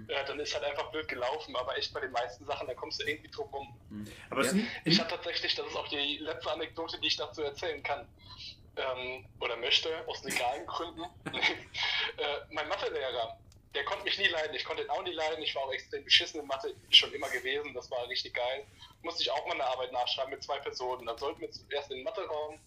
Äh, 0.07 0.25
dann 0.27 0.39
ist 0.41 0.55
halt 0.55 0.65
einfach 0.65 0.91
blöd 0.91 1.09
gelaufen, 1.09 1.57
aber 1.57 1.77
echt 1.77 1.93
bei 1.93 2.01
den 2.01 2.13
meisten 2.13 2.45
Sachen, 2.47 2.67
da 2.67 2.75
kommst 2.75 3.01
du 3.01 3.07
irgendwie 3.07 3.31
drum 3.31 3.49
rum. 3.49 4.07
Aber 4.31 4.43
es 4.43 4.53
Ja. 4.53 4.63
Ich 4.85 5.01
habe 5.01 5.11
tatsächlich, 5.11 5.55
das 5.55 5.67
ist 5.67 5.77
auch 5.77 5.89
die 5.89 6.19
letzte 6.19 6.51
Anekdote, 6.51 7.01
die 7.01 7.09
ich 7.09 7.17
dazu 7.17 7.43
erzählen 7.43 7.83
kann. 7.83 8.07
Ähm, 8.77 9.27
oder 9.41 9.57
möchte, 9.57 9.91
aus 10.07 10.23
legalen 10.23 10.67
Gründen. 10.67 11.03
äh, 11.33 11.43
mein 12.51 12.69
Mathelehrer, 12.69 13.39
der 13.75 13.85
konnte 13.85 14.05
mich 14.05 14.19
nie 14.19 14.29
leiden. 14.29 14.55
Ich 14.55 14.65
konnte 14.65 14.83
ihn 14.83 14.91
auch 14.91 15.03
nie 15.03 15.13
leiden. 15.13 15.43
Ich 15.43 15.55
war 15.55 15.63
auch 15.63 15.73
extrem 15.73 16.05
beschissen 16.05 16.41
in 16.41 16.47
Mathe, 16.47 16.75
schon 16.91 17.13
immer 17.13 17.29
gewesen. 17.29 17.75
Das 17.75 17.91
war 17.91 18.09
richtig 18.09 18.35
geil. 18.35 18.67
Musste 19.03 19.23
ich 19.23 19.31
auch 19.31 19.47
mal 19.47 19.55
eine 19.55 19.65
Arbeit 19.65 19.93
nachschreiben 19.93 20.31
mit 20.31 20.43
zwei 20.43 20.59
Personen. 20.59 21.07
Dann 21.07 21.19
sollten 21.19 21.41
wir 21.41 21.51
zuerst 21.51 21.91
in 21.91 21.99
den 21.99 22.05
Matheraum. 22.05 22.59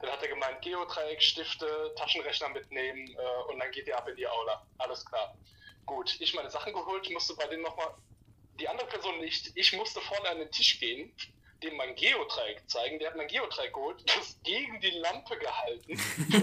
Dann 0.00 0.10
hat 0.10 0.22
er 0.22 0.28
gemeint, 0.28 0.60
Geodreieck, 0.60 1.22
Stifte, 1.22 1.92
Taschenrechner 1.96 2.50
mitnehmen 2.50 3.08
äh, 3.08 3.52
und 3.52 3.58
dann 3.58 3.70
geht 3.70 3.88
ihr 3.88 3.96
ab 3.96 4.06
in 4.08 4.16
die 4.16 4.26
Aula. 4.26 4.62
Alles 4.78 5.04
klar. 5.06 5.34
Gut, 5.86 6.16
ich 6.20 6.34
meine 6.34 6.50
Sachen 6.50 6.72
geholt, 6.72 7.08
musste 7.10 7.34
bei 7.34 7.46
denen 7.46 7.62
nochmal 7.62 7.94
die 8.58 8.68
andere 8.68 8.86
Person 8.88 9.20
nicht. 9.20 9.52
Ich 9.54 9.72
musste 9.72 10.00
vorne 10.00 10.28
an 10.28 10.38
den 10.38 10.50
Tisch 10.50 10.80
gehen, 10.80 11.14
dem 11.62 11.76
mein 11.76 11.94
Geodreieck 11.94 12.68
zeigen. 12.68 12.98
Der 12.98 13.10
hat 13.10 13.16
mein 13.16 13.28
Geodreieck 13.28 13.72
geholt, 13.72 14.02
das 14.16 14.38
gegen 14.42 14.80
die 14.80 14.90
Lampe 14.90 15.38
gehalten, 15.38 15.92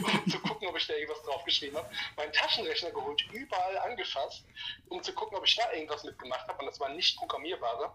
um 0.10 0.30
zu 0.30 0.40
gucken, 0.40 0.68
ob 0.68 0.78
ich 0.78 0.88
da 0.88 0.94
irgendwas 0.94 1.22
draufgeschrieben 1.24 1.78
habe. 1.78 1.90
Meinen 2.16 2.34
Taschenrechner 2.34 2.92
geholt, 2.92 3.22
überall 3.32 3.78
angefasst, 3.80 4.44
um 4.88 5.04
zu 5.04 5.14
gucken, 5.14 5.38
ob 5.38 5.46
ich 5.46 5.56
da 5.56 5.72
irgendwas 5.74 6.04
mitgemacht 6.04 6.48
habe. 6.48 6.60
Und 6.60 6.68
das 6.68 6.80
war 6.80 6.90
nicht 6.90 7.18
programmierbare. 7.18 7.94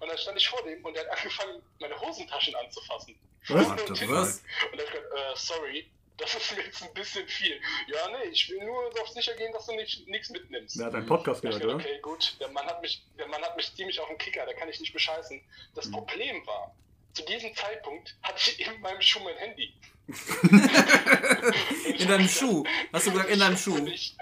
Und 0.00 0.08
dann 0.08 0.18
stand 0.18 0.38
ich 0.38 0.48
vor 0.48 0.62
dem 0.62 0.84
und 0.84 0.94
der 0.94 1.08
hat 1.08 1.18
angefangen, 1.18 1.62
meine 1.78 1.98
Hosentaschen 2.00 2.54
anzufassen. 2.54 3.18
Was? 3.48 3.66
Und? 3.66 3.72
Und 3.72 3.80
er 3.80 3.88
hat 3.88 4.92
gesagt, 4.92 5.12
äh, 5.14 5.36
sorry, 5.36 5.90
das 6.20 6.34
ist 6.34 6.54
mir 6.56 6.62
jetzt 6.64 6.82
ein 6.82 6.92
bisschen 6.94 7.26
viel. 7.26 7.60
Ja, 7.88 8.08
nee, 8.08 8.28
ich 8.30 8.48
will 8.50 8.64
nur 8.64 8.90
darauf 8.94 9.08
sicher 9.08 9.34
gehen, 9.34 9.52
dass 9.52 9.66
du 9.66 9.72
nicht, 9.74 10.06
nichts 10.08 10.30
mitnimmst. 10.30 10.78
der 10.78 10.86
hat 10.86 10.94
einen 10.94 11.06
Podcast 11.06 11.42
gehört, 11.42 11.64
oder? 11.64 11.74
okay, 11.76 11.98
gut, 12.02 12.36
der 12.40 12.48
Mann, 12.48 12.66
hat 12.66 12.80
mich, 12.82 13.02
der 13.18 13.26
Mann 13.28 13.42
hat 13.42 13.56
mich 13.56 13.74
ziemlich 13.74 13.98
auf 14.00 14.08
den 14.08 14.18
Kicker, 14.18 14.44
da 14.46 14.52
kann 14.54 14.68
ich 14.68 14.78
nicht 14.80 14.92
bescheißen. 14.92 15.40
Das 15.74 15.86
Mhm. 15.86 15.92
Problem 15.92 16.46
war, 16.46 16.74
zu 17.14 17.24
diesem 17.24 17.54
Zeitpunkt 17.56 18.14
hatte 18.22 18.38
ich 18.50 18.66
in 18.66 18.80
meinem 18.80 19.00
Schuh 19.00 19.20
mein 19.20 19.36
Handy. 19.36 19.72
In 21.98 22.08
deinem 22.08 22.28
Schuh. 22.28 22.64
Hast 22.92 23.06
du 23.06 23.12
gesagt, 23.12 23.30
in 23.30 23.38
deinem 23.38 23.56
Schuh? 23.56 23.86
Ich, 23.86 24.16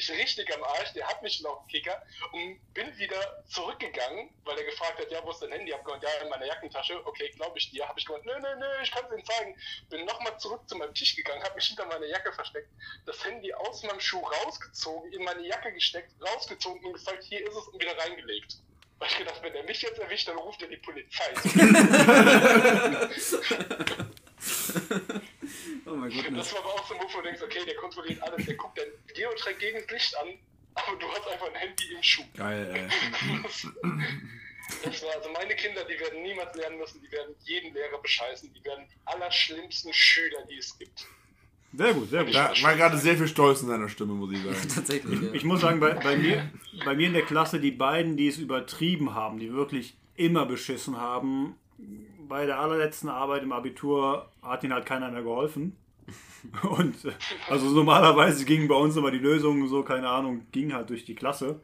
ich 0.00 0.10
richtig 0.10 0.52
am 0.54 0.64
Arsch, 0.64 0.92
der 0.94 1.06
hat 1.06 1.22
mich 1.22 1.34
schon 1.34 1.46
auf 1.46 1.66
Kicker 1.68 2.02
und 2.32 2.58
bin 2.74 2.96
wieder 2.98 3.44
zurückgegangen, 3.46 4.30
weil 4.44 4.58
er 4.58 4.64
gefragt 4.64 4.98
hat, 4.98 5.10
ja, 5.10 5.24
wo 5.24 5.30
ist 5.30 5.42
dein 5.42 5.52
Handy? 5.52 5.72
Hab 5.72 5.84
gesagt, 5.84 6.02
ja, 6.02 6.10
in 6.22 6.28
meiner 6.28 6.46
Jackentasche. 6.46 7.06
Okay, 7.06 7.30
glaube 7.36 7.58
ich 7.58 7.70
dir. 7.70 7.86
Habe 7.86 7.98
ich 7.98 8.06
gesagt, 8.06 8.24
nö, 8.24 8.32
nö, 8.40 8.56
nö, 8.56 8.66
ich 8.82 8.90
kann 8.90 9.04
es 9.04 9.12
Ihnen 9.12 9.24
zeigen. 9.24 9.56
Bin 9.88 10.04
nochmal 10.06 10.38
zurück 10.38 10.68
zu 10.68 10.76
meinem 10.76 10.94
Tisch 10.94 11.14
gegangen, 11.14 11.42
habe 11.42 11.54
mich 11.54 11.66
hinter 11.66 11.86
meine 11.86 12.06
Jacke 12.06 12.32
versteckt, 12.32 12.68
das 13.06 13.24
Handy 13.24 13.52
aus 13.52 13.82
meinem 13.82 14.00
Schuh 14.00 14.20
rausgezogen, 14.20 15.12
in 15.12 15.24
meine 15.24 15.46
Jacke 15.46 15.72
gesteckt, 15.72 16.12
rausgezogen 16.20 16.84
und 16.84 16.94
gesagt, 16.94 17.22
hier 17.24 17.46
ist 17.46 17.56
es 17.56 17.68
und 17.68 17.80
wieder 17.80 17.96
reingelegt. 17.98 18.56
Weil 18.98 19.08
ich 19.08 19.18
gedacht, 19.18 19.42
wenn 19.42 19.54
er 19.54 19.64
mich 19.64 19.80
jetzt 19.80 19.98
erwischt, 19.98 20.28
dann 20.28 20.36
ruft 20.36 20.60
er 20.62 20.68
die 20.68 20.76
Polizei. 20.76 21.32
Oh 25.90 25.96
mein 25.96 26.10
Gott. 26.10 26.26
Das 26.36 26.52
war 26.54 26.60
aber 26.60 26.74
auch 26.74 26.86
so 26.86 26.94
ein 26.94 27.00
Move, 27.00 27.12
wo 27.12 27.18
du 27.18 27.24
denkst, 27.24 27.42
okay, 27.42 27.64
der 27.66 27.74
kontrolliert 27.76 28.22
alles, 28.22 28.46
der 28.46 28.54
guckt 28.54 28.78
dein 28.78 28.88
Geotrack 29.14 29.58
gegen 29.58 29.78
das 29.80 29.90
Licht 29.90 30.16
an, 30.18 30.28
aber 30.74 30.96
du 30.96 31.06
hast 31.08 31.28
einfach 31.28 31.48
ein 31.48 31.54
Handy 31.54 31.92
im 31.94 32.02
Schuh. 32.02 32.24
Geil, 32.36 32.70
ey. 32.74 33.40
Das 34.84 35.02
war 35.02 35.14
also 35.16 35.30
meine 35.30 35.54
Kinder, 35.56 35.84
die 35.84 35.98
werden 35.98 36.22
niemals 36.22 36.54
lernen 36.54 36.78
müssen, 36.78 37.00
die 37.02 37.10
werden 37.10 37.34
jeden 37.44 37.74
Lehrer 37.74 38.00
bescheißen, 38.00 38.52
die 38.54 38.64
werden 38.64 38.84
die 38.88 38.96
allerschlimmsten 39.04 39.92
Schüler, 39.92 40.46
die 40.48 40.58
es 40.58 40.78
gibt. 40.78 41.06
Sehr 41.72 41.94
gut, 41.94 42.10
sehr 42.10 42.24
gut. 42.24 42.34
Da 42.34 42.52
war 42.62 42.74
gerade 42.76 42.98
sehr 42.98 43.16
viel 43.16 43.28
Stolz 43.28 43.62
in 43.62 43.68
seiner 43.68 43.88
Stimme, 43.88 44.14
muss 44.14 44.32
ich 44.32 44.42
sagen. 44.42 44.68
Tatsächlich. 44.74 45.20
Ja. 45.20 45.32
Ich 45.32 45.44
muss 45.44 45.60
sagen, 45.60 45.80
bei, 45.80 45.94
bei, 45.94 46.16
mir, 46.16 46.50
bei 46.84 46.94
mir 46.94 47.06
in 47.08 47.12
der 47.12 47.22
Klasse, 47.22 47.60
die 47.60 47.70
beiden, 47.70 48.16
die 48.16 48.28
es 48.28 48.38
übertrieben 48.38 49.14
haben, 49.14 49.38
die 49.38 49.52
wirklich 49.52 49.94
immer 50.16 50.46
beschissen 50.46 50.96
haben, 50.98 51.56
bei 52.30 52.46
der 52.46 52.60
allerletzten 52.60 53.10
Arbeit 53.10 53.42
im 53.42 53.52
Abitur 53.52 54.30
hat 54.40 54.62
ihnen 54.62 54.72
halt 54.72 54.86
keiner 54.86 55.10
mehr 55.10 55.22
geholfen. 55.22 55.76
Und 56.62 57.04
äh, 57.04 57.12
also 57.50 57.68
normalerweise 57.70 58.46
ging 58.46 58.66
bei 58.68 58.74
uns 58.74 58.96
immer 58.96 59.10
die 59.10 59.18
Lösung 59.18 59.66
so, 59.68 59.82
keine 59.82 60.08
Ahnung, 60.08 60.46
ging 60.52 60.72
halt 60.72 60.88
durch 60.88 61.04
die 61.04 61.14
Klasse. 61.14 61.60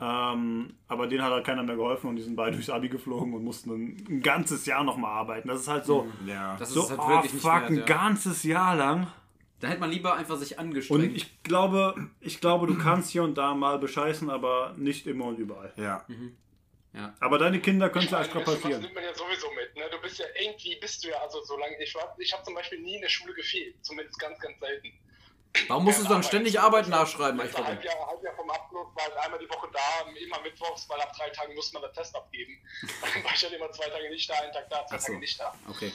Ähm, 0.00 0.74
aber 0.88 1.06
denen 1.06 1.22
hat 1.22 1.30
halt 1.30 1.46
keiner 1.46 1.62
mehr 1.62 1.76
geholfen 1.76 2.10
und 2.10 2.16
die 2.16 2.22
sind 2.22 2.34
beide 2.34 2.56
durchs 2.56 2.68
Abi 2.68 2.88
geflogen 2.88 3.32
und 3.32 3.44
mussten 3.44 3.70
ein, 3.70 4.04
ein 4.08 4.20
ganzes 4.20 4.66
Jahr 4.66 4.82
nochmal 4.82 5.12
arbeiten. 5.12 5.46
Das 5.46 5.60
ist 5.60 5.68
halt 5.68 5.86
so, 5.86 6.08
Ja. 6.26 6.56
Das 6.58 6.70
ist 6.70 6.74
so 6.74 6.90
halt 6.90 6.98
oh, 7.00 7.08
wirklich 7.08 7.34
nicht 7.34 7.42
fuck, 7.42 7.52
wert, 7.52 7.70
ein 7.70 7.76
ja. 7.76 7.84
ganzes 7.84 8.42
Jahr 8.42 8.74
lang. 8.74 9.06
Da 9.60 9.68
hätte 9.68 9.80
man 9.80 9.90
lieber 9.90 10.16
einfach 10.16 10.36
sich 10.36 10.58
Und 10.58 10.64
angestrengt. 10.64 11.16
ich 11.16 11.42
glaube, 11.44 11.94
ich 12.20 12.40
glaube, 12.40 12.66
du 12.66 12.76
kannst 12.76 13.10
hier 13.10 13.22
und 13.22 13.38
da 13.38 13.54
mal 13.54 13.78
bescheißen, 13.78 14.28
aber 14.28 14.74
nicht 14.76 15.06
immer 15.06 15.26
und 15.26 15.38
überall. 15.38 15.72
Ja. 15.76 16.04
Ja. 16.94 17.14
Aber 17.20 17.38
deine 17.38 17.60
Kinder 17.60 17.88
können 17.90 18.04
Ich 18.04 18.06
es 18.06 18.12
meine, 18.12 18.24
extra 18.24 18.38
ein 18.40 18.44
bisschen 18.44 18.54
was 18.56 18.62
passieren. 18.62 18.82
nimmt 18.82 18.94
man 18.94 19.04
ja 19.04 19.14
sowieso 19.14 19.50
mit. 19.52 19.74
Ne? 19.76 19.88
Du 19.90 20.00
bist 20.00 20.18
ja 20.18 20.26
irgendwie, 20.38 20.76
bist 20.76 21.02
du 21.04 21.08
ja, 21.08 21.20
also 21.22 21.42
solange 21.44 21.82
ich 21.82 21.94
war, 21.94 22.14
ich 22.18 22.32
habe 22.32 22.42
zum 22.44 22.54
Beispiel 22.54 22.80
nie 22.80 22.96
in 22.96 23.02
der 23.02 23.08
Schule 23.08 23.34
gefehlt, 23.34 23.76
zumindest 23.84 24.18
ganz, 24.18 24.38
ganz 24.40 24.58
selten. 24.60 24.92
Warum 25.68 25.84
musst 25.84 26.00
du 26.00 26.08
dann 26.08 26.22
ständig 26.22 26.58
Arbeit 26.58 26.88
nachschreiben? 26.88 27.38
Also 27.38 27.58
Eigentlich? 27.58 27.68
Halbjahr, 27.90 28.06
Halbjahr 28.06 28.34
vom 28.36 28.50
Abschluss 28.50 28.86
war 28.94 29.04
halt 29.04 29.16
einmal 29.18 29.38
die 29.38 29.48
Woche 29.50 29.68
da, 29.72 30.10
immer 30.18 30.40
mittwochs, 30.40 30.88
weil 30.88 30.98
ab 31.00 31.12
drei 31.16 31.28
Tagen 31.30 31.54
muss 31.54 31.72
man 31.74 31.82
den 31.82 31.92
Test 31.92 32.16
abgeben. 32.16 32.58
Dann 33.14 33.22
war 33.24 33.34
ich 33.34 33.42
halt 33.42 33.52
immer 33.52 33.70
zwei 33.72 33.88
Tage 33.88 34.08
nicht 34.08 34.30
da, 34.30 34.34
einen 34.34 34.52
Tag 34.52 34.70
da, 34.70 34.86
zwei 34.86 34.98
so. 34.98 35.06
Tage 35.08 35.18
nicht 35.18 35.38
da. 35.38 35.54
Okay. 35.68 35.92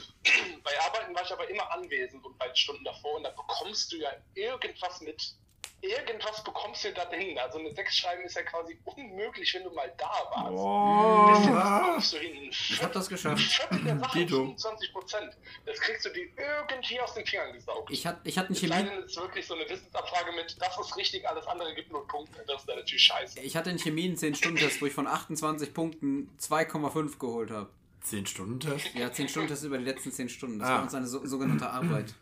Bei 0.62 0.80
Arbeiten 0.80 1.14
war 1.14 1.22
ich 1.24 1.32
aber 1.32 1.48
immer 1.50 1.70
anwesend 1.72 2.24
und 2.24 2.38
bei 2.38 2.46
den 2.46 2.56
Stunden 2.56 2.84
davor 2.84 3.16
und 3.16 3.24
da 3.24 3.30
bekommst 3.30 3.92
du 3.92 3.96
ja 3.96 4.10
irgendwas 4.34 5.00
mit. 5.00 5.34
Irgendwas 5.80 6.42
bekommst 6.42 6.84
du 6.84 6.92
da 6.92 7.08
hin. 7.10 7.38
Also 7.38 7.58
eine 7.60 7.72
6 7.72 7.96
schreiben 7.96 8.22
ist 8.24 8.34
ja 8.34 8.42
quasi 8.42 8.76
unmöglich, 8.84 9.54
wenn 9.54 9.62
du 9.62 9.70
mal 9.70 9.92
da 9.96 10.10
warst. 10.30 11.38
Bisschen 11.40 11.54
was 11.56 11.80
bekommst 11.80 12.12
du 12.12 12.16
hin. 12.18 12.48
Ich 12.50 12.82
hab 12.82 12.92
das 12.92 13.08
geschafft. 13.08 13.40
Viertel 13.42 13.84
der 13.84 13.98
Sachen, 13.98 14.18
Dito. 14.20 14.36
25 14.36 14.92
Prozent. 14.92 15.36
Das 15.66 15.78
kriegst 15.80 16.04
du 16.04 16.10
dir 16.10 16.26
irgendwie 16.36 17.00
aus 17.00 17.14
den 17.14 17.24
Fingern 17.24 17.52
gesaugt. 17.52 17.90
Ich 17.92 18.04
hatte 18.06 18.20
ich 18.24 18.36
Es 18.36 18.48
sei 18.48 18.54
Chemie. 18.54 18.88
es 19.04 19.06
ist 19.12 19.16
wirklich 19.20 19.46
so 19.46 19.54
eine 19.54 19.68
Wissensabfrage 19.68 20.32
mit, 20.32 20.56
das 20.60 20.78
ist 20.78 20.96
richtig, 20.96 21.28
alles 21.28 21.46
andere 21.46 21.72
gibt 21.74 21.92
nur 21.92 22.06
Punkte. 22.08 22.42
Das 22.48 22.60
ist 22.60 22.68
dann 22.68 22.76
natürlich 22.76 23.04
scheiße. 23.04 23.40
Ich 23.40 23.56
hatte 23.56 23.70
einen 23.70 23.78
Chemie 23.78 24.04
einen 24.06 24.16
10-Stunden-Test, 24.16 24.82
wo 24.82 24.86
ich 24.86 24.92
von 24.92 25.06
28 25.06 25.72
Punkten 25.74 26.28
2,5 26.40 27.18
geholt 27.18 27.50
habe. 27.52 27.70
10 28.00 28.26
Stunden 28.26 28.58
Test? 28.60 28.94
Ja, 28.94 29.12
10 29.12 29.28
Stunden 29.28 29.48
Test 29.48 29.64
über 29.64 29.78
die 29.78 29.84
letzten 29.84 30.10
10 30.10 30.28
Stunden. 30.28 30.58
Das 30.58 30.68
Ah. 30.68 30.74
war 30.76 30.82
uns 30.82 30.94
eine 30.94 31.06
so, 31.06 31.24
sogenannte 31.26 31.68
Arbeit. 31.70 32.14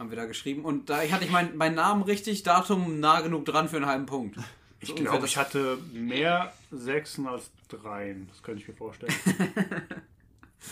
Haben 0.00 0.08
wir 0.10 0.16
da 0.16 0.24
geschrieben. 0.24 0.64
Und 0.64 0.88
da 0.88 1.02
hatte 1.02 1.24
ich 1.26 1.30
meinen 1.30 1.56
meinen 1.58 1.74
Namen 1.76 2.02
richtig, 2.02 2.42
Datum 2.42 2.98
nah 3.00 3.20
genug 3.20 3.44
dran 3.44 3.68
für 3.68 3.76
einen 3.76 3.84
halben 3.86 4.06
Punkt. 4.06 4.36
So 4.36 4.42
Ich 4.80 4.96
glaube, 4.96 5.26
ich 5.26 5.36
hatte 5.36 5.76
mehr 5.92 6.52
Sechsen 6.70 7.26
als 7.28 7.50
Dreien. 7.68 8.26
Das 8.30 8.42
könnte 8.42 8.62
ich 8.62 8.68
mir 8.68 8.74
vorstellen. 8.74 9.12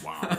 Wow. 0.03 0.37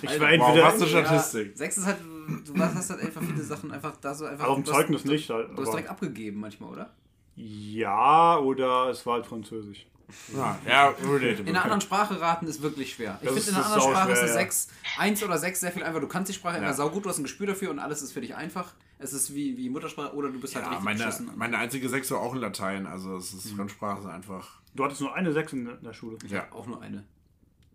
Ich 0.00 0.08
Alter, 0.08 0.20
war 0.22 0.28
Wow, 0.30 0.48
entweder 0.48 0.64
was 0.64 0.74
eine 0.80 0.86
Statistik. 0.86 1.50
Ja, 1.50 1.56
sechs 1.56 1.76
ist 1.76 1.84
halt, 1.84 1.98
du 2.00 2.58
hast 2.58 2.88
halt 2.90 3.00
einfach 3.02 3.22
viele 3.22 3.42
Sachen 3.42 3.70
einfach 3.70 3.94
da 4.00 4.14
so 4.14 4.24
einfach. 4.24 4.44
also 4.44 4.56
im 4.56 4.64
du 4.64 4.70
hast- 4.70 4.78
Zeugnis 4.78 5.04
nicht. 5.04 5.28
Halt, 5.28 5.48
Du 5.50 5.52
hast 5.52 5.58
aber 5.68 5.70
direkt 5.72 5.90
abgegeben 5.90 6.40
manchmal, 6.40 6.70
oder? 6.72 6.90
ja, 7.36 8.38
oder 8.38 8.88
es 8.90 9.04
war 9.04 9.14
halt 9.16 9.26
Französisch. 9.26 9.86
Ja, 10.34 10.58
ja 10.66 10.88
relatable. 10.88 11.40
In 11.42 11.48
einer 11.48 11.62
anderen 11.62 11.80
Sprache 11.80 12.20
raten 12.20 12.46
ist 12.46 12.62
wirklich 12.62 12.94
schwer. 12.94 13.18
Ich 13.22 13.26
finde, 13.28 13.40
ist- 13.40 13.48
in 13.48 13.54
einer 13.54 13.64
ist 13.64 13.72
anderen 13.72 13.90
Sprache 13.90 14.12
ist 14.12 14.18
sauschwer, 14.20 14.34
eine 14.34 14.40
ja. 14.42 14.46
6, 14.50 14.68
1 14.98 15.22
oder 15.24 15.38
6 15.38 15.60
sehr 15.60 15.72
viel 15.72 15.82
einfacher. 15.82 16.00
Du 16.00 16.08
kannst 16.08 16.28
die 16.30 16.34
Sprache 16.34 16.58
immer 16.58 16.66
Ja. 16.66 16.72
saugut, 16.74 17.04
du 17.04 17.08
hast 17.08 17.18
ein 17.18 17.24
Gespür 17.24 17.46
dafür 17.46 17.70
und 17.70 17.78
alles 17.78 18.02
ist 18.02 18.12
für 18.12 18.20
dich 18.20 18.34
einfach. 18.34 18.74
Es 18.98 19.12
ist 19.12 19.34
wie, 19.34 19.56
wie 19.58 19.68
Muttersprache 19.70 20.14
oder 20.14 20.30
du 20.30 20.40
bist 20.40 20.54
halt 20.54 20.64
Ja, 20.64 20.70
richtig 20.70 20.84
meine, 20.84 20.98
beschissen. 21.04 21.30
meine 21.36 21.58
einzige 21.58 21.88
Sechs 21.88 22.10
war 22.10 22.20
auch 22.20 22.32
in 22.34 22.40
Latein, 22.40 22.86
also 22.86 23.16
es 23.16 23.32
ist 23.34 23.50
Fremdsprache 23.52 24.00
ist 24.00 24.06
einfach. 24.06 24.60
Du 24.74 24.84
hattest 24.84 25.00
nur 25.00 25.14
eine 25.14 25.32
6 25.32 25.52
in 25.52 25.68
der 25.82 25.92
Schule. 25.92 26.16
Ja. 26.28 26.46
Auch 26.52 26.66
nur 26.66 26.80
eine. 26.80 27.04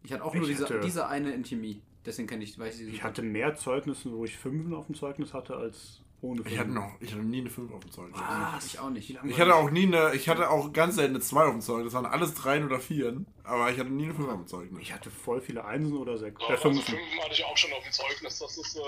Ich 0.04 0.14
hatte 0.14 0.24
auch 0.24 0.34
Ich 0.34 0.40
nur 0.40 0.48
diese, 0.50 0.64
hatte- 0.66 0.80
diese 0.80 1.08
eine 1.08 1.32
in 1.32 1.44
Chemie. 1.44 1.82
Deswegen 2.06 2.28
kenne 2.28 2.44
ich, 2.46 2.58
weiß 2.58 2.80
ich 2.80 2.94
Ich 2.94 3.04
hatte 3.04 3.22
mehr 3.22 3.56
Zeugnisse, 3.56 4.12
wo 4.12 4.24
ich 4.24 4.38
Fünfen 4.38 4.74
auf 4.74 4.86
dem 4.86 4.96
Zeugnis 4.96 5.34
hatte, 5.34 5.56
als 5.58 6.00
ohne. 6.22 6.42
Ich 6.46 6.58
hatte 6.58 6.70
noch, 6.72 6.92
ich 7.00 7.12
hatte 7.12 7.24
nie 7.24 7.40
eine 7.42 7.50
5 7.50 7.72
auf 7.74 7.80
dem 7.82 7.92
Zeugnis. 7.92 8.20
Ah, 8.20 8.60
ich 8.66 8.80
auch 8.80 8.90
nicht. 8.90 9.10
Ich 9.24 9.40
hatte 9.40 9.56
auch 9.56 9.70
nie 9.72 9.84
eine, 9.88 10.14
ich 10.16 10.28
hatte 10.30 10.50
auch 10.50 10.72
ganz 10.74 10.96
selten 10.96 11.16
eine 11.16 11.24
2 11.24 11.44
auf 11.46 11.52
dem 11.52 11.62
Zeugnis. 11.62 11.94
Das 11.94 12.02
waren 12.02 12.12
alles 12.12 12.34
Dreien 12.34 12.66
oder 12.66 12.80
Vieren, 12.80 13.26
aber 13.44 13.72
ich 13.72 13.80
hatte 13.80 13.90
nie 13.90 14.06
eine 14.06 14.14
5 14.14 14.28
auf 14.28 14.36
dem 14.36 14.48
Zeugnis. 14.48 14.82
Ich 14.82 14.94
hatte 14.94 15.10
voll 15.10 15.42
viele 15.42 15.66
Einsen 15.66 15.96
oder 15.98 16.18
Sechs. 16.18 16.42
Ja, 16.42 16.48
also 16.50 16.62
Fünfen. 16.64 16.84
fünf 16.84 17.02
hatte 17.24 17.34
ich 17.34 17.46
auch 17.46 17.58
schon 17.58 17.72
auf 17.74 17.84
dem 17.84 17.92
Zeugnis. 17.92 18.40
Das 18.40 18.58
ist, 18.58 18.76
äh, 18.76 18.80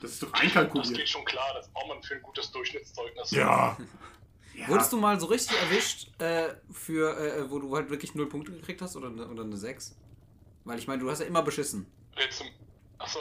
Das 0.00 0.10
ist 0.12 0.22
doch 0.22 0.30
das 0.32 0.40
einkalkuliert. 0.40 0.94
geht 0.96 1.08
schon 1.08 1.24
klar. 1.24 1.54
Das 1.54 1.68
braucht 1.68 1.88
man 1.88 2.02
für 2.02 2.14
ein 2.14 2.22
gutes 2.22 2.50
Durchschnittszeugnis. 2.52 3.30
Ja. 3.32 3.76
ja. 4.54 4.68
Wurdest 4.68 4.92
du 4.92 4.96
mal 4.98 5.18
so 5.20 5.26
richtig 5.26 5.56
erwischt, 5.60 6.08
äh, 6.20 6.48
für, 6.70 7.16
äh, 7.18 7.50
wo 7.50 7.58
du 7.58 7.74
halt 7.74 7.90
wirklich 7.90 8.14
0 8.14 8.28
Punkte 8.28 8.52
gekriegt 8.52 8.80
hast 8.82 8.96
oder 8.96 9.08
eine, 9.08 9.26
oder 9.28 9.42
eine 9.42 9.56
6? 9.56 9.96
Weil 10.64 10.78
ich 10.78 10.86
meine, 10.86 11.02
du 11.02 11.10
hast 11.10 11.20
ja 11.20 11.26
immer 11.26 11.42
beschissen. 11.42 11.86
Jetzt 12.18 12.42
achso, 12.98 13.18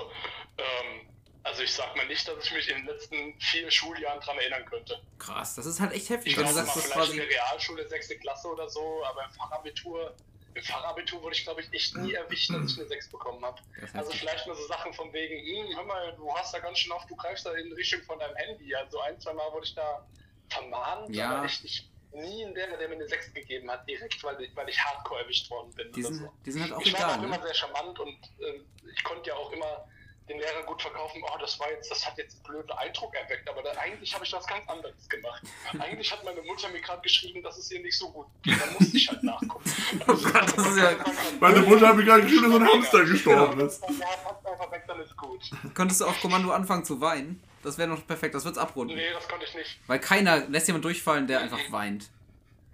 ähm, 0.58 1.08
also 1.46 1.62
ich 1.64 1.74
sag 1.74 1.96
mal 1.96 2.06
nicht, 2.08 2.28
dass 2.28 2.44
ich 2.44 2.52
mich 2.54 2.70
in 2.70 2.78
den 2.78 2.86
letzten 2.88 3.40
vier 3.40 3.70
Schuljahren 3.72 4.20
dran 4.20 4.38
erinnern 4.38 4.66
könnte. 4.66 5.00
Krass, 5.20 5.56
das 5.56 5.66
ist 5.66 5.80
halt 5.80 5.94
echt 5.94 6.10
heftig, 6.10 6.34
Ich 6.34 6.38
wenn 6.38 6.48
du 6.48 6.54
mal 6.54 6.62
das 6.66 6.72
vielleicht 6.74 6.92
quasi. 6.94 7.12
in 7.12 7.18
der 7.18 7.30
Realschule 7.30 7.88
sechste 7.88 8.18
Klasse 8.18 8.48
oder 8.50 8.68
so, 8.70 9.04
aber 9.06 9.24
im 9.26 9.32
Fachabitur, 9.32 10.16
im 10.54 10.64
Fachabitur 10.64 11.22
wurde 11.22 11.36
ich 11.36 11.44
glaube 11.44 11.62
ich 11.62 11.72
echt 11.74 11.96
nie 11.98 12.14
erwischt, 12.14 12.50
dass 12.50 12.72
ich 12.72 12.78
eine 12.80 12.88
6 12.88 13.10
bekommen 13.10 13.44
habe. 13.46 13.62
Also 13.94 14.12
vielleicht 14.12 14.48
nur 14.48 14.56
so 14.56 14.66
Sachen 14.68 14.94
von 14.94 15.12
wegen, 15.14 15.36
hm, 15.68 15.76
hör 15.78 15.84
mal, 15.86 16.14
du 16.16 16.34
hast 16.36 16.54
da 16.54 16.60
ganz 16.60 16.80
schön 16.80 16.92
oft, 16.94 17.10
du 17.10 17.16
greifst 17.16 17.46
da 17.46 17.54
in 17.54 17.72
Richtung 17.74 18.02
von 18.04 18.20
deinem 18.20 18.36
Handy. 18.36 18.74
Also 18.76 19.00
ein, 19.02 19.20
zwei 19.20 19.34
Mal 19.34 19.52
wurde 19.54 19.66
ich 19.66 19.76
da 19.76 20.06
vermahnt, 20.50 21.16
Ja. 21.16 21.32
aber 21.38 21.46
echt 21.46 21.64
nicht, 21.64 21.90
nie 22.14 22.46
ein 22.46 22.54
Lehrer, 22.56 22.78
der 22.78 22.88
mir 22.88 22.96
eine 22.96 23.08
6 23.08 23.34
gegeben 23.34 23.70
hat, 23.70 23.88
direkt, 23.90 24.24
weil, 24.24 24.42
ich- 24.42 24.56
weil 24.56 24.70
ich 24.70 24.80
hardcore 24.80 25.22
erwischt 25.22 25.50
worden 25.52 25.74
bin. 25.76 25.92
Die 25.92 26.00
oder 26.06 26.14
sind, 26.16 26.24
so. 26.26 26.34
die 26.46 26.52
sind 26.52 26.62
halt 26.64 26.74
auch 26.74 26.82
ich 26.82 26.94
war 26.94 27.00
egal, 27.02 27.20
auch 27.20 27.24
immer 27.24 27.38
ne? 27.38 27.44
sehr 27.44 27.54
charmant 27.54 28.00
und 28.00 28.18
äh, 28.40 28.62
ich 28.96 29.04
konnte 29.04 29.30
ja 29.30 29.36
auch 29.36 29.52
immer 29.52 29.88
den 30.28 30.40
Lehrern 30.40 30.66
gut 30.66 30.82
verkaufen, 30.82 31.22
oh, 31.24 31.38
das 31.40 31.60
war 31.60 31.70
jetzt, 31.70 31.92
das 31.92 32.06
hat 32.06 32.18
jetzt 32.18 32.36
einen 32.36 32.44
blöden 32.44 32.72
Eindruck 32.72 33.14
erweckt, 33.14 33.48
aber 33.48 33.62
da, 33.62 33.72
eigentlich 33.80 34.14
habe 34.14 34.26
ich 34.26 34.34
was 34.34 34.48
ganz 34.48 34.68
anderes 34.68 35.08
gemacht. 35.08 35.44
eigentlich 35.80 36.12
hat 36.12 36.24
meine 36.24 36.42
Mutter 36.42 36.68
mir 36.70 36.82
gerade 36.82 37.02
geschrieben, 37.02 37.44
dass 37.44 37.58
es 37.58 37.70
ihr 37.72 37.82
nicht 37.82 37.98
so 37.98 38.10
gut 38.10 38.26
geht, 38.42 38.60
da 38.60 38.66
musste 38.80 38.98
ich 38.98 39.08
halt 39.10 39.24
nachgucken. 39.24 39.70
Also, 40.08 40.30
das 40.30 40.54
ist 40.68 40.78
ja- 40.78 40.96
Meine 41.40 41.62
Mutter 41.62 41.88
hat 41.90 41.96
mir 41.96 42.04
gerade 42.06 42.24
geschrieben, 42.24 42.52
dass 42.52 42.60
ein 42.62 42.68
Hamster 42.68 43.06
gestorben 43.06 43.60
Ja, 43.60 43.66
ist. 43.68 43.82
passt 43.82 44.46
einfach 44.48 44.72
weg, 44.72 44.84
dann 44.88 45.00
ist 45.02 45.16
gut. 45.16 45.42
Könntest 45.74 46.02
du 46.02 46.06
auf 46.06 46.20
Kommando 46.22 46.52
anfangen 46.52 46.84
zu 46.86 47.00
weinen? 47.02 47.42
Das 47.64 47.78
wäre 47.78 47.88
noch 47.90 48.06
perfekt, 48.06 48.36
das 48.36 48.46
wird's 48.46 48.58
abrunden. 48.58 48.96
Nee, 48.96 49.12
das 49.14 49.28
konnte 49.28 49.46
ich 49.46 49.56
nicht. 49.56 49.80
Weil 49.88 50.00
keiner 50.00 50.48
lässt 50.48 50.68
jemand 50.68 50.86
durchfallen, 50.86 51.28
der 51.28 51.40
einfach 51.42 51.60
weint. 51.72 52.10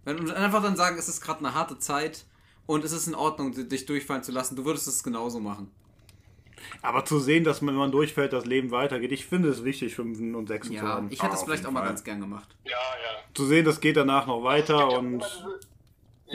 Wenn 0.03 0.19
und 0.19 0.31
einfach 0.31 0.61
dann 0.63 0.75
sagen, 0.75 0.97
es 0.97 1.07
ist 1.07 1.21
gerade 1.21 1.39
eine 1.39 1.53
harte 1.53 1.77
Zeit 1.79 2.25
und 2.65 2.83
es 2.83 2.91
ist 2.91 3.07
in 3.07 3.15
Ordnung, 3.15 3.53
dich 3.69 3.85
durchfallen 3.85 4.23
zu 4.23 4.31
lassen, 4.31 4.55
du 4.55 4.65
würdest 4.65 4.87
es 4.87 5.03
genauso 5.03 5.39
machen. 5.39 5.71
Aber 6.83 7.05
zu 7.05 7.19
sehen, 7.19 7.43
dass 7.43 7.61
man, 7.61 7.75
wenn 7.75 7.79
man 7.79 7.91
durchfällt, 7.91 8.33
das 8.33 8.45
Leben 8.45 8.71
weitergeht, 8.71 9.11
ich 9.11 9.25
finde 9.25 9.49
es 9.49 9.63
wichtig, 9.63 9.93
Fünfen 9.95 10.33
und 10.35 10.47
Sechsen 10.47 10.71
zu 10.71 10.83
Ja, 10.83 10.89
haben. 10.89 11.09
ich 11.11 11.21
hätte 11.21 11.35
es 11.35 11.43
vielleicht 11.43 11.65
auch 11.65 11.71
mal 11.71 11.81
Fall. 11.81 11.89
ganz 11.89 12.03
gern 12.03 12.19
gemacht. 12.19 12.49
Ja, 12.63 12.71
ja. 12.71 13.23
Zu 13.33 13.45
sehen, 13.45 13.65
das 13.65 13.79
geht 13.79 13.97
danach 13.97 14.25
noch 14.27 14.43
weiter 14.43 14.75
Es 14.75 14.81
gibt 14.81 14.89
ja 14.89 14.95
auch 14.95 14.99
und 14.99 15.13
immer 15.13 15.25
diese, 15.27 15.59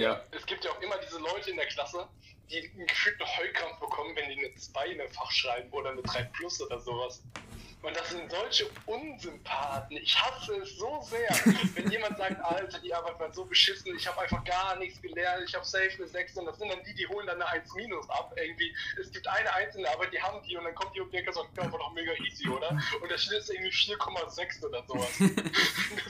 Ja. 0.03 0.12
ja, 0.12 0.20
es 0.30 0.47
gibt 0.47 0.64
ja 0.64 0.70
auch 0.70 0.80
immer 0.80 0.94
diese 1.05 1.18
Leute 1.18 1.51
in 1.51 1.57
der 1.57 1.66
Klasse, 1.66 2.07
die 2.51 2.70
einen 2.76 2.86
gefühlten 2.86 3.26
Heulkrampf 3.26 3.80
bekommen, 3.80 4.11
wenn 4.14 4.28
die 4.30 4.38
eine 4.47 4.55
2 4.55 4.86
in 4.88 5.01
ein 5.01 5.09
Fach 5.11 5.30
schreiben 5.32 5.68
oder 5.72 5.90
eine 5.90 6.03
3 6.03 6.22
plus 6.32 6.61
oder 6.62 6.78
sowas. 6.80 7.22
Und 7.83 7.97
das 7.97 8.11
sind 8.11 8.31
solche 8.31 8.66
Unsympathen. 8.87 9.97
Ich 9.99 10.16
hasse 10.20 10.57
es 10.57 10.77
so 10.77 11.01
sehr, 11.03 11.29
wenn 11.74 11.91
jemand 11.91 12.18
sagt, 12.18 12.43
Alter, 12.43 12.79
die 12.81 12.93
Arbeit 12.93 13.18
war 13.20 13.33
so 13.33 13.45
beschissen, 13.45 13.95
ich 13.97 14.07
habe 14.07 14.20
einfach 14.22 14.43
gar 14.45 14.77
nichts 14.79 15.01
gelernt, 15.01 15.45
ich 15.47 15.55
habe 15.55 15.64
safe 15.64 15.91
eine 15.97 16.09
6 16.09 16.37
und 16.39 16.47
das 16.47 16.59
sind 16.59 16.68
dann 16.68 16.83
die, 16.85 16.95
die 16.95 17.07
holen 17.07 17.27
dann 17.27 17.41
eine 17.41 17.49
1 17.49 17.74
minus 17.74 18.09
ab. 18.11 18.35
Irgendwie, 18.37 18.74
es 19.01 19.12
gibt 19.12 19.29
eine 19.29 19.53
einzelne 19.55 19.89
Arbeit, 19.89 20.12
die 20.12 20.20
haben 20.20 20.43
die 20.43 20.57
und 20.57 20.64
dann 20.64 20.74
kommt 20.74 20.97
die 20.97 21.01
die 21.01 21.29
und 21.29 21.35
sagt, 21.35 21.57
ja, 21.57 21.70
war 21.70 21.79
doch 21.79 21.93
mega 21.93 22.12
easy, 22.24 22.49
oder? 22.49 22.70
Und 23.01 23.11
der 23.11 23.18
Schnitt 23.18 23.39
ist 23.39 23.51
irgendwie 23.51 23.70
4,6 23.70 24.66
oder 24.66 24.83
sowas. 24.87 25.09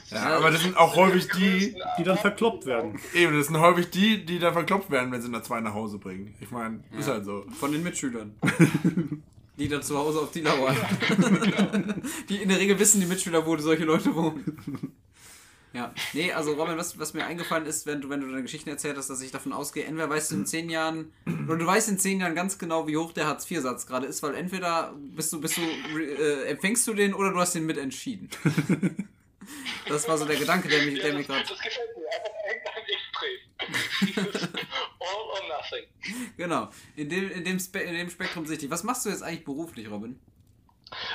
Ja, 0.09 0.37
aber 0.37 0.51
das 0.51 0.61
sind 0.61 0.77
auch 0.77 0.95
häufig 0.95 1.27
die, 1.35 1.75
die 1.97 2.03
dann 2.03 2.17
verkloppt 2.17 2.65
werden. 2.65 2.99
eben, 3.13 3.37
das 3.37 3.47
sind 3.47 3.59
häufig 3.59 3.89
die, 3.89 4.25
die 4.25 4.39
dann 4.39 4.53
verkloppt 4.53 4.89
werden, 4.89 5.11
wenn 5.11 5.21
sie 5.21 5.27
eine 5.27 5.41
2 5.41 5.59
nach 5.59 5.73
Hause 5.73 5.97
bringen. 5.97 6.35
Ich 6.39 6.49
meine, 6.49 6.83
ist 6.97 7.07
halt 7.07 7.25
so. 7.25 7.45
Von 7.59 7.71
den 7.71 7.83
Mitschülern. 7.83 8.39
die 9.57 9.67
dann 9.67 9.81
zu 9.83 9.97
Hause 9.97 10.19
auf 10.19 10.31
die 10.31 10.41
lauern. 10.41 10.75
die 12.29 12.37
in 12.37 12.49
der 12.49 12.59
Regel 12.59 12.79
wissen 12.79 13.01
die 13.01 13.07
Mitschüler, 13.07 13.45
wo 13.45 13.57
solche 13.57 13.85
Leute 13.85 14.13
wohnen. 14.15 14.93
Ja, 15.73 15.93
nee, 16.13 16.31
also 16.31 16.53
Robin, 16.53 16.77
was, 16.77 16.97
was 16.97 17.13
mir 17.13 17.25
eingefallen 17.25 17.65
ist, 17.65 17.85
wenn 17.85 18.01
du, 18.01 18.09
wenn 18.09 18.21
du 18.21 18.27
deine 18.27 18.41
Geschichten 18.41 18.69
erzählt 18.69 18.97
hast, 18.97 19.09
dass 19.09 19.21
ich 19.21 19.31
davon 19.31 19.53
ausgehe, 19.53 19.83
entweder 19.83 20.09
weißt 20.09 20.31
du 20.31 20.35
in 20.35 20.45
zehn 20.45 20.69
Jahren, 20.69 21.11
oder 21.47 21.57
du 21.57 21.65
weißt 21.65 21.89
in 21.89 21.99
zehn 21.99 22.19
Jahren 22.19 22.35
ganz 22.35 22.57
genau, 22.57 22.87
wie 22.87 22.97
hoch 22.97 23.11
der 23.11 23.27
Hartz-IV-Satz 23.27 23.85
gerade 23.85 24.07
ist, 24.07 24.23
weil 24.23 24.33
entweder 24.33 24.95
bist 24.97 25.33
du, 25.33 25.41
bist 25.41 25.57
du, 25.57 25.61
äh, 25.99 26.45
empfängst 26.45 26.87
du 26.87 26.93
den 26.93 27.13
oder 27.13 27.31
du 27.31 27.39
hast 27.39 27.53
den 27.53 27.65
mitentschieden. 27.65 28.29
Das 29.87 30.07
war 30.09 30.17
so 30.17 30.25
der 30.25 30.35
Gedanke, 30.35 30.67
der 30.67 30.83
mich, 30.83 30.99
der 30.99 31.13
das, 31.13 31.25
gerade. 31.25 31.45
das 31.47 31.57
gefällt 31.57 31.95
mir. 31.95 32.05
Einfach 32.11 32.75
irgendein 32.75 34.27
Extrem. 34.27 34.56
All 35.09 35.29
or 35.31 35.47
nothing. 35.47 35.85
Genau, 36.37 36.69
in 36.95 37.09
dem, 37.09 37.31
in, 37.31 37.43
dem 37.43 37.59
Spe 37.59 37.79
in 37.79 37.93
dem 37.95 38.09
Spektrum 38.09 38.45
sichtig. 38.45 38.69
Was 38.69 38.83
machst 38.83 39.05
du 39.05 39.09
jetzt 39.09 39.23
eigentlich 39.23 39.45
beruflich, 39.45 39.89
Robin? 39.89 40.19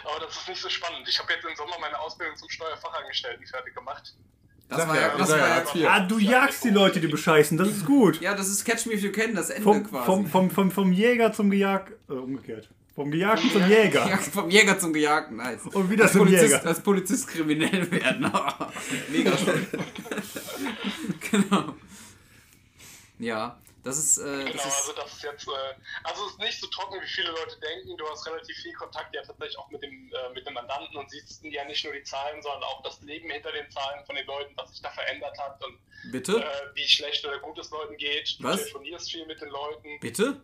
Aber 0.04 0.24
das 0.24 0.36
ist 0.36 0.48
nicht 0.48 0.60
so 0.60 0.68
spannend. 0.68 1.08
Ich 1.08 1.18
habe 1.18 1.32
jetzt 1.32 1.44
im 1.44 1.56
Sommer 1.56 1.78
meine 1.80 1.98
Ausbildung 1.98 2.36
zum 2.36 2.48
Steuerfachangestellten 2.50 3.46
fertig 3.46 3.74
gemacht. 3.74 4.14
Das 4.68 4.78
Sag 4.80 4.88
war 4.88 5.00
ja, 5.00 5.16
das 5.16 5.30
war 5.30 5.76
ja. 5.76 5.90
Ah, 5.90 6.00
du 6.00 6.18
jagst 6.18 6.64
die 6.64 6.70
Leute, 6.70 7.00
die 7.00 7.08
bescheißen, 7.08 7.58
das 7.58 7.68
ist 7.68 7.84
gut. 7.84 8.20
ja, 8.20 8.34
das 8.34 8.48
ist 8.48 8.64
Catch 8.64 8.86
Me 8.86 8.94
If 8.94 9.02
You 9.02 9.12
Can, 9.12 9.34
das 9.34 9.50
Ende 9.50 9.62
Vom, 9.62 9.84
quasi. 9.84 10.06
vom, 10.06 10.26
vom, 10.26 10.50
vom, 10.50 10.70
vom 10.70 10.92
Jäger 10.92 11.32
zum 11.32 11.50
Gejagten, 11.50 11.94
äh, 12.08 12.12
umgekehrt. 12.18 12.70
Vom 12.94 13.10
Gejagten 13.10 13.50
zum 13.50 13.68
Jäger. 13.68 14.06
Ja, 14.08 14.16
vom 14.18 14.50
Jäger 14.50 14.78
zum 14.78 14.92
Gejagten, 14.92 15.36
nice. 15.36 15.62
Und 15.66 15.90
wieder 15.90 16.04
als 16.04 16.12
zum 16.12 16.22
Polizist, 16.22 16.52
Jäger. 16.52 16.66
Als 16.66 16.82
Polizist 16.82 17.28
kriminell 17.28 17.90
werden. 17.90 18.20
Mega 19.10 19.36
schön. 19.36 19.66
genau. 21.30 21.74
Ja, 23.18 23.58
das 23.84 23.98
ist, 23.98 24.18
äh, 24.18 24.22
Genau, 24.22 24.52
das 24.52 24.64
also 24.64 24.92
ist 24.92 24.98
das 24.98 25.12
ist 25.14 25.22
jetzt, 25.22 25.48
äh, 25.48 25.74
also 26.04 26.26
es 26.26 26.32
ist 26.32 26.38
nicht 26.38 26.60
so 26.60 26.66
trocken, 26.68 27.00
wie 27.00 27.06
viele 27.06 27.30
Leute 27.30 27.58
denken. 27.60 27.96
Du 27.96 28.08
hast 28.08 28.26
relativ 28.26 28.56
viel 28.56 28.72
Kontakt 28.74 29.14
ja 29.14 29.22
tatsächlich 29.22 29.58
auch 29.58 29.70
mit 29.70 29.82
dem, 29.82 30.12
äh, 30.12 30.32
mit 30.34 30.46
dem 30.46 30.54
Mandanten 30.54 30.96
und 30.96 31.10
siehst 31.10 31.42
ja 31.44 31.64
nicht 31.64 31.84
nur 31.84 31.92
die 31.92 32.02
Zahlen, 32.04 32.40
sondern 32.42 32.62
auch 32.64 32.82
das 32.82 33.00
Leben 33.02 33.30
hinter 33.30 33.52
den 33.52 33.70
Zahlen 33.70 34.04
von 34.06 34.14
den 34.14 34.26
Leuten, 34.26 34.52
was 34.56 34.70
sich 34.70 34.82
da 34.82 34.90
verändert 34.90 35.36
hat 35.38 35.62
und 35.64 35.78
bitte? 36.12 36.42
äh, 36.42 36.46
wie 36.74 36.86
schlecht 36.86 37.24
oder 37.26 37.38
gut 37.40 37.58
es 37.58 37.70
Leuten 37.70 37.96
geht. 37.96 38.38
Du 38.38 38.44
Was? 38.44 38.60
telefonierst 38.62 39.10
viel 39.10 39.26
mit 39.26 39.40
den 39.40 39.48
Leuten. 39.50 40.00
Bitte? 40.00 40.40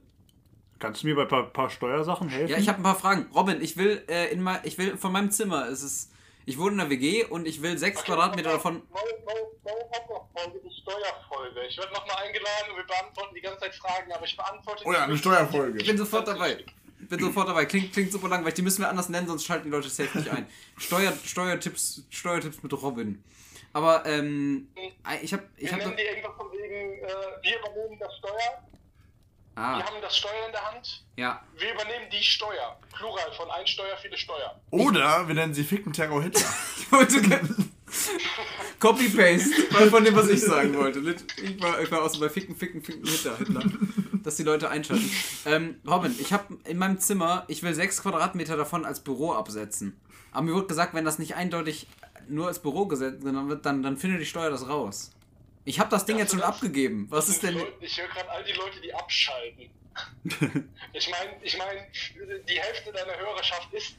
Kannst 0.78 1.02
du 1.02 1.08
mir 1.08 1.16
bei 1.16 1.22
ein 1.22 1.28
paar, 1.28 1.44
paar 1.52 1.70
Steuersachen 1.70 2.28
helfen? 2.28 2.52
Ja, 2.52 2.58
ich 2.58 2.68
habe 2.68 2.78
ein 2.78 2.84
paar 2.84 2.98
Fragen. 2.98 3.30
Robin, 3.34 3.60
ich 3.60 3.76
will 3.76 4.04
äh, 4.08 4.30
in 4.30 4.40
mein, 4.40 4.60
ich 4.64 4.78
will 4.78 4.96
von 4.96 5.10
meinem 5.12 5.30
Zimmer, 5.30 5.66
es 5.68 5.82
ist 5.82 6.12
ich 6.48 6.58
wohne 6.58 6.72
in 6.74 6.80
einer 6.80 6.90
WG 6.90 7.24
und 7.24 7.46
ich 7.46 7.60
will 7.60 7.76
sechs 7.76 8.02
Quadratmeter 8.02 8.52
davon. 8.52 8.82
Neue, 8.90 9.02
neue, 9.26 9.44
neue 9.64 9.84
Podcast-Folge, 9.92 10.60
die 10.64 10.74
Steuerfolge. 10.80 11.66
Ich 11.68 11.76
werde 11.76 11.92
nochmal 11.92 12.16
eingeladen 12.24 12.70
und 12.70 12.76
wir 12.78 12.86
beantworten 12.86 13.34
die 13.34 13.40
ganze 13.42 13.60
Zeit 13.60 13.74
Fragen, 13.74 14.10
aber 14.12 14.24
ich 14.24 14.34
beantworte 14.36 14.82
Oh 14.86 14.92
ja, 14.92 15.04
eine 15.04 15.12
Ich 15.14 15.20
Steuerfolge. 15.20 15.84
bin 15.84 15.98
sofort 15.98 16.26
dabei. 16.26 16.64
Bin 17.00 17.20
sofort 17.20 17.48
dabei. 17.48 17.66
Klingt, 17.66 17.92
klingt 17.92 18.10
super 18.12 18.28
langweilig. 18.28 18.54
Die 18.54 18.62
müssen 18.62 18.80
wir 18.82 18.88
anders 18.88 19.08
nennen, 19.10 19.26
sonst 19.26 19.44
schalten 19.44 19.64
die 19.64 19.70
Leute 19.70 19.88
safe 19.90 20.16
nicht 20.18 20.30
ein. 20.30 20.46
Steuer, 20.78 21.12
Steuertipps, 21.24 22.04
Steuertipps 22.10 22.62
mit 22.62 22.72
Robin. 22.72 23.22
Aber 23.74 24.06
ähm, 24.06 24.68
ich 25.22 25.32
habe 25.34 25.44
ich 25.56 25.64
Wir 25.64 25.72
habe 25.72 25.82
nennen 25.84 25.96
die 25.96 26.02
irgendwas 26.02 26.32
von 26.36 26.50
wegen, 26.52 27.02
äh, 27.04 27.08
wir 27.42 27.58
übernehmen 27.58 27.98
das 28.00 28.16
Steuer, 28.16 28.62
wir 29.58 29.64
ah 29.64 29.82
haben 29.82 30.00
das 30.00 30.16
Steuer 30.16 30.46
in 30.46 30.52
der 30.52 30.64
Hand, 30.72 31.04
ja 31.16 31.40
wir 31.58 31.72
übernehmen 31.74 32.06
die 32.12 32.22
Steuer. 32.22 32.78
Plural 32.92 33.32
von 33.36 33.50
ein 33.50 33.66
Steuer, 33.66 33.96
viele 34.00 34.16
Steuer. 34.16 34.60
Oder 34.70 35.26
wir 35.26 35.34
nennen 35.34 35.54
sie 35.54 35.64
Ficken 35.64 35.92
Terror 35.92 36.22
Hitler. 36.22 36.46
Ich 36.78 36.92
wollte 36.92 37.20
gerne. 37.20 37.48
Copy-Paste 38.80 39.50
war 39.72 39.86
von 39.88 40.04
dem, 40.04 40.16
was 40.16 40.28
ich 40.28 40.40
sagen 40.40 40.74
wollte. 40.74 41.00
Ich 41.42 41.62
war, 41.62 41.80
ich 41.82 41.90
war 41.90 42.02
auch 42.02 42.08
so 42.08 42.18
bei 42.18 42.30
Ficken, 42.30 42.56
Ficken, 42.56 42.82
Ficken, 42.82 43.04
Hitler, 43.06 43.36
Hitler. 43.36 43.62
Dass 44.22 44.36
die 44.36 44.42
Leute 44.42 44.70
einschalten. 44.70 45.10
Ähm, 45.44 45.80
Robin, 45.86 46.14
ich 46.18 46.32
habe 46.32 46.56
in 46.64 46.78
meinem 46.78 46.98
Zimmer, 46.98 47.44
ich 47.48 47.62
will 47.62 47.74
sechs 47.74 48.02
Quadratmeter 48.02 48.56
davon 48.56 48.86
als 48.86 49.00
Büro 49.00 49.32
absetzen. 49.32 50.00
Aber 50.32 50.42
mir 50.42 50.54
wurde 50.54 50.68
gesagt, 50.68 50.94
wenn 50.94 51.04
das 51.04 51.18
nicht 51.18 51.34
eindeutig 51.34 51.86
nur 52.28 52.46
als 52.46 52.60
Büro 52.60 52.86
gesetzt 52.86 53.22
wird, 53.22 53.66
dann, 53.66 53.82
dann 53.82 53.96
findet 53.98 54.20
die 54.20 54.26
Steuer 54.26 54.50
das 54.50 54.68
raus. 54.68 55.10
Ich 55.68 55.78
habe 55.78 55.90
das 55.90 56.06
Ding 56.06 56.16
jetzt 56.16 56.30
schon 56.30 56.40
abgegeben. 56.42 57.06
Was 57.10 57.28
ist 57.28 57.42
denn. 57.42 57.52
Leute- 57.58 57.74
Ich 57.80 58.00
höre 58.00 58.08
gerade 58.08 58.30
all 58.30 58.42
die 58.42 58.52
Leute, 58.52 58.80
die 58.80 58.94
abschalten. 58.94 59.68
ich 60.94 61.10
meine, 61.10 61.30
ich 61.42 61.58
mein, 61.58 61.76
die 62.48 62.58
Hälfte 62.58 62.90
deiner 62.90 63.18
Hörerschaft 63.18 63.70
ist 63.74 63.96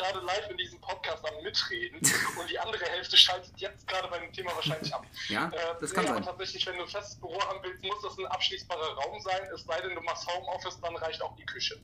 gerade 0.00 0.24
live 0.24 0.50
in 0.50 0.56
diesem 0.56 0.80
Podcast 0.80 1.22
am 1.24 1.42
Mitreden 1.42 1.98
und 2.40 2.50
die 2.50 2.58
andere 2.58 2.84
Hälfte 2.86 3.16
schaltet 3.16 3.52
jetzt 3.56 3.86
gerade 3.86 4.08
bei 4.08 4.18
dem 4.18 4.32
Thema 4.32 4.50
wahrscheinlich 4.54 4.92
ab. 4.94 5.04
Ja, 5.28 5.48
Äh, 5.48 5.58
das 5.80 5.92
kann 5.92 6.04
nee, 6.04 6.08
sein. 6.08 6.16
Aber 6.18 6.26
tatsächlich, 6.26 6.66
wenn 6.66 6.76
du 6.76 6.82
ein 6.82 6.88
festes 6.88 7.16
Büro 7.16 7.38
haben 7.42 7.58
willst, 7.62 7.82
muss 7.84 8.00
das 8.02 8.18
ein 8.18 8.26
abschließbarer 8.26 8.94
Raum 8.94 9.20
sein. 9.20 9.40
Es 9.54 9.64
sei 9.64 9.80
denn, 9.80 9.94
du 9.94 10.00
machst 10.02 10.26
Homeoffice, 10.26 10.80
dann 10.80 10.96
reicht 10.96 11.20
auch 11.22 11.36
die 11.36 11.44
Küche. 11.46 11.76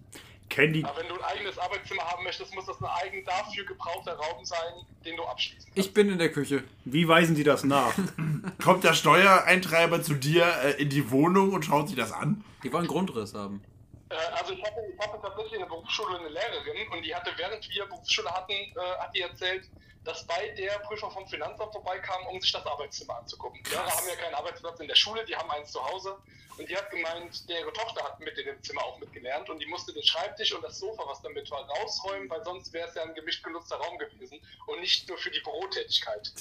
Candy, 0.49 0.85
Aber 0.85 0.97
wenn 1.01 1.09
du 1.09 1.15
ein 1.17 1.25
eigenes 1.25 1.59
Arbeitszimmer 1.59 2.05
haben 2.05 2.23
möchtest, 2.23 2.55
muss 2.55 2.67
das 2.67 2.81
ein 2.81 2.87
eigen 2.87 3.25
dafür 3.25 3.65
gebrauchter 3.65 4.15
Raum 4.15 4.45
sein, 4.45 4.75
den 5.05 5.17
du 5.17 5.25
abschließen 5.25 5.65
kannst. 5.65 5.77
Ich 5.89 5.93
bin 5.93 6.09
in 6.09 6.19
der 6.19 6.31
Küche. 6.31 6.63
wie 6.85 7.09
weisen 7.09 7.35
die 7.35 7.43
das 7.43 7.65
nach? 7.65 7.93
Kommt 8.63 8.85
der 8.85 8.95
Steuereintreiber 8.95 10.03
zu 10.03 10.15
dir 10.15 10.47
äh, 10.63 10.81
in 10.81 10.89
die 10.89 11.11
Wohnung 11.11 11.53
und 11.53 11.65
schaut 11.65 11.89
sich 11.89 11.97
das 11.97 12.13
an? 12.13 12.45
Die 12.63 12.73
wollen 12.73 12.87
Grundriss 12.87 13.35
haben. 13.35 13.61
Äh, 14.09 14.15
also 14.15 14.53
ich 14.53 14.63
hatte, 14.63 14.81
ich 14.93 14.99
hatte 14.99 15.21
tatsächlich 15.21 15.55
in 15.55 15.61
der 15.61 15.67
Berufsschule 15.67 16.19
eine 16.19 16.29
Lehrerin 16.29 16.89
und 16.93 17.03
die 17.03 17.15
hatte, 17.15 17.33
während 17.37 17.69
wir 17.69 17.87
Berufsschule 17.87 18.31
hatten, 18.31 18.53
äh, 18.53 18.99
hat 18.99 19.15
die 19.15 19.21
erzählt, 19.21 19.69
dass 20.05 20.25
bei 20.27 20.49
der 20.51 20.79
Prüfer 20.81 21.11
vom 21.11 21.27
Finanzamt 21.27 21.73
vorbeikam, 21.73 22.27
um 22.29 22.41
sich 22.41 22.53
das 22.53 22.65
Arbeitszimmer 22.65 23.19
anzugucken. 23.19 23.61
Die 23.65 23.71
Lehrer 23.71 23.91
haben 23.91 24.09
ja 24.09 24.15
keinen 24.15 24.35
Arbeitsplatz 24.35 24.79
in 24.79 24.87
der 24.87 24.95
Schule, 24.95 25.25
die 25.25 25.35
haben 25.35 25.51
eins 25.51 25.73
zu 25.73 25.85
Hause. 25.85 26.17
Und 26.59 26.71
die 26.71 26.77
hat 26.77 26.91
gemeint, 26.91 27.49
der 27.51 27.61
ihre 27.61 27.73
Tochter 27.73 28.03
hat 28.03 28.19
mit 28.19 28.37
in 28.39 28.47
dem 28.47 28.63
Zimmer 28.63 28.83
auch 28.83 28.99
mitgelernt 28.99 29.51
und 29.51 29.59
die 29.59 29.67
musste 29.67 29.93
den 29.93 30.03
Schreibtisch 30.03 30.55
und 30.55 30.63
das 30.63 30.79
Sofa, 30.79 31.03
was 31.07 31.21
damit 31.21 31.51
war, 31.51 31.69
rausräumen, 31.69 32.31
weil 32.31 32.43
sonst 32.45 32.73
wäre 32.73 32.89
es 32.89 32.95
ja 32.95 33.03
ein 33.03 33.15
gemischt 33.15 33.45
genutzter 33.45 33.77
Raum 33.77 33.99
gewesen 33.99 34.41
und 34.67 34.81
nicht 34.81 35.07
nur 35.07 35.19
für 35.19 35.31
die 35.31 35.41
Bürotätigkeit. 35.41 36.33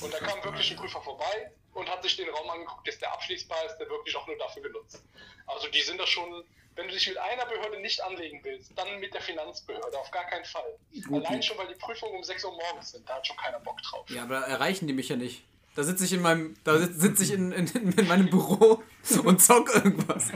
Und 0.00 0.14
da 0.14 0.18
kam 0.18 0.42
wirklich 0.44 0.70
ein 0.70 0.76
Prüfer 0.76 1.02
vorbei 1.02 1.50
und 1.74 1.88
hat 1.88 2.02
sich 2.02 2.16
den 2.16 2.28
Raum 2.28 2.48
angeguckt, 2.48 2.86
ist 2.86 3.02
der 3.02 3.12
abschließbar, 3.12 3.64
ist 3.66 3.76
der 3.78 3.88
wirklich 3.88 4.14
auch 4.14 4.26
nur 4.28 4.38
dafür 4.38 4.62
genutzt. 4.62 5.02
Also 5.46 5.68
die 5.68 5.82
sind 5.82 5.98
da 5.98 6.06
schon, 6.06 6.44
wenn 6.76 6.86
du 6.88 6.94
dich 6.94 7.08
mit 7.08 7.18
einer 7.18 7.46
Behörde 7.46 7.80
nicht 7.80 8.02
anlegen 8.04 8.40
willst, 8.42 8.72
dann 8.76 9.00
mit 9.00 9.12
der 9.14 9.20
Finanzbehörde, 9.22 9.98
auf 9.98 10.10
gar 10.10 10.24
keinen 10.26 10.44
Fall. 10.44 10.78
Allein 11.12 11.42
schon, 11.42 11.56
weil 11.58 11.68
die 11.68 11.74
Prüfungen 11.74 12.14
um 12.16 12.22
6 12.22 12.44
Uhr 12.44 12.52
morgens 12.52 12.92
sind, 12.92 13.08
da 13.08 13.14
hat 13.16 13.26
schon 13.26 13.36
keiner 13.36 13.58
Bock 13.60 13.80
drauf. 13.82 14.08
Ja, 14.10 14.22
aber 14.24 14.40
da 14.40 14.46
erreichen 14.46 14.86
die 14.86 14.92
mich 14.92 15.08
ja 15.08 15.16
nicht. 15.16 15.42
Da 15.74 15.82
sitze 15.82 16.04
ich 16.04 16.12
in 16.14 16.22
meinem, 16.22 16.56
da 16.64 16.78
sitze 16.78 17.00
sitz 17.00 17.20
ich 17.20 17.32
in, 17.32 17.52
in, 17.52 17.66
in 17.92 18.08
meinem 18.08 18.30
Büro 18.30 18.82
und 19.24 19.42
zock 19.42 19.74
irgendwas. 19.74 20.30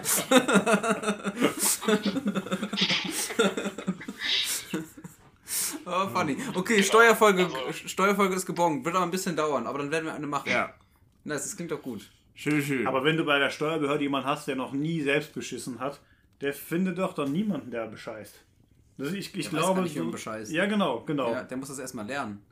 oh, 5.86 6.08
funny. 6.08 6.36
Okay, 6.54 6.82
Steuerfolge, 6.82 7.44
Also- 7.46 7.88
Steuerfolge 7.88 8.34
ist 8.34 8.46
gebongt. 8.46 8.84
Wird 8.84 8.94
aber 8.94 9.04
ein 9.04 9.10
bisschen 9.10 9.36
dauern, 9.36 9.66
aber 9.66 9.78
dann 9.78 9.90
werden 9.90 10.06
wir 10.06 10.14
eine 10.14 10.26
machen. 10.26 10.50
Ja. 10.50 10.74
Na, 11.24 11.34
das 11.34 11.56
klingt 11.56 11.70
doch 11.70 11.82
gut. 11.82 12.10
Schön, 12.34 12.62
schön. 12.62 12.86
Aber 12.86 13.04
wenn 13.04 13.16
du 13.16 13.24
bei 13.24 13.38
der 13.38 13.50
Steuerbehörde 13.50 14.02
jemanden 14.02 14.28
hast, 14.28 14.48
der 14.48 14.56
noch 14.56 14.72
nie 14.72 15.02
selbst 15.02 15.34
beschissen 15.34 15.78
hat, 15.80 16.00
der 16.40 16.52
findet 16.54 16.98
doch 16.98 17.12
dann 17.14 17.32
niemanden, 17.32 17.70
der 17.70 17.86
bescheißt. 17.86 18.34
Das, 18.98 19.12
ich 19.12 19.18
ich 19.18 19.32
Der 19.32 19.44
weiß 19.44 19.50
glaube, 19.60 19.74
gar 19.76 19.82
nicht, 19.82 19.94
wie 19.94 19.98
man 20.00 20.08
so- 20.08 20.12
bescheißt. 20.12 20.52
Ja, 20.52 20.66
genau, 20.66 21.00
genau. 21.00 21.32
Ja, 21.32 21.42
der 21.42 21.56
muss 21.56 21.68
das 21.68 21.78
erstmal 21.78 22.06
lernen. 22.06 22.44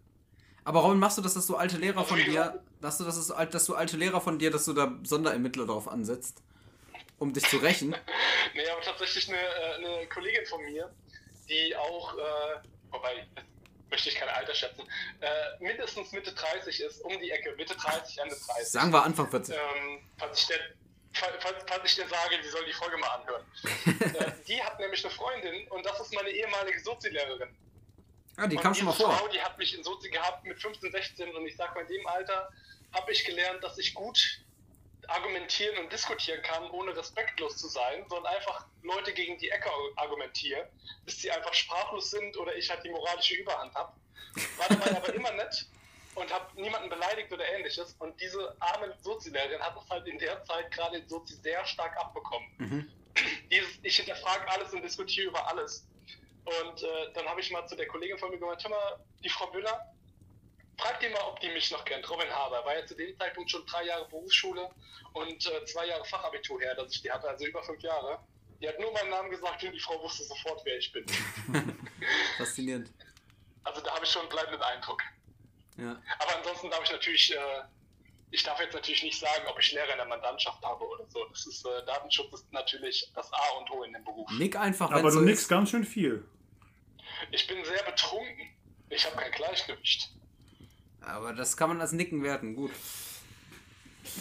Aber 0.65 0.81
Robin, 0.81 0.99
machst 0.99 1.17
du 1.19 1.23
das, 1.23 1.35
dass 1.35 1.47
du 1.47 1.57
alte 1.57 1.77
Lehrer 1.79 2.05
von 2.05 2.19
dir, 2.19 2.63
dass 2.81 2.99
du, 2.99 3.05
das 3.05 3.17
ist, 3.17 3.31
dass 3.31 3.65
du 3.67 3.75
alte 3.75 3.97
Lehrer 3.97 4.21
von 4.21 4.39
dir, 4.39 4.51
dass 4.51 4.65
du 4.67 4.73
da 4.75 4.93
Sonderermittler 5.03 5.67
drauf 5.67 5.89
ansetzt, 5.89 6.43
um 7.19 7.33
dich 7.33 7.47
zu 7.49 7.57
rächen? 7.59 7.95
Nee, 8.55 8.67
aber 8.71 8.81
tatsächlich 8.81 9.29
eine, 9.29 9.37
äh, 9.39 9.75
eine 9.99 10.07
Kollegin 10.09 10.45
von 10.47 10.61
mir, 10.65 10.91
die 11.49 11.77
auch, 11.77 12.17
äh, 12.17 12.21
wobei, 12.91 13.27
möchte 13.91 14.09
ich 14.09 14.15
kein 14.17 14.29
Alter 14.31 14.55
schätzen, 14.55 14.83
äh, 15.21 15.63
mindestens 15.63 16.11
Mitte 16.13 16.33
30 16.33 16.81
ist, 16.81 17.01
um 17.05 17.13
die 17.21 17.31
Ecke, 17.31 17.55
Mitte 17.57 17.77
30, 17.77 18.19
Ende 18.19 18.35
30. 18.35 18.69
Sagen 18.69 18.91
wir 18.93 19.03
Anfang 19.05 19.29
40. 19.31 19.55
ähm, 19.55 20.01
falls, 20.17 20.41
ich 20.41 20.47
der, 20.49 20.57
falls, 21.13 21.65
falls 21.67 21.85
ich 21.85 21.95
dir 21.97 22.09
sage, 22.09 22.39
die 22.43 22.49
soll 22.49 22.65
die 22.65 22.73
Folge 22.73 22.97
mal 22.99 23.09
anhören. 23.09 23.45
äh, 24.15 24.33
die 24.47 24.63
hat 24.63 24.79
nämlich 24.79 25.05
eine 25.05 25.15
Freundin 25.15 25.69
und 25.69 25.85
das 25.85 26.01
ist 26.01 26.15
meine 26.15 26.31
ehemalige 26.31 26.81
Sozi-Lehrerin. 26.81 27.55
Ah, 28.37 28.47
die 28.47 28.57
und 28.57 28.63
kam 28.63 28.75
schon 28.75 28.87
mal 28.87 28.93
vor. 28.93 29.13
Frau, 29.13 29.29
die 29.29 29.41
hat 29.41 29.59
mich 29.59 29.77
in 29.77 29.83
Sozi 29.83 30.11
gehabt 30.11 30.45
mit 30.45 30.61
15, 30.61 30.93
16 30.93 31.35
und 31.35 31.47
ich 31.47 31.57
sag 31.57 31.75
mal, 31.75 31.81
in 31.83 31.89
dem 31.89 32.07
Alter 32.07 32.49
habe 32.93 33.13
ich 33.13 33.25
gelernt, 33.25 33.63
dass 33.65 33.79
ich 33.79 33.95
gut 33.95 34.41
argumentieren 35.09 35.79
und 35.79 35.93
diskutieren 35.93 36.43
kann, 36.43 36.71
ohne 36.71 36.97
respektlos 36.97 37.57
zu 37.57 37.67
sein, 37.67 38.05
sondern 38.09 38.33
einfach 38.35 38.67
Leute 38.83 39.13
gegen 39.13 39.39
die 39.39 39.51
Ecke 39.51 39.71
argumentiere, 39.97 40.69
bis 41.05 41.21
sie 41.21 41.31
einfach 41.31 41.55
sprachlos 41.55 42.11
sind 42.11 42.37
oder 42.37 42.55
ich 42.55 42.69
halt 42.71 42.85
die 42.85 42.91
moralische 42.91 43.35
Überhand 43.35 43.75
habe. 43.75 43.93
War 44.59 44.69
dabei 44.69 44.97
aber 44.97 45.15
immer 45.15 45.33
nett 45.33 45.67
und 46.19 46.33
habe 46.33 46.61
niemanden 46.61 46.89
beleidigt 46.89 47.33
oder 47.33 47.49
ähnliches. 47.49 47.95
Und 47.99 48.21
diese 48.21 48.57
arme 48.61 48.95
Sozi-Lehrerin 49.01 49.61
hat 49.61 49.77
es 49.77 49.89
halt 49.89 50.07
in 50.07 50.19
der 50.19 50.43
Zeit 50.45 50.71
gerade 50.71 50.99
in 50.99 51.09
Sozi 51.09 51.35
sehr 51.35 51.65
stark 51.67 51.97
abbekommen. 51.97 52.93
Dieses, 53.51 53.79
ich 53.83 53.97
hinterfrage 53.97 54.49
alles 54.49 54.73
und 54.73 54.83
diskutiere 54.83 55.29
über 55.29 55.49
alles. 55.49 55.87
Und 56.45 56.83
äh, 56.83 57.13
dann 57.15 57.27
habe 57.27 57.41
ich 57.41 57.51
mal 57.51 57.67
zu 57.67 57.77
der 57.77 57.87
Kollegin 57.87 58.19
von 58.19 58.31
mir 58.31 58.39
gemeint, 58.39 58.63
hör 58.63 58.71
mal, 58.71 59.05
die 59.23 59.29
Frau 59.29 59.51
Müller, 59.53 59.93
frag 60.79 61.01
die 61.01 61.09
mal, 61.09 61.23
ob 61.27 61.41
die 61.41 61.49
mich 61.51 61.71
noch 61.71 61.85
kennt. 61.85 62.09
Robin 62.09 62.31
Haber 62.31 62.65
war 62.65 62.77
ja 62.77 62.87
zu 62.87 62.95
dem 62.95 63.17
Zeitpunkt 63.19 63.51
schon 63.51 63.67
drei 63.67 63.85
Jahre 63.85 64.09
Berufsschule 64.09 64.71
und 65.13 65.47
äh, 65.47 65.65
zwei 65.67 65.87
Jahre 65.87 66.05
Fachabitur 66.05 66.61
her, 66.61 66.75
dass 66.75 66.95
ich 66.95 67.03
die 67.03 67.11
hatte, 67.11 67.29
also 67.29 67.45
über 67.45 67.63
fünf 67.63 67.83
Jahre. 67.83 68.21
Die 68.61 68.69
hat 68.69 68.79
nur 68.81 68.93
meinen 68.93 69.11
Namen 69.11 69.31
gesagt 69.31 69.63
und 69.63 69.73
die 69.73 69.81
Frau 69.81 70.03
wusste 70.03 70.25
sofort, 70.25 70.63
wer 70.65 70.79
ich 70.79 70.91
bin. 70.93 71.05
Faszinierend. 72.39 72.91
Also 73.65 73.81
da 73.83 73.95
habe 73.95 74.05
ich 74.05 74.11
schon 74.11 74.23
einen 74.23 74.31
bleibenden 74.31 74.63
Eindruck. 74.63 75.03
Ja. 75.79 76.03
Aber 76.19 76.37
ansonsten 76.37 76.71
darf 76.71 76.83
ich 76.85 76.91
natürlich, 76.91 77.33
äh, 77.35 77.39
ich 78.31 78.43
darf 78.43 78.61
jetzt 78.61 78.75
natürlich 78.75 79.03
nicht 79.05 79.19
sagen, 79.19 79.45
ob 79.49 79.59
ich 79.59 79.73
Lehrer 79.73 79.93
in 79.93 79.97
der 79.99 80.07
Mandantschaft 80.07 80.63
habe 80.63 80.85
oder 80.87 81.07
so. 81.09 81.25
Das 81.27 81.47
ist, 81.47 81.65
äh, 81.65 81.85
Datenschutz 81.87 82.35
ist 82.35 82.53
natürlich 82.53 83.11
das 83.15 83.33
A 83.33 83.49
und 83.59 83.71
O 83.71 83.85
in 83.85 83.93
dem 83.93 84.05
Beruf. 84.05 84.31
Nick 84.33 84.57
einfach, 84.57 84.91
Aber 84.91 85.03
du 85.03 85.11
so 85.11 85.21
nix 85.21 85.43
ist. 85.43 85.49
ganz 85.49 85.71
schön 85.71 85.85
viel. 85.85 86.27
Ich 87.31 87.47
bin 87.47 87.65
sehr 87.65 87.83
betrunken. 87.85 88.51
Ich 88.91 89.05
habe 89.07 89.17
kein 89.17 89.33
Gleichgewicht. 89.33 90.11
Aber 91.01 91.33
das 91.33 91.57
kann 91.57 91.69
man 91.71 91.81
als 91.81 91.93
Nicken 91.93 92.23
werten, 92.23 92.55
gut. 92.55 92.73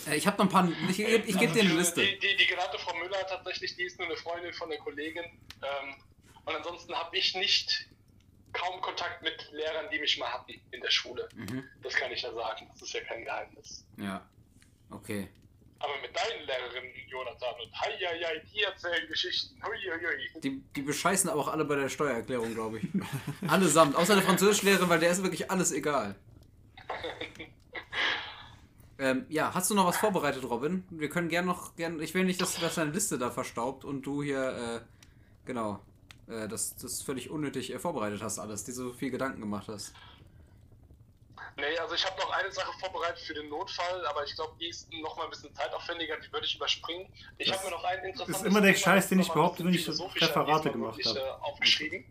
Äh, 0.07 0.15
Ich 0.15 0.27
habe 0.27 0.37
noch 0.37 0.45
ein 0.45 0.49
paar. 0.49 0.69
Ich, 0.89 0.99
ich, 0.99 1.27
ich 1.27 1.37
gebe 1.39 1.53
dir 1.53 1.61
eine 1.63 1.73
Liste. 1.73 2.01
Die, 2.05 2.19
die, 2.19 2.35
die 2.37 2.45
genannte 2.45 2.77
Frau 2.79 2.95
Müller 2.97 3.25
tatsächlich, 3.27 3.75
die 3.75 3.83
ist 3.83 3.97
nur 3.97 4.07
eine 4.07 4.17
Freundin 4.17 4.53
von 4.53 4.69
der 4.69 4.79
Kollegin. 4.79 5.23
Ähm, 5.25 5.95
und 6.45 6.55
ansonsten 6.55 6.93
habe 6.95 7.17
ich 7.17 7.33
nicht 7.35 7.87
kaum 8.57 8.81
Kontakt 8.81 9.21
mit 9.21 9.49
Lehrern, 9.51 9.85
die 9.91 9.99
mich 9.99 10.17
mal 10.17 10.31
hatten 10.31 10.53
in 10.71 10.81
der 10.81 10.89
Schule. 10.89 11.29
Mhm. 11.35 11.63
Das 11.83 11.93
kann 11.93 12.11
ich 12.11 12.21
ja 12.21 12.33
sagen. 12.33 12.67
Das 12.73 12.81
ist 12.81 12.93
ja 12.93 13.01
kein 13.01 13.23
Geheimnis. 13.23 13.85
Ja. 13.97 14.25
Okay. 14.89 15.29
Aber 15.79 15.93
mit 16.01 16.15
deinen 16.15 16.45
Lehrerinnen, 16.47 16.91
Jonathan, 17.07 17.53
und 17.63 17.81
hei, 17.81 17.91
hei, 17.91 18.19
hei, 18.19 18.43
die 18.51 18.63
erzählen 18.63 19.07
Geschichten. 19.07 19.61
Hui, 19.63 19.77
hui, 19.77 19.99
hui. 19.99 20.41
Die, 20.41 20.63
die 20.75 20.81
bescheißen 20.81 21.29
aber 21.29 21.41
auch 21.41 21.47
alle 21.49 21.65
bei 21.65 21.75
der 21.75 21.89
Steuererklärung, 21.89 22.53
glaube 22.55 22.79
ich. 22.79 22.87
Allesamt. 23.47 23.95
Außer 23.95 24.15
der 24.15 24.23
Französischlehrerin, 24.23 24.89
weil 24.89 24.99
der 24.99 25.11
ist 25.11 25.21
wirklich 25.21 25.51
alles 25.51 25.71
egal. 25.71 26.15
Ähm, 28.99 29.27
ja, 29.29 29.53
hast 29.53 29.69
du 29.69 29.75
noch 29.75 29.85
was 29.85 29.97
vorbereitet, 29.97 30.43
Robin? 30.43 30.83
Wir 30.89 31.07
können 31.07 31.29
gern 31.29 31.45
noch, 31.45 31.75
gern, 31.75 32.01
ich 32.01 32.15
will 32.15 32.23
nicht, 32.23 32.41
dass, 32.41 32.59
dass 32.59 32.73
deine 32.73 32.89
Liste 32.89 33.19
da 33.19 33.29
verstaubt 33.29 33.85
und 33.85 34.01
du 34.01 34.23
hier, 34.23 34.81
äh, 34.81 35.45
genau, 35.45 35.79
äh, 36.28 36.47
das, 36.47 36.75
das 36.78 37.01
völlig 37.01 37.30
unnötig 37.30 37.73
äh, 37.73 37.80
vorbereitet 37.80 38.21
hast 38.21 38.39
alles, 38.39 38.63
dir 38.63 38.73
so 38.73 38.93
viel 38.93 39.11
Gedanken 39.11 39.39
gemacht 39.41 39.67
hast. 39.67 39.93
Nee, 41.55 41.78
also 41.80 41.95
ich 41.95 42.05
habe 42.05 42.19
noch 42.21 42.30
eine 42.32 42.51
Sache 42.51 42.71
vorbereitet 42.80 43.19
für 43.19 43.34
den 43.34 43.49
Notfall, 43.49 44.05
aber 44.05 44.23
ich 44.23 44.36
glaube, 44.36 44.53
die 44.59 44.67
ist 44.67 44.91
noch 45.01 45.17
mal 45.17 45.23
ein 45.23 45.30
bisschen 45.32 45.53
zeitaufwendiger, 45.55 46.15
die 46.19 46.32
würde 46.32 46.45
ich 46.45 46.55
überspringen. 46.55 47.07
Ich 47.39 47.51
habe 47.51 47.63
mir 47.65 47.71
noch 47.71 47.84
einen 47.84 48.05
interessantes 48.05 48.43
immer 48.43 48.61
der 48.61 48.73
Thema, 48.73 48.84
Scheiß, 48.84 49.09
den 49.09 49.19
ich 49.19 49.28
behaupte, 49.32 49.65
wenn 49.65 49.73
ich 49.73 49.88
Referate 49.88 50.71
gemacht 50.71 51.03
habe. 51.03 51.19
äh, 51.19 51.30
aufgeschrieben. 51.41 52.05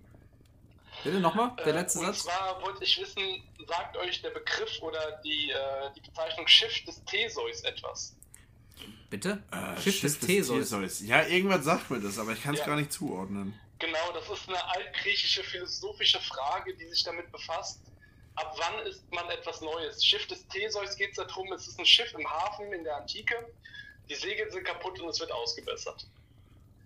Bitte 1.04 1.20
nochmal, 1.20 1.52
der 1.58 1.66
Äh, 1.66 1.70
letzte 1.72 2.00
und 2.00 2.06
Satz. 2.06 2.24
zwar 2.24 2.60
wollte 2.62 2.82
ich 2.82 3.00
wissen, 3.00 3.22
sagt 3.68 3.96
euch 3.98 4.20
der 4.22 4.30
Begriff 4.30 4.82
oder 4.82 5.20
die, 5.24 5.50
äh, 5.50 5.90
die 5.94 6.00
Bezeichnung 6.00 6.48
Schiff 6.48 6.84
des 6.84 7.04
Theseus 7.04 7.60
etwas? 7.62 8.16
Bitte? 9.10 9.42
Äh, 9.52 9.80
Schiff 9.80 10.00
des 10.00 10.18
Theseus. 10.18 10.70
Theseus. 10.70 11.00
Ja, 11.02 11.24
irgendwas 11.24 11.64
sagt 11.64 11.90
mir 11.90 12.00
das, 12.00 12.18
aber 12.18 12.32
ich 12.32 12.42
kann 12.42 12.54
es 12.54 12.60
Ja. 12.60 12.66
gar 12.66 12.76
nicht 12.76 12.92
zuordnen. 12.92 13.54
Genau, 13.78 14.12
das 14.14 14.28
ist 14.30 14.48
eine 14.48 14.64
altgriechische 14.70 15.44
philosophische 15.44 16.20
Frage, 16.20 16.74
die 16.76 16.86
sich 16.88 17.04
damit 17.04 17.30
befasst, 17.30 17.80
ab 18.36 18.54
wann 18.58 18.86
ist 18.86 19.02
man 19.12 19.28
etwas 19.30 19.60
Neues? 19.60 20.04
Schiff 20.04 20.26
des 20.28 20.46
Theseus 20.48 20.96
geht 20.96 21.10
es 21.10 21.16
darum, 21.16 21.52
es 21.52 21.68
ist 21.68 21.78
ein 21.78 21.84
Schiff 21.86 22.12
im 22.14 22.28
Hafen 22.28 22.72
in 22.72 22.84
der 22.84 22.96
Antike, 22.96 23.34
die 24.08 24.14
Segel 24.14 24.50
sind 24.50 24.64
kaputt 24.64 24.98
und 25.00 25.08
es 25.08 25.20
wird 25.20 25.30
ausgebessert. 25.32 26.06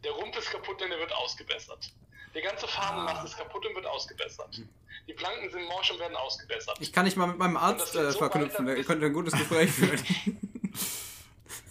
Der 0.03 0.13
Rumpf 0.13 0.37
ist 0.39 0.51
kaputt 0.51 0.81
und 0.83 0.91
er 0.91 0.99
wird 0.99 1.13
ausgebessert. 1.13 1.93
Der 2.35 2.43
ganze 2.43 2.67
Fahnenmast 2.67 3.25
ist 3.25 3.37
kaputt 3.37 3.67
und 3.67 3.75
wird 3.75 3.87
ausgebessert. 3.87 4.61
Die 5.07 5.13
Planken 5.13 5.51
sind 5.51 5.65
morsch 5.67 5.91
und 5.91 5.99
werden 5.99 6.17
ausgebessert. 6.17 6.77
Ich 6.81 6.93
kann 6.93 7.05
nicht 7.05 7.17
mal 7.17 7.27
mit 7.27 7.39
meinem 7.39 7.57
Arzt 7.57 7.95
äh, 7.95 8.11
so 8.11 8.19
verknüpfen, 8.19 8.67
wir 8.67 8.75
bis- 8.77 8.87
könnten 8.87 9.05
ein 9.05 9.13
gutes 9.13 9.35
Gespräch 9.35 9.71
führen. 9.71 10.03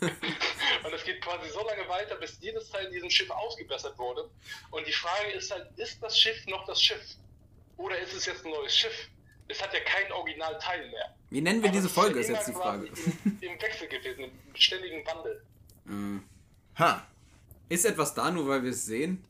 Und 0.90 0.96
es 0.96 1.04
geht 1.04 1.22
quasi 1.22 1.48
so 1.52 1.64
lange 1.68 1.88
weiter, 1.88 2.16
bis 2.16 2.40
jedes 2.42 2.68
Teil 2.72 2.88
in 2.88 2.94
diesem 2.94 3.10
Schiff 3.12 3.30
ausgebessert 3.30 3.96
wurde. 4.00 4.28
Und 4.72 4.88
die 4.88 4.92
Frage 4.92 5.30
ist 5.34 5.52
halt, 5.52 5.68
ist 5.78 6.02
das 6.02 6.18
Schiff 6.20 6.44
noch 6.48 6.66
das 6.66 6.82
Schiff? 6.82 7.16
Oder 7.78 8.00
ist 8.00 8.14
es 8.14 8.26
jetzt 8.26 8.44
ein 8.44 8.50
neues 8.52 8.76
Schiff? 8.76 9.08
Es 9.48 9.62
hat 9.62 9.72
ja 9.72 9.80
kein 9.82 10.12
Originalteil 10.12 10.90
mehr. 10.90 11.16
Wie 11.30 11.42
nennen 11.42 11.62
wir 11.62 11.70
Aber 11.70 11.78
diese 11.78 11.90
Folge, 11.90 12.20
ist 12.20 12.30
jetzt 12.30 12.48
die 12.48 12.54
Frage. 12.54 12.88
Im, 12.88 13.38
Im 13.42 13.62
Wechsel 13.62 13.88
gewesen, 13.88 14.24
im 14.24 14.56
ständigen 14.56 15.06
Wandel. 15.06 15.44
Äh, 15.88 16.80
Ha, 16.80 17.06
Ist 17.68 17.86
etwas 17.86 18.14
da, 18.16 18.32
nur 18.32 18.48
weil 18.48 18.64
wir 18.64 18.72
es 18.72 18.86
sehen? 18.86 19.24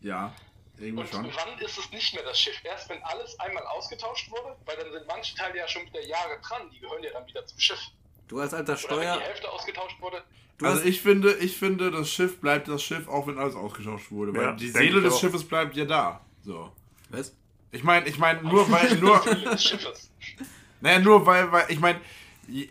ja. 0.00 0.34
Irgendwo 0.78 1.02
Und 1.02 1.08
schon. 1.10 1.30
wann 1.36 1.58
ist 1.60 1.78
es 1.78 1.90
nicht 1.92 2.14
mehr 2.14 2.24
das 2.24 2.40
Schiff? 2.40 2.56
Erst 2.64 2.88
wenn 2.88 3.00
alles 3.04 3.38
einmal 3.38 3.64
ausgetauscht 3.66 4.28
wurde? 4.30 4.56
Weil 4.64 4.76
dann 4.76 4.90
sind 4.92 5.06
manche 5.06 5.36
Teile 5.36 5.56
ja 5.58 5.68
schon 5.68 5.86
wieder 5.86 6.00
Jahre 6.04 6.40
dran, 6.40 6.68
die 6.70 6.80
gehören 6.80 7.02
ja 7.04 7.12
dann 7.12 7.24
wieder 7.28 7.46
zum 7.46 7.60
Schiff. 7.60 7.78
Du 8.28 8.40
als 8.40 8.54
alter 8.54 8.76
Steuer. 8.76 9.16
die 9.18 9.22
Hälfte 9.24 9.50
ausgetauscht 9.50 10.00
wurde. 10.00 10.22
Du 10.58 10.66
also 10.66 10.84
ich 10.84 11.00
finde, 11.02 11.34
ich 11.34 11.56
finde, 11.56 11.90
das 11.90 12.10
Schiff 12.10 12.40
bleibt 12.40 12.68
das 12.68 12.82
Schiff, 12.82 13.08
auch 13.08 13.26
wenn 13.26 13.38
alles 13.38 13.54
ausgetauscht 13.56 14.10
wurde. 14.10 14.34
Weil 14.34 14.42
Ja, 14.44 14.52
die 14.52 14.68
Seele 14.68 15.00
des 15.00 15.14
auch. 15.14 15.20
Schiffes 15.20 15.44
bleibt 15.44 15.76
ja 15.76 15.84
da. 15.84 16.20
So. 16.42 16.70
was? 17.10 17.34
Ich 17.72 17.82
meine, 17.82 18.06
ich 18.08 18.18
meine, 18.18 18.40
nur 18.42 18.70
weil, 18.70 18.94
nur, 19.00 19.20
Seele 19.22 19.50
des 19.50 19.64
Schiffes. 19.64 20.10
naja, 20.80 21.00
nur 21.00 21.26
weil, 21.26 21.50
weil, 21.50 21.64
ich 21.68 21.80
meine, 21.80 22.00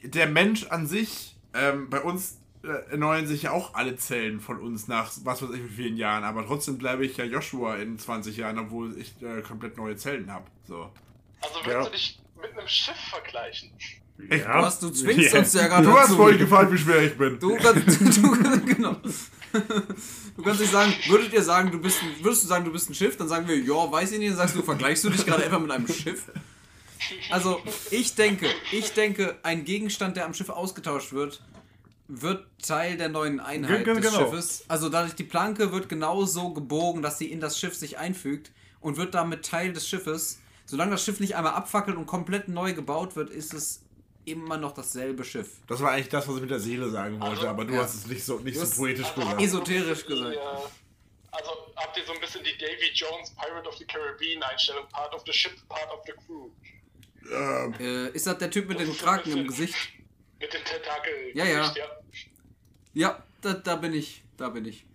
der 0.04 0.28
Mensch 0.28 0.66
an 0.68 0.88
sich, 0.88 1.36
ähm, 1.54 1.90
bei 1.90 2.00
uns 2.02 2.40
äh, 2.64 2.68
erneuern 2.92 3.28
sich 3.28 3.44
ja 3.44 3.52
auch 3.52 3.74
alle 3.74 3.98
Zellen 3.98 4.40
von 4.40 4.62
uns 4.62 4.88
nach 4.88 5.12
was 5.26 5.42
weiß 5.42 5.50
ich 5.52 5.64
wie 5.64 5.68
vielen 5.84 5.98
Jahren, 5.98 6.24
aber 6.24 6.46
trotzdem 6.46 6.78
bleibe 6.78 7.06
ich 7.06 7.18
ja 7.18 7.26
Joshua 7.26 7.76
in 7.76 8.00
20 8.00 8.38
Jahren, 8.38 8.58
obwohl 8.60 8.98
ich 8.98 9.14
äh, 9.22 9.42
komplett 9.42 9.76
neue 9.76 9.98
Zellen 9.98 10.32
habe. 10.32 10.46
So. 10.66 10.90
Also 11.42 11.56
willst 11.66 11.68
Ja. 11.68 11.84
du 11.84 11.90
dich 11.92 12.20
mit 12.42 12.58
einem 12.58 12.68
Schiff 12.68 12.96
vergleichen? 13.10 13.72
Ja. 14.30 14.38
Du, 14.38 14.66
hast, 14.66 14.82
du 14.84 14.90
zwingst 14.92 15.34
Ja. 15.34 15.40
uns 15.40 15.54
ja 15.54 15.68
gerade 15.68 15.86
Du 15.86 15.98
hast 15.98 16.14
vorhin 16.14 16.38
gefragt, 16.38 16.72
wie 16.72 16.78
schwer 16.78 17.02
ich 17.04 17.18
bin. 17.18 17.40
Du 17.40 17.56
kannst, 17.56 18.00
du, 18.18 18.66
genau. 18.66 18.96
Du 20.36 20.42
kannst 20.44 20.62
nicht 20.62 20.72
sagen, 20.72 20.94
würdet 21.08 21.34
ihr 21.34 21.44
sagen, 21.44 21.72
du 21.72 21.80
bist 21.80 21.98
ein, 22.02 22.24
würdest 22.24 22.44
du 22.44 22.48
sagen, 22.48 22.66
du 22.66 22.72
bist 22.72 22.90
ein 22.90 22.94
Schiff, 22.96 23.18
dann 23.18 23.28
sagen 23.28 23.48
wir, 23.48 23.58
ja, 23.58 23.92
weiß 23.92 24.12
ich 24.14 24.20
nicht, 24.20 24.30
dann 24.32 24.38
sagst 24.38 24.56
du, 24.56 24.62
vergleichst 24.62 25.04
du 25.04 25.10
dich 25.10 25.26
gerade 25.26 25.46
etwa 25.46 25.60
mit 25.60 25.72
einem 25.72 25.88
Schiff? 25.88 26.32
Also, 27.32 27.60
ich 27.92 28.16
denke, 28.16 28.48
ich 28.72 28.94
denke, 28.94 29.36
ein 29.44 29.66
Gegenstand, 29.66 30.16
der 30.16 30.26
am 30.26 30.34
Schiff 30.34 30.50
ausgetauscht 30.50 31.12
wird, 31.12 31.42
wird 32.08 32.46
Teil 32.62 32.98
der 32.98 33.10
neuen 33.10 33.40
Einheit 33.40 33.84
Ge- 33.84 33.94
ge- 33.94 34.02
des 34.02 34.12
genau. 34.14 34.26
Schiffes. 34.30 34.64
Also 34.68 34.90
dadurch 34.90 35.16
die 35.16 35.24
Planke 35.24 35.72
wird 35.72 35.90
genau 35.90 36.26
so 36.26 36.54
gebogen, 36.54 37.02
dass 37.02 37.18
sie 37.18 37.32
in 37.32 37.40
das 37.40 37.60
Schiff 37.60 37.76
sich 37.76 37.98
einfügt 37.98 38.52
und 38.80 38.98
wird 38.98 39.14
damit 39.16 39.46
Teil 39.46 39.74
des 39.74 39.88
Schiffes. 39.88 40.40
Solange 40.66 40.92
das 40.92 41.04
Schiff 41.04 41.20
nicht 41.20 41.36
einmal 41.36 41.54
abfackelt 41.54 41.98
und 41.98 42.06
komplett 42.06 42.48
neu 42.48 42.74
gebaut 42.74 43.16
wird, 43.16 43.30
ist 43.30 43.54
es 43.54 43.83
immer 44.26 44.58
noch 44.58 44.74
dasselbe 44.74 45.24
Schiff. 45.24 45.58
Das 45.68 45.82
war 45.82 45.92
eigentlich 45.92 46.10
das, 46.10 46.28
was 46.28 46.36
ich 46.36 46.42
mit 46.42 46.50
der 46.52 46.60
Seele 46.60 46.90
sagen 46.90 47.20
wollte, 47.20 47.36
Also, 47.36 47.48
aber 47.48 47.66
du 47.66 47.74
ja. 47.74 47.82
hast 47.82 47.96
es 47.96 48.08
nicht 48.08 48.24
so, 48.24 48.40
nicht 48.40 48.58
so 48.58 48.82
poetisch 48.82 49.06
Also 49.06 49.22
gesagt. 49.22 49.42
Esoterisch 49.42 50.06
gesagt. 50.06 50.36
äh, 50.36 50.40
Also 51.32 51.50
habt 51.76 51.98
ihr 51.98 52.06
so 52.06 52.14
ein 52.14 52.20
bisschen 52.20 52.44
die 52.44 52.58
Davy 52.58 52.92
Jones 52.94 53.32
Pirate 53.36 53.68
of 53.68 53.76
the 53.78 53.86
Caribbean 53.86 54.42
Einstellung, 54.44 54.88
Part 54.90 55.14
of 55.14 55.24
the 55.26 55.34
Ship, 55.34 55.54
Part 55.68 55.92
of 55.92 56.02
the 56.06 56.14
Crew. 56.26 56.50
Ähm, 57.32 57.74
Äh, 57.80 58.10
ist 58.10 58.28
das 58.28 58.38
der 58.38 58.52
Typ 58.52 58.68
mit 58.68 58.80
Das 58.80 58.88
ist 58.88 59.00
ein 59.00 59.06
Kraken 59.06 59.38
im 59.38 59.48
Gesicht? 59.48 59.76
Mit 60.40 60.54
dem 60.54 60.64
Tentakel. 60.64 61.32
Ja, 61.34 61.46
ja. 61.46 61.74
ja. 61.76 61.86
Ja, 62.94 63.24
da, 63.42 63.54
da 63.54 63.76
bin 63.78 63.94
ich. 63.94 64.24
Da 64.38 64.50
bin 64.50 64.66
ich. 64.66 64.86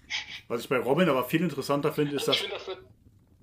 Was 0.46 0.60
ich 0.62 0.68
bei 0.68 0.78
Robin 0.78 1.08
aber 1.08 1.24
viel 1.24 1.42
interessanter 1.42 1.92
finde, 1.92 2.16
ist 2.16 2.28
Also 2.28 2.32
das. 2.32 2.58
ich 2.58 2.64
finde 2.64 2.80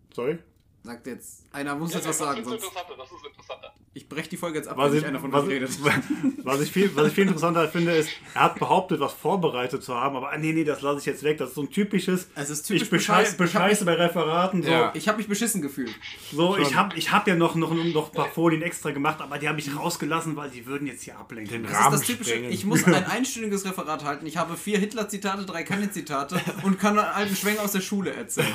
das 0.09 0.15
Sorry? 0.15 0.39
Sagt 0.83 1.07
jetzt. 1.07 1.43
Einer 1.51 1.75
muss 1.75 1.91
ja, 1.91 1.97
jetzt 1.97 2.07
was 2.07 2.17
das 2.19 2.27
sagen, 2.27 2.41
ist 2.41 2.47
sonst. 2.47 2.63
interessanter, 2.63 2.95
das 2.97 3.11
ist 3.11 3.25
interessanter. 3.25 3.73
Ich 3.97 4.09
breche 4.09 4.27
die 4.27 4.35
Folge 4.35 4.57
jetzt 4.57 4.67
ab, 4.67 4.75
Was 4.77 4.91
wenn 4.91 4.99
ich, 4.99 5.05
einer 5.05 5.21
von 5.21 5.31
was, 5.31 5.47
redet. 5.47 5.69
was, 6.43 6.59
ich 6.59 6.69
viel, 6.69 6.93
was 6.97 7.07
ich 7.07 7.13
viel 7.13 7.23
interessanter 7.23 7.65
finde, 7.69 7.93
ist, 7.93 8.09
er 8.33 8.41
hat 8.41 8.59
behauptet, 8.59 8.99
was 8.99 9.13
vorbereitet 9.13 9.85
zu 9.85 9.95
haben, 9.95 10.17
aber 10.17 10.33
ah, 10.33 10.37
nee, 10.37 10.51
nee, 10.51 10.65
das 10.65 10.81
lasse 10.81 10.99
ich 10.99 11.05
jetzt 11.05 11.23
weg. 11.23 11.37
Das 11.37 11.49
ist 11.49 11.55
so 11.55 11.61
ein 11.61 11.71
typisches. 11.71 12.27
Es 12.35 12.49
ist 12.49 12.63
typisch 12.63 12.81
ich 12.83 12.89
bescheiß, 12.89 13.37
bescheiße 13.37 13.85
bei 13.85 13.93
Referaten. 13.93 14.63
So, 14.63 14.69
Ja. 14.69 14.91
Ich 14.95 15.07
habe 15.07 15.19
mich 15.19 15.29
beschissen 15.29 15.61
gefühlt. 15.61 15.95
so 16.33 16.57
ich 16.57 16.75
habe 16.75 16.93
ich 16.97 17.13
hab 17.13 17.25
ja 17.25 17.35
noch, 17.35 17.55
noch, 17.55 17.73
noch 17.73 18.07
ein 18.09 18.11
paar 18.13 18.27
Folien 18.27 18.61
extra 18.63 18.91
gemacht, 18.91 19.21
aber 19.21 19.37
die 19.37 19.47
habe 19.47 19.59
ich 19.61 19.73
rausgelassen, 19.73 20.35
weil 20.35 20.49
die 20.49 20.65
würden 20.65 20.87
jetzt 20.87 21.03
hier 21.03 21.17
ablenken. 21.17 21.53
Den 21.53 21.63
Das 21.63 21.71
ist 21.71 21.77
Rahmen 21.79 21.91
das 21.93 22.01
typische. 22.01 22.31
sprengen. 22.31 22.51
Ich 22.51 22.65
muss 22.65 22.83
ein 22.83 22.93
einstündiges 23.05 23.63
Referat 23.63 24.03
halten. 24.03 24.25
Ich 24.25 24.35
habe 24.35 24.57
vier 24.57 24.77
Hitler-Zitate, 24.77 25.45
drei 25.45 25.63
Kanye-Zitate 25.63 26.41
und 26.63 26.77
kann 26.81 26.99
einen 26.99 27.07
alten 27.07 27.35
Schwenk 27.37 27.59
aus 27.59 27.71
der 27.71 27.79
Schule 27.79 28.11
erzählen. 28.13 28.45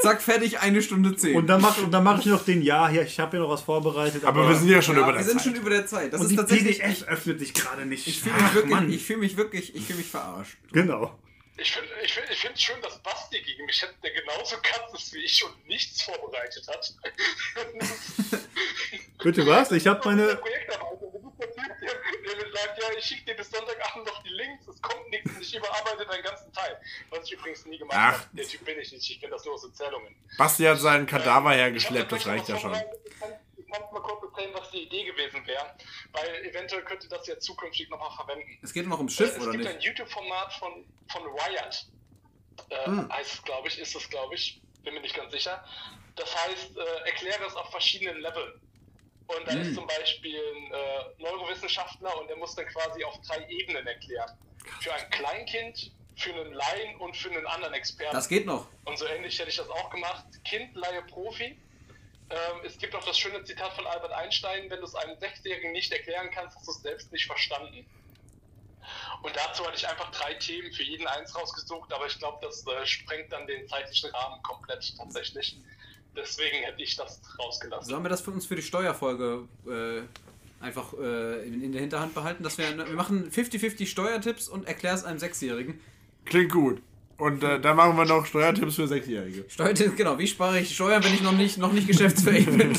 Zack, 0.00 0.22
fertig, 0.22 0.60
eine 0.60 0.80
Stunde 0.80 1.14
zehn. 1.14 1.36
Und 1.36 1.46
dann 1.46 1.60
mache 1.60 1.86
dann 1.90 2.02
mach 2.04 2.18
ich 2.20 2.24
noch 2.26 2.42
den 2.42 2.62
Ja, 2.62 2.88
hier, 2.88 3.02
ich 3.02 3.20
habe 3.20 3.36
ja 3.36 3.42
noch 3.42 3.50
was 3.50 3.60
vorbereitet. 3.60 4.24
aber 4.24 4.48
wir 4.48 4.56
sind 4.56 4.68
ja 4.70 4.77
schon 4.82 4.96
ja, 4.96 5.02
über 5.02 5.08
wir 5.10 5.14
der 5.14 5.24
sind 5.24 5.38
Zeit. 5.38 5.44
schon 5.44 5.54
über 5.54 5.70
der 5.70 5.86
Zeit. 5.86 6.12
Das 6.12 6.20
und 6.20 6.26
ist 6.26 6.32
die 6.32 6.36
tatsächlich. 6.36 6.78
PDF 6.80 7.02
öffnet 7.08 7.38
sich 7.40 7.54
gerade 7.54 7.86
nicht. 7.86 8.06
Ich 8.06 8.20
fühle 8.20 8.34
mich 8.36 8.54
wirklich, 8.54 8.74
Mann. 8.74 8.92
ich 8.92 9.04
fühle 9.04 9.18
mich 9.20 9.36
wirklich, 9.36 9.74
ich 9.74 9.84
fühle 9.84 9.98
mich 9.98 10.08
verarscht. 10.08 10.56
Genau. 10.72 11.18
Ich 11.60 11.72
finde 11.72 11.88
ich 12.04 12.12
find, 12.12 12.26
ich 12.30 12.38
find 12.38 12.60
schön, 12.60 12.80
dass 12.82 13.02
Basti 13.02 13.40
gegen 13.42 13.66
mich 13.66 13.82
hätte, 13.82 13.94
der 14.02 14.12
genauso 14.12 14.56
ganz 14.62 14.94
ist 15.02 15.12
wie 15.12 15.18
ich 15.24 15.44
und 15.44 15.66
nichts 15.66 16.02
vorbereitet 16.02 16.64
hat. 16.68 16.94
Bitte 19.22 19.44
was? 19.46 19.72
Ich 19.72 19.86
habe 19.88 20.00
meine. 20.04 20.36
Projektarbeit, 20.36 21.00
der 21.00 22.52
sagt, 22.52 22.82
ja, 22.82 22.88
ich 22.96 23.04
schicke 23.04 23.24
dir 23.24 23.34
bis 23.34 23.50
Sonntagabend 23.50 24.06
noch 24.06 24.22
die 24.22 24.28
Links, 24.30 24.68
es 24.68 24.80
kommt 24.80 25.10
nichts 25.10 25.30
und 25.34 25.40
ich 25.42 25.56
überarbeite 25.56 26.06
deinen 26.06 26.22
ganzen 26.22 26.52
Teil. 26.52 26.78
Was 27.10 27.24
ich 27.24 27.32
übrigens 27.32 27.66
nie 27.66 27.78
gemacht 27.78 27.96
Ach. 27.98 28.12
habe. 28.12 28.28
Der 28.34 28.46
Typ 28.46 28.64
bin 28.64 28.78
ich 28.78 28.92
nicht, 28.92 29.10
ich 29.10 29.20
kenne 29.20 29.32
das 29.32 29.44
nur 29.44 29.54
aus 29.54 29.64
Erzählungen. 29.64 30.14
Basti 30.36 30.62
hat 30.64 30.78
seinen 30.78 31.06
Kadaver 31.06 31.50
Ich 31.52 31.56
hergeschleppt, 31.58 32.12
das 32.12 32.26
reicht 32.26 32.48
ja 32.48 32.58
schon. 32.58 32.72
kann, 32.72 32.84
ich 33.68 33.74
kann 33.74 33.92
mal 33.92 34.00
kurz 34.02 34.22
erzählen, 34.22 34.54
was 34.54 34.70
die 34.70 34.82
Idee 34.84 35.04
gewesen 35.04 35.46
wäre, 35.46 35.74
weil 36.12 36.44
eventuell 36.46 36.82
könnte 36.84 37.08
das 37.08 37.26
ja 37.26 37.38
zukünftig 37.38 37.88
nochmal 37.90 38.10
verwenden. 38.16 38.58
Es 38.62 38.72
geht 38.72 38.86
noch 38.86 38.98
ums 38.98 39.14
Schiff, 39.14 39.36
es 39.36 39.42
oder 39.42 39.52
gibt 39.52 39.64
nicht? 39.64 39.74
ein 39.76 39.80
YouTube-Format 39.80 40.52
von, 40.54 40.84
von 41.08 41.22
Wired. 41.24 41.86
Äh, 42.70 42.86
Hm. 42.86 43.12
Heißt 43.12 43.34
es, 43.34 43.42
glaube 43.42 43.68
ich, 43.68 43.78
ist 43.78 43.94
es, 43.94 44.08
glaube 44.10 44.34
ich. 44.34 44.60
Bin 44.82 44.94
mir 44.94 45.00
nicht 45.00 45.14
ganz 45.14 45.32
sicher. 45.32 45.64
Das 46.16 46.34
heißt, 46.46 46.76
äh, 46.76 46.80
erkläre 47.08 47.44
es 47.46 47.54
auf 47.54 47.70
verschiedenen 47.70 48.20
Leveln. 48.20 48.60
Und 49.26 49.46
da 49.46 49.52
Hm. 49.52 49.60
ist 49.62 49.74
zum 49.74 49.86
Beispiel 49.86 50.40
ein 50.40 50.72
äh, 50.72 51.22
Neurowissenschaftler 51.22 52.18
und 52.20 52.28
der 52.28 52.36
muss 52.36 52.54
dann 52.54 52.66
quasi 52.66 53.04
auf 53.04 53.20
drei 53.26 53.46
Ebenen 53.48 53.86
erklären. 53.86 54.36
Für 54.80 54.92
ein 54.94 55.08
Kleinkind, 55.10 55.92
für 56.16 56.32
einen 56.34 56.52
Laien 56.52 56.96
und 57.00 57.16
für 57.16 57.30
einen 57.30 57.46
anderen 57.46 57.74
Experten. 57.74 58.14
Das 58.16 58.28
geht 58.28 58.46
noch. 58.46 58.66
Und 58.86 58.98
so 58.98 59.06
ähnlich 59.06 59.38
hätte 59.38 59.50
ich 59.50 59.56
das 59.56 59.68
auch 59.68 59.90
gemacht. 59.90 60.24
Kind, 60.44 60.74
Laie, 60.74 61.02
Profi. 61.02 61.56
Ähm, 62.30 62.60
es 62.64 62.76
gibt 62.78 62.94
auch 62.94 63.04
das 63.04 63.18
schöne 63.18 63.42
Zitat 63.44 63.72
von 63.74 63.86
Albert 63.86 64.12
Einstein, 64.12 64.68
wenn 64.68 64.80
du 64.80 64.84
es 64.84 64.94
einem 64.94 65.18
Sechsjährigen 65.18 65.72
nicht 65.72 65.90
erklären 65.92 66.28
kannst, 66.30 66.56
hast 66.56 66.66
du 66.66 66.72
es 66.72 66.82
selbst 66.82 67.12
nicht 67.12 67.26
verstanden. 67.26 67.86
Und 69.22 69.34
dazu 69.36 69.66
hatte 69.66 69.76
ich 69.76 69.88
einfach 69.88 70.10
drei 70.10 70.34
Themen 70.34 70.72
für 70.72 70.82
jeden 70.82 71.06
eins 71.06 71.34
rausgesucht, 71.34 71.92
aber 71.92 72.06
ich 72.06 72.18
glaube, 72.18 72.38
das 72.42 72.66
äh, 72.66 72.86
sprengt 72.86 73.32
dann 73.32 73.46
den 73.46 73.66
zeitlichen 73.66 74.10
Rahmen 74.10 74.42
komplett 74.42 74.96
tatsächlich. 74.96 75.58
Deswegen 76.16 76.58
hätte 76.64 76.82
ich 76.82 76.96
das 76.96 77.20
rausgelassen. 77.38 77.88
Sollen 77.88 78.02
wir 78.02 78.08
das 78.08 78.20
für 78.20 78.30
uns 78.30 78.46
für 78.46 78.56
die 78.56 78.62
Steuerfolge 78.62 79.46
äh, 79.66 80.64
einfach 80.64 80.92
äh, 80.94 81.46
in, 81.46 81.62
in 81.62 81.72
der 81.72 81.80
Hinterhand 81.80 82.14
behalten? 82.14 82.42
Dass 82.42 82.58
wir, 82.58 82.76
wir 82.76 82.94
machen 82.94 83.30
50-50 83.30 83.86
Steuertipps 83.86 84.48
und 84.48 84.66
erklär 84.66 84.94
es 84.94 85.04
einem 85.04 85.18
Sechsjährigen. 85.18 85.80
Klingt 86.24 86.52
gut. 86.52 86.82
Und 87.18 87.42
äh, 87.42 87.60
dann 87.60 87.76
machen 87.76 87.96
wir 87.96 88.04
noch 88.04 88.24
Steuertipps 88.26 88.76
für 88.76 88.86
Sechsjährige. 88.86 89.44
Steuertipps, 89.48 89.96
genau. 89.96 90.16
Wie 90.18 90.28
spare 90.28 90.60
ich 90.60 90.72
Steuern, 90.74 91.02
wenn 91.02 91.12
ich 91.12 91.22
noch 91.22 91.32
nicht, 91.32 91.58
noch 91.58 91.72
nicht 91.72 91.88
geschäftsfähig 91.88 92.46
bin? 92.46 92.58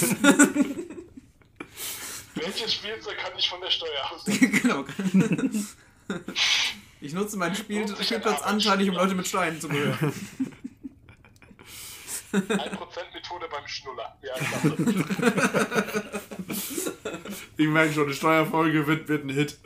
Welches 2.36 2.74
Spielzeug 2.74 3.18
kann 3.18 3.34
ich 3.38 3.50
von 3.50 3.60
der 3.60 3.70
Steuer 3.70 4.12
aus? 4.12 4.24
genau. 4.40 4.86
Ich 7.02 7.12
nutze 7.14 7.36
meinen 7.36 7.56
Spiel, 7.56 7.86
Spielplatz 8.02 8.42
anteilig, 8.42 8.90
um 8.90 8.96
Leute 8.96 9.14
mit 9.14 9.28
Steinen 9.28 9.60
zu 9.60 9.68
berühren. 9.68 10.14
1%-Methode 12.32 13.48
beim 13.52 13.68
Schnuller. 13.68 14.18
Ja, 14.22 14.36
klasse. 14.36 16.22
Ich 17.58 17.68
merke 17.68 17.94
schon, 17.94 18.08
die 18.08 18.14
Steuerfolge 18.14 18.88
wird, 18.88 19.10
wird 19.10 19.26
ein 19.26 19.32
Hit. 19.32 19.58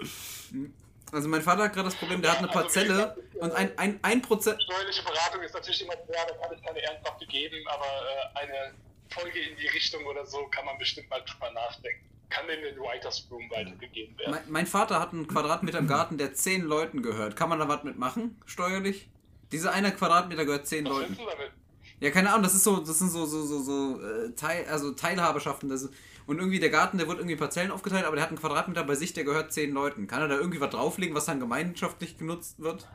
Also 1.14 1.30
mein 1.30 1.42
Vater 1.42 1.64
hat 1.64 1.74
gerade 1.74 1.90
das 1.90 1.96
Problem, 1.96 2.22
der 2.22 2.32
hat 2.32 2.40
eine 2.40 2.48
Parzelle 2.48 3.16
und 3.36 3.52
ein, 3.54 3.78
ein, 3.78 4.00
ein 4.02 4.22
Prozent... 4.22 4.62
Steuerliche 4.64 5.04
Beratung 5.04 5.42
ist 5.44 5.54
natürlich 5.54 5.84
immer 5.84 5.94
schwer, 5.94 6.26
da 6.28 6.34
kann 6.36 6.58
ich 6.58 6.66
keine 6.66 6.82
ernsthafte 6.82 7.26
geben, 7.26 7.56
aber 7.68 7.86
äh, 7.86 8.40
eine 8.40 8.74
Folge 9.10 9.40
in 9.40 9.56
die 9.58 9.68
Richtung 9.68 10.06
oder 10.06 10.26
so 10.26 10.48
kann 10.48 10.66
man 10.66 10.78
bestimmt 10.78 11.10
mal 11.10 11.22
drüber 11.22 11.52
nachdenken. 11.52 12.10
Kann 12.30 12.50
in 12.50 12.62
den 12.62 12.80
Writers 12.80 13.28
Room 13.30 13.50
weitergegeben 13.52 14.18
werden. 14.18 14.32
Mein, 14.32 14.44
mein 14.48 14.66
Vater 14.66 15.00
hat 15.00 15.14
einen 15.14 15.28
Quadratmeter 15.28 15.78
im 15.78 15.88
Garten, 15.88 16.18
der 16.18 16.34
zehn 16.34 16.64
Leuten 16.64 17.04
gehört. 17.04 17.36
Kann 17.36 17.50
man 17.50 17.60
da 17.60 17.68
was 17.68 17.84
mitmachen, 17.84 18.42
steuerlich? 18.46 19.08
Dieser 19.52 19.72
eine 19.72 19.92
Quadratmeter 19.92 20.46
gehört 20.46 20.66
zehn 20.66 20.86
Was 20.86 20.94
Leuten. 20.94 21.16
du 21.16 21.26
damit? 21.26 21.52
Ja, 22.00 22.10
keine 22.10 22.30
Ahnung, 22.30 22.44
das 22.44 22.56
ist 22.56 22.64
so, 22.64 22.78
das 22.78 22.98
sind 22.98 23.12
so, 23.12 23.26
so, 23.26 23.46
so, 23.46 23.62
so 23.62 24.02
äh, 24.02 24.32
Teil, 24.36 24.66
also 24.66 24.94
Teilhaberschaften. 24.94 25.70
Das 25.70 25.84
ist, 25.84 25.94
und 26.28 26.40
irgendwie 26.40 26.60
der 26.60 26.70
Garten, 26.70 26.98
der 26.98 27.08
wird 27.08 27.18
irgendwie 27.18 27.34
in 27.34 27.40
Parzellen 27.40 27.72
aufgeteilt, 27.72 28.06
aber 28.06 28.16
der 28.16 28.24
hat 28.24 28.30
einen 28.30 28.40
Quadratmeter 28.40 28.84
bei 28.84 28.96
sich, 28.96 29.14
der 29.14 29.24
gehört 29.24 29.54
zehn 29.54 29.72
Leuten. 29.72 30.08
Kann 30.08 30.22
er 30.22 30.28
da 30.28 30.36
irgendwie 30.36 30.62
was 30.62 30.70
drauflegen, 30.70 31.16
was 31.16 31.26
dann 31.26 31.40
gemeinschaftlich 31.40 32.18
genutzt 32.18 32.60
wird? 32.60 32.88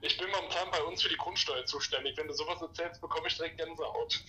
Ich 0.00 0.16
bin 0.18 0.28
momentan 0.30 0.70
bei 0.70 0.82
uns 0.82 1.02
für 1.02 1.08
die 1.08 1.16
Grundsteuer 1.16 1.64
zuständig. 1.64 2.16
Wenn 2.16 2.26
du 2.26 2.34
sowas 2.34 2.60
erzählst, 2.60 3.00
bekomme 3.00 3.28
ich 3.28 3.36
direkt 3.36 3.58
Gänsehaut. 3.58 4.20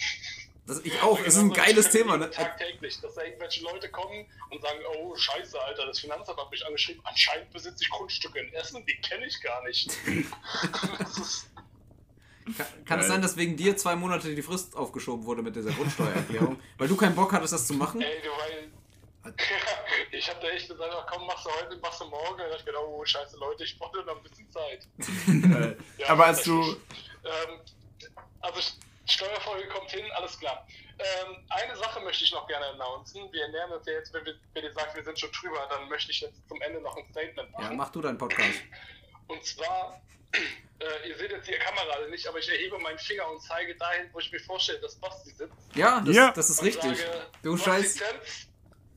Das, 0.65 0.79
ich 0.79 1.01
auch, 1.01 1.17
das 1.17 1.35
ist 1.35 1.41
ein 1.41 1.51
geiles 1.51 1.89
Thema, 1.89 2.15
ne? 2.15 2.29
Tagtäglich, 2.29 3.01
dass 3.01 3.15
da 3.15 3.23
irgendwelche 3.23 3.63
Leute 3.63 3.89
kommen 3.89 4.25
und 4.49 4.61
sagen, 4.61 4.79
oh 4.95 5.13
scheiße, 5.13 5.61
Alter, 5.61 5.87
das 5.87 5.99
Finanzamt 5.99 6.39
hat 6.39 6.49
mich 6.51 6.65
angeschrieben, 6.65 7.01
anscheinend 7.05 7.51
besitze 7.51 7.83
ich 7.83 7.89
Grundstücke 7.89 8.39
in 8.39 8.53
Essen, 8.53 8.85
die 8.85 8.95
kenne 9.01 9.25
ich 9.25 9.41
gar 9.41 9.61
nicht. 9.63 9.89
das 10.99 11.17
ist, 11.17 11.51
Kann, 12.57 12.65
kann 12.85 12.99
es 12.99 13.07
sein, 13.07 13.21
dass 13.21 13.37
wegen 13.37 13.55
dir 13.55 13.77
zwei 13.77 13.95
Monate 13.95 14.33
die 14.33 14.41
Frist 14.41 14.75
aufgeschoben 14.75 15.25
wurde 15.25 15.41
mit 15.41 15.55
dieser 15.55 15.71
Grundsteuererklärung? 15.71 16.59
weil 16.77 16.87
du 16.87 16.95
keinen 16.95 17.15
Bock 17.15 17.31
hattest, 17.33 17.53
das 17.53 17.67
zu 17.67 17.73
machen? 17.73 18.01
ey, 18.01 18.21
du, 18.21 18.29
weil... 18.29 18.71
ich 20.11 20.29
habe 20.29 20.39
da 20.41 20.49
echt 20.49 20.67
gesagt, 20.67 20.93
komm, 21.09 21.25
machst 21.25 21.45
du 21.45 21.49
heute, 21.49 21.77
machst 21.77 22.01
du 22.01 22.05
morgen. 22.05 22.33
Und 22.33 22.39
dann 22.39 22.51
hab 22.51 22.59
ich 22.59 22.65
gedacht, 22.65 22.83
oh 22.85 23.05
scheiße, 23.05 23.37
Leute, 23.37 23.63
ich 23.63 23.77
brauche 23.77 23.97
noch 24.03 24.17
ein 24.17 24.23
bisschen 24.23 24.49
Zeit. 24.51 24.87
Ja, 25.97 26.09
aber 26.09 26.25
als 26.25 26.43
du. 26.43 26.61
Ähm, 26.61 27.59
also 28.41 28.59
Steuerfolge 29.05 29.67
kommt 29.67 29.91
hin, 29.91 30.05
alles 30.15 30.39
klar. 30.39 30.65
Ähm, 30.99 31.37
eine 31.49 31.75
Sache 31.75 31.99
möchte 32.01 32.23
ich 32.23 32.31
noch 32.31 32.47
gerne 32.47 32.65
announcen. 32.67 33.31
Wir 33.31 33.47
nähern 33.49 33.71
uns 33.71 33.85
ja 33.85 33.93
jetzt, 33.93 34.13
wenn, 34.13 34.25
wir, 34.25 34.35
wenn 34.53 34.63
ihr 34.63 34.73
sagt, 34.73 34.95
wir 34.95 35.03
sind 35.03 35.19
schon 35.19 35.31
drüber, 35.31 35.67
dann 35.69 35.89
möchte 35.89 36.11
ich 36.11 36.21
jetzt 36.21 36.47
zum 36.47 36.61
Ende 36.61 36.79
noch 36.81 36.95
ein 36.95 37.05
Statement 37.11 37.51
machen. 37.51 37.63
Ja, 37.63 37.73
mach 37.73 37.89
du 37.89 38.01
deinen 38.01 38.17
Podcast. 38.17 38.61
Und 39.27 39.43
zwar, 39.43 40.01
äh, 40.33 41.09
ihr 41.09 41.17
seht 41.17 41.31
jetzt 41.31 41.47
die 41.47 41.53
Kamera 41.53 42.07
nicht, 42.09 42.27
aber 42.27 42.39
ich 42.39 42.49
erhebe 42.49 42.77
meinen 42.79 42.99
Finger 42.99 43.29
und 43.29 43.41
zeige 43.41 43.75
dahin, 43.75 44.09
wo 44.13 44.19
ich 44.19 44.31
mir 44.31 44.39
vorstelle, 44.39 44.79
dass 44.81 44.95
Basti 44.95 45.31
sitzt. 45.31 45.53
Ja, 45.75 46.01
das, 46.05 46.15
Ja. 46.15 46.31
das 46.31 46.49
ist 46.49 46.59
Und 46.59 46.67
richtig. 46.67 46.97
Sage, 46.99 47.27
Du 47.41 47.57
scheiß. 47.57 47.99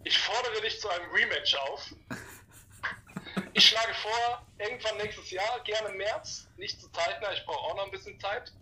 Ich 0.04 0.18
fordere 0.18 0.60
dich 0.62 0.80
zu 0.80 0.88
einem 0.88 1.10
Rematch 1.10 1.54
auf. 1.56 1.82
Ich 3.52 3.68
schlage 3.68 3.92
vor, 3.94 4.46
irgendwann 4.58 4.96
nächstes 4.98 5.30
Jahr, 5.30 5.60
gerne 5.64 5.88
im 5.88 5.96
März, 5.98 6.46
nicht 6.56 6.80
zu 6.80 6.90
zeitnah, 6.90 7.32
ich 7.32 7.44
brauche 7.44 7.58
auch 7.70 7.76
noch 7.76 7.84
ein 7.84 7.90
bisschen 7.90 8.18
Zeit. 8.20 8.52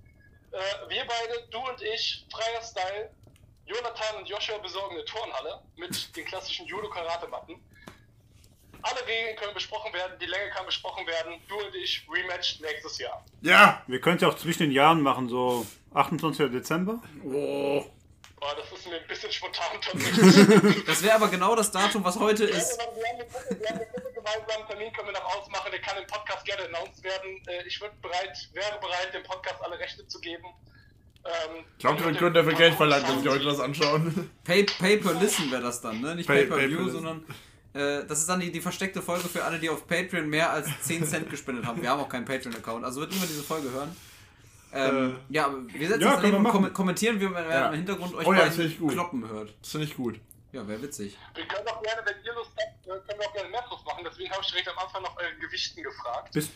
Äh, 0.52 0.59
wir 0.88 1.05
beide, 1.05 1.48
du 1.51 1.59
und 1.59 1.80
ich, 1.82 2.24
freier 2.32 2.62
Style, 2.62 3.10
Jonathan 3.66 4.16
und 4.16 4.28
Joshua 4.28 4.59
besorgen 4.59 4.94
eine 4.96 5.05
Turnhalle 5.05 5.62
mit 5.76 6.16
den 6.16 6.24
klassischen 6.26 6.66
Judo-Karate-Matten. 6.66 7.60
Alle 8.85 9.06
Regeln 9.06 9.36
können 9.36 9.55
besprochen 9.55 9.93
werden, 9.93 10.12
die 10.20 10.27
Länge 10.27 10.51
kann 10.51 10.66
besprochen 10.66 11.06
werden. 11.06 11.40
Du 11.48 11.56
und 11.56 11.74
ich, 11.74 12.06
Rematch 12.12 12.61
nächstes 12.61 12.98
Jahr. 12.98 13.24
Ja, 13.43 13.82
Wir 13.86 14.01
können 14.01 14.16
es 14.16 14.23
ja 14.23 14.28
auch 14.28 14.36
zwischen 14.36 14.65
den 14.65 14.73
Jahren 14.73 15.01
machen, 15.01 15.28
so 15.28 15.66
28. 15.94 16.51
Dezember. 16.51 17.01
Oh. 17.24 17.85
Boah, 18.40 18.55
das 18.56 18.78
ist 18.78 18.86
mir 18.89 18.97
ein 18.97 19.06
bisschen 19.09 19.32
spontan 19.32 19.81
tatsächlich. 19.81 20.85
Das 20.86 21.02
wäre 21.02 21.15
aber 21.15 21.28
genau 21.28 21.56
das 21.56 21.70
Datum, 21.70 22.05
was 22.05 22.19
heute 22.19 22.44
Ja, 22.44 22.56
ist. 22.56 22.78
wir 22.78 22.85
haben 22.86 22.93
eine 23.15 23.24
Gruppe, 23.27 23.56
wir 23.59 23.69
haben 23.70 23.77
eine 23.77 23.86
Gruppe 23.86 24.12
gemeinsam, 24.12 24.69
Termin 24.69 24.93
können 24.93 25.09
wir 25.09 25.12
noch 25.15 25.36
ausmachen, 25.36 25.70
der 25.70 25.81
kann 25.81 25.97
im 25.97 26.06
Podcast 26.06 26.44
gerne 26.44 26.65
announced 26.66 27.02
werden. 27.02 27.43
Äh, 27.47 27.66
Ich 27.66 27.81
bereit, 27.81 28.48
wäre 28.52 28.78
bereit, 28.81 29.15
dem 29.15 29.23
Podcast 29.23 29.56
alle 29.62 29.78
Rechte 29.78 30.06
zu 30.06 30.20
geben. 30.20 30.44
Ähm, 31.24 31.65
ich 31.73 31.78
glaube, 31.78 32.05
wir 32.05 32.12
können 32.15 32.35
dafür 32.35 32.52
Geld 32.52 32.74
verlangen, 32.74 33.06
wenn 33.09 33.16
sich 33.16 33.24
Leute 33.24 33.44
das 33.44 33.61
anschauen. 33.61 34.31
Pay, 34.44 34.65
pay 34.65 34.98
per 34.98 35.15
Listen 35.15 35.51
wäre 35.51 35.62
das 35.62 35.81
dann, 35.81 36.02
ne? 36.02 36.15
Nicht 36.16 36.27
Pay, 36.27 36.43
Pay- 36.43 36.48
per 36.48 36.56
Pay 36.59 36.70
View, 36.70 36.78
Listen. 36.81 36.93
sondern 36.93 37.24
äh, 37.74 38.05
das 38.06 38.20
ist 38.20 38.28
dann 38.28 38.40
die, 38.40 38.51
die 38.51 38.60
versteckte 38.60 39.02
Folge 39.02 39.28
für 39.28 39.44
alle, 39.44 39.59
die 39.59 39.68
auf 39.68 39.86
Patreon 39.86 40.28
mehr 40.28 40.51
als 40.51 40.68
10 40.82 41.06
Cent 41.06 41.30
gespendet 41.30 41.66
haben. 41.66 41.82
Wir 41.82 41.90
haben 41.90 42.01
auch 42.01 42.09
keinen 42.09 42.24
Patreon-Account, 42.24 42.84
also 42.84 43.01
wird 43.01 43.12
niemand 43.12 43.30
diese 43.30 43.42
Folge 43.42 43.70
hören. 43.70 43.94
Ähm, 44.72 45.18
ja, 45.28 45.46
aber 45.46 45.59
wir 45.68 45.86
setzen 45.86 46.02
ja, 46.02 46.14
uns 46.14 46.22
daneben 46.22 46.44
kom 46.44 46.72
kommentieren, 46.72 47.20
wie 47.20 47.28
man 47.28 47.48
Ja. 47.48 47.68
im 47.68 47.74
Hintergrund 47.74 48.14
euch 48.14 48.26
Oh 48.26 48.32
ja, 48.32 48.48
kloppen 48.48 49.28
hört. 49.28 49.55
Das 49.60 49.70
finde 49.70 49.86
ich 49.86 49.96
gut. 49.96 50.18
Ja, 50.51 50.66
wäre 50.66 50.82
witzig. 50.82 51.16
Wir 51.34 51.46
können 51.46 51.66
auch 51.68 51.82
gerne, 51.82 52.02
wenn 52.05 52.24
ihr 52.24 52.32
Lust 52.34 52.51
habt, 52.56 52.86
äh, 52.86 52.90
können 52.90 53.20
wir 53.20 53.28
auch 53.28 53.32
gerne 53.34 53.48
mehr 53.51 53.62
drauf 53.62 53.84
machen. 53.84 54.05
Deswegen 54.09 54.30
habe 54.30 54.40
ich 54.42 54.48
direkt 54.51 54.68
am 54.68 54.78
Anfang 54.78 55.02
nach 55.02 55.16
euren 55.16 55.40
Gewichten 55.40 55.82
gefragt. 55.82 56.32
Bist, 56.32 56.51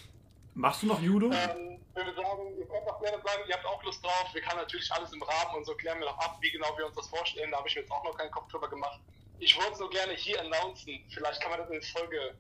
machst 0.54 0.82
du 0.82 0.86
noch 0.86 1.00
Judo? 1.00 1.26
Ähm, 1.26 1.78
wenn 1.94 2.06
wir 2.06 2.14
sagen, 2.14 2.56
ihr 2.58 2.66
könnt 2.66 2.88
auch 2.88 3.00
gerne 3.00 3.18
sagen, 3.24 3.42
ihr 3.48 3.54
habt 3.54 3.66
auch 3.66 3.82
Lust 3.82 4.04
drauf. 4.04 4.30
Wir 4.32 4.40
können 4.42 4.58
natürlich 4.60 4.90
alles 4.92 5.12
im 5.12 5.22
Rahmen 5.22 5.56
und 5.56 5.64
so 5.66 5.74
klären 5.74 5.98
wir 5.98 6.06
noch 6.06 6.18
ab, 6.18 6.38
wie 6.40 6.50
genau 6.50 6.76
wir 6.76 6.86
uns 6.86 6.94
das 6.96 7.08
vorstellen. 7.08 7.50
Da 7.50 7.58
habe 7.58 7.68
ich 7.68 7.74
mir 7.74 7.82
jetzt 7.82 7.90
auch 7.90 8.04
noch 8.04 8.16
keinen 8.16 8.30
Kopf 8.30 8.48
drüber 8.50 8.68
gemacht. 8.68 9.00
Ich 9.40 9.56
wollte 9.56 9.72
es 9.74 9.78
nur 9.80 9.90
gerne 9.90 10.12
hier 10.14 10.40
announcen. 10.40 11.00
Vielleicht 11.10 11.40
kann 11.40 11.50
man 11.50 11.60
das 11.60 11.70
in, 11.70 11.82
Folge, 11.82 12.34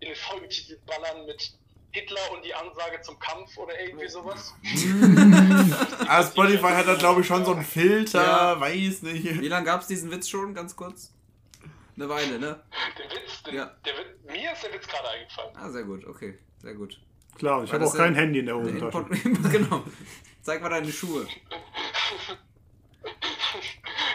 in 0.00 0.08
den 0.08 0.16
Folgetitel 0.16 0.78
ballern 0.86 1.26
mit 1.26 1.52
Hitler 1.90 2.20
und 2.32 2.44
die 2.44 2.54
Ansage 2.54 3.00
zum 3.02 3.18
Kampf 3.18 3.56
oder 3.58 3.78
irgendwie 3.80 4.08
sowas. 4.08 4.54
Ah, 6.10 6.22
Spotify 6.22 6.68
hat 6.72 6.86
da, 6.88 6.94
glaube 6.94 7.20
ich, 7.20 7.26
schon 7.26 7.44
so 7.44 7.52
einen 7.52 7.64
Filter, 7.64 8.22
Ja. 8.22 8.60
weiß 8.60 9.02
nicht. 9.02 9.40
Wie 9.40 9.48
lange 9.48 9.66
gab 9.66 9.82
es 9.82 9.86
diesen 9.88 10.10
Witz 10.10 10.28
schon? 10.28 10.54
Ganz 10.54 10.74
kurz? 10.74 11.12
Eine 11.96 12.08
Weile, 12.08 12.38
ne? 12.38 12.62
Der 12.98 13.04
Witz, 13.10 13.42
den, 13.42 13.54
Ja. 13.56 13.66
der 13.84 13.92
Witz, 13.98 14.06
mir 14.26 14.52
ist 14.52 14.62
der 14.64 14.72
Witz 14.72 14.86
gerade 14.86 15.08
eingefallen. 15.10 15.56
Ah, 15.56 15.68
sehr 15.70 15.82
gut, 15.84 16.06
okay. 16.06 16.38
Sehr 16.62 16.74
gut. 16.74 16.98
Klar, 17.36 17.62
ich 17.64 17.72
habe 17.72 17.84
auch 17.86 17.94
kein 17.94 18.14
Handy 18.14 18.38
in 18.40 18.46
der 18.46 18.56
Hosentasche. 18.56 19.04
Genau. 19.50 19.82
Zeig 20.42 20.62
mal 20.62 20.70
deine 20.70 20.90
Schuhe. 20.92 21.26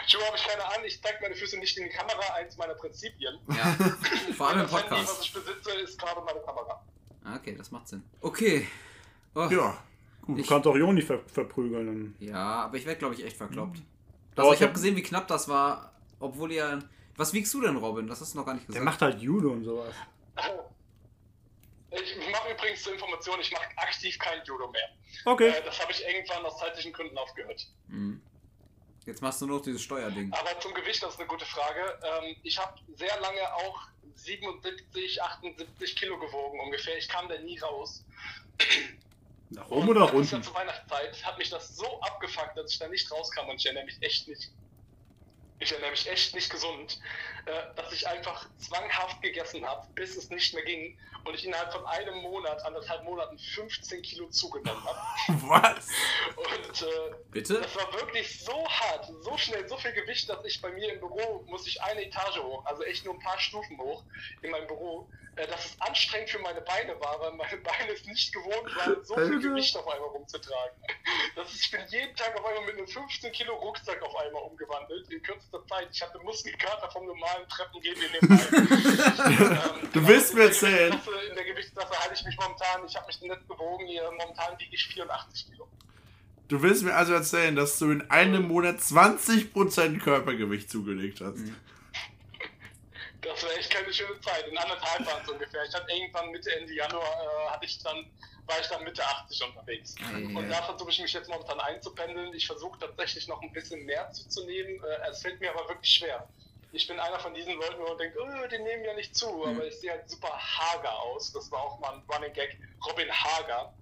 Schuhe 0.06 0.24
habe 0.26 0.36
ich 0.36 0.44
keine 0.46 0.64
an, 0.64 0.84
ich 0.84 1.00
zeige 1.02 1.18
meine 1.22 1.34
Füße 1.34 1.58
nicht 1.58 1.76
in 1.78 1.84
die 1.84 1.90
Kamera, 1.90 2.34
eins 2.34 2.56
meiner 2.56 2.74
Prinzipien. 2.74 3.38
Ja. 3.48 3.76
Vor 4.36 4.48
allem 4.48 4.60
im 4.60 4.66
das 4.66 4.72
Handy, 4.72 4.90
was 4.90 4.98
Podcast. 5.06 5.24
ich 5.24 5.32
besitze, 5.32 5.70
ist 5.80 5.98
gerade 5.98 6.20
meine 6.22 6.40
Kamera. 6.40 6.84
Ah, 7.24 7.36
Okay, 7.36 7.54
das 7.56 7.70
macht 7.70 7.88
Sinn. 7.88 8.02
Okay. 8.20 8.68
Oh. 9.34 9.48
Ja. 9.50 9.82
Du 10.26 10.36
Ich- 10.38 10.46
kannst 10.46 10.66
auch 10.66 10.76
Joni 10.76 11.02
ver 11.02 11.20
verprügeln. 11.26 11.86
Dann. 11.86 12.26
Ja, 12.28 12.64
aber 12.64 12.76
ich 12.76 12.86
werde, 12.86 12.98
glaube 12.98 13.14
ich, 13.14 13.24
echt 13.24 13.36
verkloppt. 13.36 13.78
Mhm. 13.78 13.86
Also 14.36 14.48
Aber 14.48 14.54
ich 14.56 14.62
habe 14.62 14.72
gesehen, 14.72 14.96
wie 14.96 15.02
knapp 15.02 15.28
das 15.28 15.48
war, 15.48 15.92
obwohl 16.20 16.50
ihr... 16.52 16.78
Was 17.16 17.32
wiegst 17.32 17.54
du 17.54 17.60
denn, 17.60 17.76
Robin? 17.76 18.06
Das 18.08 18.20
hast 18.20 18.34
du 18.34 18.38
noch 18.38 18.46
gar 18.46 18.54
nicht 18.54 18.64
Der 18.66 18.74
gesagt. 18.74 18.84
macht 18.84 19.00
halt 19.02 19.20
Judo 19.20 19.50
und 19.50 19.64
sowas. 19.64 19.94
Ich 21.90 22.16
mache 22.32 22.50
übrigens 22.52 22.82
zur 22.82 22.92
Information, 22.94 23.38
ich 23.40 23.52
mache 23.52 23.66
aktiv 23.76 24.18
kein 24.18 24.42
Judo 24.44 24.68
mehr. 24.70 24.88
Okay. 25.24 25.48
Äh, 25.50 25.64
das 25.64 25.80
habe 25.80 25.92
ich 25.92 26.04
irgendwann 26.04 26.44
aus 26.44 26.58
zeitlichen 26.58 26.92
Gründen 26.92 27.16
aufgehört. 27.16 27.66
Mhm. 27.88 28.20
Jetzt 29.06 29.20
machst 29.20 29.40
du 29.40 29.46
nur 29.46 29.58
noch 29.58 29.64
dieses 29.64 29.82
Steuerding. 29.82 30.32
Aber 30.32 30.58
zum 30.60 30.72
Gewicht, 30.72 31.02
das 31.02 31.14
ist 31.14 31.20
eine 31.20 31.28
gute 31.28 31.44
Frage. 31.44 31.98
Ähm, 32.02 32.36
ich 32.42 32.58
habe 32.58 32.78
sehr 32.96 33.20
lange 33.20 33.54
auch 33.54 33.88
77, 34.16 35.22
78 35.22 35.96
Kilo 35.96 36.18
gewogen 36.18 36.60
ungefähr. 36.60 36.96
Ich 36.96 37.08
kam 37.08 37.28
da 37.28 37.38
nie 37.38 37.58
raus. 37.58 38.04
Nach 39.50 39.70
oben 39.70 39.90
oder 39.90 40.00
nach 40.00 40.12
unten? 40.12 40.42
zur 40.42 40.54
Weihnachtszeit 40.54 41.24
hat 41.24 41.38
mich 41.38 41.50
das 41.50 41.76
so 41.76 42.00
abgefuckt, 42.00 42.56
dass 42.56 42.72
ich 42.72 42.78
da 42.78 42.88
nicht 42.88 43.10
rauskam 43.10 43.48
und 43.48 43.56
ich 43.56 43.66
erinnere 43.66 43.84
mich 43.84 44.00
echt 44.00 44.26
nicht. 44.26 44.50
Ich 45.60 45.70
erinnere 45.70 45.92
mich 45.92 46.08
echt 46.08 46.34
nicht 46.34 46.50
gesund, 46.50 47.00
äh, 47.46 47.74
dass 47.76 47.92
ich 47.92 48.06
einfach 48.06 48.48
zwanghaft 48.58 49.22
gegessen 49.22 49.64
habe, 49.64 49.86
bis 49.94 50.16
es 50.16 50.28
nicht 50.30 50.52
mehr 50.54 50.64
ging 50.64 50.98
und 51.24 51.34
ich 51.34 51.44
innerhalb 51.44 51.72
von 51.72 51.84
einem 51.86 52.16
Monat, 52.18 52.62
anderthalb 52.64 53.04
Monaten 53.04 53.38
15 53.38 54.02
Kilo 54.02 54.28
zugenommen 54.28 54.84
habe. 54.84 54.98
Was? 55.48 55.88
Und 56.36 56.82
äh, 56.82 57.14
Bitte? 57.30 57.60
das 57.60 57.74
war 57.76 57.92
wirklich 57.94 58.44
so 58.44 58.68
hart, 58.68 59.08
so 59.22 59.36
schnell, 59.38 59.66
so 59.68 59.76
viel 59.78 59.92
Gewicht, 59.92 60.28
dass 60.28 60.44
ich 60.44 60.60
bei 60.60 60.70
mir 60.70 60.92
im 60.92 61.00
Büro 61.00 61.44
muss 61.46 61.66
ich 61.66 61.80
eine 61.82 62.04
Etage 62.04 62.38
hoch, 62.38 62.64
also 62.66 62.82
echt 62.82 63.04
nur 63.04 63.14
ein 63.14 63.20
paar 63.20 63.38
Stufen 63.38 63.78
hoch 63.78 64.02
in 64.42 64.50
meinem 64.50 64.66
Büro, 64.66 65.08
äh, 65.36 65.46
dass 65.46 65.64
es 65.64 65.80
anstrengend 65.80 66.30
für 66.30 66.38
meine 66.38 66.60
Beine 66.60 66.98
war, 67.00 67.18
weil 67.20 67.32
meine 67.32 67.56
Beine 67.62 67.92
es 67.92 68.04
nicht 68.04 68.32
gewohnt 68.32 68.76
waren, 68.76 69.04
so 69.04 69.14
viel. 69.16 69.40
Gewicht 69.40 69.76
auf 69.76 69.88
einmal 69.88 70.08
rumzutragen. 70.10 70.76
Das 71.34 71.52
ist, 71.52 71.64
ich 71.64 71.70
bin 71.70 71.80
jeden 71.88 72.14
Tag 72.16 72.38
auf 72.38 72.44
einmal 72.44 72.64
mit 72.66 72.76
einem 72.76 72.86
15 72.86 73.32
Kilo 73.32 73.54
Rucksack 73.56 74.00
auf 74.02 74.14
einmal 74.16 74.42
umgewandelt, 74.42 75.10
in 75.10 75.22
kürzester 75.22 75.43
Zeit. 75.50 75.88
Ich 75.92 76.02
hatte 76.02 76.18
Muskelkater 76.20 76.90
vom 76.90 77.06
normalen 77.06 77.48
Treppengehen 77.48 77.96
in 78.22 78.28
dem 78.28 78.30
ähm, 78.32 79.88
Du 79.92 80.06
willst 80.06 80.34
mir 80.34 80.44
erzählen. 80.44 80.92
In 80.92 81.34
der 81.36 81.44
Gewichtsklasse- 81.44 81.98
halte 81.98 82.14
ich 82.14 82.24
mich 82.24 82.36
momentan, 82.36 82.84
ich 82.86 82.96
habe 82.96 83.06
mich 83.06 83.20
nicht 83.20 83.48
gewogen, 83.48 83.86
hier, 83.86 84.02
momentan 84.10 84.58
wiege 84.58 84.74
ich 84.74 84.86
84 84.86 85.46
Kilo. 85.50 85.68
Du 86.48 86.60
willst 86.62 86.82
mir 86.82 86.94
also 86.94 87.14
erzählen, 87.14 87.56
dass 87.56 87.78
du 87.78 87.90
in 87.90 88.10
einem 88.10 88.46
Monat 88.48 88.76
20% 88.78 89.98
Körpergewicht 90.00 90.68
zugelegt 90.70 91.20
hast. 91.20 91.38
Das 93.24 93.42
war 93.42 93.50
echt 93.56 93.70
keine 93.70 93.92
schöne 93.92 94.20
Zeit. 94.20 94.46
In 94.48 94.56
anderthalb 94.58 95.06
waren 95.06 95.22
es 95.22 95.28
ungefähr. 95.28 95.64
Ich 95.64 95.74
hatte 95.74 95.90
irgendwann 95.92 96.30
Mitte 96.30 96.54
Ende 96.56 96.72
Januar 96.74 97.02
äh, 97.02 97.50
hatte 97.50 97.64
ich 97.66 97.78
dann, 97.82 98.06
war 98.46 98.60
ich 98.60 98.66
dann 98.68 98.84
Mitte 98.84 99.04
80 99.04 99.42
unterwegs. 99.44 99.94
Ei, 100.00 100.24
Und 100.36 100.48
da 100.48 100.62
versuche 100.62 100.90
ich 100.90 101.00
mich 101.00 101.12
jetzt 101.12 101.28
momentan 101.28 101.60
einzupendeln. 101.60 102.32
Ich 102.34 102.46
versuche 102.46 102.78
tatsächlich 102.78 103.26
noch 103.28 103.40
ein 103.42 103.52
bisschen 103.52 103.84
mehr 103.84 104.10
zuzunehmen. 104.12 104.82
Äh, 104.84 105.10
es 105.10 105.22
fällt 105.22 105.40
mir 105.40 105.50
aber 105.50 105.68
wirklich 105.68 105.92
schwer. 105.94 106.28
Ich 106.72 106.86
bin 106.88 106.98
einer 106.98 107.20
von 107.20 107.32
diesen 107.34 107.54
Leuten, 107.54 107.78
wo 107.78 107.88
man 107.88 107.98
denkt, 107.98 108.16
oh, 108.18 108.46
die 108.50 108.58
nehmen 108.58 108.84
ja 108.84 108.94
nicht 108.94 109.16
zu, 109.16 109.28
Mhm. 109.30 109.42
aber 109.56 109.66
ich 109.66 109.74
sehe 109.78 109.92
halt 109.92 110.10
super 110.10 110.36
hager 110.36 110.92
aus. 111.02 111.32
Das 111.32 111.50
war 111.52 111.62
auch 111.62 111.78
mal 111.78 111.94
ein 111.94 112.02
Running 112.12 112.32
Gag. 112.32 112.58
Robin 112.88 113.10
Hager. 113.12 113.72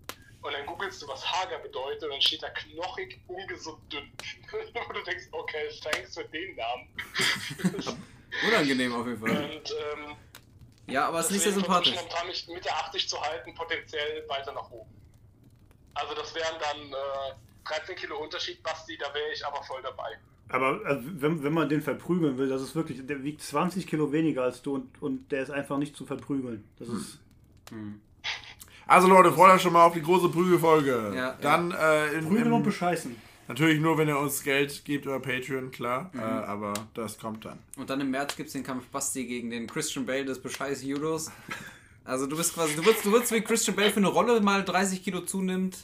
Und 0.43 0.53
dann 0.53 0.67
googelst 0.67 1.01
du, 1.01 1.09
was 1.09 1.25
Hager 1.31 1.59
bedeutet, 1.61 2.03
und 2.05 2.11
dann 2.11 2.21
steht 2.21 2.43
da 2.43 2.51
knochig, 2.51 3.21
ungesund, 3.29 3.79
dünn. 3.93 4.13
und 4.89 4.97
du 4.97 5.03
denkst, 5.05 5.27
okay, 5.33 5.69
thanks 5.83 6.15
für 6.15 6.25
den 6.25 6.55
Namen. 6.57 6.89
Unangenehm 8.49 8.95
auf 8.95 9.07
jeden 9.07 9.21
Fall. 9.21 9.31
Und 9.31 9.71
ähm, 9.71 10.17
Ja, 10.87 11.09
aber 11.09 11.21
es 11.21 11.27
ist 11.27 11.33
nicht 11.33 11.43
sehr 11.43 11.53
sympathisch. 11.53 11.91
ich 11.91 11.97
momentan 11.97 12.27
mich 12.27 12.49
Mitte 12.49 12.73
80 12.73 13.09
zu 13.09 13.21
halten, 13.21 13.55
potenziell 13.55 14.25
weiter 14.29 14.53
nach 14.53 14.71
oben. 14.71 14.91
Also 15.95 16.15
das 16.15 16.35
wären 16.35 16.55
dann 16.61 16.93
äh, 16.93 17.35
13 17.69 17.97
Kilo 17.97 18.19
Unterschied, 18.19 18.63
Basti, 18.63 18.97
da 18.99 19.13
wäre 19.15 19.33
ich 19.33 19.45
aber 19.47 19.63
voll 19.63 19.83
dabei. 19.83 20.19
Aber 20.49 20.81
also, 20.85 21.03
wenn, 21.15 21.43
wenn 21.43 21.53
man 21.53 21.69
den 21.69 21.81
verprügeln 21.81 22.37
will, 22.37 22.49
das 22.49 22.61
ist 22.63 22.75
wirklich, 22.75 23.07
der 23.07 23.23
wiegt 23.23 23.41
20 23.43 23.87
Kilo 23.87 24.13
weniger 24.13 24.43
als 24.43 24.61
du 24.63 24.75
und, 24.75 25.01
und 25.03 25.33
der 25.33 25.43
ist 25.43 25.51
einfach 25.51 25.79
nicht 25.79 25.97
zu 25.97 26.05
verprügeln. 26.05 26.69
Das 26.79 26.89
ist. 26.89 27.19
Also 28.87 29.09
Leute, 29.09 29.33
freut 29.33 29.55
euch 29.55 29.63
schon 29.63 29.73
mal 29.73 29.85
auf 29.85 29.95
die 29.95 30.03
große 30.03 30.29
Prügelfolge. 30.29 31.13
Ja, 31.15 31.39
Dann 31.41 31.71
äh, 31.71 32.13
in, 32.13 32.29
Prügeln 32.29 32.53
und 32.53 32.65
bescheißen. 32.65 33.17
Natürlich 33.49 33.81
nur, 33.81 33.99
wenn 33.99 34.09
ihr 34.09 34.19
uns 34.19 34.43
Geld 34.43 34.85
gebt 34.85 35.05
über 35.05 35.21
Patreon, 35.21 35.71
klar. 35.71 36.11
Äh, 36.15 36.19
aber 36.19 36.73
das 36.95 37.19
kommt 37.19 37.45
dann. 37.45 37.59
Und 37.77 37.91
dann 37.91 38.01
im 38.01 38.11
März 38.11 38.37
gibt 38.37 38.49
es 38.49 38.53
den 38.53 38.65
Kampf 38.65 38.87
Basti 38.89 39.25
gegen 39.27 39.51
den 39.51 39.67
Christian 39.67 40.07
Bale 40.07 40.25
des 40.25 40.41
Bescheiß 40.41 40.83
Judos. 40.83 41.31
Also 42.05 42.27
du 42.27 42.37
bist 42.37 42.55
quasi, 42.55 42.75
du 42.75 42.85
würdest, 42.85 43.05
du 43.05 43.13
würdest 43.13 43.33
wie 43.33 43.41
Christian 43.43 43.77
Bale 43.77 43.91
für 43.91 43.99
eine 43.99 44.09
Rolle 44.09 44.41
mal 44.41 44.65
30 44.65 45.05
Kilo 45.05 45.21
zunimmt, 45.21 45.79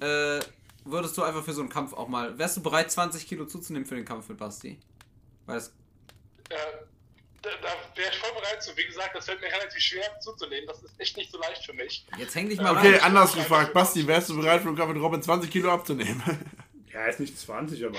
äh, 0.00 0.40
würdest 0.84 1.16
du 1.16 1.22
einfach 1.22 1.44
für 1.44 1.52
so 1.52 1.60
einen 1.60 1.70
Kampf 1.70 1.92
auch 1.92 2.08
mal, 2.08 2.36
wärst 2.38 2.56
du 2.56 2.62
bereit 2.62 2.90
20 2.90 3.26
Kilo 3.28 3.44
zuzunehmen 3.46 3.86
für 3.86 3.94
den 3.94 4.04
Kampf 4.04 4.28
mit 4.28 4.38
Basti? 4.38 4.78
Weil 5.46 5.54
das, 5.56 5.68
Äh, 6.48 6.54
da 7.42 7.50
da 7.62 7.68
wäre 7.96 8.10
ich 8.10 8.18
voll 8.18 8.32
bereit 8.40 8.62
zu. 8.62 8.76
Wie 8.76 8.84
gesagt, 8.86 9.14
das 9.14 9.24
fällt 9.24 9.40
mir 9.40 9.46
relativ 9.48 9.80
schwer 9.80 10.04
zuzunehmen. 10.20 10.64
Das 10.66 10.82
ist 10.82 10.94
echt 10.98 11.16
nicht 11.16 11.30
so 11.30 11.38
leicht 11.38 11.64
für 11.64 11.72
mich. 11.72 12.04
jetzt 12.18 12.34
häng 12.34 12.48
dich 12.48 12.60
mal 12.60 12.76
Okay, 12.76 12.94
rein. 12.94 13.00
anders 13.02 13.32
gefragt. 13.34 13.72
Basti, 13.72 14.06
wärst 14.06 14.30
du 14.30 14.36
bereit 14.36 14.60
für 14.62 14.68
den 14.68 14.76
Kampf 14.76 14.92
mit 14.94 15.02
Robin 15.02 15.22
20 15.22 15.50
Kilo 15.50 15.70
abzunehmen? 15.72 16.22
Ja, 16.92 17.06
ist 17.06 17.20
nicht 17.20 17.38
20, 17.38 17.84
aber 17.86 17.98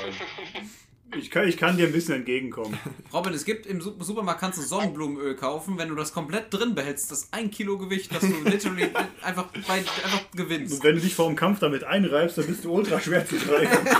ich 1.17 1.31
kann, 1.31 1.47
ich 1.47 1.57
kann 1.57 1.77
dir 1.77 1.87
ein 1.87 1.91
bisschen 1.93 2.15
entgegenkommen. 2.15 2.77
Robin, 3.13 3.33
es 3.33 3.43
gibt 3.45 3.65
im 3.65 3.81
Su- 3.81 3.95
Supermarkt 4.03 4.39
kannst 4.39 4.59
du 4.59 4.61
Sonnenblumenöl 4.63 5.35
kaufen, 5.35 5.77
wenn 5.77 5.89
du 5.89 5.95
das 5.95 6.13
komplett 6.13 6.53
drin 6.53 6.75
behältst, 6.75 7.11
das 7.11 7.29
ein 7.31 7.49
Kilo 7.51 7.77
Gewicht, 7.77 8.13
dass 8.13 8.21
du 8.21 8.27
literally 8.43 8.89
einfach, 9.21 9.47
bei, 9.67 9.75
einfach 9.79 10.31
gewinnst. 10.35 10.75
Und 10.75 10.83
wenn 10.83 10.95
du 10.95 11.01
dich 11.01 11.15
vor 11.15 11.27
dem 11.27 11.35
Kampf 11.35 11.59
damit 11.59 11.83
einreibst, 11.83 12.37
dann 12.37 12.45
bist 12.47 12.63
du 12.65 12.71
ultra 12.73 12.99
schwer 12.99 13.25
zu 13.25 13.35
greifen. 13.37 13.87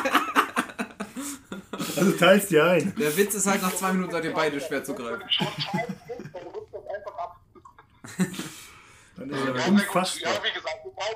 Also 1.95 2.11
teilst 2.13 2.49
dir 2.49 2.65
ein. 2.65 2.93
Der 2.97 3.15
Witz 3.15 3.35
ist 3.35 3.45
halt, 3.45 3.61
nach 3.61 3.73
zwei 3.75 3.93
Minuten 3.93 4.11
seid 4.11 4.25
ihr 4.25 4.33
beide 4.33 4.59
schwer 4.59 4.83
zu 4.83 4.93
greifen. 4.95 5.21
Dann 9.17 9.29
ist 9.29 9.45
Ja, 9.45 9.53
er 9.53 9.67
unfassbar. 9.67 10.33
Ja, 10.33 10.43
wie 10.43 10.53
gesagt, 10.53 10.79
den 10.85 10.93
Preis, 10.95 11.15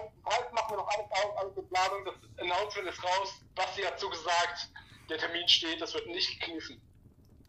machen 0.53 0.69
wir 0.71 0.77
noch 0.77 0.87
alles 0.87 1.07
aus, 1.11 1.37
alles 1.41 1.57
in 1.57 1.67
Planung. 1.67 2.05
Das 2.05 2.15
Announcement 2.43 2.87
ist 2.89 3.03
raus. 3.03 3.41
Basti 3.77 3.83
hat 3.83 3.99
zugesagt, 3.99 4.69
der 5.09 5.17
Termin 5.17 5.47
steht, 5.47 5.81
das 5.81 5.93
wird 5.93 6.07
nicht 6.07 6.41
kniffen. 6.41 6.81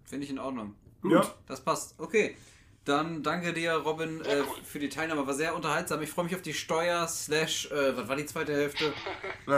Finde 0.05 0.25
ich 0.25 0.31
in 0.31 0.39
Ordnung. 0.39 0.75
Ja, 1.05 1.33
Das 1.47 1.61
passt. 1.61 1.95
Okay. 1.99 2.37
Dann 2.85 3.23
danke 3.23 3.53
dir, 3.53 3.73
Robin, 3.75 4.25
äh, 4.25 4.41
cool. 4.41 4.65
für 4.65 4.79
die 4.79 4.89
Teilnahme. 4.89 5.27
War 5.27 5.35
sehr 5.35 5.55
unterhaltsam. 5.55 6.01
Ich 6.01 6.09
freue 6.09 6.25
mich 6.25 6.35
auf 6.35 6.41
die 6.41 6.55
Steuer, 6.55 7.07
slash, 7.07 7.71
äh, 7.71 7.95
was 7.97 8.09
war 8.09 8.17
die 8.17 8.25
zweite 8.27 8.53
Hälfte? 8.55 8.93
Äh, 9.47 9.51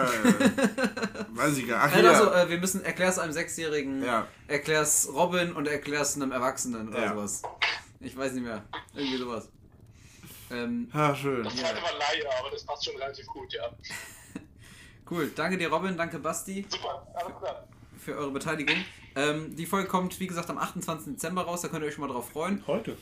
weiß 1.30 1.56
ich 1.59 1.66
gar 1.66 1.86
nicht. 1.86 1.97
Ach, 1.97 2.02
ja. 2.02 2.10
also, 2.10 2.30
äh, 2.32 2.48
wir 2.48 2.59
müssen, 2.59 2.84
erklär's 2.84 3.18
einem 3.18 3.32
Sechsjährigen, 3.32 4.05
Ja. 4.05 4.28
erklär's 4.47 5.09
Robin 5.12 5.52
und 5.52 5.66
erklär's 5.66 6.14
einem 6.14 6.30
Erwachsenen 6.30 6.88
oder 6.88 7.01
Ja. 7.02 7.09
sowas. 7.14 7.42
Ich 8.01 8.16
weiß 8.16 8.32
nicht 8.34 8.44
mehr. 8.44 8.64
Irgendwie 8.94 9.16
sowas. 9.18 9.48
Ähm, 10.52 10.88
Ah, 10.92 11.12
schön. 11.14 11.42
Das 11.42 11.56
zweite 11.56 11.82
war 11.82 11.92
Laie, 11.92 12.24
aber 12.38 12.51
das 12.52 12.64
passt 12.64 12.84
schon 12.84 12.97
relativ 12.97 13.26
gut, 13.26 13.52
ja. 13.52 13.68
Cool. 15.11 15.31
Danke 15.35 15.59
dir, 15.59 15.70
Robin. 15.70 15.97
Danke, 15.97 16.19
Basti, 16.19 16.66
Super, 16.69 17.07
alles 17.15 17.39
klar. 17.39 17.65
für 17.99 18.16
eure 18.16 18.31
Beteiligung. 18.31 18.77
Ähm, 19.16 19.55
die 19.57 19.66
Folge 19.66 19.89
kommt, 19.89 20.19
wie 20.20 20.27
gesagt, 20.27 20.51
am 20.51 20.59
28. 20.59 21.15
Dezember 21.15 21.43
raus. 21.43 21.62
Da 21.62 21.69
könnt 21.69 21.82
ihr 21.82 21.89
euch 21.89 21.95
schon 21.95 22.07
mal 22.07 22.12
drauf 22.12 22.28
freuen. 22.31 22.62
heute. 22.66 22.97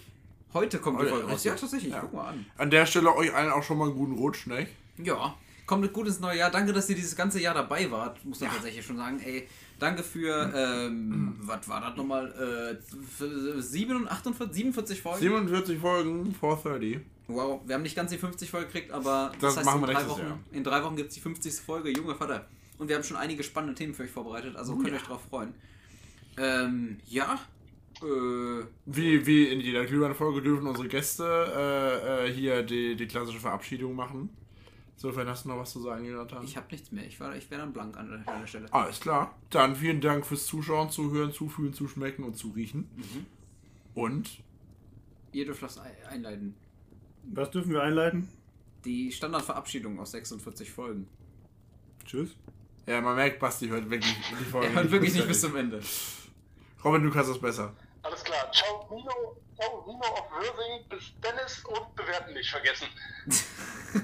Heute 0.55 0.79
kommt 0.79 1.01
die 1.03 1.07
Folge 1.07 1.29
raus. 1.29 1.45
Ja, 1.45 1.55
tatsächlich. 1.55 1.93
Ja. 1.93 2.01
Guck 2.01 2.15
mal 2.15 2.29
an. 2.29 2.47
An 2.57 2.71
der 2.71 2.87
Stelle 2.87 3.15
euch 3.15 3.35
allen 3.35 3.53
auch 3.53 3.63
schon 3.63 3.77
mal 3.77 3.85
einen 3.85 3.97
guten 3.97 4.15
Rutsch, 4.15 4.47
ne? 4.47 4.67
Ja, 4.97 5.35
kommt 5.69 5.93
gut 5.93 6.09
ins 6.09 6.19
neue 6.19 6.39
Jahr. 6.39 6.51
Danke, 6.51 6.73
dass 6.73 6.89
ihr 6.91 6.97
dieses 6.97 7.15
ganze 7.15 7.41
Jahr 7.41 7.55
dabei 7.55 7.89
wart, 7.91 8.25
muss 8.25 8.41
man 8.41 8.49
Ja. 8.49 8.55
tatsächlich 8.57 8.85
schon 8.85 8.97
sagen. 8.97 9.21
Ey, 9.21 9.47
danke 9.79 10.03
für, 10.03 10.53
ähm, 10.53 11.37
was 11.43 11.69
war 11.69 11.81
das 11.81 11.97
nochmal? 11.97 12.27
Äh, 12.33 12.83
für 13.17 13.63
47, 13.63 14.11
48, 14.11 14.55
47 14.57 15.01
Folgen. 15.03 15.21
47 15.21 15.79
Folgen, 15.79 16.35
430. 16.35 16.99
Wow, 17.29 17.61
wir 17.67 17.75
haben 17.75 17.83
nicht 17.83 17.95
ganz 17.95 18.11
die 18.11 18.17
50 18.19 18.51
voll 18.51 18.65
gekriegt, 18.65 18.91
aber 18.91 19.31
Das 19.41 19.63
machen 19.63 19.75
in, 19.77 19.81
wir 19.83 19.87
drei 19.87 19.93
nächstes 19.93 20.11
Wochen, 20.11 20.21
Jahr. 20.27 20.39
in 20.51 20.65
drei 20.65 20.83
Wochen 20.83 20.97
gibt 20.97 21.11
es 21.11 21.15
die 21.15 21.21
50. 21.21 21.55
Folge, 21.61 21.91
Junge 21.91 22.15
Vater. 22.15 22.47
Und 22.79 22.89
wir 22.89 22.97
haben 22.97 23.05
schon 23.05 23.17
einige 23.19 23.43
spannende 23.45 23.75
Themen 23.75 23.93
für 23.95 24.05
euch 24.05 24.11
vorbereitet, 24.11 24.57
also 24.57 24.75
könnt 24.77 24.89
ihr 24.89 24.95
euch 24.95 25.03
drauf 25.03 25.21
freuen. 25.29 25.53
Ähm, 26.39 26.99
ja. 27.07 27.39
Äh, 28.01 28.65
Wie, 28.87 29.27
wie 29.27 29.45
in 29.49 29.61
jeder 29.61 29.85
Glühwein-Folge 29.85 30.41
dürfen 30.41 30.67
unsere 30.67 30.89
Gäste 30.89 31.25
äh, 31.27 32.29
äh, 32.29 32.33
hier 32.33 32.63
die, 32.63 32.95
die 32.97 33.07
klassische 33.07 33.41
Verabschiedung 33.41 33.95
machen. 33.97 34.31
Insofern 35.01 35.29
hast 35.29 35.45
du 35.45 35.51
noch 35.51 35.59
was 35.59 35.71
zu 35.71 35.81
sagen, 35.81 36.05
Jonathan? 36.05 36.43
ich 36.43 36.57
habe 36.57 36.67
nichts 36.73 36.91
mehr. 36.91 37.07
Ich, 37.07 37.21
war- 37.21 37.37
ich 37.37 37.49
wäre 37.53 37.61
dann 37.61 37.73
blank 37.73 37.97
an 37.97 38.09
der, 38.09 38.35
an 38.35 38.41
der 38.41 38.47
Stelle. 38.49 38.67
Alles 38.73 38.99
klar. 38.99 39.39
Dann 39.51 39.77
vielen 39.77 40.01
Dank 40.01 40.27
fürs 40.27 40.45
Zuschauen, 40.47 40.91
Zuhören, 40.91 41.33
Zufühlen, 41.33 41.73
Zuschmecken 41.73 42.25
und 42.25 42.37
Zuriechen. 42.37 42.89
Und 43.95 44.43
Ihr 45.31 45.45
dürft 45.45 45.63
das 45.63 45.79
ein- 45.79 45.93
einleiten. 46.11 46.57
Was 47.33 47.51
dürfen 47.53 47.71
wir 47.73 47.83
einleiten? 47.83 48.29
Die 48.85 49.13
Standardverabschiedung 49.13 50.01
aus 50.01 50.11
46 50.11 50.71
Folgen. 50.73 51.07
Tschüss. 52.05 52.35
ja, 52.87 53.01
man 53.01 53.15
merkt, 53.17 53.39
Basti 53.39 53.69
hört 53.69 53.89
wirklich 53.91 54.17
die 54.41 54.45
Folge. 54.47 54.67
Er 54.69 54.75
hört 54.75 54.91
wirklich 54.91 55.15
nicht 55.15 55.29
bis 55.29 55.41
zum 55.43 55.55
Ende. 55.55 55.81
Robin, 56.83 57.03
du 57.05 57.11
kannst 57.11 57.31
das 57.31 57.39
besser. 57.41 57.73
Alles 58.03 58.25
klar. 58.25 58.51
Ciao, 58.53 58.89
Nino. 58.91 59.37
Ciao, 59.61 59.85
Nino 59.87 59.99
auf 60.05 60.31
Würsing. 60.31 60.85
Bis 60.89 61.13
Dennis 61.23 61.65
und 61.65 61.97
bewerten 61.97 62.33
nicht 62.35 62.51
vergessen. 62.51 62.87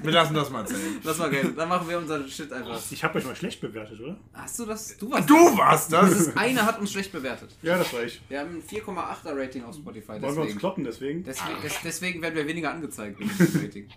Wir 0.03 0.13
lassen 0.13 0.35
das 0.35 0.51
mal 0.51 0.67
zählen. 0.67 0.99
Lass 1.05 1.19
mal 1.19 1.31
gehen. 1.31 1.55
Dann 1.55 1.69
machen 1.69 1.89
wir 1.89 1.99
unseren 1.99 2.29
Shit 2.29 2.53
einfach. 2.53 2.81
Ich 2.91 3.05
habe 3.05 3.19
euch 3.19 3.25
mal 3.25 3.37
schlecht 3.37 3.61
bewertet, 3.61 4.01
oder? 4.01 4.17
Hast 4.33 4.59
du 4.59 4.67
das? 4.67 4.97
Du 4.97 5.11
warst 5.11 5.31
Du 5.31 5.35
warst 5.57 5.93
das! 5.93 6.11
das. 6.11 6.21
ist, 6.29 6.37
einer 6.39 6.65
hat 6.67 6.81
uns 6.81 6.91
schlecht 6.93 7.13
bewertet. 7.13 7.55
Ja, 7.63 7.79
das 7.79 7.93
war 7.93 8.03
ich. 8.03 8.21
Wir 8.29 8.41
haben 8.41 8.57
ein 8.57 8.63
4,8er 8.63 9.37
Rating 9.39 9.65
auf 9.65 9.77
Spotify. 9.77 10.09
Wollen 10.09 10.23
wir 10.23 10.29
uns 10.29 10.37
Deswegen, 10.37 10.59
kloppen 10.59 10.85
deswegen? 10.85 11.25
deswegen, 11.25 11.63
des, 11.63 11.75
deswegen 11.85 12.23
werden 12.23 12.35
wir 12.35 12.47
weniger 12.47 12.71
angezeigt 12.71 13.21
Rating. 13.55 13.89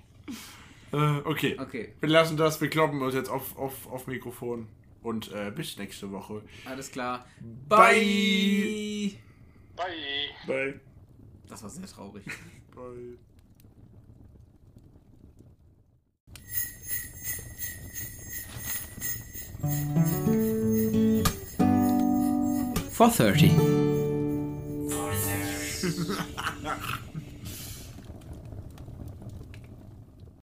Äh, 0.94 0.98
okay. 1.26 1.58
Okay, 1.60 1.94
Wir 2.00 2.10
lassen 2.10 2.38
das, 2.38 2.62
wir 2.62 2.70
kloppen 2.70 3.02
uns 3.02 3.14
jetzt 3.16 3.30
auf, 3.30 3.58
auf, 3.58 3.88
auf 3.92 4.08
Mikrofon. 4.08 4.68
Und 5.04 5.32
äh, 5.32 5.52
bis 5.52 5.78
nächste 5.78 6.12
Woche. 6.12 6.42
alles 6.66 6.92
klar. 6.92 7.26
Bye. 7.70 9.12
Bye. 9.76 9.86
Bye. 10.46 10.80
Das 11.50 11.64
war 11.64 11.70
sehr 11.70 11.88
traurig. 11.88 12.26
Bye. 12.76 13.18
For 22.92 23.10
30. 23.10 23.52